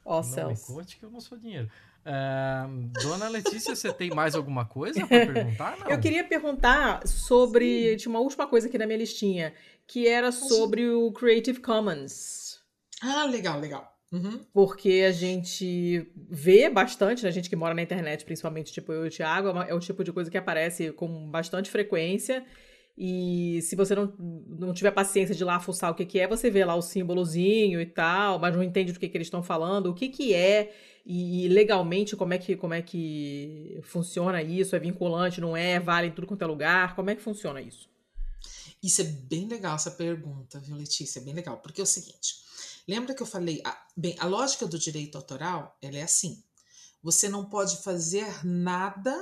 Ó 0.06 0.20
oh. 0.20 0.36
Não 0.36 0.48
me 0.50 0.56
conte 0.56 0.96
que 0.96 1.04
eu 1.04 1.10
não 1.10 1.20
sou 1.20 1.36
dinheiro. 1.36 1.68
É, 2.04 2.64
dona 3.02 3.28
Letícia, 3.28 3.74
você 3.74 3.92
tem 3.92 4.10
mais 4.10 4.36
alguma 4.36 4.64
coisa 4.64 5.04
para 5.04 5.26
perguntar? 5.26 5.76
Não. 5.78 5.90
Eu 5.90 5.98
queria 5.98 6.22
perguntar 6.22 7.04
sobre. 7.04 7.90
Sim. 7.90 7.96
Tinha 7.96 8.10
uma 8.10 8.20
última 8.20 8.46
coisa 8.46 8.68
aqui 8.68 8.78
na 8.78 8.86
minha 8.86 8.98
listinha, 8.98 9.52
que 9.86 10.06
era 10.06 10.30
sobre 10.30 10.88
o 10.88 11.10
Creative 11.10 11.60
Commons. 11.60 12.60
Ah, 13.02 13.24
legal, 13.24 13.58
legal. 13.58 13.92
Uhum. 14.12 14.40
Porque 14.52 15.04
a 15.06 15.10
gente 15.10 16.08
vê 16.14 16.70
bastante, 16.70 17.24
né? 17.24 17.28
a 17.28 17.32
gente 17.32 17.50
que 17.50 17.56
mora 17.56 17.74
na 17.74 17.82
internet, 17.82 18.24
principalmente, 18.24 18.72
tipo 18.72 18.92
eu 18.92 19.04
e 19.04 19.08
o 19.08 19.10
Thiago, 19.10 19.48
é, 19.60 19.70
é 19.70 19.74
o 19.74 19.80
tipo 19.80 20.04
de 20.04 20.12
coisa 20.12 20.30
que 20.30 20.38
aparece 20.38 20.92
com 20.92 21.28
bastante 21.28 21.68
frequência. 21.68 22.44
E 22.98 23.60
se 23.62 23.76
você 23.76 23.94
não, 23.94 24.14
não 24.18 24.72
tiver 24.72 24.90
paciência 24.90 25.34
de 25.34 25.42
ir 25.42 25.44
lá 25.44 25.60
fuçar 25.60 25.90
o 25.90 25.94
que, 25.94 26.06
que 26.06 26.18
é, 26.18 26.26
você 26.26 26.50
vê 26.50 26.64
lá 26.64 26.74
o 26.74 26.80
símbolozinho 26.80 27.78
e 27.78 27.84
tal, 27.84 28.38
mas 28.38 28.54
não 28.54 28.62
entende 28.62 28.92
do 28.92 28.98
que, 28.98 29.08
que 29.08 29.16
eles 29.16 29.26
estão 29.26 29.42
falando, 29.42 29.90
o 29.90 29.94
que, 29.94 30.08
que 30.08 30.32
é, 30.32 30.74
e, 31.04 31.46
legalmente 31.48 32.16
como 32.16 32.32
é, 32.32 32.38
que, 32.38 32.56
como 32.56 32.72
é 32.72 32.80
que 32.80 33.78
funciona 33.82 34.42
isso, 34.42 34.74
é 34.74 34.78
vinculante, 34.78 35.42
não 35.42 35.54
é, 35.54 35.78
vale 35.78 36.08
em 36.08 36.10
tudo 36.10 36.26
quanto 36.26 36.42
é 36.42 36.46
lugar, 36.46 36.96
como 36.96 37.10
é 37.10 37.14
que 37.14 37.20
funciona 37.20 37.60
isso? 37.60 37.88
Isso 38.82 39.02
é 39.02 39.04
bem 39.04 39.46
legal, 39.46 39.76
essa 39.76 39.90
pergunta, 39.90 40.58
viu, 40.58 40.74
Letícia? 40.74 41.20
É 41.20 41.22
bem 41.22 41.34
legal, 41.34 41.58
porque 41.58 41.82
é 41.82 41.84
o 41.84 41.86
seguinte, 41.86 42.36
lembra 42.88 43.14
que 43.14 43.22
eu 43.22 43.26
falei, 43.26 43.60
a, 43.62 43.86
bem, 43.94 44.16
a 44.18 44.26
lógica 44.26 44.66
do 44.66 44.78
direito 44.78 45.16
autoral, 45.16 45.76
ela 45.82 45.98
é 45.98 46.02
assim, 46.02 46.42
você 47.02 47.28
não 47.28 47.44
pode 47.44 47.82
fazer 47.82 48.26
nada 48.42 49.14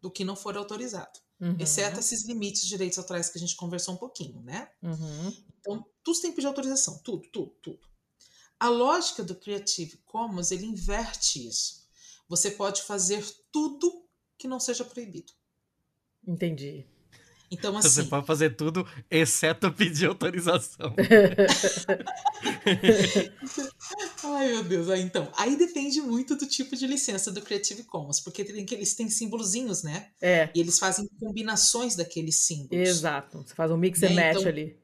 do 0.00 0.10
que 0.10 0.24
não 0.24 0.36
for 0.36 0.56
autorizado. 0.56 1.18
Uhum. 1.40 1.56
Exceto 1.58 1.98
esses 1.98 2.26
limites 2.26 2.62
de 2.62 2.68
direitos 2.68 2.98
autorais 2.98 3.30
que 3.30 3.38
a 3.38 3.40
gente 3.40 3.56
conversou 3.56 3.94
um 3.94 3.96
pouquinho, 3.96 4.42
né? 4.42 4.68
Uhum. 4.82 5.34
Então, 5.58 5.86
tudo 6.04 6.20
tem 6.20 6.30
que 6.30 6.36
pedir 6.36 6.46
autorização, 6.46 6.98
tudo, 6.98 7.26
tudo, 7.32 7.50
tudo. 7.62 7.80
A 8.58 8.68
lógica 8.68 9.24
do 9.24 9.34
Creative 9.34 9.96
Commons, 10.04 10.50
ele 10.50 10.66
inverte 10.66 11.48
isso. 11.48 11.88
Você 12.28 12.50
pode 12.50 12.82
fazer 12.82 13.24
tudo 13.50 14.04
que 14.36 14.46
não 14.46 14.60
seja 14.60 14.84
proibido. 14.84 15.32
Entendi. 16.26 16.86
Então, 17.50 17.76
assim. 17.76 17.88
Você 17.88 18.04
pode 18.04 18.26
fazer 18.26 18.50
tudo, 18.50 18.86
exceto 19.10 19.72
pedir 19.72 20.06
autorização. 20.06 20.94
Ai, 24.24 24.48
meu 24.48 24.64
Deus. 24.64 24.88
Então, 24.98 25.30
aí 25.36 25.56
depende 25.56 26.00
muito 26.00 26.36
do 26.36 26.46
tipo 26.46 26.76
de 26.76 26.86
licença 26.86 27.30
do 27.32 27.42
Creative 27.42 27.82
Commons, 27.84 28.20
porque 28.20 28.44
tem, 28.44 28.66
eles 28.70 28.94
têm 28.94 29.08
símbolozinhos, 29.08 29.82
né? 29.82 30.10
É. 30.20 30.50
E 30.54 30.60
eles 30.60 30.78
fazem 30.78 31.08
combinações 31.18 31.96
daqueles 31.96 32.44
símbolos. 32.46 32.88
Exato. 32.88 33.38
Você 33.38 33.54
faz 33.54 33.70
um 33.70 33.76
mix 33.76 34.02
and 34.02 34.10
né? 34.10 34.28
match 34.28 34.40
então, 34.40 34.48
ali. 34.48 34.78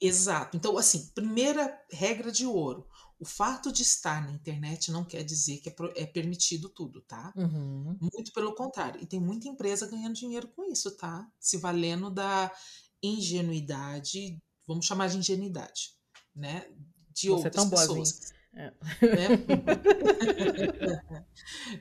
Exato. 0.00 0.56
Então, 0.56 0.76
assim, 0.76 1.10
primeira 1.14 1.78
regra 1.90 2.30
de 2.30 2.46
ouro. 2.46 2.86
O 3.18 3.24
fato 3.24 3.72
de 3.72 3.82
estar 3.82 4.22
na 4.22 4.30
internet 4.30 4.92
não 4.92 5.02
quer 5.02 5.24
dizer 5.24 5.58
que 5.58 5.70
é, 5.70 5.74
é 6.02 6.06
permitido 6.06 6.68
tudo, 6.68 7.00
tá? 7.00 7.32
Uhum. 7.34 7.96
Muito 7.98 8.30
pelo 8.32 8.54
contrário. 8.54 9.00
E 9.02 9.06
tem 9.06 9.18
muita 9.18 9.48
empresa 9.48 9.86
ganhando 9.86 10.14
dinheiro 10.14 10.48
com 10.48 10.70
isso, 10.70 10.94
tá? 10.96 11.26
Se 11.40 11.56
valendo 11.56 12.10
da 12.10 12.52
ingenuidade, 13.02 14.38
vamos 14.66 14.84
chamar 14.84 15.08
de 15.08 15.16
ingenuidade, 15.16 15.92
né? 16.34 16.66
De 17.10 17.28
Você 17.28 17.30
outras 17.30 17.54
é 17.54 17.56
tão 17.56 17.70
pessoas. 17.70 18.12
Boazinha. 18.12 18.36
É. 18.56 18.72
Né? 19.02 19.28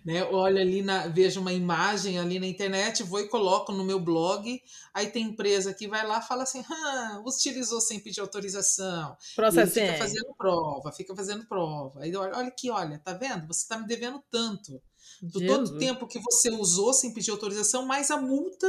né? 0.05 0.23
Olha 0.25 0.61
ali, 0.61 0.81
na, 0.81 1.07
vejo 1.07 1.39
uma 1.39 1.53
imagem 1.53 2.19
ali 2.19 2.37
na 2.37 2.45
internet, 2.45 3.01
vou 3.01 3.21
e 3.21 3.29
coloco 3.29 3.71
no 3.71 3.85
meu 3.85 3.97
blog. 3.97 4.61
Aí 4.93 5.07
tem 5.07 5.27
empresa 5.27 5.73
que 5.73 5.87
vai 5.87 6.05
lá 6.05 6.19
e 6.19 6.27
fala 6.27 6.43
assim: 6.43 6.61
ah, 6.69 7.21
utilizou 7.25 7.79
sem 7.79 8.01
pedir 8.01 8.19
autorização. 8.19 9.15
Processinho. 9.35 9.87
Fica 9.87 9.99
fazendo 9.99 10.35
prova, 10.37 10.91
fica 10.91 11.15
fazendo 11.15 11.47
prova. 11.47 12.01
Aí 12.01 12.13
olha, 12.13 12.37
olha 12.37 12.49
aqui, 12.49 12.69
olha, 12.69 12.99
tá 12.99 13.13
vendo? 13.13 13.47
Você 13.47 13.61
está 13.61 13.77
me 13.77 13.87
devendo 13.87 14.21
tanto. 14.29 14.81
Do 15.21 15.39
Jesus. 15.39 15.69
todo 15.69 15.79
tempo 15.79 16.07
que 16.07 16.19
você 16.19 16.49
usou 16.49 16.93
sem 16.93 17.13
pedir 17.13 17.31
autorização, 17.31 17.85
mais 17.85 18.11
a 18.11 18.17
multa 18.17 18.67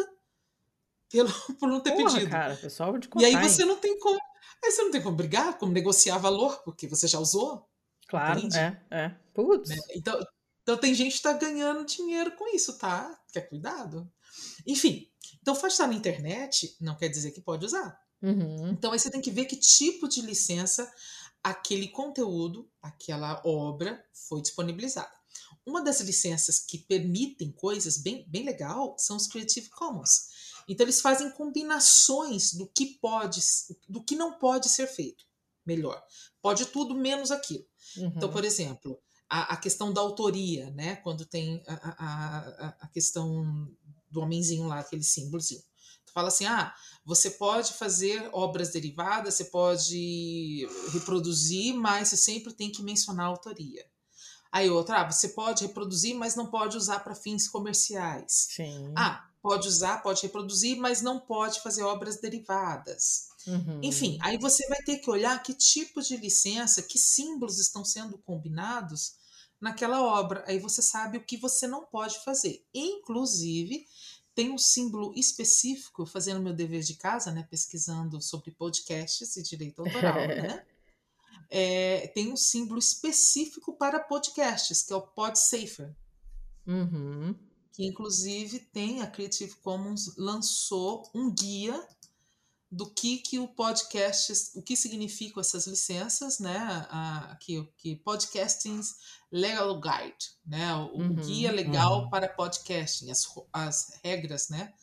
pelo, 1.11 1.29
por 1.59 1.69
não 1.69 1.81
ter 1.81 1.91
Porra, 1.93 2.13
pedido. 2.13 2.31
Cara, 2.31 2.55
pessoal 2.55 2.97
de 2.97 3.09
e 3.19 3.25
aí 3.25 3.37
você 3.37 3.65
não 3.65 3.75
tem 3.77 3.99
como. 3.99 4.21
Aí 4.65 4.71
você 4.71 4.83
não 4.83 4.93
tem 4.93 5.03
como 5.03 5.17
brigar, 5.17 5.59
como 5.59 5.73
negociar 5.73 6.19
valor, 6.19 6.63
porque 6.63 6.87
você 6.87 7.09
já 7.09 7.19
usou. 7.19 7.67
Claro, 8.09 8.39
Entende? 8.39 8.59
é, 8.59 8.81
é. 8.91 9.09
Putz. 9.35 9.69
Né? 9.69 9.77
Então, 9.95 10.21
então 10.63 10.77
tem 10.77 10.95
gente 10.95 11.13
que 11.13 11.19
está 11.19 11.33
ganhando 11.33 11.85
dinheiro 11.85 12.33
com 12.37 12.55
isso, 12.55 12.77
tá? 12.79 13.19
Quer 13.33 13.49
cuidado. 13.49 14.11
Enfim, 14.67 15.09
então 15.41 15.55
faz 15.55 15.75
estar 15.75 15.87
na 15.87 15.95
internet 15.95 16.77
não 16.81 16.97
quer 16.97 17.09
dizer 17.09 17.31
que 17.33 17.41
pode 17.41 17.65
usar. 17.65 17.99
Uhum. 18.23 18.71
Então 18.71 18.93
aí 18.93 18.99
você 18.99 19.11
tem 19.11 19.21
que 19.21 19.31
ver 19.31 19.45
que 19.45 19.57
tipo 19.57 20.09
de 20.09 20.23
licença 20.23 20.91
aquele 21.43 21.87
conteúdo, 21.87 22.69
aquela 22.83 23.41
obra 23.45 24.05
foi 24.13 24.43
disponibilizada. 24.43 25.13
Uma 25.65 25.81
das 25.81 26.01
licenças 26.01 26.59
que 26.59 26.79
permitem 26.79 27.53
coisas 27.53 27.99
bem, 27.99 28.25
bem 28.29 28.45
legal 28.45 28.97
são 28.99 29.17
os 29.17 29.29
Creative 29.29 29.69
Commons. 29.71 30.29
Então 30.69 30.85
eles 30.85 31.01
fazem 31.01 31.31
combinações 31.31 32.53
do 32.53 32.67
que 32.67 32.99
pode, 33.01 33.41
do 33.89 34.03
que 34.03 34.17
não 34.17 34.39
pode 34.39 34.69
ser 34.69 34.89
feito. 34.89 35.25
Melhor, 35.65 36.01
pode 36.43 36.67
tudo 36.67 36.97
menos 36.97 37.31
aquilo. 37.31 37.65
Uhum. 37.97 38.13
Então, 38.15 38.31
por 38.31 38.45
exemplo, 38.45 38.99
a, 39.29 39.55
a, 39.55 39.57
questão 39.57 39.93
da 39.93 40.01
autoria, 40.01 40.71
né? 40.71 40.97
Quando 40.97 41.25
tem 41.25 41.63
a, 41.67 41.97
a, 41.99 42.69
a 42.81 42.89
questão 42.89 43.69
do 44.11 44.21
homenzinho 44.21 44.67
lá, 44.67 44.81
aquele 44.81 45.03
símbolozinho. 45.03 45.63
Tu 46.07 46.13
fala 46.13 46.29
assim, 46.29 46.47
ah, 46.47 46.75
você 47.05 47.31
pode 47.31 47.75
fazer 47.75 48.31
obras 48.33 48.71
derivadas, 48.71 49.35
você 49.35 49.45
pode 49.45 50.67
reproduzir, 50.93 51.75
mas 51.75 52.09
você 52.09 52.17
sempre 52.17 52.53
tem 52.53 52.71
que 52.71 52.83
mencionar 52.83 53.27
a 53.27 53.29
autoria. 53.29 53.85
Aí 54.51 54.71
outra, 54.71 55.03
ah, 55.03 55.11
você 55.11 55.31
pode 55.31 55.67
reproduzir, 55.67 56.15
mas 56.15 56.35
não 56.35 56.47
pode 56.47 56.77
usar 56.77 57.01
para 57.01 57.15
fins 57.15 57.49
comerciais. 57.49 58.49
Sim. 58.51 58.93
Ah, 58.97 59.29
pode 59.43 59.69
usar, 59.69 60.03
pode 60.03 60.23
reproduzir, 60.23 60.79
mas 60.79 61.03
não 61.03 61.21
pode 61.21 61.61
fazer 61.61 61.83
obras 61.83 62.21
derivadas. 62.21 63.29
Uhum. 63.47 63.81
Enfim, 63.83 64.19
aí 64.21 64.37
você 64.39 64.67
vai 64.69 64.79
ter 64.83 64.99
que 64.99 65.11
olhar 65.11 65.41
que 65.43 65.55
tipo 65.55 66.03
de 66.03 66.17
licença, 66.17 66.83
que 66.83 66.99
símbolos 66.99 67.59
estão 67.59 67.85
sendo 67.85 68.19
combinados 68.19 69.15
naquela 69.61 70.03
obra. 70.03 70.45
Aí 70.47 70.59
você 70.59 70.83
sabe 70.83 71.19
o 71.19 71.25
que 71.25 71.37
você 71.37 71.67
não 71.67 71.85
pode 71.85 72.23
fazer. 72.25 72.65
Inclusive, 72.75 73.87
tem 74.35 74.51
um 74.51 74.59
símbolo 74.59 75.13
específico, 75.17 76.05
fazendo 76.05 76.43
meu 76.43 76.53
dever 76.53 76.83
de 76.83 76.95
casa, 76.95 77.33
né, 77.33 77.47
pesquisando 77.49 78.21
sobre 78.21 78.51
podcasts 78.51 79.37
e 79.37 79.43
direito 79.43 79.81
autoral, 79.81 80.15
né? 80.29 80.65
É, 81.49 82.09
tem 82.09 82.33
um 82.33 82.37
símbolo 82.37 82.79
específico 82.79 83.73
para 83.77 84.01
podcasts, 84.01 84.83
que 84.83 84.93
é 84.93 84.97
o 84.97 85.01
PodSafer. 85.01 85.95
Uhum. 86.67 87.35
Que 87.73 87.87
inclusive 87.87 88.59
tem 88.59 89.03
a 89.03 89.07
Creative 89.07 89.55
Commons 89.57 90.17
lançou 90.17 91.09
um 91.15 91.33
guia 91.33 91.87
do 92.71 92.91
que 92.91 93.19
que 93.19 93.39
o 93.39 93.47
podcast, 93.47 94.33
o 94.55 94.63
que 94.63 94.77
significam 94.77 95.41
essas 95.41 95.67
licenças, 95.67 96.39
né? 96.39 96.59
A, 96.91 97.37
que, 97.41 97.63
que 97.77 97.97
podcasting 97.97 98.81
legal 99.31 99.81
guide, 99.81 100.33
né? 100.45 100.75
O, 100.75 100.99
uhum, 100.99 101.15
guia 101.15 101.53
legal 101.53 102.03
uhum. 102.03 102.11
para 102.11 102.29
podcasting, 102.29 103.11
as, 103.11 103.27
as 103.53 104.01
regras, 104.03 104.49
né? 104.49 104.75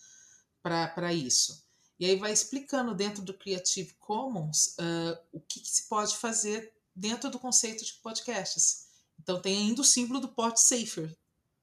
Para 0.61 1.13
isso. 1.13 1.63
E 1.99 2.05
aí 2.05 2.15
vai 2.15 2.31
explicando 2.31 2.95
dentro 2.95 3.21
do 3.21 3.33
Creative 3.33 3.93
Commons 3.99 4.75
uh, 4.79 5.17
o 5.31 5.39
que, 5.39 5.59
que, 5.59 5.69
se 5.69 5.87
pode 5.87 6.15
fazer 6.17 6.73
dentro 6.95 7.29
do 7.29 7.39
conceito 7.39 7.83
de 7.85 7.93
podcasts. 7.95 8.87
Então 9.19 9.41
tem 9.41 9.57
ainda 9.57 9.81
o 9.81 9.85
símbolo 9.85 10.19
do 10.19 10.29
PodSafer, 10.29 11.15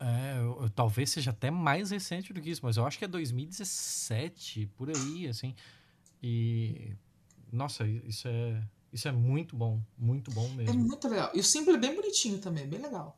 É, 0.00 0.38
eu, 0.38 0.62
eu, 0.62 0.70
talvez 0.70 1.10
seja 1.10 1.30
até 1.30 1.50
mais 1.50 1.90
recente 1.90 2.32
do 2.32 2.40
que 2.40 2.48
isso, 2.50 2.62
mas 2.64 2.78
eu 2.78 2.86
acho 2.86 2.98
que 2.98 3.04
é 3.04 3.08
2017, 3.08 4.70
por 4.76 4.88
aí, 4.88 5.28
assim. 5.28 5.54
E. 6.22 6.96
Nossa, 7.52 7.86
isso 7.86 8.26
é. 8.26 8.62
Isso 8.92 9.06
é 9.06 9.12
muito 9.12 9.54
bom, 9.54 9.80
muito 9.96 10.32
bom 10.32 10.48
mesmo. 10.48 10.74
É 10.74 10.76
muito 10.76 11.06
legal. 11.06 11.30
E 11.32 11.38
o 11.38 11.44
símbolo 11.44 11.76
é 11.76 11.80
bem 11.80 11.94
bonitinho 11.94 12.38
também, 12.38 12.66
bem 12.66 12.80
legal. 12.80 13.16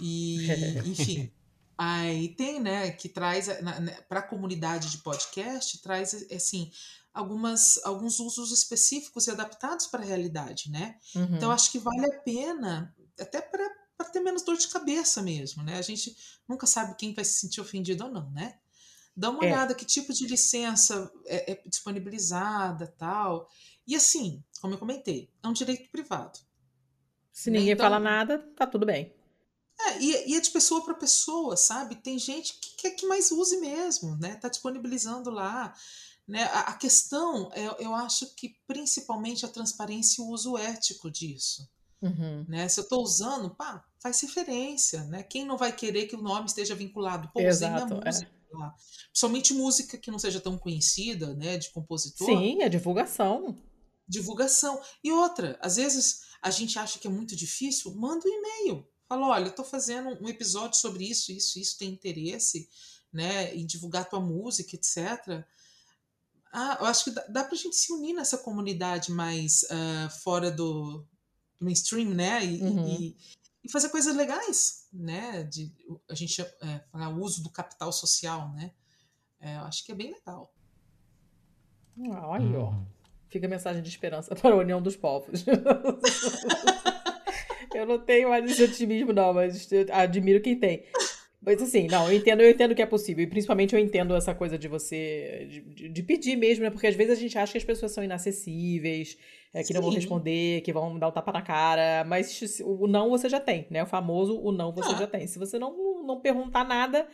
E, 0.00 0.46
enfim, 0.86 1.28
Aí 1.80 2.34
tem, 2.34 2.58
né, 2.58 2.90
que 2.90 3.08
traz 3.08 3.46
para 4.08 4.18
a 4.18 4.28
comunidade 4.28 4.90
de 4.90 4.98
podcast, 4.98 5.80
traz 5.80 6.26
assim 6.32 6.72
algumas 7.14 7.78
alguns 7.84 8.18
usos 8.18 8.50
específicos 8.50 9.28
e 9.28 9.30
adaptados 9.30 9.86
para 9.86 10.02
a 10.02 10.04
realidade, 10.04 10.72
né? 10.72 10.98
Uhum. 11.14 11.36
Então 11.36 11.52
acho 11.52 11.70
que 11.70 11.78
vale 11.78 12.04
a 12.04 12.18
pena 12.20 12.92
até 13.18 13.40
para 13.40 14.10
ter 14.12 14.18
menos 14.18 14.42
dor 14.42 14.56
de 14.56 14.66
cabeça 14.66 15.22
mesmo, 15.22 15.62
né? 15.62 15.78
A 15.78 15.82
gente 15.82 16.16
nunca 16.48 16.66
sabe 16.66 16.96
quem 16.96 17.14
vai 17.14 17.24
se 17.24 17.34
sentir 17.34 17.60
ofendido 17.60 18.04
ou 18.06 18.10
não, 18.10 18.28
né? 18.32 18.58
Dá 19.16 19.30
uma 19.30 19.44
é. 19.44 19.46
olhada 19.46 19.74
que 19.74 19.84
tipo 19.84 20.12
de 20.12 20.26
licença 20.26 21.10
é, 21.26 21.52
é 21.52 21.62
disponibilizada, 21.64 22.86
tal. 22.98 23.48
E 23.86 23.94
assim, 23.94 24.42
como 24.60 24.74
eu 24.74 24.78
comentei, 24.78 25.30
é 25.42 25.48
um 25.48 25.52
direito 25.52 25.88
privado. 25.90 26.40
Se 27.32 27.50
ninguém 27.50 27.70
então, 27.70 27.84
fala 27.84 28.00
nada, 28.00 28.38
tá 28.56 28.66
tudo 28.66 28.84
bem. 28.84 29.14
É, 29.80 30.02
E, 30.02 30.30
e 30.30 30.36
é 30.36 30.40
de 30.40 30.50
pessoa 30.50 30.84
para 30.84 30.94
pessoa, 30.94 31.56
sabe? 31.56 31.94
Tem 31.96 32.18
gente 32.18 32.54
que 32.54 32.76
quer 32.76 32.90
que 32.90 33.06
mais 33.06 33.30
use 33.30 33.56
mesmo, 33.58 34.16
né? 34.16 34.36
Tá 34.36 34.48
disponibilizando 34.48 35.30
lá. 35.30 35.74
Né? 36.26 36.44
A, 36.44 36.60
a 36.60 36.72
questão, 36.74 37.50
é, 37.52 37.66
eu 37.84 37.94
acho 37.94 38.34
que 38.34 38.56
principalmente 38.66 39.46
a 39.46 39.48
transparência 39.48 40.20
e 40.20 40.24
o 40.24 40.28
uso 40.28 40.58
ético 40.58 41.10
disso. 41.10 41.66
Uhum. 42.02 42.44
Né? 42.46 42.68
Se 42.68 42.80
eu 42.80 42.82
estou 42.82 43.02
usando, 43.02 43.50
pá, 43.54 43.84
faz 44.00 44.20
referência. 44.20 45.04
Né? 45.04 45.22
Quem 45.22 45.44
não 45.44 45.56
vai 45.56 45.74
querer 45.74 46.06
que 46.06 46.16
o 46.16 46.22
nome 46.22 46.46
esteja 46.46 46.74
vinculado? 46.74 47.30
Pô, 47.32 47.40
Exato, 47.40 47.84
usei 47.84 47.86
minha 47.86 48.04
música 48.04 48.30
é. 48.52 48.56
lá. 48.56 48.74
Principalmente 49.10 49.54
música 49.54 49.98
que 49.98 50.10
não 50.10 50.18
seja 50.18 50.40
tão 50.40 50.58
conhecida, 50.58 51.34
né? 51.34 51.56
De 51.56 51.70
compositor. 51.70 52.26
Sim, 52.26 52.62
é 52.62 52.68
divulgação. 52.68 53.56
Divulgação. 54.06 54.80
E 55.02 55.10
outra, 55.10 55.58
às 55.60 55.76
vezes 55.76 56.22
a 56.42 56.50
gente 56.50 56.78
acha 56.78 56.98
que 56.98 57.06
é 57.06 57.10
muito 57.10 57.34
difícil, 57.34 57.94
manda 57.94 58.26
um 58.26 58.30
e-mail. 58.30 58.86
Fala, 59.08 59.28
olha, 59.28 59.44
eu 59.44 59.50
estou 59.50 59.64
fazendo 59.64 60.22
um 60.22 60.28
episódio 60.28 60.78
sobre 60.78 61.04
isso, 61.08 61.32
isso, 61.32 61.58
isso, 61.58 61.78
tem 61.78 61.90
interesse 61.90 62.68
né, 63.10 63.54
em 63.54 63.64
divulgar 63.64 64.08
tua 64.08 64.20
música, 64.20 64.76
etc. 64.76 65.42
Ah, 66.52 66.76
eu 66.80 66.86
acho 66.86 67.04
que 67.04 67.10
dá, 67.10 67.24
dá 67.26 67.44
para 67.44 67.54
a 67.54 67.58
gente 67.58 67.74
se 67.74 67.90
unir 67.90 68.12
nessa 68.12 68.36
comunidade 68.36 69.10
mais 69.10 69.62
uh, 69.64 70.10
fora 70.22 70.50
do, 70.50 71.06
do, 71.58 71.64
mainstream, 71.64 72.10
né? 72.10 72.44
E, 72.44 72.62
Uhum. 72.62 72.86
e, 72.86 73.16
e 73.64 73.70
fazer 73.70 73.88
coisas 73.88 74.14
legais, 74.14 74.86
né? 74.92 75.42
De, 75.44 75.72
a 76.08 76.14
gente 76.14 76.42
é, 76.42 76.84
falar 76.92 77.08
o 77.08 77.22
uso 77.22 77.42
do 77.42 77.50
capital 77.50 77.90
social, 77.92 78.52
né? 78.52 78.72
É, 79.40 79.56
eu 79.56 79.62
acho 79.62 79.84
que 79.86 79.92
é 79.92 79.94
bem 79.94 80.12
legal. 80.12 80.52
Ah, 82.12 82.28
ó. 82.28 82.38
Uhum. 82.38 82.86
Fica 83.28 83.46
a 83.46 83.50
mensagem 83.50 83.82
de 83.82 83.88
esperança 83.88 84.34
para 84.36 84.54
a 84.54 84.58
União 84.58 84.82
dos 84.82 84.96
Povos. 84.96 85.44
eu 87.78 87.86
não 87.86 87.98
tenho 87.98 88.28
mais 88.28 88.50
esse 88.50 88.62
otimismo, 88.62 89.12
não, 89.12 89.32
mas 89.32 89.70
eu 89.72 89.86
admiro 89.92 90.40
quem 90.40 90.56
tem. 90.56 90.84
Mas 91.40 91.62
assim, 91.62 91.86
não, 91.86 92.10
eu 92.10 92.16
entendo, 92.16 92.42
eu 92.42 92.50
entendo 92.50 92.74
que 92.74 92.82
é 92.82 92.86
possível. 92.86 93.22
E 93.22 93.26
principalmente 93.26 93.72
eu 93.74 93.80
entendo 93.80 94.14
essa 94.16 94.34
coisa 94.34 94.58
de 94.58 94.66
você. 94.66 95.46
de, 95.48 95.88
de- 95.88 96.02
pedir 96.02 96.36
mesmo, 96.36 96.64
né? 96.64 96.70
Porque 96.70 96.86
às 96.88 96.96
vezes 96.96 97.12
a 97.16 97.20
gente 97.20 97.38
acha 97.38 97.52
que 97.52 97.58
as 97.58 97.64
pessoas 97.64 97.92
são 97.92 98.02
inacessíveis, 98.02 99.16
é, 99.54 99.62
que 99.62 99.72
não 99.72 99.80
vão 99.80 99.90
Sim. 99.90 99.96
responder, 99.98 100.60
que 100.62 100.72
vão 100.72 100.98
dar 100.98 101.08
o 101.08 101.12
tapa 101.12 101.30
na 101.32 101.40
cara. 101.42 102.04
Mas 102.04 102.60
o 102.64 102.86
não 102.88 103.08
você 103.10 103.28
já 103.28 103.38
tem, 103.38 103.66
né? 103.70 103.82
O 103.82 103.86
famoso 103.86 104.38
o 104.40 104.50
não 104.50 104.72
você 104.72 104.92
Ah. 104.92 104.98
já 104.98 105.06
tem. 105.06 105.26
Se 105.28 105.38
você 105.38 105.58
não, 105.60 106.02
não 106.02 106.20
perguntar 106.20 106.64
nada, 106.64 107.06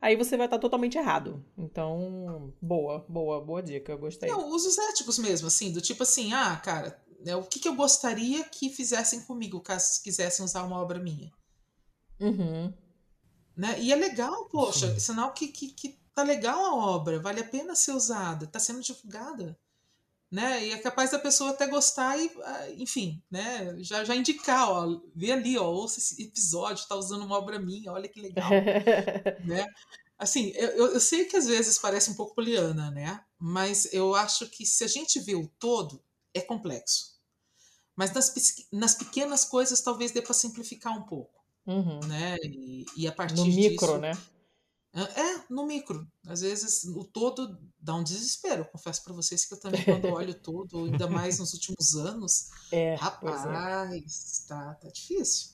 aí 0.00 0.16
você 0.16 0.36
vai 0.36 0.46
estar 0.48 0.58
totalmente 0.58 0.98
errado. 0.98 1.44
Então, 1.56 2.52
boa, 2.60 3.04
boa, 3.08 3.40
boa 3.40 3.62
dica. 3.62 3.92
Eu 3.92 3.98
gostei. 3.98 4.28
Não, 4.28 4.48
usos 4.48 4.76
éticos 4.76 5.18
mesmo, 5.20 5.46
assim, 5.46 5.70
do 5.72 5.80
tipo 5.80 6.02
assim, 6.02 6.32
ah, 6.32 6.56
cara, 6.64 6.98
né, 7.24 7.34
o 7.36 7.44
que, 7.44 7.58
que 7.58 7.68
eu 7.68 7.74
gostaria 7.74 8.44
que 8.44 8.70
fizessem 8.70 9.20
comigo 9.22 9.60
caso 9.60 10.02
quisessem 10.02 10.44
usar 10.44 10.62
uma 10.64 10.78
obra 10.80 10.98
minha? 10.98 11.32
Uhum. 12.20 12.72
Né? 13.56 13.80
E 13.80 13.92
é 13.92 13.96
legal, 13.96 14.46
poxa, 14.48 14.92
Sim. 14.94 15.00
sinal 15.00 15.32
que, 15.32 15.48
que, 15.48 15.68
que 15.72 15.98
tá 16.14 16.22
legal 16.22 16.64
a 16.64 16.74
obra, 16.74 17.18
vale 17.20 17.40
a 17.40 17.44
pena 17.44 17.74
ser 17.74 17.92
usada, 17.92 18.46
tá 18.46 18.58
sendo 18.58 18.80
divulgada. 18.80 19.58
Né? 20.30 20.66
E 20.66 20.72
é 20.72 20.78
capaz 20.78 21.10
da 21.10 21.18
pessoa 21.18 21.50
até 21.50 21.66
gostar 21.66 22.18
e, 22.18 22.30
ah, 22.44 22.70
enfim, 22.72 23.22
né? 23.30 23.74
já, 23.82 24.04
já 24.04 24.14
indicar, 24.14 24.70
ó, 24.70 25.00
vê 25.14 25.32
ali, 25.32 25.56
ó, 25.56 25.66
ouça 25.66 25.98
esse 25.98 26.22
episódio, 26.22 26.86
tá 26.86 26.94
usando 26.96 27.24
uma 27.24 27.36
obra 27.38 27.58
minha, 27.58 27.92
olha 27.92 28.08
que 28.08 28.20
legal. 28.20 28.50
né? 29.44 29.66
Assim, 30.18 30.52
eu, 30.54 30.68
eu- 30.70 30.92
eu 30.94 31.00
sei 31.00 31.24
que 31.24 31.36
às 31.36 31.46
vezes 31.46 31.78
parece 31.78 32.10
um 32.10 32.14
pouco 32.14 32.34
poliana, 32.34 32.90
né? 32.90 33.24
Mas 33.38 33.92
eu 33.92 34.14
acho 34.14 34.48
que 34.50 34.66
se 34.66 34.84
a 34.84 34.88
gente 34.88 35.18
vê 35.20 35.34
o 35.34 35.48
todo, 35.58 36.02
é 36.34 36.40
complexo. 36.40 37.18
Mas 37.96 38.12
nas, 38.12 38.32
nas 38.72 38.94
pequenas 38.94 39.44
coisas 39.44 39.80
talvez 39.80 40.12
dê 40.12 40.22
para 40.22 40.34
simplificar 40.34 40.96
um 40.96 41.02
pouco, 41.02 41.38
Uhum. 41.66 42.00
né? 42.06 42.36
E, 42.44 42.86
e 42.96 43.06
a 43.08 43.12
partir 43.12 43.34
No 43.36 43.44
micro, 43.44 43.86
disso, 43.86 43.98
né? 43.98 44.12
é, 44.94 45.44
no 45.50 45.66
micro. 45.66 46.10
Às 46.26 46.40
vezes 46.40 46.84
o 46.84 47.04
todo 47.04 47.58
dá 47.78 47.94
um 47.94 48.02
desespero. 48.02 48.64
Confesso 48.72 49.02
para 49.04 49.12
vocês 49.12 49.44
que 49.44 49.52
eu 49.54 49.60
também, 49.60 49.84
quando 49.84 50.06
olho 50.06 50.34
todo, 50.34 50.86
ainda 50.86 51.06
mais 51.08 51.38
nos 51.38 51.52
últimos 51.54 51.94
anos, 51.96 52.48
É, 52.72 52.94
é. 52.94 52.94
rapaz, 52.94 54.44
tá, 54.46 54.74
tá 54.76 54.88
difícil. 54.88 55.50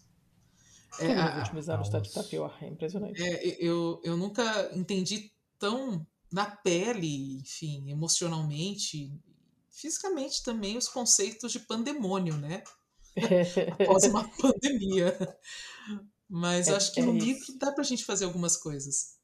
Sim, 0.92 1.06
É, 1.06 1.14
nos 1.30 1.38
últimos 1.38 1.68
anos 1.68 1.88
tá, 1.88 1.98
caos. 2.00 2.12
tá 2.12 2.22
pior, 2.22 2.56
é 2.62 2.68
impressionante. 2.68 3.20
É, 3.20 3.56
eu, 3.64 4.00
eu 4.04 4.16
nunca 4.16 4.70
entendi 4.76 5.32
tão 5.58 6.06
na 6.30 6.46
pele, 6.46 7.38
enfim, 7.38 7.90
emocionalmente, 7.90 9.10
fisicamente 9.80 10.42
também, 10.42 10.76
os 10.76 10.88
conceitos 10.88 11.52
de 11.52 11.60
pandemônio, 11.60 12.36
né? 12.36 12.62
Após 13.80 14.04
uma 14.04 14.28
pandemia. 14.38 15.16
Mas 16.28 16.68
É- 16.68 16.76
acho 16.76 16.92
que 16.92 17.00
é 17.00 17.04
no 17.04 17.16
isso. 17.16 17.26
micro 17.26 17.58
dá 17.58 17.72
pra 17.72 17.84
gente 17.84 18.04
fazer 18.04 18.24
algumas 18.24 18.56
coisas. 18.56 19.14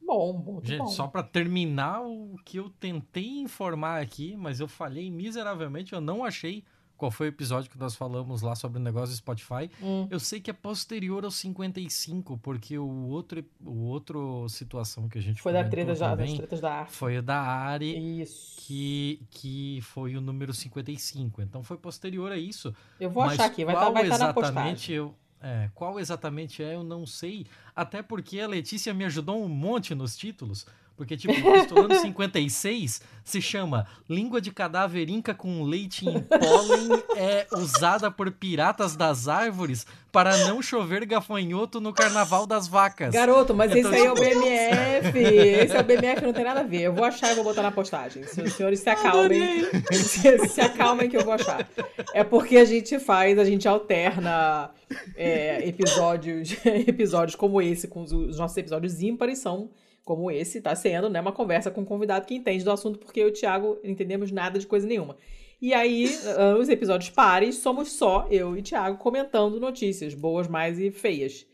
Bom, 0.00 0.38
muito 0.42 0.66
Gente, 0.66 0.78
bom. 0.78 0.86
só 0.88 1.06
pra 1.06 1.22
terminar 1.22 2.00
o 2.02 2.36
que 2.44 2.56
eu 2.58 2.70
tentei 2.70 3.26
informar 3.40 4.00
aqui, 4.00 4.36
mas 4.36 4.58
eu 4.58 4.66
falhei 4.66 5.10
miseravelmente, 5.10 5.92
eu 5.92 6.00
não 6.00 6.24
achei 6.24 6.64
qual 6.98 7.10
foi 7.12 7.28
o 7.28 7.30
episódio 7.30 7.70
que 7.70 7.78
nós 7.78 7.94
falamos 7.94 8.42
lá 8.42 8.54
sobre 8.56 8.78
o 8.78 8.82
negócio 8.82 9.14
do 9.14 9.16
Spotify. 9.16 9.70
Hum, 9.80 10.06
Eu 10.10 10.18
sei 10.18 10.40
que 10.40 10.50
é 10.50 10.52
posterior 10.52 11.24
aos 11.24 11.36
55, 11.36 12.36
porque 12.38 12.76
o 12.76 13.06
outro, 13.08 13.42
o 13.64 13.84
outro 13.84 14.46
situação 14.48 15.08
que 15.08 15.16
a 15.16 15.22
gente 15.22 15.40
foi 15.40 15.52
da 15.52 15.62
treta 15.64 15.94
da, 15.94 15.98
das 16.14 16.18
também 16.18 16.36
tretas 16.36 16.60
da 16.60 16.72
arte. 16.80 16.92
foi 16.92 17.22
da 17.22 17.40
Ari, 17.40 18.20
Isso. 18.20 18.56
que, 18.58 19.22
que 19.30 19.78
foi 19.82 20.16
o 20.16 20.20
número 20.20 20.52
55. 20.52 21.40
Então 21.40 21.62
foi 21.62 21.76
posterior 21.78 22.32
a 22.32 22.36
isso. 22.36 22.74
Eu 22.98 23.08
vou 23.10 23.22
achar 23.22 23.46
aqui, 23.46 23.64
vai 23.64 23.74
estar 23.74 23.90
vai 23.90 24.02
tá 24.02 24.08
na 24.08 24.14
exatamente 24.14 24.34
postagem. 24.34 24.94
eu, 24.96 25.14
é, 25.40 25.70
qual 25.72 26.00
exatamente 26.00 26.62
é, 26.62 26.74
eu 26.74 26.82
não 26.82 27.06
sei. 27.06 27.46
Até 27.74 28.02
porque 28.02 28.40
a 28.40 28.48
Letícia 28.48 28.92
me 28.92 29.04
ajudou 29.04 29.40
um 29.42 29.48
monte 29.48 29.94
nos 29.94 30.16
títulos. 30.16 30.66
Porque, 30.98 31.16
tipo, 31.16 31.32
Pistolando 31.52 31.94
56 31.94 33.00
se 33.24 33.40
chama 33.40 33.86
Língua 34.10 34.40
de 34.40 34.50
Cadáver 34.50 35.08
Inca 35.08 35.32
com 35.32 35.62
leite 35.62 36.08
em 36.08 36.20
pólen 36.20 36.88
é 37.16 37.46
usada 37.52 38.10
por 38.10 38.28
piratas 38.32 38.96
das 38.96 39.28
árvores 39.28 39.86
para 40.10 40.36
não 40.38 40.60
chover 40.60 41.06
gafanhoto 41.06 41.80
no 41.80 41.92
carnaval 41.92 42.46
das 42.48 42.66
vacas. 42.66 43.14
Garoto, 43.14 43.54
mas 43.54 43.70
Então, 43.76 43.92
esse 43.92 44.00
aí 44.00 44.06
é 44.06 44.10
o 44.10 44.14
tipo- 44.16 44.28
BMF. 44.40 45.18
Esse 45.18 45.76
é 45.76 45.80
o 45.80 45.84
BMF, 45.84 46.22
não 46.24 46.32
tem 46.32 46.44
nada 46.44 46.60
a 46.60 46.64
ver. 46.64 46.80
Eu 46.82 46.92
vou 46.92 47.04
achar 47.04 47.30
e 47.30 47.34
vou 47.36 47.44
botar 47.44 47.62
na 47.62 47.70
postagem. 47.70 48.24
Se 48.24 48.42
os 48.42 48.52
senhores 48.54 48.80
se 48.80 48.90
acalmem. 48.90 49.64
Se, 49.92 50.48
se 50.48 50.60
acalmem 50.60 51.08
que 51.08 51.16
eu 51.16 51.24
vou 51.24 51.32
achar. 51.34 51.68
É 52.12 52.24
porque 52.24 52.56
a 52.56 52.64
gente 52.64 52.98
faz, 52.98 53.38
a 53.38 53.44
gente 53.44 53.68
alterna 53.68 54.70
é, 55.14 55.64
episódios, 55.68 56.56
episódios 56.66 57.36
como 57.36 57.62
esse, 57.62 57.86
com 57.86 58.02
os, 58.02 58.10
os 58.10 58.36
nossos 58.38 58.56
episódios 58.56 59.00
ímpares 59.00 59.38
são 59.38 59.70
como 60.08 60.30
esse, 60.30 60.62
tá 60.62 60.74
sendo, 60.74 61.10
né? 61.10 61.20
Uma 61.20 61.32
conversa 61.32 61.70
com 61.70 61.82
um 61.82 61.84
convidado 61.84 62.24
que 62.26 62.34
entende 62.34 62.64
do 62.64 62.70
assunto, 62.72 62.98
porque 62.98 63.20
eu 63.20 63.28
e 63.28 63.30
o 63.30 63.34
Thiago 63.34 63.78
entendemos 63.84 64.32
nada 64.32 64.58
de 64.58 64.66
coisa 64.66 64.86
nenhuma. 64.86 65.16
E 65.60 65.74
aí, 65.74 66.08
ah, 66.38 66.56
os 66.58 66.70
episódios 66.70 67.10
pares, 67.10 67.56
somos 67.56 67.92
só 67.92 68.26
eu 68.30 68.56
e 68.56 68.62
Thiago 68.62 68.96
comentando 68.96 69.60
notícias, 69.60 70.14
boas, 70.14 70.48
mais 70.48 70.78
e 70.78 70.90
feias. 70.90 71.46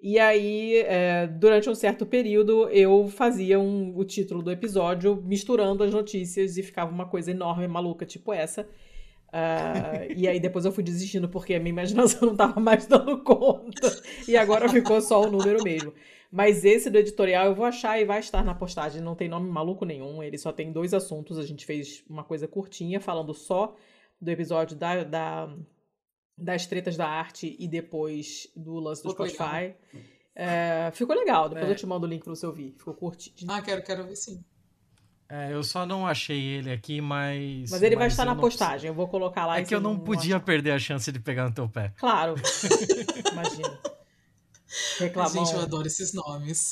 E 0.00 0.18
aí, 0.18 0.78
é, 0.84 1.28
durante 1.28 1.70
um 1.70 1.74
certo 1.76 2.04
período, 2.04 2.68
eu 2.70 3.06
fazia 3.08 3.60
um- 3.60 3.96
o 3.96 4.04
título 4.04 4.42
do 4.42 4.50
episódio 4.50 5.22
misturando 5.24 5.84
as 5.84 5.92
notícias 5.92 6.56
e 6.58 6.62
ficava 6.64 6.90
uma 6.90 7.06
coisa 7.06 7.30
enorme, 7.30 7.68
maluca, 7.68 8.04
tipo 8.04 8.32
essa. 8.32 8.66
Ah, 9.32 10.04
e 10.14 10.28
aí 10.28 10.38
depois 10.40 10.64
eu 10.64 10.72
fui 10.72 10.82
desistindo 10.84 11.28
porque 11.28 11.54
a 11.54 11.58
minha 11.60 11.70
imaginação 11.70 12.20
não 12.28 12.36
tava 12.36 12.60
mais 12.60 12.86
dando 12.86 13.22
conta. 13.22 13.96
E 14.28 14.36
agora 14.36 14.68
ficou 14.68 15.00
só 15.00 15.22
o 15.22 15.30
número 15.30 15.62
mesmo. 15.62 15.92
Mas 16.34 16.64
esse 16.64 16.88
do 16.88 16.96
editorial 16.96 17.44
eu 17.46 17.54
vou 17.54 17.66
achar 17.66 18.00
e 18.00 18.06
vai 18.06 18.18
estar 18.20 18.42
na 18.42 18.54
postagem. 18.54 19.02
Não 19.02 19.14
tem 19.14 19.28
nome 19.28 19.50
maluco 19.50 19.84
nenhum. 19.84 20.22
Ele 20.22 20.38
só 20.38 20.50
tem 20.50 20.72
dois 20.72 20.94
assuntos. 20.94 21.36
A 21.38 21.44
gente 21.44 21.66
fez 21.66 22.02
uma 22.08 22.24
coisa 22.24 22.48
curtinha, 22.48 22.98
falando 23.00 23.34
só 23.34 23.76
do 24.18 24.30
episódio 24.30 24.74
da, 24.74 25.04
da- 25.04 25.54
das 26.38 26.64
tretas 26.64 26.96
da 26.96 27.06
arte 27.06 27.54
e 27.58 27.68
depois 27.68 28.48
do 28.56 28.76
lance 28.80 29.02
do 29.02 29.10
Ficou 29.10 29.26
legal. 29.26 29.46
Spotify. 29.46 29.76
É, 30.34 30.90
ficou 30.94 31.14
legal. 31.14 31.50
Depois 31.50 31.68
É. 31.68 31.72
eu 31.72 31.76
te 31.76 31.86
mando 31.86 32.06
o 32.06 32.08
link 32.08 32.24
pra 32.24 32.34
você 32.34 32.46
ouvir. 32.46 32.74
Ficou 32.78 32.94
curtinho. 32.94 33.34
Ah, 33.50 33.60
quero, 33.60 33.82
quero 33.82 34.06
ver 34.06 34.16
sim. 34.16 34.42
É, 35.28 35.52
eu 35.52 35.62
só 35.62 35.84
não 35.84 36.06
achei 36.06 36.40
ele 36.42 36.70
aqui, 36.72 37.00
mas. 37.02 37.70
Mas 37.70 37.82
ele 37.82 37.96
vai 37.96 38.06
estar 38.08 38.24
na 38.24 38.34
postagem. 38.36 38.88
Eu 38.88 38.94
vou 38.94 39.06
colocar 39.08 39.44
lá. 39.46 39.58
É 39.58 39.64
que 39.64 39.74
eu 39.74 39.80
não 39.80 39.98
podia 39.98 40.40
perder 40.40 40.70
a 40.70 40.78
chance 40.78 41.12
de 41.12 41.20
pegar 41.20 41.46
no 41.48 41.54
teu 41.54 41.68
pé. 41.68 41.92
Claro. 41.98 42.34
Imagina. 43.32 43.78
Reclamão. 44.98 45.30
Gente, 45.44 45.54
eu 45.54 45.60
adoro 45.60 45.86
esses 45.86 46.12
nomes. 46.12 46.70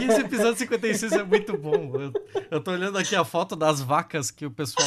E 0.00 0.04
esse 0.10 0.20
episódio 0.20 0.56
56 0.58 1.12
é 1.12 1.22
muito 1.24 1.56
bom. 1.56 1.92
Eu, 2.00 2.12
eu 2.50 2.60
tô 2.62 2.70
olhando 2.72 2.98
aqui 2.98 3.14
a 3.16 3.24
foto 3.24 3.54
das 3.56 3.80
vacas 3.80 4.30
que 4.30 4.46
o 4.46 4.50
pessoal. 4.50 4.86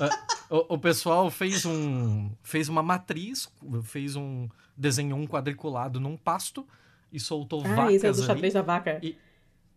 é, 0.00 0.08
o, 0.54 0.74
o 0.74 0.78
pessoal 0.78 1.30
fez 1.30 1.64
um. 1.66 2.30
fez 2.42 2.68
uma 2.68 2.82
matriz, 2.82 3.48
fez 3.84 4.16
um. 4.16 4.48
desenhou 4.76 5.18
um 5.18 5.26
quadriculado 5.26 5.98
num 6.00 6.16
pasto 6.16 6.66
e 7.12 7.18
soltou 7.18 7.62
Ah, 7.66 7.74
vacas 7.74 7.94
esse 7.96 8.06
é 8.06 8.12
do 8.12 8.18
ali. 8.18 8.26
xadrez 8.26 8.54
da 8.54 8.62
vaca. 8.62 9.00
E- 9.02 9.16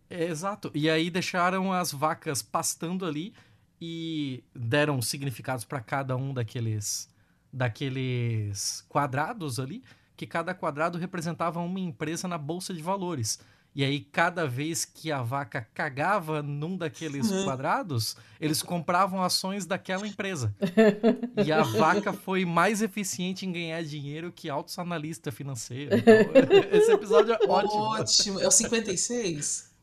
É, 0.08 0.24
exato. 0.26 0.70
E 0.74 0.88
aí 0.88 1.10
deixaram 1.10 1.72
as 1.72 1.90
vacas 1.92 2.40
pastando 2.42 3.04
ali 3.04 3.34
e 3.80 4.44
deram 4.54 5.02
significados 5.02 5.64
para 5.64 5.80
cada 5.80 6.16
um 6.16 6.32
daqueles 6.32 7.12
daqueles 7.52 8.84
quadrados 8.88 9.58
ali 9.60 9.82
que 10.16 10.26
cada 10.26 10.54
quadrado 10.54 10.98
representava 10.98 11.60
uma 11.60 11.80
empresa 11.80 12.28
na 12.28 12.38
bolsa 12.38 12.72
de 12.72 12.82
valores. 12.82 13.38
E 13.74 13.82
aí, 13.82 13.98
cada 13.98 14.46
vez 14.46 14.84
que 14.84 15.10
a 15.10 15.20
vaca 15.20 15.66
cagava 15.74 16.40
num 16.40 16.76
daqueles 16.76 17.28
quadrados, 17.42 18.16
eles 18.40 18.62
compravam 18.62 19.20
ações 19.20 19.66
daquela 19.66 20.06
empresa. 20.06 20.54
e 21.44 21.50
a 21.50 21.62
vaca 21.62 22.12
foi 22.12 22.44
mais 22.44 22.80
eficiente 22.82 23.44
em 23.44 23.50
ganhar 23.50 23.82
dinheiro 23.82 24.30
que 24.30 24.48
altos 24.48 24.78
analista 24.78 25.32
financeiro. 25.32 25.90
Então, 26.04 26.78
esse 26.78 26.92
episódio 26.92 27.32
é 27.32 27.38
ótimo. 27.48 27.82
Ótimo. 27.82 28.40
É 28.40 28.46
o 28.46 28.50
56? 28.50 29.73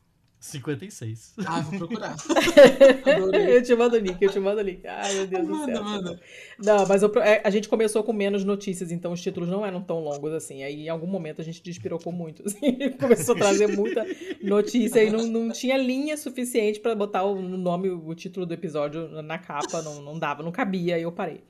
56. 0.42 1.34
Ah, 1.46 1.60
vou 1.60 1.78
procurar. 1.78 2.16
eu 3.48 3.62
te 3.62 3.76
mando 3.76 3.94
o 3.94 3.98
link, 4.00 4.20
eu 4.20 4.28
te 4.28 4.40
mando 4.40 4.60
o 4.60 4.64
link. 4.64 4.84
Ai, 4.84 5.14
meu 5.14 5.26
Deus 5.28 5.48
manda, 5.48 5.66
do 5.66 5.72
céu. 5.72 5.84
Manda. 5.84 6.20
Não, 6.58 6.84
mas 6.84 7.02
eu, 7.04 7.12
é, 7.22 7.40
a 7.44 7.48
gente 7.48 7.68
começou 7.68 8.02
com 8.02 8.12
menos 8.12 8.42
notícias, 8.42 8.90
então 8.90 9.12
os 9.12 9.22
títulos 9.22 9.48
não 9.48 9.64
eram 9.64 9.80
tão 9.80 10.00
longos 10.00 10.32
assim. 10.32 10.64
Aí 10.64 10.86
em 10.86 10.88
algum 10.88 11.06
momento 11.06 11.40
a 11.40 11.44
gente 11.44 11.62
despirocou 11.62 12.12
muito. 12.12 12.42
Assim, 12.52 12.90
começou 12.98 13.36
a 13.36 13.38
trazer 13.38 13.68
muita 13.68 14.04
notícia 14.42 15.02
e 15.04 15.10
não, 15.10 15.26
não 15.28 15.52
tinha 15.52 15.76
linha 15.76 16.16
suficiente 16.16 16.80
para 16.80 16.92
botar 16.92 17.22
o 17.22 17.40
nome, 17.40 17.88
o 17.88 18.12
título 18.12 18.44
do 18.44 18.52
episódio 18.52 19.22
na 19.22 19.38
capa. 19.38 19.80
Não, 19.80 20.02
não 20.02 20.18
dava, 20.18 20.42
não 20.42 20.50
cabia, 20.50 20.96
aí 20.96 21.02
eu 21.02 21.12
parei. 21.12 21.40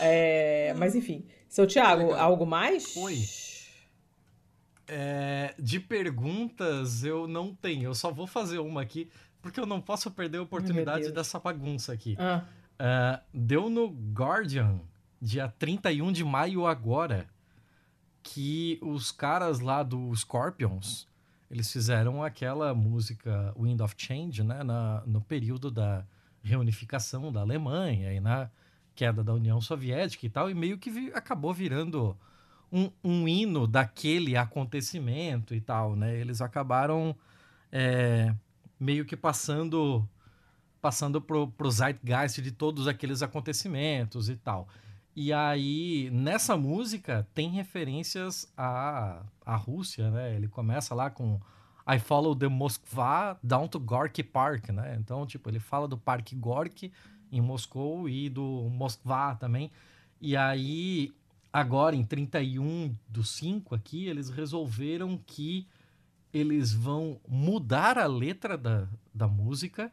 É, 0.00 0.74
mas 0.78 0.94
enfim. 0.94 1.26
Seu 1.46 1.66
Thiago, 1.66 2.14
algo 2.14 2.46
mais? 2.46 2.96
Oi. 2.96 3.18
É, 4.86 5.54
de 5.58 5.80
perguntas 5.80 7.04
eu 7.04 7.26
não 7.26 7.54
tenho. 7.54 7.84
Eu 7.84 7.94
só 7.94 8.10
vou 8.10 8.26
fazer 8.26 8.58
uma 8.58 8.82
aqui, 8.82 9.08
porque 9.40 9.58
eu 9.58 9.66
não 9.66 9.80
posso 9.80 10.10
perder 10.10 10.38
a 10.38 10.42
oportunidade 10.42 11.10
dessa 11.12 11.38
bagunça 11.38 11.92
aqui. 11.92 12.16
Ah. 12.18 12.44
Uh, 12.74 13.22
deu 13.32 13.70
no 13.70 13.88
Guardian, 14.12 14.80
dia 15.20 15.48
31 15.48 16.12
de 16.12 16.24
maio 16.24 16.66
agora, 16.66 17.26
que 18.22 18.78
os 18.82 19.12
caras 19.12 19.60
lá 19.60 19.82
do 19.82 20.14
Scorpions, 20.14 21.06
eles 21.50 21.70
fizeram 21.70 22.22
aquela 22.22 22.74
música 22.74 23.54
Wind 23.56 23.80
of 23.80 23.94
Change, 23.96 24.42
né? 24.42 24.62
Na, 24.64 25.02
no 25.06 25.20
período 25.20 25.70
da 25.70 26.04
reunificação 26.42 27.32
da 27.32 27.40
Alemanha 27.40 28.12
e 28.12 28.20
na 28.20 28.50
queda 28.94 29.24
da 29.24 29.32
União 29.32 29.60
Soviética 29.60 30.26
e 30.26 30.28
tal, 30.30 30.50
e 30.50 30.54
meio 30.54 30.78
que 30.78 30.90
vi, 30.90 31.12
acabou 31.14 31.52
virando 31.52 32.16
um, 32.74 32.90
um 33.04 33.28
hino 33.28 33.68
daquele 33.68 34.36
acontecimento 34.36 35.54
e 35.54 35.60
tal, 35.60 35.94
né? 35.94 36.18
Eles 36.18 36.40
acabaram 36.40 37.14
é, 37.70 38.34
meio 38.80 39.04
que 39.04 39.16
passando 39.16 40.06
passando 40.82 41.18
pro, 41.18 41.48
pro 41.48 41.70
zeitgeist 41.70 42.42
de 42.42 42.52
todos 42.52 42.86
aqueles 42.86 43.22
acontecimentos 43.22 44.28
e 44.28 44.36
tal. 44.36 44.68
E 45.16 45.32
aí, 45.32 46.10
nessa 46.12 46.56
música, 46.56 47.26
tem 47.32 47.48
referências 47.48 48.52
à, 48.56 49.22
à 49.46 49.56
Rússia, 49.56 50.10
né? 50.10 50.34
Ele 50.34 50.48
começa 50.48 50.94
lá 50.94 51.08
com 51.08 51.40
I 51.88 51.98
follow 51.98 52.34
the 52.34 52.48
Moskva 52.48 53.38
down 53.42 53.68
to 53.68 53.78
Gorky 53.78 54.22
Park, 54.22 54.70
né? 54.70 54.96
Então, 54.98 55.24
tipo, 55.24 55.48
ele 55.48 55.60
fala 55.60 55.86
do 55.86 55.96
Parque 55.96 56.34
Gorky 56.34 56.92
em 57.30 57.40
Moscou 57.40 58.08
e 58.08 58.28
do 58.28 58.68
Moskva 58.70 59.36
também. 59.36 59.70
E 60.20 60.36
aí, 60.36 61.14
agora, 61.54 61.94
em 61.94 62.04
31 62.04 62.96
do 63.08 63.22
5 63.22 63.76
aqui, 63.76 64.08
eles 64.08 64.28
resolveram 64.28 65.16
que 65.24 65.68
eles 66.32 66.72
vão 66.72 67.20
mudar 67.28 67.96
a 67.96 68.06
letra 68.06 68.58
da, 68.58 68.88
da 69.14 69.28
música 69.28 69.92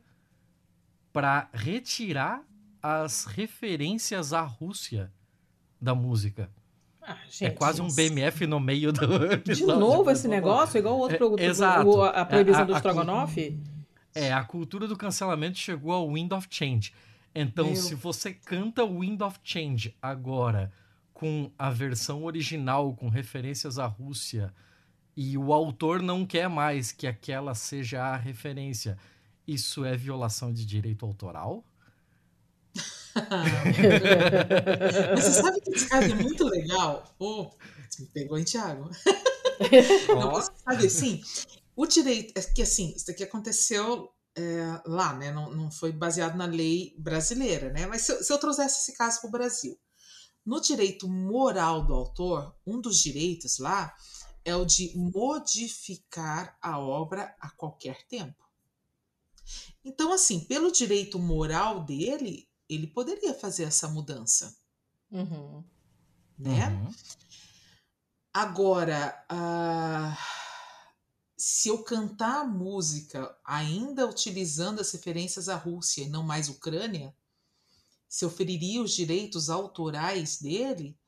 para 1.14 1.48
retirar 1.54 2.42
as 2.82 3.26
referências 3.26 4.34
à 4.34 4.42
Rússia 4.42 5.14
da 5.80 5.94
música. 5.94 6.50
Ah, 7.00 7.12
é 7.12 7.30
gente, 7.30 7.46
é 7.46 7.50
quase 7.52 7.80
um 7.80 7.94
BMF 7.94 8.48
no 8.48 8.60
meio 8.60 8.92
do. 8.92 9.38
De 9.38 9.64
novo 9.64 10.10
esse 10.10 10.28
negócio? 10.28 10.80
Igual 10.80 10.96
o 10.96 11.00
outro 11.00 11.16
é, 11.16 11.18
produto, 11.20 11.40
exato. 11.42 12.02
a 12.02 12.26
proibição 12.26 12.62
é, 12.62 12.64
a, 12.64 12.66
do 12.66 12.76
Strogonoff? 12.76 13.60
É, 14.16 14.34
a 14.34 14.44
cultura 14.44 14.88
do 14.88 14.98
cancelamento 14.98 15.60
chegou 15.60 15.92
ao 15.92 16.12
Wind 16.12 16.32
of 16.32 16.48
Change. 16.50 16.92
Então, 17.36 17.68
Meu. 17.68 17.76
se 17.76 17.94
você 17.94 18.34
canta 18.34 18.84
Wind 18.84 19.22
of 19.22 19.40
Change 19.44 19.96
agora 20.02 20.72
com 21.22 21.52
a 21.56 21.70
versão 21.70 22.24
original, 22.24 22.96
com 22.96 23.08
referências 23.08 23.78
à 23.78 23.86
Rússia, 23.86 24.52
e 25.16 25.38
o 25.38 25.54
autor 25.54 26.02
não 26.02 26.26
quer 26.26 26.50
mais 26.50 26.92
que 26.92 27.06
aquela 27.06 27.54
seja 27.54 28.02
a 28.02 28.18
referência, 28.18 28.98
isso 29.48 29.86
é 29.86 29.96
violação 29.96 30.52
de 30.52 30.66
direito 30.66 31.06
autoral? 31.06 31.64
Mas 32.74 33.14
você 35.24 35.44
sabe 35.44 35.62
que 35.62 35.76
esse 35.76 35.88
caso 35.88 36.12
é 36.12 36.16
muito 36.16 36.44
legal? 36.44 37.16
Oh, 37.20 37.52
você 37.88 38.02
me 38.02 38.08
pegou 38.08 38.40
em 38.40 38.44
Thiago. 38.44 38.90
Não, 40.10 40.32
você 40.32 40.52
sabe, 40.66 40.88
assim, 40.88 41.22
o 41.76 41.86
direito, 41.86 42.36
é 42.36 42.42
que 42.42 42.64
assim, 42.64 42.96
isso 42.96 43.12
aqui 43.12 43.24
aconteceu 43.24 44.12
é, 44.36 44.82
lá, 44.88 45.14
né? 45.14 45.32
Não, 45.32 45.54
não 45.54 45.70
foi 45.70 45.92
baseado 45.92 46.36
na 46.36 46.46
lei 46.46 46.96
brasileira, 46.98 47.72
né? 47.72 47.86
Mas 47.86 48.02
se 48.02 48.24
se 48.24 48.34
eu 48.34 48.40
trouxesse 48.40 48.80
esse 48.80 48.98
caso 48.98 49.22
para 49.22 49.28
o 49.28 49.32
Brasil, 49.32 49.78
no 50.46 50.60
direito 50.60 51.08
moral 51.08 51.86
do 51.86 51.94
autor, 51.94 52.56
um 52.66 52.82
dos 52.82 53.02
direitos 53.02 53.60
lá 53.60 53.96
é 54.44 54.56
o 54.56 54.66
de 54.66 54.92
modificar 54.96 56.58
a 56.62 56.80
obra 56.80 57.36
a 57.40 57.50
qualquer 57.50 58.06
tempo. 58.08 58.44
Então, 59.84 60.12
assim, 60.12 60.40
pelo 60.42 60.72
direito 60.72 61.20
moral 61.20 61.84
dele, 61.84 62.50
ele 62.68 62.88
poderia 62.88 63.34
fazer 63.34 63.64
essa 63.64 63.88
mudança. 63.88 64.56
Uhum. 65.12 65.64
Né? 66.38 66.70
Uhum. 66.70 66.94
Agora, 68.34 69.26
uh, 69.30 70.18
se 71.38 71.70
eu 71.70 71.84
cantar 71.84 72.42
a 72.42 72.46
música 72.46 73.36
ainda 73.44 74.08
utilizando 74.08 74.80
as 74.80 74.92
referências 74.92 75.50
à 75.50 75.56
Rússia 75.56 76.04
e 76.04 76.10
não 76.10 76.24
mais 76.24 76.48
Ucrânia, 76.50 77.14
se 78.12 78.26
eu 78.26 78.30
feriria 78.30 78.82
os 78.82 78.94
direitos 78.94 79.50
autorais 79.50 80.38
dele, 80.38 81.00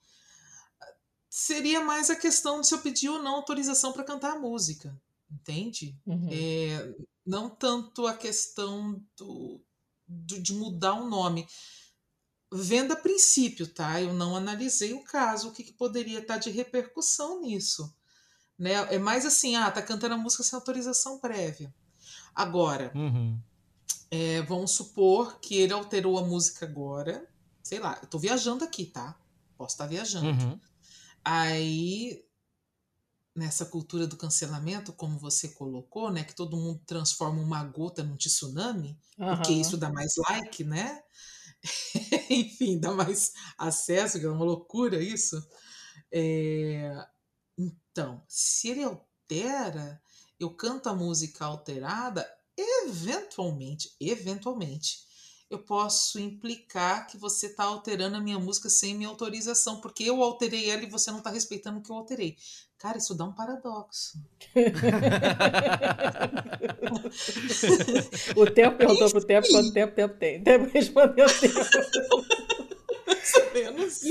seria 1.30 1.84
mais 1.84 2.10
a 2.10 2.16
questão 2.16 2.62
de 2.62 2.68
se 2.68 2.74
eu 2.74 2.80
pedir 2.80 3.10
ou 3.10 3.22
não 3.22 3.36
autorização 3.36 3.92
para 3.92 4.06
cantar 4.06 4.38
a 4.38 4.40
música, 4.40 4.98
entende? 5.30 6.00
Uhum. 6.06 6.30
É, 6.32 6.96
não 7.26 7.50
tanto 7.50 8.08
a 8.08 8.16
questão 8.16 9.04
do, 9.18 9.62
do, 10.08 10.40
de 10.40 10.54
mudar 10.54 10.94
o 10.94 11.10
nome. 11.10 11.46
Vendo 12.50 12.94
a 12.94 12.96
princípio, 12.96 13.68
tá? 13.68 14.02
Eu 14.02 14.14
não 14.14 14.38
analisei 14.38 14.94
o 14.94 15.04
caso, 15.04 15.50
o 15.50 15.52
que, 15.52 15.62
que 15.62 15.74
poderia 15.74 16.20
estar 16.20 16.38
de 16.38 16.52
repercussão 16.52 17.42
nisso. 17.42 17.94
Né? 18.58 18.76
É 18.96 18.98
mais 18.98 19.26
assim, 19.26 19.58
ah, 19.58 19.70
tá 19.70 19.82
cantando 19.82 20.14
a 20.14 20.18
música 20.18 20.42
sem 20.44 20.56
autorização 20.56 21.20
prévia. 21.20 21.74
Agora, 22.34 22.94
uhum. 22.96 23.38
É, 24.16 24.44
vamos 24.44 24.76
supor 24.76 25.40
que 25.40 25.56
ele 25.56 25.74
alterou 25.74 26.20
a 26.20 26.22
música 26.24 26.68
agora. 26.68 27.28
Sei 27.64 27.80
lá, 27.80 27.98
eu 28.00 28.08
tô 28.08 28.20
viajando 28.20 28.64
aqui, 28.64 28.86
tá? 28.86 29.20
Posso 29.58 29.74
estar 29.74 29.88
viajando. 29.88 30.28
Uhum. 30.28 30.60
Aí, 31.26 32.24
nessa 33.36 33.66
cultura 33.66 34.06
do 34.06 34.16
cancelamento, 34.16 34.94
como 34.94 35.18
você 35.18 35.50
colocou, 35.50 36.12
né? 36.12 36.24
Que 36.24 36.36
todo 36.36 36.56
mundo 36.56 36.80
transforma 36.86 37.42
uma 37.42 37.64
gota 37.64 38.04
num 38.04 38.16
tsunami, 38.16 39.00
uhum. 39.18 39.36
porque 39.36 39.52
isso 39.54 39.78
dá 39.78 39.92
mais 39.92 40.14
like, 40.30 40.64
né? 40.64 41.02
Enfim, 42.30 42.80
dá 42.80 42.92
mais 42.92 43.32
acesso, 43.58 44.20
que 44.20 44.28
é 44.28 44.30
uma 44.30 44.46
loucura 44.46 45.02
isso. 45.02 45.44
É... 46.14 47.04
Então, 47.58 48.24
se 48.28 48.70
ele 48.70 48.84
altera, 48.84 50.00
eu 50.40 50.52
canto 50.56 50.88
a 50.88 50.94
música 50.94 51.46
alterada, 51.46 52.30
eventualmente, 52.58 53.92
eventualmente, 54.00 55.00
eu 55.50 55.60
posso 55.60 56.20
implicar 56.20 57.08
que 57.08 57.18
você 57.18 57.48
está 57.48 57.66
alterando 57.66 58.16
a 58.18 58.20
minha 58.20 58.40
música 58.40 58.70
sem 58.70 58.96
minha 58.96 59.10
autorização, 59.10 59.80
porque 59.80 60.04
eu 60.04 60.22
alterei 60.24 60.70
ela 60.70 60.84
e 60.84 60.90
você 60.90 61.10
não 61.12 61.20
está 61.20 61.30
respeitando 61.30 61.80
o 61.80 61.84
que 61.84 61.90
eu 61.92 61.96
alterei. 61.96 62.36
Cara, 62.78 62.98
isso 62.98 63.16
dá 63.16 63.24
um 63.26 63.34
paradoxo. 63.34 64.20
o 68.36 68.52
tempo 68.52 68.78
perguntou 68.78 69.10
pro 69.12 69.24
tempo 69.24 69.48
quanto 69.48 69.72
tempo 69.72 69.96
tempo 69.96 70.18
tem. 70.18 70.42
O 70.42 70.44
tempo 70.44 70.70
respondeu 70.74 71.28
o 71.28 71.40
tempo. 71.40 71.56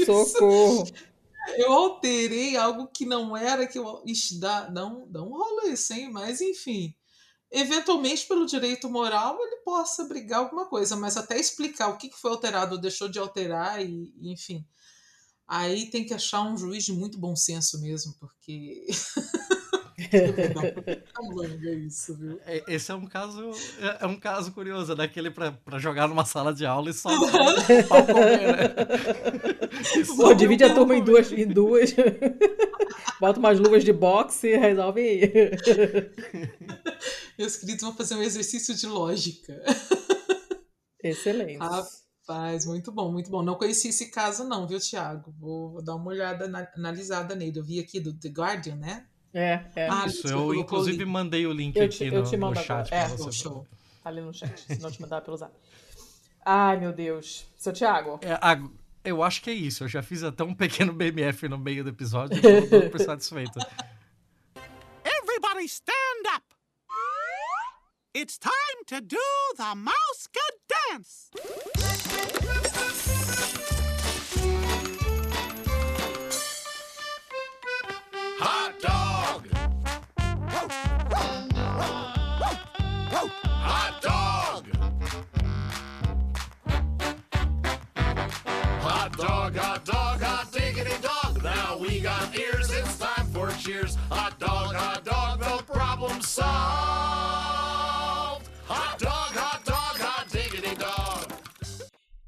Socorro. 0.07 0.85
Eu 1.57 1.73
alterei 1.73 2.57
algo 2.57 2.87
que 2.87 3.05
não 3.05 3.37
era 3.37 3.67
que 3.67 3.77
eu. 3.79 4.01
Ixi, 4.07 4.39
dá, 4.39 4.69
dá, 4.69 4.87
um, 4.87 5.11
dá 5.11 5.23
um 5.23 5.37
isso, 5.67 5.93
hein? 5.93 6.09
Mas 6.11 6.41
enfim 6.41 6.95
eventualmente, 7.53 8.27
pelo 8.27 8.47
direito 8.47 8.89
moral, 8.89 9.39
ele 9.41 9.57
possa 9.57 10.05
brigar 10.05 10.41
alguma 10.41 10.67
coisa, 10.67 10.97
mas 10.97 11.17
até 11.17 11.39
explicar 11.39 11.89
o 11.89 11.99
que 11.99 12.11
foi 12.11 12.31
alterado 12.31 12.75
ou 12.75 12.81
deixou 12.81 13.09
de 13.09 13.19
alterar, 13.19 13.81
e, 13.85 14.13
enfim. 14.23 14.65
Aí 15.47 15.91
tem 15.91 16.05
que 16.05 16.15
achar 16.15 16.43
um 16.43 16.57
juiz 16.57 16.85
de 16.85 16.93
muito 16.93 17.19
bom 17.19 17.37
senso 17.37 17.81
mesmo, 17.81 18.15
porque. 18.19 18.87
é 21.65 21.75
isso, 21.75 22.17
viu? 22.17 22.41
É, 22.47 22.63
esse 22.69 22.91
é 22.91 22.95
um 22.95 23.07
caso, 23.07 23.51
é, 23.79 24.05
é 24.05 24.07
um 24.07 24.19
caso 24.19 24.53
curioso, 24.53 24.95
daquele 24.95 25.31
pra, 25.31 25.53
pra 25.53 25.79
jogar 25.79 26.09
numa 26.09 26.25
sala 26.25 26.55
de 26.55 26.65
aula 26.65 26.91
e 26.91 26.95
só 26.95 27.11
comer, 27.11 28.57
né? 28.57 28.75
Pô, 30.17 30.33
divide 30.35 30.65
a 30.65 30.75
turma 30.75 30.97
em 30.97 31.05
duas, 31.05 31.31
em 31.33 31.47
duas. 31.47 31.95
Bota 33.21 33.39
umas 33.39 33.59
luvas 33.59 33.85
de 33.85 33.93
boxe 33.93 34.49
e 34.49 34.57
resolve 34.57 35.01
aí. 35.01 35.33
Meus 37.43 37.57
queridos 37.57 37.83
vão 37.83 37.93
fazer 37.93 38.15
um 38.15 38.23
exercício 38.23 38.73
de 38.73 38.87
lógica. 38.87 39.61
Excelente. 41.03 41.59
Rapaz, 41.59 42.65
muito 42.67 42.93
bom, 42.93 43.11
muito 43.11 43.29
bom. 43.33 43.43
Não 43.43 43.57
conheci 43.57 43.89
esse 43.89 44.13
caso, 44.13 44.45
não, 44.45 44.65
viu, 44.65 44.79
Thiago? 44.79 45.35
Vou, 45.41 45.73
vou 45.73 45.83
dar 45.83 45.97
uma 45.97 46.07
olhada, 46.07 46.47
na, 46.47 46.69
analisada 46.77 47.35
nele. 47.35 47.59
Eu 47.59 47.65
vi 47.65 47.81
aqui 47.81 47.99
do 47.99 48.15
The 48.15 48.29
Guardian, 48.29 48.77
né? 48.77 49.07
É, 49.35 49.61
é. 49.75 49.89
Ah, 49.89 50.07
Isso, 50.07 50.29
eu 50.29 50.55
inclusive 50.55 51.05
mandei 51.05 51.45
o 51.49 51.53
link 51.53 51.75
eu 51.75 51.89
te, 51.89 52.05
aqui 52.05 52.15
eu 52.15 52.23
no, 52.23 52.31
te 52.31 52.37
mando 52.37 52.61
no 52.61 52.65
chat. 52.65 52.95
É, 52.95 53.09
você 53.09 53.33
show. 53.33 53.67
Tá 54.05 54.11
ali 54.11 54.21
no 54.21 54.33
chat, 54.33 54.57
senão 54.61 54.89
eu 54.89 54.93
te 54.93 55.01
mandava 55.01 55.25
pelo 55.25 55.37
zap. 55.37 55.53
Ai, 56.47 56.79
meu 56.79 56.93
Deus. 56.93 57.45
Seu 57.57 57.73
Thiago. 57.73 58.21
É, 58.23 58.35
a, 58.35 58.57
eu 59.05 59.21
acho 59.21 59.43
que 59.43 59.51
é 59.51 59.55
isso. 59.55 59.83
Eu 59.83 59.89
já 59.89 60.01
fiz 60.01 60.23
até 60.23 60.45
um 60.45 60.55
pequeno 60.55 60.93
BMF 60.93 61.49
no 61.49 61.59
meio 61.59 61.83
do 61.83 61.91
episódio 61.91 62.39
e 62.39 62.41
tô 62.69 62.83
super 62.83 63.01
satisfeito. 63.01 63.59
Everybody 65.05 65.65
stand 65.65 66.37
up! 66.37 66.52
It's 68.15 68.37
time 68.37 68.53
to 68.89 69.01
do 69.01 69.17
the 69.57 69.75
mouse 69.75 70.29
dance! 70.91 71.31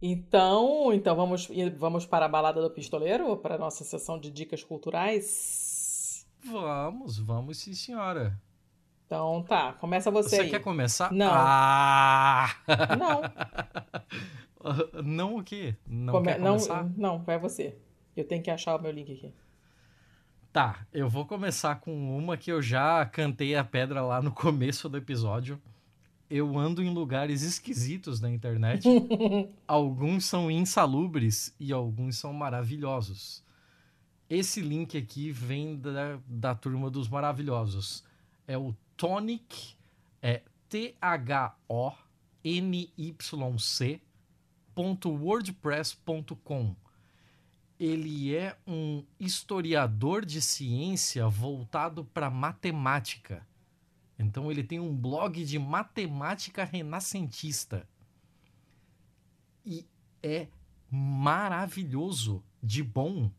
Então, 0.06 0.92
então 0.92 1.16
vamos, 1.16 1.48
vamos 1.78 2.04
para 2.04 2.26
a 2.26 2.28
balada 2.28 2.60
do 2.60 2.68
pistoleiro, 2.68 3.38
para 3.38 3.54
a 3.54 3.58
nossa 3.58 3.84
sessão 3.84 4.20
de 4.20 4.30
dicas 4.30 4.62
culturais. 4.62 6.26
Vamos, 6.44 7.18
vamos 7.18 7.56
sim, 7.56 7.72
senhora. 7.72 8.38
Então 9.06 9.42
tá, 9.44 9.72
começa 9.72 10.10
você, 10.10 10.28
você 10.28 10.42
aí. 10.42 10.50
quer 10.50 10.58
começar? 10.58 11.10
Não. 11.10 11.32
Ah! 11.32 12.54
Não. 12.98 13.22
não 15.02 15.36
o 15.38 15.42
quê? 15.42 15.74
Não 15.86 16.12
Come... 16.12 16.26
quer 16.26 16.38
começar? 16.38 16.84
Não, 16.84 16.92
não, 16.96 17.22
vai 17.22 17.38
você. 17.38 17.74
Eu 18.14 18.28
tenho 18.28 18.42
que 18.42 18.50
achar 18.50 18.76
o 18.76 18.82
meu 18.82 18.92
link 18.92 19.10
aqui. 19.10 19.32
Tá, 20.52 20.86
eu 20.92 21.08
vou 21.08 21.24
começar 21.24 21.76
com 21.76 22.14
uma 22.14 22.36
que 22.36 22.52
eu 22.52 22.60
já 22.60 23.06
cantei 23.06 23.56
a 23.56 23.64
pedra 23.64 24.02
lá 24.02 24.20
no 24.20 24.32
começo 24.32 24.86
do 24.86 24.98
episódio. 24.98 25.58
Eu 26.28 26.58
ando 26.58 26.82
em 26.82 26.92
lugares 26.92 27.42
esquisitos 27.42 28.20
na 28.20 28.30
internet. 28.30 28.86
alguns 29.68 30.24
são 30.24 30.50
insalubres 30.50 31.54
e 31.58 31.72
alguns 31.72 32.18
são 32.18 32.32
maravilhosos. 32.32 33.44
Esse 34.28 34.60
link 34.60 34.96
aqui 34.96 35.30
vem 35.30 35.76
da, 35.76 36.18
da 36.26 36.54
turma 36.54 36.90
dos 36.90 37.08
maravilhosos. 37.08 38.02
É 38.46 38.56
o 38.56 38.74
Tonic, 38.96 39.74
é 40.22 40.42
T-H-O-N-Y-C 40.68 41.54
wordpress.com. 44.76 46.74
Ele 47.78 48.34
é 48.34 48.56
um 48.66 49.04
historiador 49.18 50.24
de 50.24 50.40
ciência 50.40 51.28
voltado 51.28 52.04
para 52.04 52.30
matemática. 52.30 53.46
Então 54.18 54.50
ele 54.50 54.62
tem 54.62 54.78
um 54.78 54.94
blog 54.94 55.44
de 55.44 55.58
matemática 55.58 56.64
renascentista. 56.64 57.86
E 59.64 59.86
é 60.22 60.48
maravilhoso 60.90 62.42
de 62.62 62.82
bom. 62.82 63.30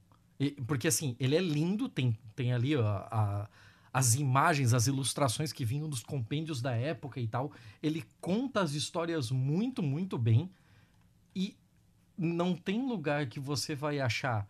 Porque 0.68 0.88
assim, 0.88 1.16
ele 1.20 1.36
é 1.36 1.42
lindo, 1.42 1.88
tem, 1.88 2.18
tem 2.36 2.52
ali 2.52 2.76
a, 2.76 3.08
a, 3.10 3.50
as 3.94 4.16
imagens, 4.16 4.74
as 4.74 4.88
ilustrações 4.88 5.54
que 5.54 5.64
vinham 5.64 5.88
dos 5.88 6.04
compêndios 6.04 6.62
da 6.62 6.76
época 6.76 7.20
e 7.20 7.28
tal. 7.28 7.52
Ele 7.82 8.04
conta 8.20 8.62
as 8.62 8.74
histórias 8.74 9.32
muito, 9.32 9.82
muito 9.82 10.18
bem. 10.18 10.52
E 11.34 11.56
não 12.18 12.56
tem 12.56 12.86
lugar 12.86 13.28
que 13.28 13.40
você 13.40 13.76
vai 13.76 14.00
achar 14.00 14.48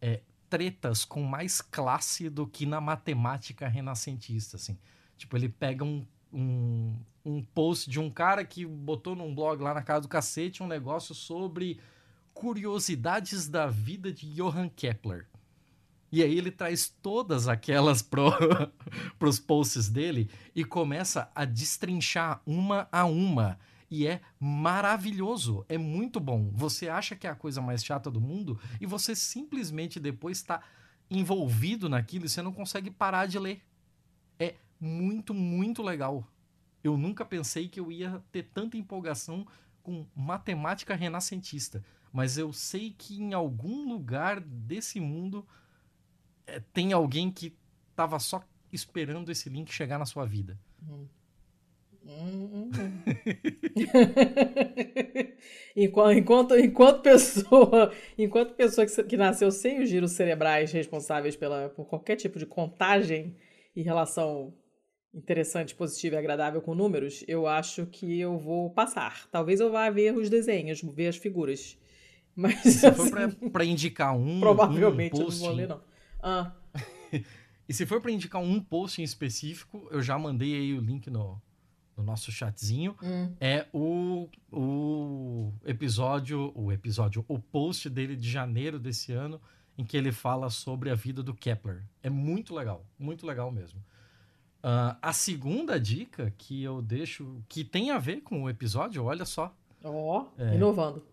é, 0.00 0.22
tretas 0.48 1.04
com 1.04 1.22
mais 1.22 1.60
classe 1.60 2.30
do 2.30 2.46
que 2.46 2.64
na 2.64 2.80
matemática 2.80 3.68
renascentista, 3.68 4.56
assim. 4.56 4.78
Tipo, 5.16 5.36
ele 5.36 5.48
pega 5.48 5.84
um, 5.84 6.06
um, 6.32 6.94
um 7.24 7.42
post 7.42 7.88
de 7.88 7.98
um 7.98 8.10
cara 8.10 8.44
que 8.44 8.66
botou 8.66 9.16
num 9.16 9.34
blog 9.34 9.62
lá 9.62 9.74
na 9.74 9.82
casa 9.82 10.02
do 10.02 10.08
cacete 10.08 10.62
um 10.62 10.66
negócio 10.66 11.14
sobre 11.14 11.80
curiosidades 12.34 13.48
da 13.48 13.66
vida 13.66 14.12
de 14.12 14.26
Johann 14.34 14.68
Kepler. 14.68 15.26
E 16.12 16.22
aí 16.22 16.36
ele 16.38 16.50
traz 16.50 16.88
todas 17.02 17.48
aquelas 17.48 18.00
pro, 18.02 18.30
pros 19.18 19.38
posts 19.38 19.88
dele 19.88 20.30
e 20.54 20.64
começa 20.64 21.30
a 21.34 21.44
destrinchar 21.44 22.40
uma 22.46 22.88
a 22.92 23.04
uma 23.04 23.58
e 23.90 24.06
é 24.06 24.20
maravilhoso, 24.38 25.64
é 25.68 25.78
muito 25.78 26.18
bom. 26.18 26.50
Você 26.52 26.88
acha 26.88 27.14
que 27.14 27.26
é 27.26 27.30
a 27.30 27.34
coisa 27.34 27.60
mais 27.60 27.84
chata 27.84 28.10
do 28.10 28.20
mundo 28.20 28.58
e 28.80 28.86
você 28.86 29.14
simplesmente 29.14 30.00
depois 30.00 30.38
está 30.38 30.60
envolvido 31.10 31.88
naquilo 31.88 32.26
e 32.26 32.28
você 32.28 32.42
não 32.42 32.52
consegue 32.52 32.90
parar 32.90 33.26
de 33.26 33.38
ler. 33.38 33.62
Muito, 34.80 35.32
muito 35.32 35.82
legal. 35.82 36.26
Eu 36.82 36.96
nunca 36.96 37.24
pensei 37.24 37.68
que 37.68 37.80
eu 37.80 37.90
ia 37.90 38.22
ter 38.30 38.44
tanta 38.44 38.76
empolgação 38.76 39.46
com 39.82 40.06
matemática 40.14 40.94
renascentista, 40.94 41.84
mas 42.12 42.38
eu 42.38 42.52
sei 42.52 42.94
que 42.96 43.20
em 43.20 43.34
algum 43.34 43.88
lugar 43.88 44.40
desse 44.40 45.00
mundo 45.00 45.46
é, 46.46 46.60
tem 46.72 46.92
alguém 46.92 47.30
que 47.30 47.56
estava 47.90 48.18
só 48.18 48.42
esperando 48.72 49.30
esse 49.30 49.48
link 49.48 49.72
chegar 49.72 49.98
na 49.98 50.04
sua 50.04 50.26
vida. 50.26 50.58
Enquanto, 55.74 56.16
enquanto, 56.16 56.56
enquanto 56.56 57.02
pessoa, 57.02 57.92
enquanto 58.16 58.54
pessoa 58.54 58.86
que, 58.86 59.04
que, 59.04 59.16
nasceu 59.16 59.50
sem 59.50 59.82
os 59.82 59.90
giros 59.90 60.12
cerebrais 60.12 60.70
responsáveis 60.70 61.34
pela, 61.36 61.68
por 61.70 61.86
qualquer 61.86 62.14
tipo 62.14 62.38
de 62.38 62.46
contagem 62.46 63.34
e 63.74 63.82
relação 63.82 64.54
interessante, 65.16 65.74
positiva 65.74 66.16
e 66.16 66.18
agradável 66.18 66.60
com 66.60 66.74
números, 66.74 67.24
eu 67.26 67.46
acho 67.46 67.86
que 67.86 68.20
eu 68.20 68.38
vou 68.38 68.70
passar. 68.70 69.26
Talvez 69.30 69.60
eu 69.60 69.72
vá 69.72 69.88
ver 69.88 70.14
os 70.14 70.28
desenhos, 70.28 70.82
ver 70.82 71.08
as 71.08 71.16
figuras. 71.16 71.78
Mas 72.36 72.60
se 72.60 72.86
assim, 72.86 73.10
for 73.10 73.50
para 73.50 73.64
indicar 73.64 74.14
um, 74.14 74.38
provavelmente 74.38 75.14
um 75.14 75.24
post, 75.24 75.40
eu 75.40 75.46
não 75.46 75.48
vou 75.48 75.56
ler 75.56 75.68
não. 75.68 75.80
Ah. 76.22 76.52
e 77.66 77.72
se 77.72 77.86
for 77.86 78.00
para 78.00 78.10
indicar 78.10 78.42
um 78.42 78.60
post 78.60 79.00
em 79.00 79.04
específico, 79.04 79.88
eu 79.90 80.02
já 80.02 80.18
mandei 80.18 80.54
aí 80.54 80.74
o 80.74 80.80
link 80.80 81.08
no, 81.08 81.40
no 81.96 82.04
nosso 82.04 82.30
chatzinho, 82.30 82.94
hum. 83.02 83.32
é 83.40 83.66
o, 83.72 84.28
o 84.52 85.50
episódio, 85.64 86.52
o 86.54 86.70
episódio, 86.70 87.24
o 87.26 87.38
post 87.38 87.88
dele 87.88 88.14
de 88.14 88.30
janeiro 88.30 88.78
desse 88.78 89.12
ano, 89.12 89.40
em 89.78 89.84
que 89.84 89.96
ele 89.96 90.12
fala 90.12 90.50
sobre 90.50 90.90
a 90.90 90.94
vida 90.94 91.22
do 91.22 91.32
Kepler. 91.32 91.82
É 92.02 92.10
muito 92.10 92.54
legal, 92.54 92.84
muito 92.98 93.26
legal 93.26 93.50
mesmo. 93.50 93.82
Uh, 94.66 94.98
a 95.00 95.12
segunda 95.12 95.78
dica 95.78 96.34
que 96.36 96.60
eu 96.60 96.82
deixo, 96.82 97.40
que 97.48 97.62
tem 97.62 97.92
a 97.92 97.98
ver 97.98 98.22
com 98.22 98.42
o 98.42 98.50
episódio, 98.50 99.04
olha 99.04 99.24
só. 99.24 99.56
Ó, 99.84 100.26
oh, 100.36 100.42
é, 100.42 100.56
inovando. 100.56 101.06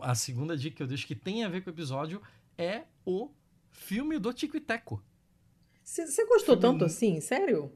A 0.00 0.12
segunda 0.16 0.56
dica 0.56 0.78
que 0.78 0.82
eu 0.82 0.86
deixo 0.88 1.06
que 1.06 1.14
tem 1.14 1.44
a 1.44 1.48
ver 1.48 1.62
com 1.62 1.70
o 1.70 1.72
episódio 1.72 2.20
é 2.58 2.82
o 3.06 3.30
filme 3.70 4.18
do 4.18 4.32
Tico 4.32 4.56
e 4.56 4.60
Teco. 4.60 5.00
Você 5.84 6.02
gostou 6.26 6.56
filme... 6.56 6.60
tanto 6.60 6.84
assim? 6.84 7.20
Sério? 7.20 7.70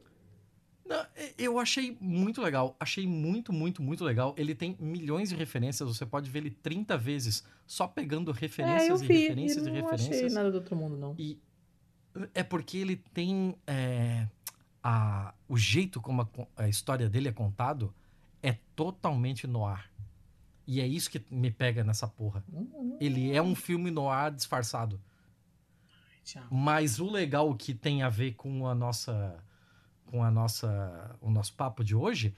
Eu 1.39 1.61
achei 1.61 1.97
muito 2.01 2.43
legal. 2.43 2.77
Achei 2.81 3.07
muito, 3.07 3.53
muito, 3.53 3.81
muito 3.81 4.05
legal. 4.05 4.35
Ele 4.37 4.57
tem 4.57 4.77
milhões 4.81 5.29
de 5.29 5.37
referências. 5.37 5.89
Você 5.89 6.05
pode 6.05 6.29
ver 6.29 6.41
ele 6.41 6.51
30 6.51 6.99
vezes 6.99 7.45
só 7.65 7.87
pegando 7.87 8.33
referências 8.33 9.03
é, 9.03 9.05
e 9.05 9.07
referências 9.07 9.67
e, 9.67 9.71
e 9.71 9.73
referências. 9.73 10.09
Não 10.09 10.17
achei 10.17 10.31
nada 10.31 10.51
do 10.51 10.57
outro 10.57 10.75
mundo, 10.75 10.97
não. 10.97 11.15
E 11.17 11.41
é 12.35 12.43
porque 12.43 12.79
ele 12.79 12.97
tem. 12.97 13.57
É, 13.67 14.27
a, 14.83 15.35
o 15.49 15.57
jeito 15.57 16.01
como 16.01 16.23
a, 16.23 16.29
a, 16.63 16.69
história 16.69 17.09
dele 17.09 17.29
é 17.29 17.33
contado 17.33 17.93
é 18.43 18.57
totalmente 18.75 19.47
no 19.47 19.67
ar. 19.67 19.91
E 20.67 20.81
é 20.81 20.87
isso 20.87 21.11
que 21.11 21.25
me 21.31 21.51
pega 21.51 21.85
nessa 21.85 22.07
porra. 22.07 22.45
Ele 23.01 23.33
é 23.33 23.41
um 23.41 23.55
filme 23.55 23.91
no 23.91 24.09
ar 24.09 24.31
disfarçado. 24.31 25.01
Mas 26.51 26.99
o 26.99 27.09
legal 27.09 27.55
que 27.55 27.73
tem 27.73 28.03
a 28.03 28.09
ver 28.09 28.35
com 28.35 28.67
a 28.67 28.75
nossa 28.75 29.43
com 30.07 30.23
a 30.23 30.31
nossa 30.31 31.17
o 31.21 31.31
nosso 31.31 31.55
papo 31.55 31.85
de 31.85 31.95
hoje 31.95 32.35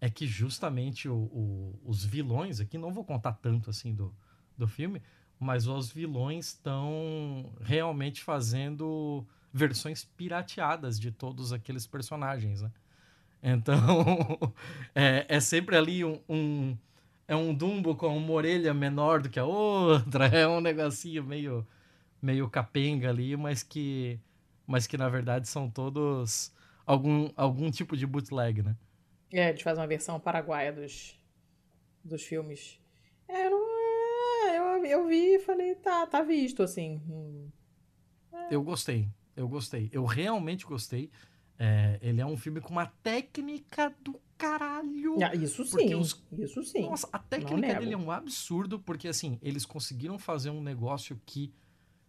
é 0.00 0.10
que 0.10 0.26
justamente 0.26 1.08
o, 1.08 1.14
o, 1.14 1.80
os 1.84 2.04
vilões 2.04 2.58
aqui 2.60 2.76
não 2.76 2.92
vou 2.92 3.04
contar 3.04 3.32
tanto 3.34 3.70
assim 3.70 3.94
do, 3.94 4.12
do 4.58 4.66
filme, 4.66 5.00
mas 5.42 5.66
os 5.66 5.90
vilões 5.90 6.46
estão 6.46 7.52
realmente 7.60 8.22
fazendo 8.22 9.26
versões 9.52 10.04
pirateadas 10.04 10.98
de 10.98 11.10
todos 11.10 11.52
aqueles 11.52 11.86
personagens, 11.86 12.62
né? 12.62 12.70
Então 13.42 14.38
é, 14.94 15.26
é 15.28 15.40
sempre 15.40 15.76
ali 15.76 16.04
um, 16.04 16.20
um 16.28 16.78
é 17.26 17.34
um 17.34 17.52
Dumbo 17.52 17.96
com 17.96 18.16
uma 18.16 18.32
orelha 18.32 18.72
menor 18.72 19.20
do 19.20 19.28
que 19.28 19.38
a 19.38 19.44
outra, 19.44 20.26
é 20.32 20.46
um 20.46 20.60
negocinho 20.60 21.24
meio 21.24 21.66
meio 22.20 22.48
capenga 22.48 23.10
ali, 23.10 23.36
mas 23.36 23.64
que 23.64 24.20
mas 24.64 24.86
que 24.86 24.96
na 24.96 25.08
verdade 25.08 25.48
são 25.48 25.68
todos 25.68 26.52
algum 26.86 27.30
algum 27.36 27.68
tipo 27.68 27.96
de 27.96 28.06
bootleg, 28.06 28.62
né? 28.62 28.76
É, 29.32 29.48
eles 29.48 29.62
fazem 29.62 29.82
uma 29.82 29.88
versão 29.88 30.20
paraguaia 30.20 30.72
dos 30.72 31.18
dos 32.04 32.22
filmes. 32.22 32.80
É, 33.28 33.48
não, 33.48 33.58
é, 33.58 33.61
eu, 34.84 35.00
eu 35.00 35.06
vi 35.06 35.36
e 35.36 35.40
falei, 35.40 35.74
tá, 35.76 36.06
tá 36.06 36.22
visto 36.22 36.62
assim. 36.62 37.00
É. 38.32 38.54
Eu 38.54 38.62
gostei, 38.62 39.08
eu 39.36 39.48
gostei, 39.48 39.90
eu 39.92 40.04
realmente 40.04 40.64
gostei. 40.64 41.10
É, 41.58 41.98
ele 42.02 42.20
é 42.20 42.26
um 42.26 42.36
filme 42.36 42.60
com 42.60 42.70
uma 42.70 42.86
técnica 42.86 43.94
do 44.02 44.20
caralho. 44.36 45.16
Ah, 45.22 45.34
isso 45.34 45.64
sim, 45.64 45.94
os... 45.94 46.20
isso 46.32 46.62
sim. 46.64 46.82
Nossa, 46.82 47.08
a 47.12 47.18
técnica 47.18 47.78
dele 47.78 47.94
é 47.94 47.96
um 47.96 48.10
absurdo, 48.10 48.80
porque 48.80 49.06
assim, 49.06 49.38
eles 49.40 49.64
conseguiram 49.64 50.18
fazer 50.18 50.50
um 50.50 50.60
negócio 50.60 51.20
que, 51.24 51.52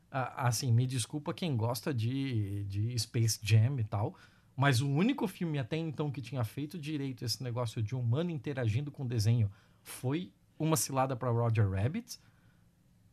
assim, 0.10 0.72
me 0.72 0.88
desculpa 0.88 1.34
quem 1.34 1.56
gosta 1.56 1.94
de, 1.94 2.64
de 2.64 2.98
Space 2.98 3.40
Jam 3.44 3.80
e 3.80 3.84
tal, 3.84 4.16
mas 4.56 4.82
o 4.82 4.90
único 4.90 5.28
filme 5.28 5.60
até 5.60 5.78
então 5.78 6.12
que 6.12 6.22
tinha 6.22 6.44
feito 6.44 6.80
direito 6.80 7.24
esse 7.24 7.44
negócio 7.44 7.82
de 7.82 7.96
humano 7.96 8.32
interagindo 8.32 8.92
com 8.92 9.06
desenho 9.06 9.52
foi 9.82 10.32
uma 10.58 10.78
cilada 10.78 11.16
para 11.16 11.30
Roger 11.30 11.70
Rabbit. 11.70 12.20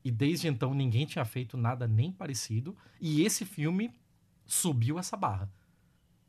E 0.05 0.11
desde 0.11 0.49
então 0.49 0.73
ninguém 0.75 1.05
tinha 1.07 1.25
feito 1.25 1.57
nada 1.57 1.87
nem 1.87 2.11
parecido. 2.11 2.77
E 3.01 3.23
esse 3.23 3.45
filme 3.45 3.93
subiu 4.47 4.99
essa 4.99 5.17
barra 5.17 5.51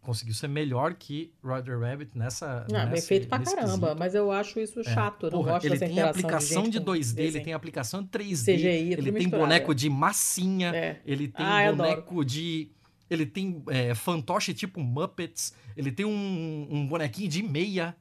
conseguiu 0.01 0.33
ser 0.33 0.47
melhor 0.47 0.95
que 0.95 1.31
Roger 1.43 1.79
Rabbit 1.79 2.17
nessa. 2.17 2.65
Não, 2.69 2.79
nesse, 2.79 2.91
bem 2.91 3.01
feito 3.01 3.27
pra 3.27 3.39
caramba, 3.39 3.87
quesito. 3.87 3.99
mas 3.99 4.15
eu 4.15 4.31
acho 4.31 4.59
isso 4.59 4.79
é, 4.79 4.83
chato. 4.83 5.27
Eu 5.27 5.31
não 5.31 5.43
gosto 5.43 5.65
ele 5.65 5.77
tem 5.77 5.99
aplicação 6.01 6.63
de, 6.63 6.71
de 6.71 6.81
2D, 6.81 7.19
ele 7.19 7.39
tem 7.41 7.53
aplicação 7.53 8.01
de 8.01 8.09
3D, 8.09 8.55
CGI, 8.55 8.67
ele 8.67 8.95
tem 9.03 9.11
misturado. 9.13 9.43
boneco 9.43 9.75
de 9.75 9.89
massinha, 9.89 10.75
É. 10.75 11.01
ele 11.05 11.27
tem 11.27 11.45
Ah, 11.45 11.71
boneco 11.71 12.25
de. 12.25 12.71
Ele 13.09 13.25
tem 13.25 13.61
é, 13.67 13.93
fantoche 13.93 14.53
tipo 14.53 14.79
Muppets, 14.79 15.53
ele 15.75 15.91
tem 15.91 16.05
um, 16.05 16.67
um 16.69 16.87
bonequinho 16.87 17.29
de 17.29 17.43
meia. 17.43 17.95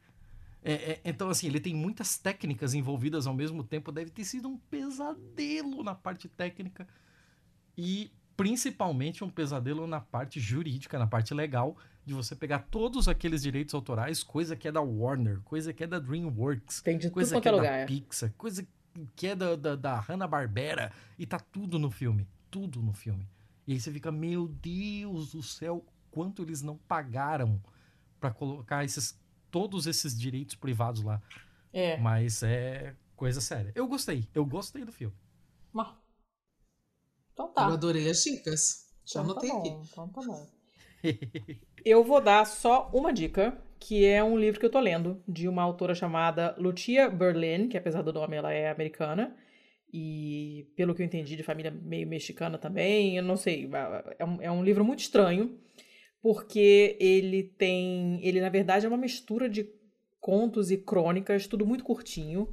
É, 0.63 0.73
é, 0.73 1.01
então, 1.05 1.31
assim, 1.31 1.47
ele 1.47 1.61
tem 1.61 1.75
muitas 1.75 2.19
técnicas 2.19 2.75
envolvidas 2.75 3.27
ao 3.27 3.35
mesmo 3.35 3.65
tempo. 3.65 3.91
Deve 3.91 4.11
ter 4.11 4.25
sido 4.25 4.49
um 4.49 4.59
pesadelo 4.59 5.83
na 5.83 5.95
parte 5.95 6.29
técnica. 6.29 6.87
E 7.77 8.13
principalmente 8.37 9.23
um 9.23 9.29
pesadelo 9.29 9.87
na 9.87 10.01
parte 10.01 10.41
jurídica, 10.41 10.99
na 10.99 11.07
parte 11.07 11.35
legal, 11.35 11.77
de 12.07 12.15
você 12.15 12.35
pegar 12.35 12.61
todos 12.71 13.07
aqueles 13.07 13.43
direitos 13.43 13.75
autorais, 13.75 14.23
coisa 14.23 14.57
que 14.57 14.67
é 14.67 14.73
da 14.73 14.81
Warner, 14.81 15.41
coisa 15.41 15.75
que 15.75 15.85
é 15.85 15.87
da 15.87 15.99
DreamWorks, 15.99 16.81
Tem 16.81 16.97
de 16.97 17.11
coisa 17.11 17.39
que 17.39 17.47
é 17.47 17.51
é 17.51 17.55
lugar. 17.55 17.71
da 17.71 17.77
é. 17.77 17.87
Pixar, 17.87 18.33
coisa 18.39 18.67
que 19.15 19.27
é 19.27 19.37
da, 19.37 19.57
da, 19.57 19.77
da 19.77 20.01
Hanna-Barbera, 20.01 20.91
e 21.19 21.27
tá 21.27 21.39
tudo 21.39 21.79
no 21.79 21.91
filme, 21.91 22.27
tudo 22.51 22.83
no 22.83 22.95
filme. 22.95 23.29
E 23.67 23.75
aí 23.75 23.81
você 23.81 23.93
fica, 23.93 24.11
meu 24.11 24.49
Deus 24.49 25.33
do 25.33 25.43
céu, 25.43 25.85
quanto 26.11 26.43
eles 26.43 26.63
não 26.63 26.79
pagaram 26.89 27.63
para 28.19 28.31
colocar 28.31 28.87
esses 28.87 29.20
todos 29.51 29.87
esses 29.87 30.19
direitos 30.19 30.55
privados 30.55 31.03
lá. 31.03 31.21
É. 31.73 31.97
Mas 31.99 32.43
é 32.43 32.95
coisa 33.17 33.41
séria. 33.41 33.73
Eu 33.75 33.87
gostei, 33.87 34.27
eu 34.35 34.45
gostei 34.45 34.85
do 34.85 34.93
filme. 34.93 35.15
Mas- 35.73 35.95
Então 37.33 37.47
Eu 37.47 37.53
tá. 37.53 37.67
adorei 37.67 38.09
as 38.11 38.23
dicas. 38.23 38.87
Já 39.05 39.21
Então 39.23 39.35
tá 39.35 39.41
anotei 39.47 39.51
bom, 39.51 39.59
aqui. 39.61 39.91
Então 39.93 40.09
tá 40.09 40.21
bom. 40.23 40.47
Eu 41.85 42.05
vou 42.05 42.21
dar 42.21 42.45
só 42.47 42.91
uma 42.93 43.11
dica, 43.13 43.57
que 43.79 44.05
é 44.05 44.23
um 44.23 44.39
livro 44.39 44.61
que 44.61 44.67
eu 44.67 44.71
tô 44.71 44.79
lendo, 44.79 45.23
de 45.27 45.49
uma 45.49 45.63
autora 45.63 45.95
chamada 45.95 46.55
Lucia 46.59 47.09
Berlin, 47.09 47.69
que 47.71 47.79
apesar 47.79 48.03
do 48.03 48.13
nome 48.13 48.37
ela 48.37 48.53
é 48.53 48.69
americana, 48.71 49.35
e 49.91 50.71
pelo 50.77 50.95
que 50.95 51.01
eu 51.01 51.07
entendi, 51.07 51.37
de 51.37 51.43
família 51.43 51.71
meio 51.71 52.07
mexicana 52.07 52.59
também, 52.59 53.17
eu 53.17 53.23
não 53.23 53.35
sei, 53.39 53.67
é 54.19 54.25
um, 54.27 54.43
é 54.43 54.51
um 54.51 54.63
livro 54.63 54.85
muito 54.85 54.99
estranho, 55.01 55.59
porque 56.23 56.97
ele 57.01 57.43
tem, 57.45 58.21
ele 58.23 58.41
na 58.41 58.49
verdade 58.49 58.87
é 58.87 58.89
uma 58.89 58.99
mistura 58.99 59.49
de 59.49 59.69
contos 60.21 60.71
e 60.71 60.77
crônicas, 60.77 61.47
tudo 61.47 61.67
muito 61.67 61.85
curtinho, 61.85 62.49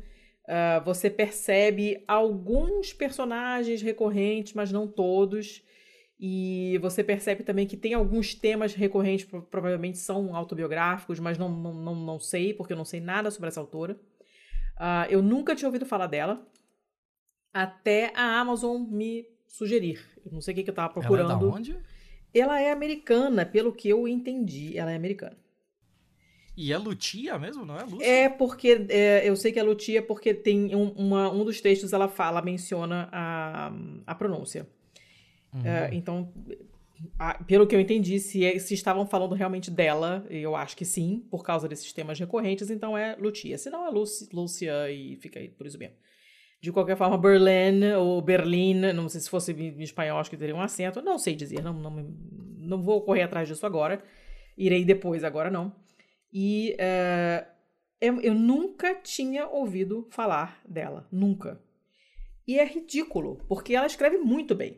Ah, 0.49 0.80
você 0.80 1.10
percebe 1.10 2.03
alguns 2.07 2.94
personagens 2.94 3.81
recorrentes, 3.81 4.53
mas 4.53 4.72
não 4.72 4.88
todos. 4.88 5.61
E 6.19 6.77
você 6.81 7.03
percebe 7.03 7.44
também 7.44 7.68
que 7.68 7.77
tem 7.77 7.94
alguns 7.94 8.34
temas 8.34 8.73
recorrentes, 8.73 9.26
pro- 9.26 9.41
provavelmente 9.44 9.98
são 9.99 10.35
autobiográficos, 10.35 11.19
mas 11.19 11.38
não, 11.38 11.49
não, 11.49 11.95
não, 11.95 12.19
sei, 12.19 12.53
porque 12.53 12.73
eu 12.73 12.77
não 12.77 12.85
sei 12.85 12.99
nada 13.02 13.30
sobre 13.30 13.49
essa 13.49 13.60
autora. 13.60 13.99
Ah, 14.77 15.06
eu 15.10 15.22
nunca 15.22 15.56
tinha 15.56 15.68
ouvido 15.68 15.85
falar 15.85 16.07
dela, 16.07 16.45
até 17.53 18.11
a 18.15 18.39
Amazon 18.39 18.84
me 18.89 19.26
sugerir. 19.48 19.99
Eu 20.26 20.31
não 20.31 20.41
sei 20.41 20.53
o 20.53 20.56
que, 20.56 20.64
que 20.64 20.69
eu 20.69 20.73
tava 20.76 20.89
Ela 20.89 20.98
é 20.98 21.02
procurando. 21.03 21.27
da 21.27 21.38
onde? 21.38 21.77
Ela 22.40 22.62
é 22.62 22.72
americana, 22.72 23.46
pelo 23.46 23.72
que 23.74 23.90
eu 23.90 24.08
entendi, 24.08 24.78
ela 24.78 24.92
é 24.92 24.96
americana. 24.96 25.38
E 26.56 26.74
é 26.74 26.78
Lutia 26.78 27.38
mesmo, 27.38 27.64
não 27.64 27.78
é 27.78 27.84
Lúcia? 27.84 28.06
É 28.08 28.30
porque 28.30 28.88
é, 28.90 29.22
eu 29.30 29.36
sei 29.36 29.52
que 29.52 29.60
é 29.60 29.64
Lutia 29.64 30.02
porque 30.02 30.34
tem 30.34 30.76
um, 30.76 30.90
uma- 30.94 31.32
um 31.32 31.46
dos 31.46 31.62
textos 31.62 31.94
ela 31.94 32.08
fala, 32.08 32.42
menciona 32.42 33.08
a, 33.12 33.72
a 34.08 34.16
pronúncia. 34.16 34.68
Uhum. 35.54 35.66
É, 35.68 35.90
então, 35.94 36.34
a- 37.20 37.44
pelo 37.44 37.68
que 37.68 37.76
eu 37.76 37.80
entendi, 37.80 38.20
se, 38.20 38.44
é- 38.44 38.58
se 38.58 38.74
estavam 38.74 39.06
falando 39.06 39.36
realmente 39.36 39.70
dela, 39.70 40.26
eu 40.32 40.56
acho 40.56 40.76
que 40.76 40.84
sim, 40.84 41.24
por 41.30 41.44
causa 41.44 41.68
desses 41.68 41.94
temas 41.94 42.20
recorrentes, 42.20 42.72
então 42.72 42.98
é 42.98 43.16
Lutia. 43.16 43.56
Se 43.60 43.70
não 43.70 43.86
é 43.86 43.92
Lúcia 43.92 44.92
e 44.92 45.16
fica 45.18 45.40
aí 45.40 45.50
por 45.50 45.68
isso 45.68 45.78
mesmo. 45.78 45.96
De 46.68 46.72
qualquer 46.73 46.98
forma, 46.98 47.18
Berlin 47.18 47.94
ou 47.94 48.22
Berlim, 48.22 48.91
não 48.91 49.07
sei 49.07 49.22
se 49.22 49.30
fosse 49.30 49.53
em 49.53 49.81
espanhol, 49.81 50.19
acho 50.19 50.30
que 50.30 50.35
teria 50.35 50.53
um 50.53 50.60
acento, 50.60 51.02
não 51.02 51.18
sei 51.18 51.34
dizer, 51.34 51.64
não, 51.64 51.72
não, 51.72 52.14
não 52.57 52.84
vou 52.84 53.02
correr 53.03 53.22
atrás 53.22 53.48
disso 53.48 53.65
agora. 53.65 54.03
Irei 54.57 54.84
depois, 54.84 55.23
agora 55.23 55.49
não. 55.49 55.73
E 56.30 56.76
é, 56.77 57.48
eu, 58.02 58.19
eu 58.19 58.34
nunca 58.34 58.95
tinha 58.95 59.48
ouvido 59.48 60.10
falar 60.10 60.61
dela, 60.68 61.07
nunca. 61.10 61.57
E 62.45 62.60
é 62.60 62.65
ridículo, 62.65 63.38
porque 63.48 63.73
ela 63.73 63.88
escreve 63.88 64.18
muito 64.18 64.53
bem. 64.53 64.76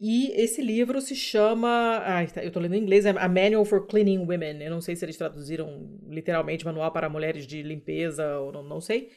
E 0.00 0.32
esse 0.32 0.60
livro 0.60 1.00
se 1.00 1.14
chama. 1.14 2.02
Ai, 2.04 2.26
tá, 2.26 2.42
eu 2.42 2.50
tô 2.50 2.58
lendo 2.58 2.74
em 2.74 2.82
inglês, 2.82 3.06
é 3.06 3.10
A 3.10 3.28
Manual 3.28 3.64
for 3.64 3.86
Cleaning 3.86 4.18
Women. 4.18 4.64
Eu 4.64 4.70
não 4.72 4.80
sei 4.80 4.96
se 4.96 5.04
eles 5.04 5.16
traduziram 5.16 5.96
literalmente 6.08 6.64
Manual 6.64 6.90
para 6.90 7.08
Mulheres 7.08 7.46
de 7.46 7.62
Limpeza, 7.62 8.40
ou 8.40 8.50
não, 8.50 8.64
não 8.64 8.80
sei. 8.80 9.12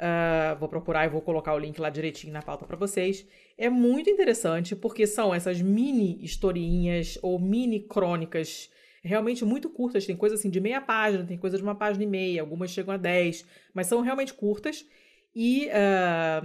Ah, 0.00 0.56
vou 0.60 0.68
procurar 0.68 1.06
e 1.06 1.08
vou 1.08 1.20
colocar 1.20 1.54
o 1.54 1.58
link 1.58 1.80
lá 1.80 1.90
direitinho 1.90 2.32
na 2.32 2.40
pauta 2.40 2.64
para 2.64 2.76
vocês. 2.76 3.26
É 3.56 3.68
muito 3.68 4.08
interessante 4.08 4.76
porque 4.76 5.06
são 5.08 5.34
essas 5.34 5.60
mini 5.60 6.22
historinhas 6.22 7.18
ou 7.20 7.38
mini 7.38 7.80
crônicas 7.80 8.70
realmente 9.02 9.44
muito 9.44 9.68
curtas. 9.68 10.06
Tem 10.06 10.16
coisa 10.16 10.36
assim 10.36 10.50
de 10.50 10.60
meia 10.60 10.80
página, 10.80 11.24
tem 11.24 11.36
coisa 11.36 11.56
de 11.56 11.62
uma 11.64 11.74
página 11.74 12.04
e 12.04 12.06
meia, 12.06 12.42
algumas 12.42 12.70
chegam 12.70 12.94
a 12.94 12.96
10, 12.96 13.44
mas 13.74 13.88
são 13.88 14.00
realmente 14.00 14.32
curtas. 14.32 14.86
E, 15.34 15.68
ah, 15.70 16.42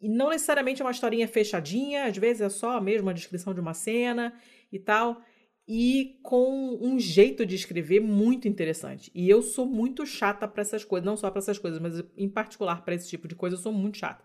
e 0.00 0.08
não 0.08 0.30
necessariamente 0.30 0.82
é 0.82 0.84
uma 0.84 0.90
historinha 0.90 1.28
fechadinha, 1.28 2.06
às 2.06 2.16
vezes 2.16 2.42
é 2.42 2.48
só 2.48 2.80
mesmo 2.80 3.08
a 3.08 3.12
descrição 3.12 3.54
de 3.54 3.60
uma 3.60 3.74
cena 3.74 4.34
e 4.72 4.80
tal. 4.80 5.22
E 5.68 6.18
com 6.22 6.78
um 6.80 6.98
jeito 6.98 7.46
de 7.46 7.54
escrever 7.54 8.00
muito 8.00 8.48
interessante. 8.48 9.10
E 9.14 9.28
eu 9.30 9.40
sou 9.40 9.66
muito 9.66 10.04
chata 10.04 10.48
para 10.48 10.62
essas 10.62 10.84
coisas, 10.84 11.06
não 11.06 11.16
só 11.16 11.30
para 11.30 11.38
essas 11.38 11.58
coisas, 11.58 11.78
mas 11.78 12.02
em 12.16 12.28
particular 12.28 12.84
para 12.84 12.94
esse 12.94 13.08
tipo 13.08 13.28
de 13.28 13.36
coisa, 13.36 13.54
eu 13.56 13.60
sou 13.60 13.72
muito 13.72 13.98
chata. 13.98 14.24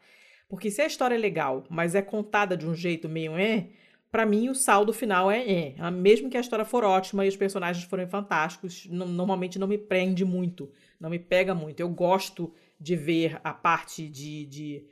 Porque 0.49 0.71
se 0.71 0.81
a 0.81 0.87
história 0.87 1.15
é 1.15 1.17
legal, 1.17 1.63
mas 1.69 1.95
é 1.95 2.01
contada 2.01 2.57
de 2.57 2.67
um 2.67 2.73
jeito 2.73 3.07
meio 3.09 3.37
é, 3.37 3.69
Pra 4.11 4.25
mim, 4.25 4.47
o 4.47 4.55
saldo 4.55 4.93
final 4.93 5.29
é, 5.29 5.73
é. 5.75 5.91
Mesmo 5.91 6.29
que 6.29 6.37
a 6.37 6.39
história 6.39 6.63
for 6.63 6.85
ótima 6.85 7.25
e 7.25 7.27
os 7.27 7.35
personagens 7.35 7.83
forem 7.83 8.07
fantásticos, 8.07 8.85
no- 8.89 9.05
normalmente 9.05 9.59
não 9.59 9.67
me 9.67 9.77
prende 9.77 10.23
muito, 10.23 10.71
não 10.97 11.09
me 11.09 11.19
pega 11.19 11.53
muito. 11.53 11.81
Eu 11.81 11.89
gosto 11.89 12.53
de 12.79 12.95
ver 12.95 13.41
a 13.43 13.53
parte 13.53 14.07
de, 14.07 14.45
de, 14.45 14.85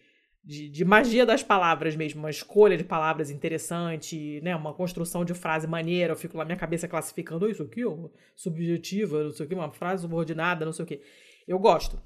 de, 0.44 0.68
de 0.70 0.84
magia 0.84 1.26
das 1.26 1.42
palavras 1.42 1.96
mesmo, 1.96 2.20
uma 2.20 2.30
escolha 2.30 2.76
de 2.78 2.84
palavras 2.84 3.30
interessante, 3.30 4.42
né? 4.42 4.56
Uma 4.56 4.74
construção 4.74 5.24
de 5.24 5.34
frase 5.34 5.68
maneira. 5.68 6.14
Eu 6.14 6.18
fico 6.18 6.38
lá 6.38 6.44
minha 6.46 6.58
cabeça 6.58 6.88
classificando 6.88 7.46
"Oh, 7.46 7.50
isso 7.50 7.64
aqui, 7.64 7.86
ó, 7.86 8.10
subjetiva, 8.36 9.24
não 9.24 9.32
sei 9.32 9.46
o 9.46 9.50
que, 9.50 9.56
uma 9.56 9.72
frase 9.72 10.02
subordinada, 10.04 10.66
não 10.66 10.74
sei 10.74 10.84
o 10.84 10.88
que. 10.88 11.02
Eu 11.48 11.60
gosto. 11.60 12.02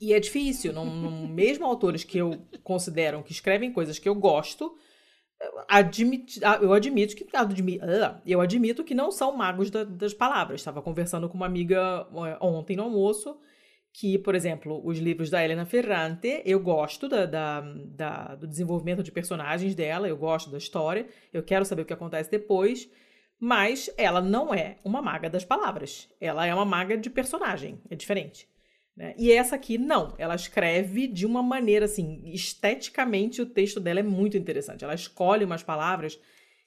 E 0.00 0.12
é 0.12 0.20
difícil, 0.20 0.72
não, 0.72 0.84
não- 0.86 1.26
mesmo 1.28 1.66
autores 1.66 2.04
que 2.04 2.18
eu 2.18 2.46
considero 2.62 3.22
que 3.22 3.32
escrevem 3.32 3.72
coisas 3.72 3.98
que 3.98 4.08
eu 4.08 4.14
gosto, 4.14 4.74
admit, 5.68 6.40
ah, 6.44 6.58
eu 6.60 6.72
admito 6.72 7.14
que 7.16 7.26
ah, 7.34 8.20
eu 8.26 8.40
admito 8.40 8.84
que 8.84 8.94
não 8.94 9.10
são 9.10 9.36
magos 9.36 9.70
da, 9.70 9.84
das 9.84 10.14
palavras. 10.14 10.60
Estava 10.60 10.82
conversando 10.82 11.28
com 11.28 11.36
uma 11.36 11.46
amiga 11.46 12.06
eh, 12.26 12.38
ontem 12.40 12.76
no 12.76 12.84
almoço 12.84 13.36
que, 13.94 14.18
por 14.18 14.34
exemplo, 14.34 14.82
os 14.84 14.98
livros 14.98 15.30
da 15.30 15.42
Helena 15.42 15.64
Ferrante, 15.64 16.42
eu 16.44 16.58
gosto 16.58 17.08
da, 17.08 17.26
da, 17.26 17.60
da, 17.60 18.34
do 18.34 18.44
desenvolvimento 18.44 19.04
de 19.04 19.12
personagens 19.12 19.72
dela, 19.72 20.08
eu 20.08 20.16
gosto 20.16 20.50
da 20.50 20.58
história, 20.58 21.06
eu 21.32 21.44
quero 21.44 21.64
saber 21.64 21.82
o 21.82 21.84
que 21.84 21.92
acontece 21.92 22.28
depois, 22.28 22.90
mas 23.38 23.88
ela 23.96 24.20
não 24.20 24.52
é 24.52 24.78
uma 24.84 25.00
maga 25.00 25.30
das 25.30 25.44
palavras. 25.44 26.08
Ela 26.20 26.44
é 26.44 26.52
uma 26.52 26.64
maga 26.64 26.98
de 26.98 27.08
personagem, 27.08 27.80
é 27.88 27.94
diferente. 27.94 28.48
Né? 28.96 29.14
E 29.16 29.30
essa 29.30 29.54
aqui, 29.54 29.78
não. 29.78 30.12
Ela 30.18 30.34
escreve 30.34 31.06
de 31.06 31.24
uma 31.24 31.42
maneira, 31.42 31.84
assim, 31.84 32.20
esteticamente 32.24 33.40
o 33.40 33.46
texto 33.46 33.78
dela 33.78 34.00
é 34.00 34.02
muito 34.02 34.36
interessante. 34.36 34.82
Ela 34.82 34.94
escolhe 34.94 35.44
umas 35.44 35.62
palavras 35.62 36.18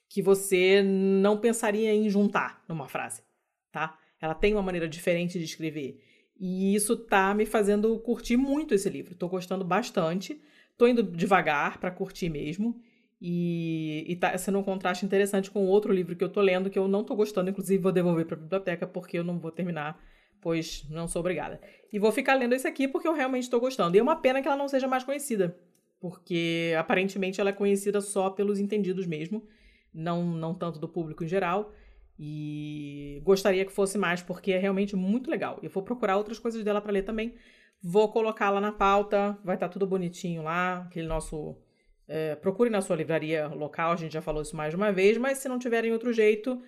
que 0.08 0.22
você 0.22 0.82
não 0.82 1.36
pensaria 1.36 1.92
em 1.92 2.08
juntar 2.08 2.64
numa 2.66 2.88
frase, 2.88 3.22
tá? 3.70 3.98
Ela 4.18 4.34
tem 4.34 4.54
uma 4.54 4.62
maneira 4.62 4.88
diferente 4.88 5.38
de 5.38 5.44
escrever. 5.44 6.02
E 6.38 6.74
isso 6.74 6.96
tá 6.96 7.34
me 7.34 7.44
fazendo 7.44 7.98
curtir 7.98 8.36
muito 8.36 8.74
esse 8.74 8.88
livro. 8.88 9.14
Tô 9.14 9.28
gostando 9.28 9.64
bastante. 9.64 10.40
Tô 10.76 10.86
indo 10.86 11.02
devagar 11.02 11.78
para 11.78 11.90
curtir 11.90 12.28
mesmo. 12.28 12.80
E, 13.20 14.04
e 14.06 14.14
tá 14.14 14.38
sendo 14.38 14.58
um 14.58 14.62
contraste 14.62 15.04
interessante 15.04 15.50
com 15.50 15.66
outro 15.66 15.92
livro 15.92 16.14
que 16.14 16.22
eu 16.22 16.28
tô 16.28 16.40
lendo, 16.40 16.70
que 16.70 16.78
eu 16.78 16.86
não 16.86 17.02
tô 17.02 17.16
gostando, 17.16 17.50
inclusive 17.50 17.82
vou 17.82 17.90
devolver 17.90 18.24
pra 18.24 18.36
biblioteca, 18.36 18.86
porque 18.86 19.18
eu 19.18 19.24
não 19.24 19.40
vou 19.40 19.50
terminar 19.50 20.00
pois 20.40 20.86
não 20.90 21.08
sou 21.08 21.20
obrigada. 21.20 21.60
E 21.92 21.98
vou 21.98 22.12
ficar 22.12 22.34
lendo 22.34 22.54
esse 22.54 22.66
aqui 22.66 22.86
porque 22.88 23.08
eu 23.08 23.14
realmente 23.14 23.44
estou 23.44 23.60
gostando. 23.60 23.96
E 23.96 24.00
é 24.00 24.02
uma 24.02 24.16
pena 24.16 24.40
que 24.40 24.48
ela 24.48 24.56
não 24.56 24.68
seja 24.68 24.86
mais 24.86 25.04
conhecida, 25.04 25.56
porque 26.00 26.74
aparentemente 26.78 27.40
ela 27.40 27.50
é 27.50 27.52
conhecida 27.52 28.00
só 28.00 28.30
pelos 28.30 28.58
entendidos 28.58 29.06
mesmo, 29.06 29.46
não, 29.92 30.24
não 30.24 30.54
tanto 30.54 30.78
do 30.78 30.88
público 30.88 31.24
em 31.24 31.28
geral. 31.28 31.72
E 32.18 33.20
gostaria 33.22 33.64
que 33.64 33.72
fosse 33.72 33.96
mais, 33.96 34.20
porque 34.20 34.52
é 34.52 34.58
realmente 34.58 34.96
muito 34.96 35.30
legal. 35.30 35.58
Eu 35.62 35.70
vou 35.70 35.82
procurar 35.82 36.16
outras 36.16 36.38
coisas 36.38 36.64
dela 36.64 36.80
para 36.80 36.92
ler 36.92 37.02
também. 37.02 37.34
Vou 37.82 38.10
colocá-la 38.10 38.60
na 38.60 38.72
pauta, 38.72 39.38
vai 39.44 39.54
estar 39.54 39.68
tá 39.68 39.72
tudo 39.72 39.86
bonitinho 39.86 40.42
lá. 40.42 40.82
Aquele 40.86 41.06
nosso. 41.06 41.56
É, 42.08 42.34
procure 42.36 42.70
na 42.70 42.80
sua 42.80 42.96
livraria 42.96 43.48
local, 43.48 43.92
a 43.92 43.96
gente 43.96 44.12
já 44.12 44.22
falou 44.22 44.42
isso 44.42 44.56
mais 44.56 44.70
de 44.70 44.76
uma 44.76 44.90
vez, 44.90 45.18
mas 45.18 45.38
se 45.38 45.48
não 45.48 45.58
tiverem 45.58 45.92
outro 45.92 46.10
jeito, 46.10 46.58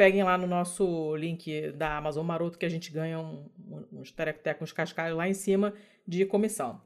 Peguem 0.00 0.22
lá 0.22 0.38
no 0.38 0.46
nosso 0.46 1.14
link 1.14 1.72
da 1.72 1.98
Amazon 1.98 2.24
Maroto 2.24 2.56
que 2.56 2.64
a 2.64 2.70
gente 2.70 2.90
ganha 2.90 3.20
um, 3.20 3.50
uns 3.92 4.10
terectecos, 4.10 4.70
uns 4.70 4.72
cascalhos 4.72 5.14
lá 5.14 5.28
em 5.28 5.34
cima 5.34 5.74
de 6.08 6.24
comissão. 6.24 6.80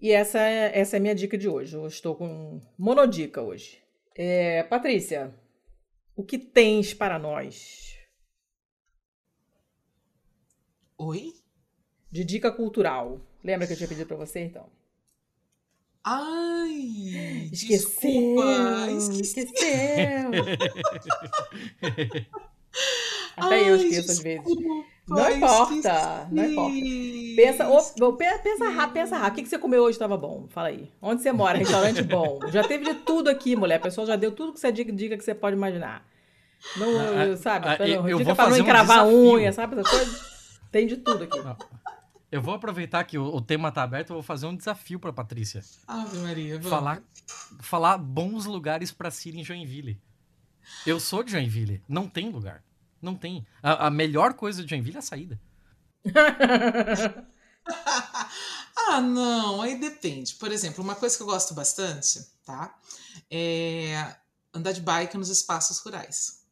E 0.00 0.12
essa 0.12 0.38
é, 0.38 0.70
essa 0.78 0.94
é 0.94 0.98
a 0.98 1.00
minha 1.00 1.16
dica 1.16 1.36
de 1.36 1.48
hoje. 1.48 1.74
Eu 1.74 1.84
estou 1.84 2.14
com 2.14 2.60
monodica 2.78 3.42
hoje. 3.42 3.82
É, 4.16 4.62
Patrícia, 4.62 5.34
o 6.16 6.24
que 6.24 6.38
tens 6.38 6.94
para 6.94 7.18
nós? 7.18 7.96
Oi? 10.98 11.34
De 12.10 12.24
dica 12.24 12.52
cultural. 12.52 13.20
Lembra 13.42 13.66
que 13.66 13.72
eu 13.72 13.76
tinha 13.76 13.88
pedido 13.88 14.06
para 14.06 14.16
você, 14.16 14.40
então? 14.40 14.70
Ai! 16.04 17.48
Esqueceu! 17.52 17.90
Desculpa, 17.90 18.90
esqueceu! 19.20 20.30
Até 23.36 23.54
Ai, 23.54 23.70
eu 23.70 23.76
esqueço 23.76 24.12
às 24.12 24.18
vezes. 24.18 24.44
Não 25.08 25.30
importa, 25.30 26.28
não 26.30 26.44
importa. 26.44 26.74
Pensa, 27.36 27.68
oh, 27.68 28.12
pensa 28.12 28.68
rápido, 28.68 28.94
pensa 28.94 29.16
rápido. 29.16 29.40
O 29.40 29.42
que, 29.42 29.48
você 29.48 29.58
comeu 29.58 29.82
hoje 29.82 29.96
estava 29.96 30.16
bom? 30.16 30.46
Fala 30.48 30.68
aí. 30.68 30.90
Onde 31.00 31.22
você 31.22 31.32
mora? 31.32 31.58
Restaurante 31.58 32.02
bom. 32.02 32.38
Já 32.48 32.62
teve 32.62 32.84
de 32.84 32.94
tudo 32.94 33.28
aqui, 33.28 33.56
mulher. 33.56 33.76
A 33.76 33.80
pessoa 33.80 34.06
já 34.06 34.16
deu 34.16 34.32
tudo 34.32 34.52
que 34.52 34.60
você 34.60 34.70
diga, 34.70 34.92
diga 34.92 35.16
que 35.16 35.24
você 35.24 35.34
pode 35.34 35.56
imaginar. 35.56 36.06
Não, 36.76 36.88
ah, 36.88 37.36
sabe? 37.36 37.68
Ah, 37.68 37.76
eu, 37.80 38.08
eu 38.08 38.18
dica 38.18 38.34
pra 38.34 38.48
não 38.48 38.56
encravar 38.56 39.06
um 39.06 39.32
unha, 39.32 39.52
sabe? 39.52 39.78
Essa 39.78 39.90
coisa. 39.90 40.20
Tem 40.70 40.86
de 40.86 40.96
tudo 40.98 41.24
aqui. 41.24 41.38
Não. 41.40 41.56
Eu 42.30 42.40
vou 42.40 42.54
aproveitar 42.54 43.04
que 43.04 43.18
o, 43.18 43.24
o 43.24 43.40
tema 43.42 43.70
tá 43.70 43.82
aberto, 43.82 44.10
eu 44.10 44.14
vou 44.14 44.22
fazer 44.22 44.46
um 44.46 44.56
desafio 44.56 44.98
para 44.98 45.12
Patrícia. 45.12 45.62
Ave 45.86 46.16
Maria, 46.18 46.54
vamos. 46.54 46.70
Falar, 46.70 47.02
falar 47.60 47.98
bons 47.98 48.46
lugares 48.46 48.90
para 48.90 49.10
se 49.10 49.28
ir 49.28 49.36
em 49.36 49.44
Joinville. 49.44 50.00
Eu 50.86 50.98
sou 50.98 51.22
de 51.22 51.32
Joinville, 51.32 51.82
não 51.86 52.08
tem 52.08 52.30
lugar. 52.30 52.62
Não 53.02 53.16
tem. 53.16 53.44
A, 53.60 53.88
a 53.88 53.90
melhor 53.90 54.34
coisa 54.34 54.62
de 54.62 54.70
Joinville 54.70 54.96
é 54.96 55.00
a 55.00 55.02
saída. 55.02 55.40
ah, 58.76 59.00
não, 59.00 59.60
aí 59.60 59.78
depende. 59.78 60.36
Por 60.36 60.52
exemplo, 60.52 60.82
uma 60.82 60.94
coisa 60.94 61.16
que 61.16 61.22
eu 61.22 61.26
gosto 61.26 61.52
bastante, 61.52 62.24
tá? 62.44 62.78
É 63.28 64.16
andar 64.54 64.72
de 64.72 64.80
bike 64.80 65.16
nos 65.16 65.28
espaços 65.30 65.78
rurais. 65.78 66.44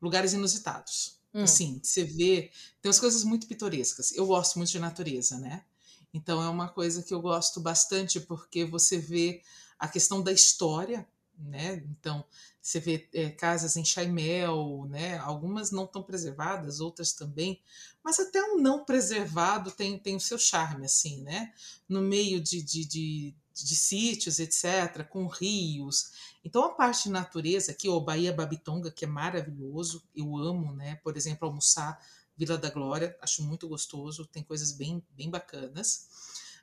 Lugares 0.00 0.32
inusitados. 0.32 1.18
Hum. 1.34 1.42
Assim, 1.42 1.80
você 1.82 2.04
vê. 2.04 2.50
Tem 2.80 2.88
umas 2.88 3.00
coisas 3.00 3.22
muito 3.24 3.46
pitorescas. 3.46 4.12
Eu 4.12 4.26
gosto 4.26 4.56
muito 4.56 4.70
de 4.70 4.78
natureza, 4.78 5.38
né? 5.38 5.64
Então 6.12 6.42
é 6.42 6.48
uma 6.48 6.68
coisa 6.68 7.02
que 7.02 7.12
eu 7.12 7.20
gosto 7.20 7.60
bastante 7.60 8.18
porque 8.18 8.64
você 8.64 8.98
vê 8.98 9.42
a 9.78 9.86
questão 9.86 10.22
da 10.22 10.32
história, 10.32 11.06
né? 11.38 11.82
Então 11.90 12.24
você 12.60 12.80
vê 12.80 13.08
é, 13.12 13.30
casas 13.30 13.76
em 13.76 13.84
Chaimel, 13.84 14.86
né? 14.88 15.18
Algumas 15.18 15.70
não 15.70 15.84
estão 15.84 16.02
preservadas, 16.02 16.80
outras 16.80 17.12
também, 17.12 17.60
mas 18.02 18.18
até 18.18 18.42
um 18.42 18.58
não 18.58 18.84
preservado 18.84 19.70
tem, 19.70 19.98
tem 19.98 20.16
o 20.16 20.20
seu 20.20 20.38
charme, 20.38 20.86
assim, 20.86 21.22
né? 21.22 21.52
No 21.88 22.00
meio 22.00 22.40
de, 22.40 22.62
de, 22.62 22.84
de 22.84 23.34
de 23.64 23.74
sítios, 23.74 24.38
etc., 24.38 25.04
com 25.08 25.26
rios. 25.26 26.12
Então, 26.44 26.64
a 26.64 26.70
parte 26.70 27.04
de 27.04 27.10
natureza 27.10 27.72
aqui, 27.72 27.88
o 27.88 28.00
Bahia 28.00 28.32
Babitonga, 28.32 28.90
que 28.90 29.04
é 29.04 29.08
maravilhoso, 29.08 30.02
eu 30.14 30.36
amo, 30.36 30.72
né? 30.72 30.96
Por 31.02 31.16
exemplo, 31.16 31.48
almoçar 31.48 31.98
Vila 32.36 32.56
da 32.56 32.70
Glória, 32.70 33.16
acho 33.20 33.42
muito 33.42 33.68
gostoso, 33.68 34.26
tem 34.26 34.42
coisas 34.42 34.72
bem, 34.72 35.02
bem 35.16 35.28
bacanas. 35.28 36.06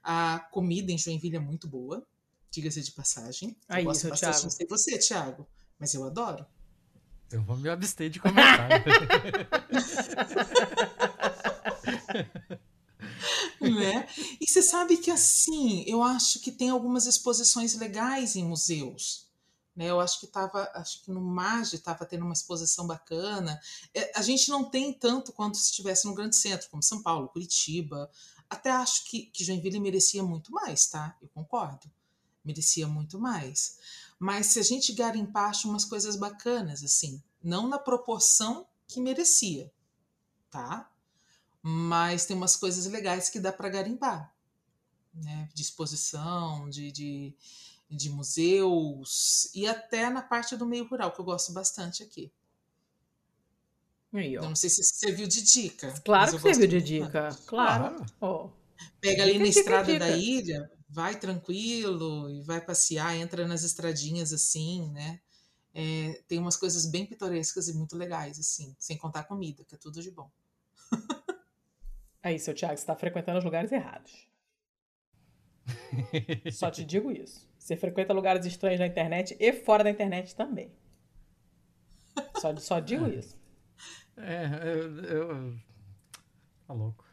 A 0.01 0.39
comida 0.51 0.91
em 0.91 0.97
Joinville 0.97 1.35
é 1.35 1.39
muito 1.39 1.67
boa, 1.67 2.05
diga-se 2.55 2.81
de 2.81 2.91
passagem. 2.91 3.55
Aí, 3.67 3.83
eu 3.83 3.87
gosto 3.87 4.09
bastante, 4.09 4.39
Thiago. 4.39 4.51
sei 4.51 4.67
você, 4.67 4.97
Thiago, 4.97 5.47
mas 5.77 5.93
eu 5.93 6.05
adoro. 6.05 6.45
Eu 7.31 7.43
vou 7.43 7.57
me 7.57 7.69
abster 7.69 8.09
de 8.09 8.19
comentar. 8.19 8.69
né? 13.59 14.07
E 14.39 14.47
você 14.47 14.61
sabe 14.61 14.97
que 14.97 15.11
assim, 15.11 15.83
eu 15.87 16.01
acho 16.01 16.39
que 16.39 16.51
tem 16.51 16.69
algumas 16.69 17.05
exposições 17.05 17.75
legais 17.75 18.35
em 18.35 18.45
museus. 18.45 19.25
Né, 19.75 19.89
eu 19.89 19.99
acho 19.99 20.21
que 20.21 20.25
estava, 20.25 20.71
acho 20.73 21.03
que 21.03 21.11
no 21.11 21.19
MAGE 21.19 21.75
estava 21.75 22.05
tendo 22.05 22.23
uma 22.23 22.33
exposição 22.33 22.87
bacana. 22.87 23.59
É, 23.93 24.17
a 24.17 24.21
gente 24.21 24.49
não 24.49 24.63
tem 24.63 24.93
tanto 24.93 25.33
quanto 25.33 25.57
se 25.57 25.71
estivesse 25.71 26.07
no 26.07 26.15
grande 26.15 26.37
centro, 26.37 26.69
como 26.69 26.81
São 26.81 27.03
Paulo, 27.03 27.27
Curitiba. 27.27 28.09
Até 28.49 28.71
acho 28.71 29.03
que, 29.03 29.25
que 29.25 29.43
Joinville 29.43 29.81
merecia 29.81 30.23
muito 30.23 30.49
mais, 30.53 30.87
tá? 30.87 31.17
Eu 31.21 31.27
concordo. 31.27 31.91
Merecia 32.45 32.87
muito 32.87 33.19
mais. 33.19 33.79
Mas 34.19 34.45
se 34.47 34.59
a 34.59 34.63
gente 34.63 34.93
garimpar, 34.93 35.49
acho 35.49 35.67
umas 35.67 35.83
coisas 35.83 36.15
bacanas, 36.15 36.83
assim. 36.83 37.21
Não 37.43 37.67
na 37.67 37.79
proporção 37.79 38.67
que 38.87 39.01
merecia, 39.01 39.71
tá? 40.49 40.89
mas 41.67 42.27
tem 42.27 42.37
umas 42.37 42.55
coisas 42.55 42.85
legais 42.85 43.27
que 43.27 43.39
dá 43.39 43.51
para 43.51 43.67
garimpar, 43.69 44.31
né? 45.11 45.49
De 45.51 45.63
exposição, 45.63 46.69
de, 46.69 46.91
de, 46.91 47.33
de, 47.89 48.07
museus 48.11 49.49
e 49.51 49.65
até 49.65 50.07
na 50.11 50.21
parte 50.21 50.55
do 50.55 50.67
meio 50.67 50.87
rural, 50.87 51.11
que 51.11 51.19
eu 51.19 51.25
gosto 51.25 51.51
bastante 51.53 52.03
aqui. 52.03 52.31
Aí, 54.13 54.35
não 54.35 54.55
sei 54.55 54.69
se 54.69 54.83
serviu 54.83 55.27
de 55.27 55.41
dica. 55.41 55.91
Claro 56.05 56.33
que 56.33 56.39
serviu 56.39 56.67
de 56.67 56.81
dica, 56.81 57.35
claro. 57.47 58.05
Oh. 58.21 58.51
Pega 59.01 59.23
ali 59.23 59.39
na 59.39 59.47
estrada 59.47 59.97
da 59.97 60.11
ilha, 60.11 60.71
vai 60.87 61.19
tranquilo 61.19 62.29
e 62.29 62.41
vai 62.41 62.63
passear, 62.63 63.15
entra 63.15 63.47
nas 63.47 63.63
estradinhas 63.63 64.31
assim, 64.33 64.89
né? 64.91 65.19
É, 65.73 66.23
tem 66.27 66.39
umas 66.39 66.55
coisas 66.55 66.85
bem 66.85 67.05
pitorescas 67.05 67.67
e 67.67 67.73
muito 67.73 67.97
legais, 67.97 68.39
assim, 68.39 68.75
sem 68.79 68.97
contar 68.97 69.23
comida, 69.23 69.65
que 69.65 69.75
é 69.75 69.77
tudo 69.77 70.01
de 70.01 70.09
bom. 70.09 70.31
Aí, 72.23 72.39
seu 72.39 72.53
Thiago, 72.55 72.77
você 72.77 72.83
está 72.83 72.95
frequentando 72.95 73.39
os 73.39 73.43
lugares 73.43 73.71
errados. 73.71 74.27
Só 76.51 76.71
te 76.71 76.83
digo 76.83 77.11
isso. 77.11 77.47
Você 77.57 77.75
frequenta 77.75 78.13
lugares 78.13 78.45
estranhos 78.45 78.79
na 78.79 78.87
internet 78.87 79.35
e 79.39 79.51
fora 79.51 79.83
da 79.83 79.89
internet 79.89 80.35
também. 80.35 80.71
Só, 82.37 82.55
só 82.57 82.79
digo 82.79 83.07
isso. 83.07 83.37
É, 84.17 84.45
eu, 84.63 85.03
eu. 85.03 85.59
Tá 86.67 86.73
louco. 86.73 87.04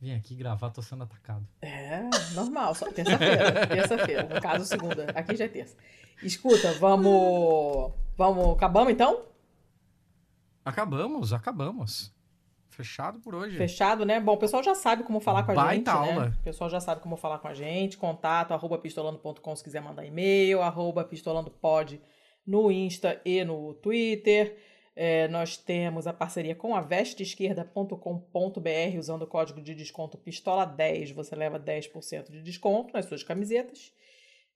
Vim 0.00 0.14
aqui 0.14 0.34
gravar, 0.34 0.70
tô 0.70 0.80
sendo 0.80 1.04
atacado. 1.04 1.46
É, 1.60 2.00
normal. 2.34 2.74
Só 2.74 2.90
terça-feira. 2.90 3.66
Terça-feira. 3.66 4.22
No 4.34 4.40
caso, 4.40 4.64
segunda. 4.64 5.04
Aqui 5.14 5.36
já 5.36 5.44
é 5.44 5.48
terça. 5.48 5.76
Escuta, 6.22 6.72
vamos. 6.74 7.92
Vamos. 8.16 8.56
Acabamos 8.56 8.92
então? 8.92 9.26
Acabamos, 10.64 11.32
acabamos. 11.32 12.14
Fechado 12.68 13.18
por 13.20 13.34
hoje. 13.34 13.58
Fechado, 13.58 14.06
né? 14.06 14.18
Bom, 14.20 14.32
o 14.32 14.36
pessoal 14.38 14.62
já 14.62 14.74
sabe 14.74 15.02
como 15.02 15.20
falar 15.20 15.42
com 15.42 15.52
a 15.52 15.54
Baita 15.54 15.92
gente, 15.92 16.06
né? 16.06 16.12
aula. 16.12 16.36
O 16.40 16.42
pessoal 16.44 16.70
já 16.70 16.80
sabe 16.80 17.02
como 17.02 17.16
falar 17.16 17.38
com 17.38 17.48
a 17.48 17.54
gente. 17.54 17.98
Contato, 17.98 18.52
arroba 18.52 18.78
pistolando.com 18.78 19.56
se 19.56 19.62
quiser 19.64 19.82
mandar 19.82 20.06
e-mail, 20.06 20.62
arroba 20.62 21.04
pistolandopod 21.04 22.00
no 22.46 22.70
Insta 22.70 23.20
e 23.24 23.44
no 23.44 23.74
Twitter. 23.74 24.56
É, 24.94 25.28
nós 25.28 25.56
temos 25.56 26.06
a 26.06 26.12
parceria 26.12 26.54
com 26.54 26.74
a 26.74 26.80
vesteesquerda.com.br 26.80 28.98
usando 28.98 29.22
o 29.22 29.26
código 29.26 29.60
de 29.60 29.74
desconto 29.74 30.18
PISTOLA10. 30.18 31.14
Você 31.14 31.34
leva 31.34 31.58
10% 31.58 32.30
de 32.30 32.42
desconto 32.42 32.92
nas 32.92 33.06
suas 33.06 33.22
camisetas. 33.22 33.92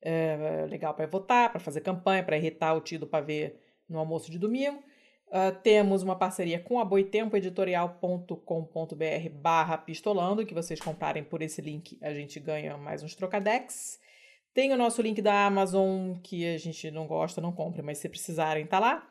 É, 0.02 0.66
legal 0.69 0.93
para 0.93 1.06
votar, 1.06 1.51
para 1.51 1.61
fazer 1.61 1.81
campanha, 1.81 2.23
para 2.23 2.36
irritar 2.36 2.74
o 2.74 2.81
tio 2.81 2.98
do 2.98 3.06
pavê 3.06 3.55
no 3.89 3.98
almoço 3.98 4.31
de 4.31 4.39
domingo. 4.39 4.82
Uh, 5.28 5.59
temos 5.62 6.02
uma 6.02 6.15
parceria 6.15 6.61
com 6.61 6.78
a 6.78 6.85
boitempoeditorial.com.br 6.85 9.28
barra 9.32 9.78
pistolando, 9.78 10.47
que 10.47 10.55
vocês 10.55 10.78
comprarem 10.78 11.24
por 11.24 11.43
esse 11.43 11.61
link, 11.61 11.98
a 12.01 12.15
gente 12.15 12.39
ganha 12.39 12.77
mais 12.77 13.02
uns 13.02 13.16
trocadex. 13.16 13.98
Tem 14.52 14.73
o 14.73 14.77
nosso 14.77 15.02
link 15.02 15.20
da 15.20 15.47
Amazon, 15.47 16.15
que 16.23 16.47
a 16.47 16.59
gente 16.59 16.89
não 16.93 17.09
gosta, 17.09 17.40
não 17.40 17.51
compre, 17.51 17.82
mas 17.82 17.98
se 17.98 18.09
precisarem, 18.09 18.65
tá 18.65 18.78
lá. 18.78 19.11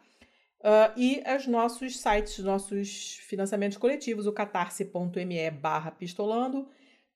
Uh, 0.64 0.98
e 0.98 1.22
os 1.36 1.46
nossos 1.46 2.00
sites, 2.00 2.40
nossos 2.40 3.18
financiamentos 3.28 3.78
coletivos, 3.78 4.26
o 4.26 4.32
catarse.me 4.32 5.52
barra 5.52 5.92
pistolando, 5.92 6.70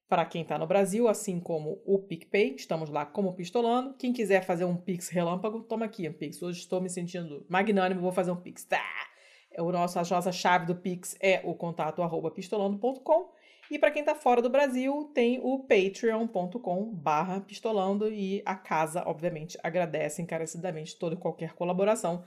para 0.10 0.26
quem 0.26 0.41
está 0.41 0.57
no 0.57 0.68
Brasil, 0.68 1.07
assim 1.07 1.40
como 1.40 1.82
o 1.86 1.99
PicPay, 1.99 2.56
estamos 2.56 2.90
lá 2.90 3.06
como 3.06 3.34
pistolando. 3.34 3.94
Quem 3.95 4.14
quiser 4.14 4.44
fazer 4.45 4.65
um 4.65 4.76
Pix 4.76 5.10
relâmpago, 5.10 5.61
toma 5.61 5.86
aqui 5.86 6.07
um 6.07 6.14
Pix. 6.14 6.41
Hoje 6.41 6.60
estou 6.60 6.80
me 6.80 6.90
sentindo 6.90 7.45
magnânimo, 7.49 8.02
vou 8.02 8.11
fazer 8.11 8.32
um 8.32 8.36
Pix. 8.38 8.64
Tá! 8.64 8.82
O 9.57 9.72
nosso, 9.72 9.99
a 9.99 10.03
nossa 10.03 10.32
chave 10.32 10.65
do 10.65 10.76
Pix 10.76 11.18
é 11.19 11.41
o 11.44 11.53
contato 11.53 12.02
arroba 12.02 12.32
pistolando.com. 12.32 13.32
E 13.69 13.78
para 13.78 13.91
quem 13.91 13.99
está 13.99 14.15
fora 14.15 14.41
do 14.41 14.49
Brasil, 14.49 15.11
tem 15.14 15.41
o 15.44 15.60
patreon.com 15.60 16.86
barra 16.94 17.41
pistolando 17.41 18.10
e 18.10 18.41
a 18.45 18.56
casa, 18.56 19.03
obviamente, 19.06 19.57
agradece 19.61 20.22
encarecidamente 20.22 20.98
toda 20.98 21.15
e 21.15 21.18
qualquer 21.18 21.53
colaboração, 21.53 22.24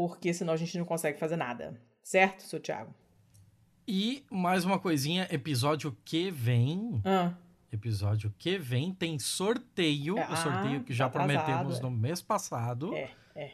porque 0.00 0.32
senão 0.32 0.54
a 0.54 0.56
gente 0.56 0.78
não 0.78 0.86
consegue 0.86 1.18
fazer 1.18 1.36
nada. 1.36 1.78
Certo, 2.02 2.42
seu 2.44 2.58
Thiago? 2.58 2.94
E 3.86 4.24
mais 4.30 4.64
uma 4.64 4.78
coisinha, 4.78 5.28
episódio 5.30 5.94
que 6.06 6.30
vem. 6.30 7.02
Ah, 7.04 7.34
Episódio 7.70 8.34
que 8.38 8.56
vem 8.56 8.94
tem 8.94 9.18
sorteio. 9.18 10.18
É, 10.18 10.26
o 10.26 10.36
sorteio 10.36 10.80
ah, 10.80 10.84
que 10.84 10.94
já 10.94 11.06
tá 11.06 11.20
atrasado, 11.20 11.44
prometemos 11.44 11.78
é. 11.78 11.82
no 11.82 11.90
mês 11.90 12.22
passado. 12.22 12.94
é, 12.94 13.10
é. 13.36 13.52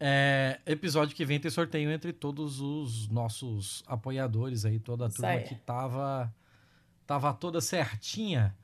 É, 0.00 0.60
episódio 0.66 1.14
que 1.14 1.24
vem 1.24 1.38
tem 1.38 1.52
sorteio 1.52 1.88
entre 1.92 2.12
todos 2.12 2.60
os 2.60 3.08
nossos 3.08 3.84
apoiadores 3.86 4.64
aí, 4.64 4.80
toda 4.80 5.04
a 5.04 5.06
Isso 5.06 5.18
turma 5.18 5.30
aí. 5.30 5.44
que 5.44 5.54
tava, 5.54 6.34
tava 7.06 7.32
toda 7.32 7.60
certinha. 7.60 8.56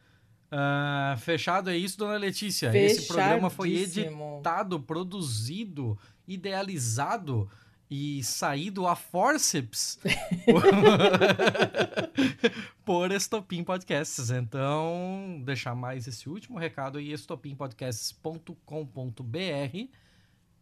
Ah, 0.54 1.16
fechado 1.18 1.70
é 1.70 1.76
isso, 1.76 1.96
dona 1.96 2.18
Letícia. 2.18 2.76
Esse 2.76 3.06
programa 3.06 3.48
foi 3.48 3.74
editado, 3.74 4.78
produzido, 4.80 5.96
idealizado 6.26 7.48
e 7.94 8.24
saído 8.24 8.86
a 8.86 8.96
forceps 8.96 9.98
por 12.86 13.12
Estopim 13.12 13.62
Podcasts. 13.62 14.30
Então, 14.30 15.42
deixar 15.44 15.74
mais 15.74 16.06
esse 16.06 16.26
último 16.26 16.58
recado 16.58 16.96
aí, 16.96 17.12
estopimpodcasts.com.br. 17.12 19.88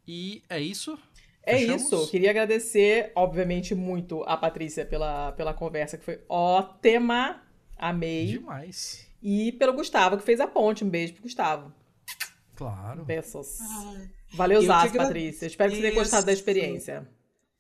E 0.09 0.43
é 0.49 0.59
isso. 0.59 0.99
É 1.45 1.59
Fechamos? 1.59 1.83
isso. 1.83 1.95
Eu 1.95 2.09
queria 2.09 2.31
agradecer, 2.31 3.13
obviamente, 3.15 3.77
muito 3.77 4.25
a 4.25 4.37
Patrícia 4.37 4.85
pela, 4.85 5.31
pela 5.33 5.55
conversa, 5.55 5.97
que 5.97 6.05
foi 6.05 6.21
ótima. 6.29 7.41
Amei. 7.77 8.27
Demais. 8.27 9.09
E 9.23 9.53
pelo 9.53 9.73
Gustavo, 9.73 10.17
que 10.17 10.25
fez 10.25 10.41
a 10.41 10.49
ponte. 10.49 10.85
Um 10.85 10.91
beijo 10.91 11.13
pro 11.13 11.23
Gustavo. 11.23 11.73
Claro. 12.57 13.05
Beijos. 13.05 13.61
Ai, 13.61 14.11
Valeu, 14.33 14.61
agradeço. 14.61 14.97
Patrícia. 14.97 15.47
Espero 15.47 15.71
que 15.71 15.77
você 15.77 15.83
tenha 15.83 15.95
gostado 15.95 16.27
da 16.27 16.33
experiência. 16.33 17.09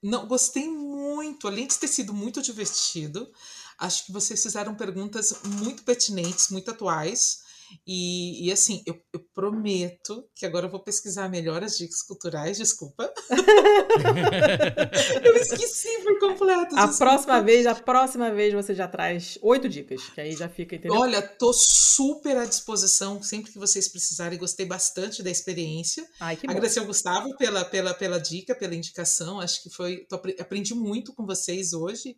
Não, 0.03 0.27
gostei 0.27 0.69
muito. 0.69 1.47
Além 1.47 1.67
de 1.67 1.79
ter 1.79 1.89
sido 1.89 2.15
muito 2.15 2.41
divertido, 2.41 3.31
acho 3.79 4.07
que 4.07 4.13
vocês 4.13 4.43
fizeram 4.43 4.75
perguntas 4.75 5.41
muito 5.45 5.83
pertinentes, 5.83 6.51
muito 6.51 6.71
atuais. 6.71 7.43
E, 7.87 8.47
e, 8.47 8.53
assim, 8.53 8.83
eu, 8.87 9.01
eu 9.13 9.21
prometo 9.35 10.25
que 10.35 10.45
agora 10.47 10.67
eu 10.67 10.71
vou 10.71 10.81
pesquisar 10.81 11.29
melhor 11.29 11.63
as 11.63 11.77
dicas 11.77 12.03
culturais, 12.03 12.59
desculpa. 12.59 13.13
eu 15.25 15.37
esqueci 15.37 15.89
por 16.03 16.19
completo. 16.21 16.77
A 16.77 16.87
desculpa. 16.87 16.97
próxima 16.99 17.43
vez, 17.43 17.67
a 17.67 17.75
próxima 17.75 18.31
vez 18.33 18.53
você 18.55 18.75
já 18.75 18.89
traz 18.89 19.39
oito 19.43 19.69
dicas, 19.69 20.03
que 20.15 20.21
aí 20.21 20.33
já 20.33 20.49
fica, 20.49 20.77
entendeu? 20.77 20.99
Olha, 20.99 21.21
tô 21.23 21.53
super 21.53 22.37
à 22.37 22.45
disposição 22.45 23.23
sempre 23.23 23.53
que 23.53 23.59
vocês 23.59 23.89
precisarem. 23.89 24.39
Gostei 24.39 24.67
bastante 24.67 25.23
da 25.23 25.31
experiência. 25.31 26.07
Ai, 26.19 26.37
que 26.37 26.47
bom. 26.47 26.53
Agradecer 26.53 26.81
ao 26.81 26.87
Gustavo 26.87 27.37
pela, 27.37 27.65
pela, 27.65 27.95
pela 27.95 28.19
dica, 28.19 28.55
pela 28.55 28.75
indicação. 28.75 29.41
Acho 29.41 29.63
que 29.63 29.71
foi. 29.71 30.07
tô 30.09 30.17
apre- 30.17 30.37
aprendi 30.39 30.75
muito 30.75 31.13
com 31.15 31.27
vocês 31.27 31.73
hoje. 31.73 32.17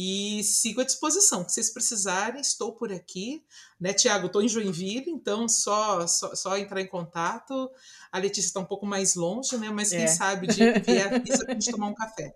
E 0.00 0.44
sigo 0.44 0.80
à 0.80 0.84
disposição. 0.84 1.42
Se 1.48 1.54
vocês 1.54 1.70
precisarem, 1.70 2.40
estou 2.40 2.72
por 2.72 2.92
aqui. 2.92 3.42
Né, 3.80 3.92
Tiago? 3.92 4.26
Estou 4.26 4.40
em 4.40 4.48
Joinville, 4.48 5.10
então 5.10 5.48
só, 5.48 6.06
só, 6.06 6.36
só 6.36 6.56
entrar 6.56 6.80
em 6.80 6.86
contato. 6.86 7.68
A 8.12 8.18
Letícia 8.18 8.46
está 8.48 8.60
um 8.60 8.64
pouco 8.64 8.86
mais 8.86 9.16
longe, 9.16 9.56
né? 9.58 9.70
Mas 9.70 9.90
quem 9.90 10.02
É. 10.02 10.06
sabe 10.06 10.46
que 10.46 10.54
vier, 10.80 11.12
avisa 11.14 11.44
pra 11.44 11.54
gente 11.54 11.72
tomar 11.72 11.88
um 11.88 11.94
café. 11.94 12.32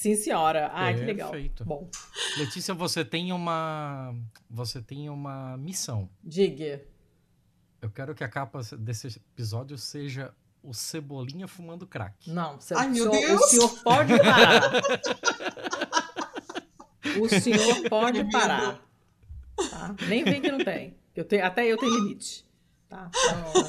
Sim, 0.00 0.14
senhora. 0.16 0.70
Ai, 0.72 0.94
que 0.94 1.04
legal. 1.04 1.30
Perfeito. 1.30 1.62
Bom, 1.62 1.90
Letícia, 2.38 2.72
você 2.72 3.04
tem 3.04 3.32
uma. 3.34 4.14
Você 4.48 4.80
tem 4.80 5.10
uma 5.10 5.58
missão. 5.58 6.08
diga. 6.24 6.82
Eu 7.82 7.90
quero 7.90 8.14
que 8.14 8.24
a 8.24 8.28
capa 8.28 8.62
desse 8.78 9.08
episódio 9.08 9.76
seja 9.76 10.32
o 10.62 10.72
Cebolinha 10.72 11.46
fumando 11.46 11.86
crack. 11.86 12.30
Não, 12.30 12.58
você- 12.58 12.74
Ai, 12.74 12.86
o, 12.88 12.90
meu 12.92 13.10
senhor, 13.12 13.26
Deus! 13.28 13.40
o 13.42 13.46
senhor 13.48 13.82
pode 13.82 14.18
parar. 14.18 14.72
o 17.20 17.28
senhor 17.28 17.88
pode 17.88 18.24
parar. 18.30 18.80
Tá? 19.70 19.94
Nem 20.08 20.24
vem 20.24 20.40
que 20.40 20.50
não 20.50 20.58
tem. 20.58 20.94
Eu 21.14 21.24
tenho, 21.24 21.44
até 21.44 21.66
eu 21.66 21.76
tenho 21.76 21.94
limite. 21.94 22.44
Tá? 22.88 23.10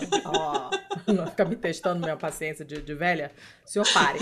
Então, 0.03 0.31
ó, 0.35 0.69
não 1.11 1.27
fica 1.27 1.45
me 1.45 1.55
testando 1.55 2.01
minha 2.01 2.17
paciência 2.17 2.63
de, 2.63 2.81
de 2.81 2.93
velha. 2.93 3.31
O 3.65 3.69
senhor 3.69 3.85
pare. 3.93 4.19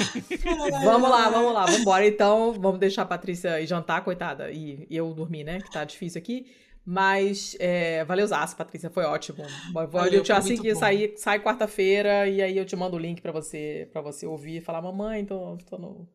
Vamos 0.84 1.10
lá, 1.10 1.30
vamos 1.30 1.54
lá, 1.54 1.66
vamos 1.66 1.82
embora. 1.82 2.08
Então, 2.08 2.54
vamos 2.54 2.80
deixar 2.80 3.02
a 3.02 3.06
Patrícia 3.06 3.60
ir 3.60 3.68
jantar, 3.68 4.04
coitada, 4.04 4.52
e, 4.52 4.88
e 4.90 4.96
eu 4.96 5.14
dormir, 5.14 5.44
né? 5.44 5.60
Que 5.60 5.72
tá 5.72 5.84
difícil 5.84 6.20
aqui. 6.20 6.46
Mas 6.86 7.58
é, 7.60 8.06
valeu, 8.06 8.28
Zaço, 8.28 8.56
Patrícia, 8.56 8.92
foi 8.92 9.04
ótimo. 9.06 9.44
Vou, 9.74 9.88
Valeu, 9.88 10.20
eu 10.20 10.24
te, 10.24 10.32
assim 10.32 10.56
que 10.56 10.76
sair, 10.76 11.16
sai 11.18 11.40
quarta-feira 11.40 12.28
e 12.30 12.44
aí 12.44 12.56
eu 12.56 12.64
te 12.64 12.76
mando 12.76 12.96
o 12.96 13.00
link 13.00 13.22
pra 13.22 13.32
você 13.32 13.90
para 13.92 14.02
você 14.02 14.28
ouvir 14.28 14.58
e 14.58 14.62
falar, 14.62 14.84
mamãe, 14.84 15.26
tô, 15.26 15.58
tô, 15.68 15.80
no, 15.80 16.08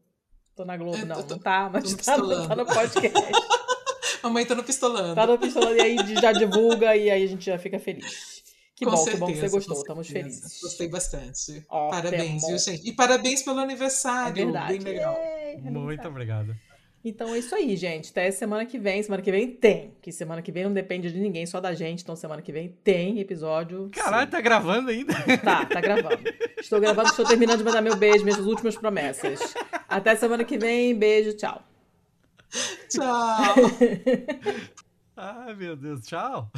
tô 0.60 0.64
na 0.66 0.76
Globo. 0.76 0.96
É, 0.96 1.04
não, 1.04 1.22
tô- 1.22 1.34
não 1.34 1.38
tá, 1.42 1.70
mas 1.72 1.90
no 1.92 1.96
tá, 2.04 2.18
no- 2.18 2.48
tá 2.48 2.56
no 2.56 2.66
podcast. 2.66 3.32
Mamãe 4.22 4.44
tá 4.44 4.54
no 4.54 4.62
pistolando. 4.62 5.14
tá 5.14 5.26
no 5.26 5.38
pistolando 5.38 5.76
e 5.76 5.80
aí 5.80 5.96
já 6.20 6.32
divulga 6.32 6.94
e 6.94 7.10
aí 7.10 7.22
a 7.22 7.26
gente 7.26 7.44
já 7.46 7.58
fica 7.58 7.78
feliz. 7.78 8.40
Que 8.76 8.84
Com 8.84 8.92
bom, 8.92 9.04
que 9.04 9.16
bom 9.16 9.26
que 9.26 9.32
você 9.34 9.40
certeza, 9.40 9.56
gostou, 9.56 9.76
estamos 9.78 10.06
certeza. 10.06 10.40
felizes. 10.40 10.60
Gostei 10.62 10.88
bastante. 10.88 11.64
Ó, 11.68 11.90
parabéns, 11.90 12.46
viu, 12.46 12.58
gente? 12.58 12.88
E 12.88 12.92
parabéns 12.92 13.42
pelo 13.42 13.60
É 13.60 13.62
aniversário. 13.62 14.34
verdade. 14.34 14.78
Bem 14.78 14.94
legal. 14.94 15.14
É, 15.18 15.56
Muito 15.64 16.08
obrigado. 16.08 16.54
Então 17.02 17.34
é 17.34 17.38
isso 17.38 17.54
aí, 17.54 17.74
gente. 17.76 18.10
Até 18.10 18.30
semana 18.30 18.66
que 18.66 18.78
vem. 18.78 19.02
Semana 19.02 19.22
que 19.22 19.32
vem 19.32 19.50
tem. 19.50 19.94
Que 20.02 20.12
semana 20.12 20.42
que 20.42 20.52
vem 20.52 20.64
não 20.64 20.72
depende 20.72 21.10
de 21.10 21.18
ninguém, 21.18 21.46
só 21.46 21.58
da 21.60 21.72
gente. 21.72 22.02
Então 22.02 22.14
semana 22.14 22.42
que 22.42 22.52
vem 22.52 22.76
tem 22.84 23.18
episódio. 23.18 23.88
Caralho, 23.90 24.30
tá 24.30 24.38
gravando 24.40 24.90
ainda? 24.90 25.14
sim. 25.14 25.38
Tá, 25.38 25.64
tá 25.64 25.80
gravando. 25.80 26.20
Estou 26.58 26.78
gravando, 26.78 27.08
estou 27.08 27.24
terminando 27.24 27.56
de 27.58 27.64
mandar 27.64 27.80
meu 27.80 27.96
beijo, 27.96 28.22
minhas 28.22 28.38
últimas 28.40 28.76
promessas. 28.76 29.54
Até 29.88 30.14
semana 30.14 30.44
que 30.44 30.58
vem. 30.58 30.94
Beijo, 30.94 31.34
tchau. 31.36 31.62
Tchau. 32.88 33.06
Ai, 35.16 35.54
meu 35.54 35.76
Deus, 35.76 36.06
tchau. 36.06 36.50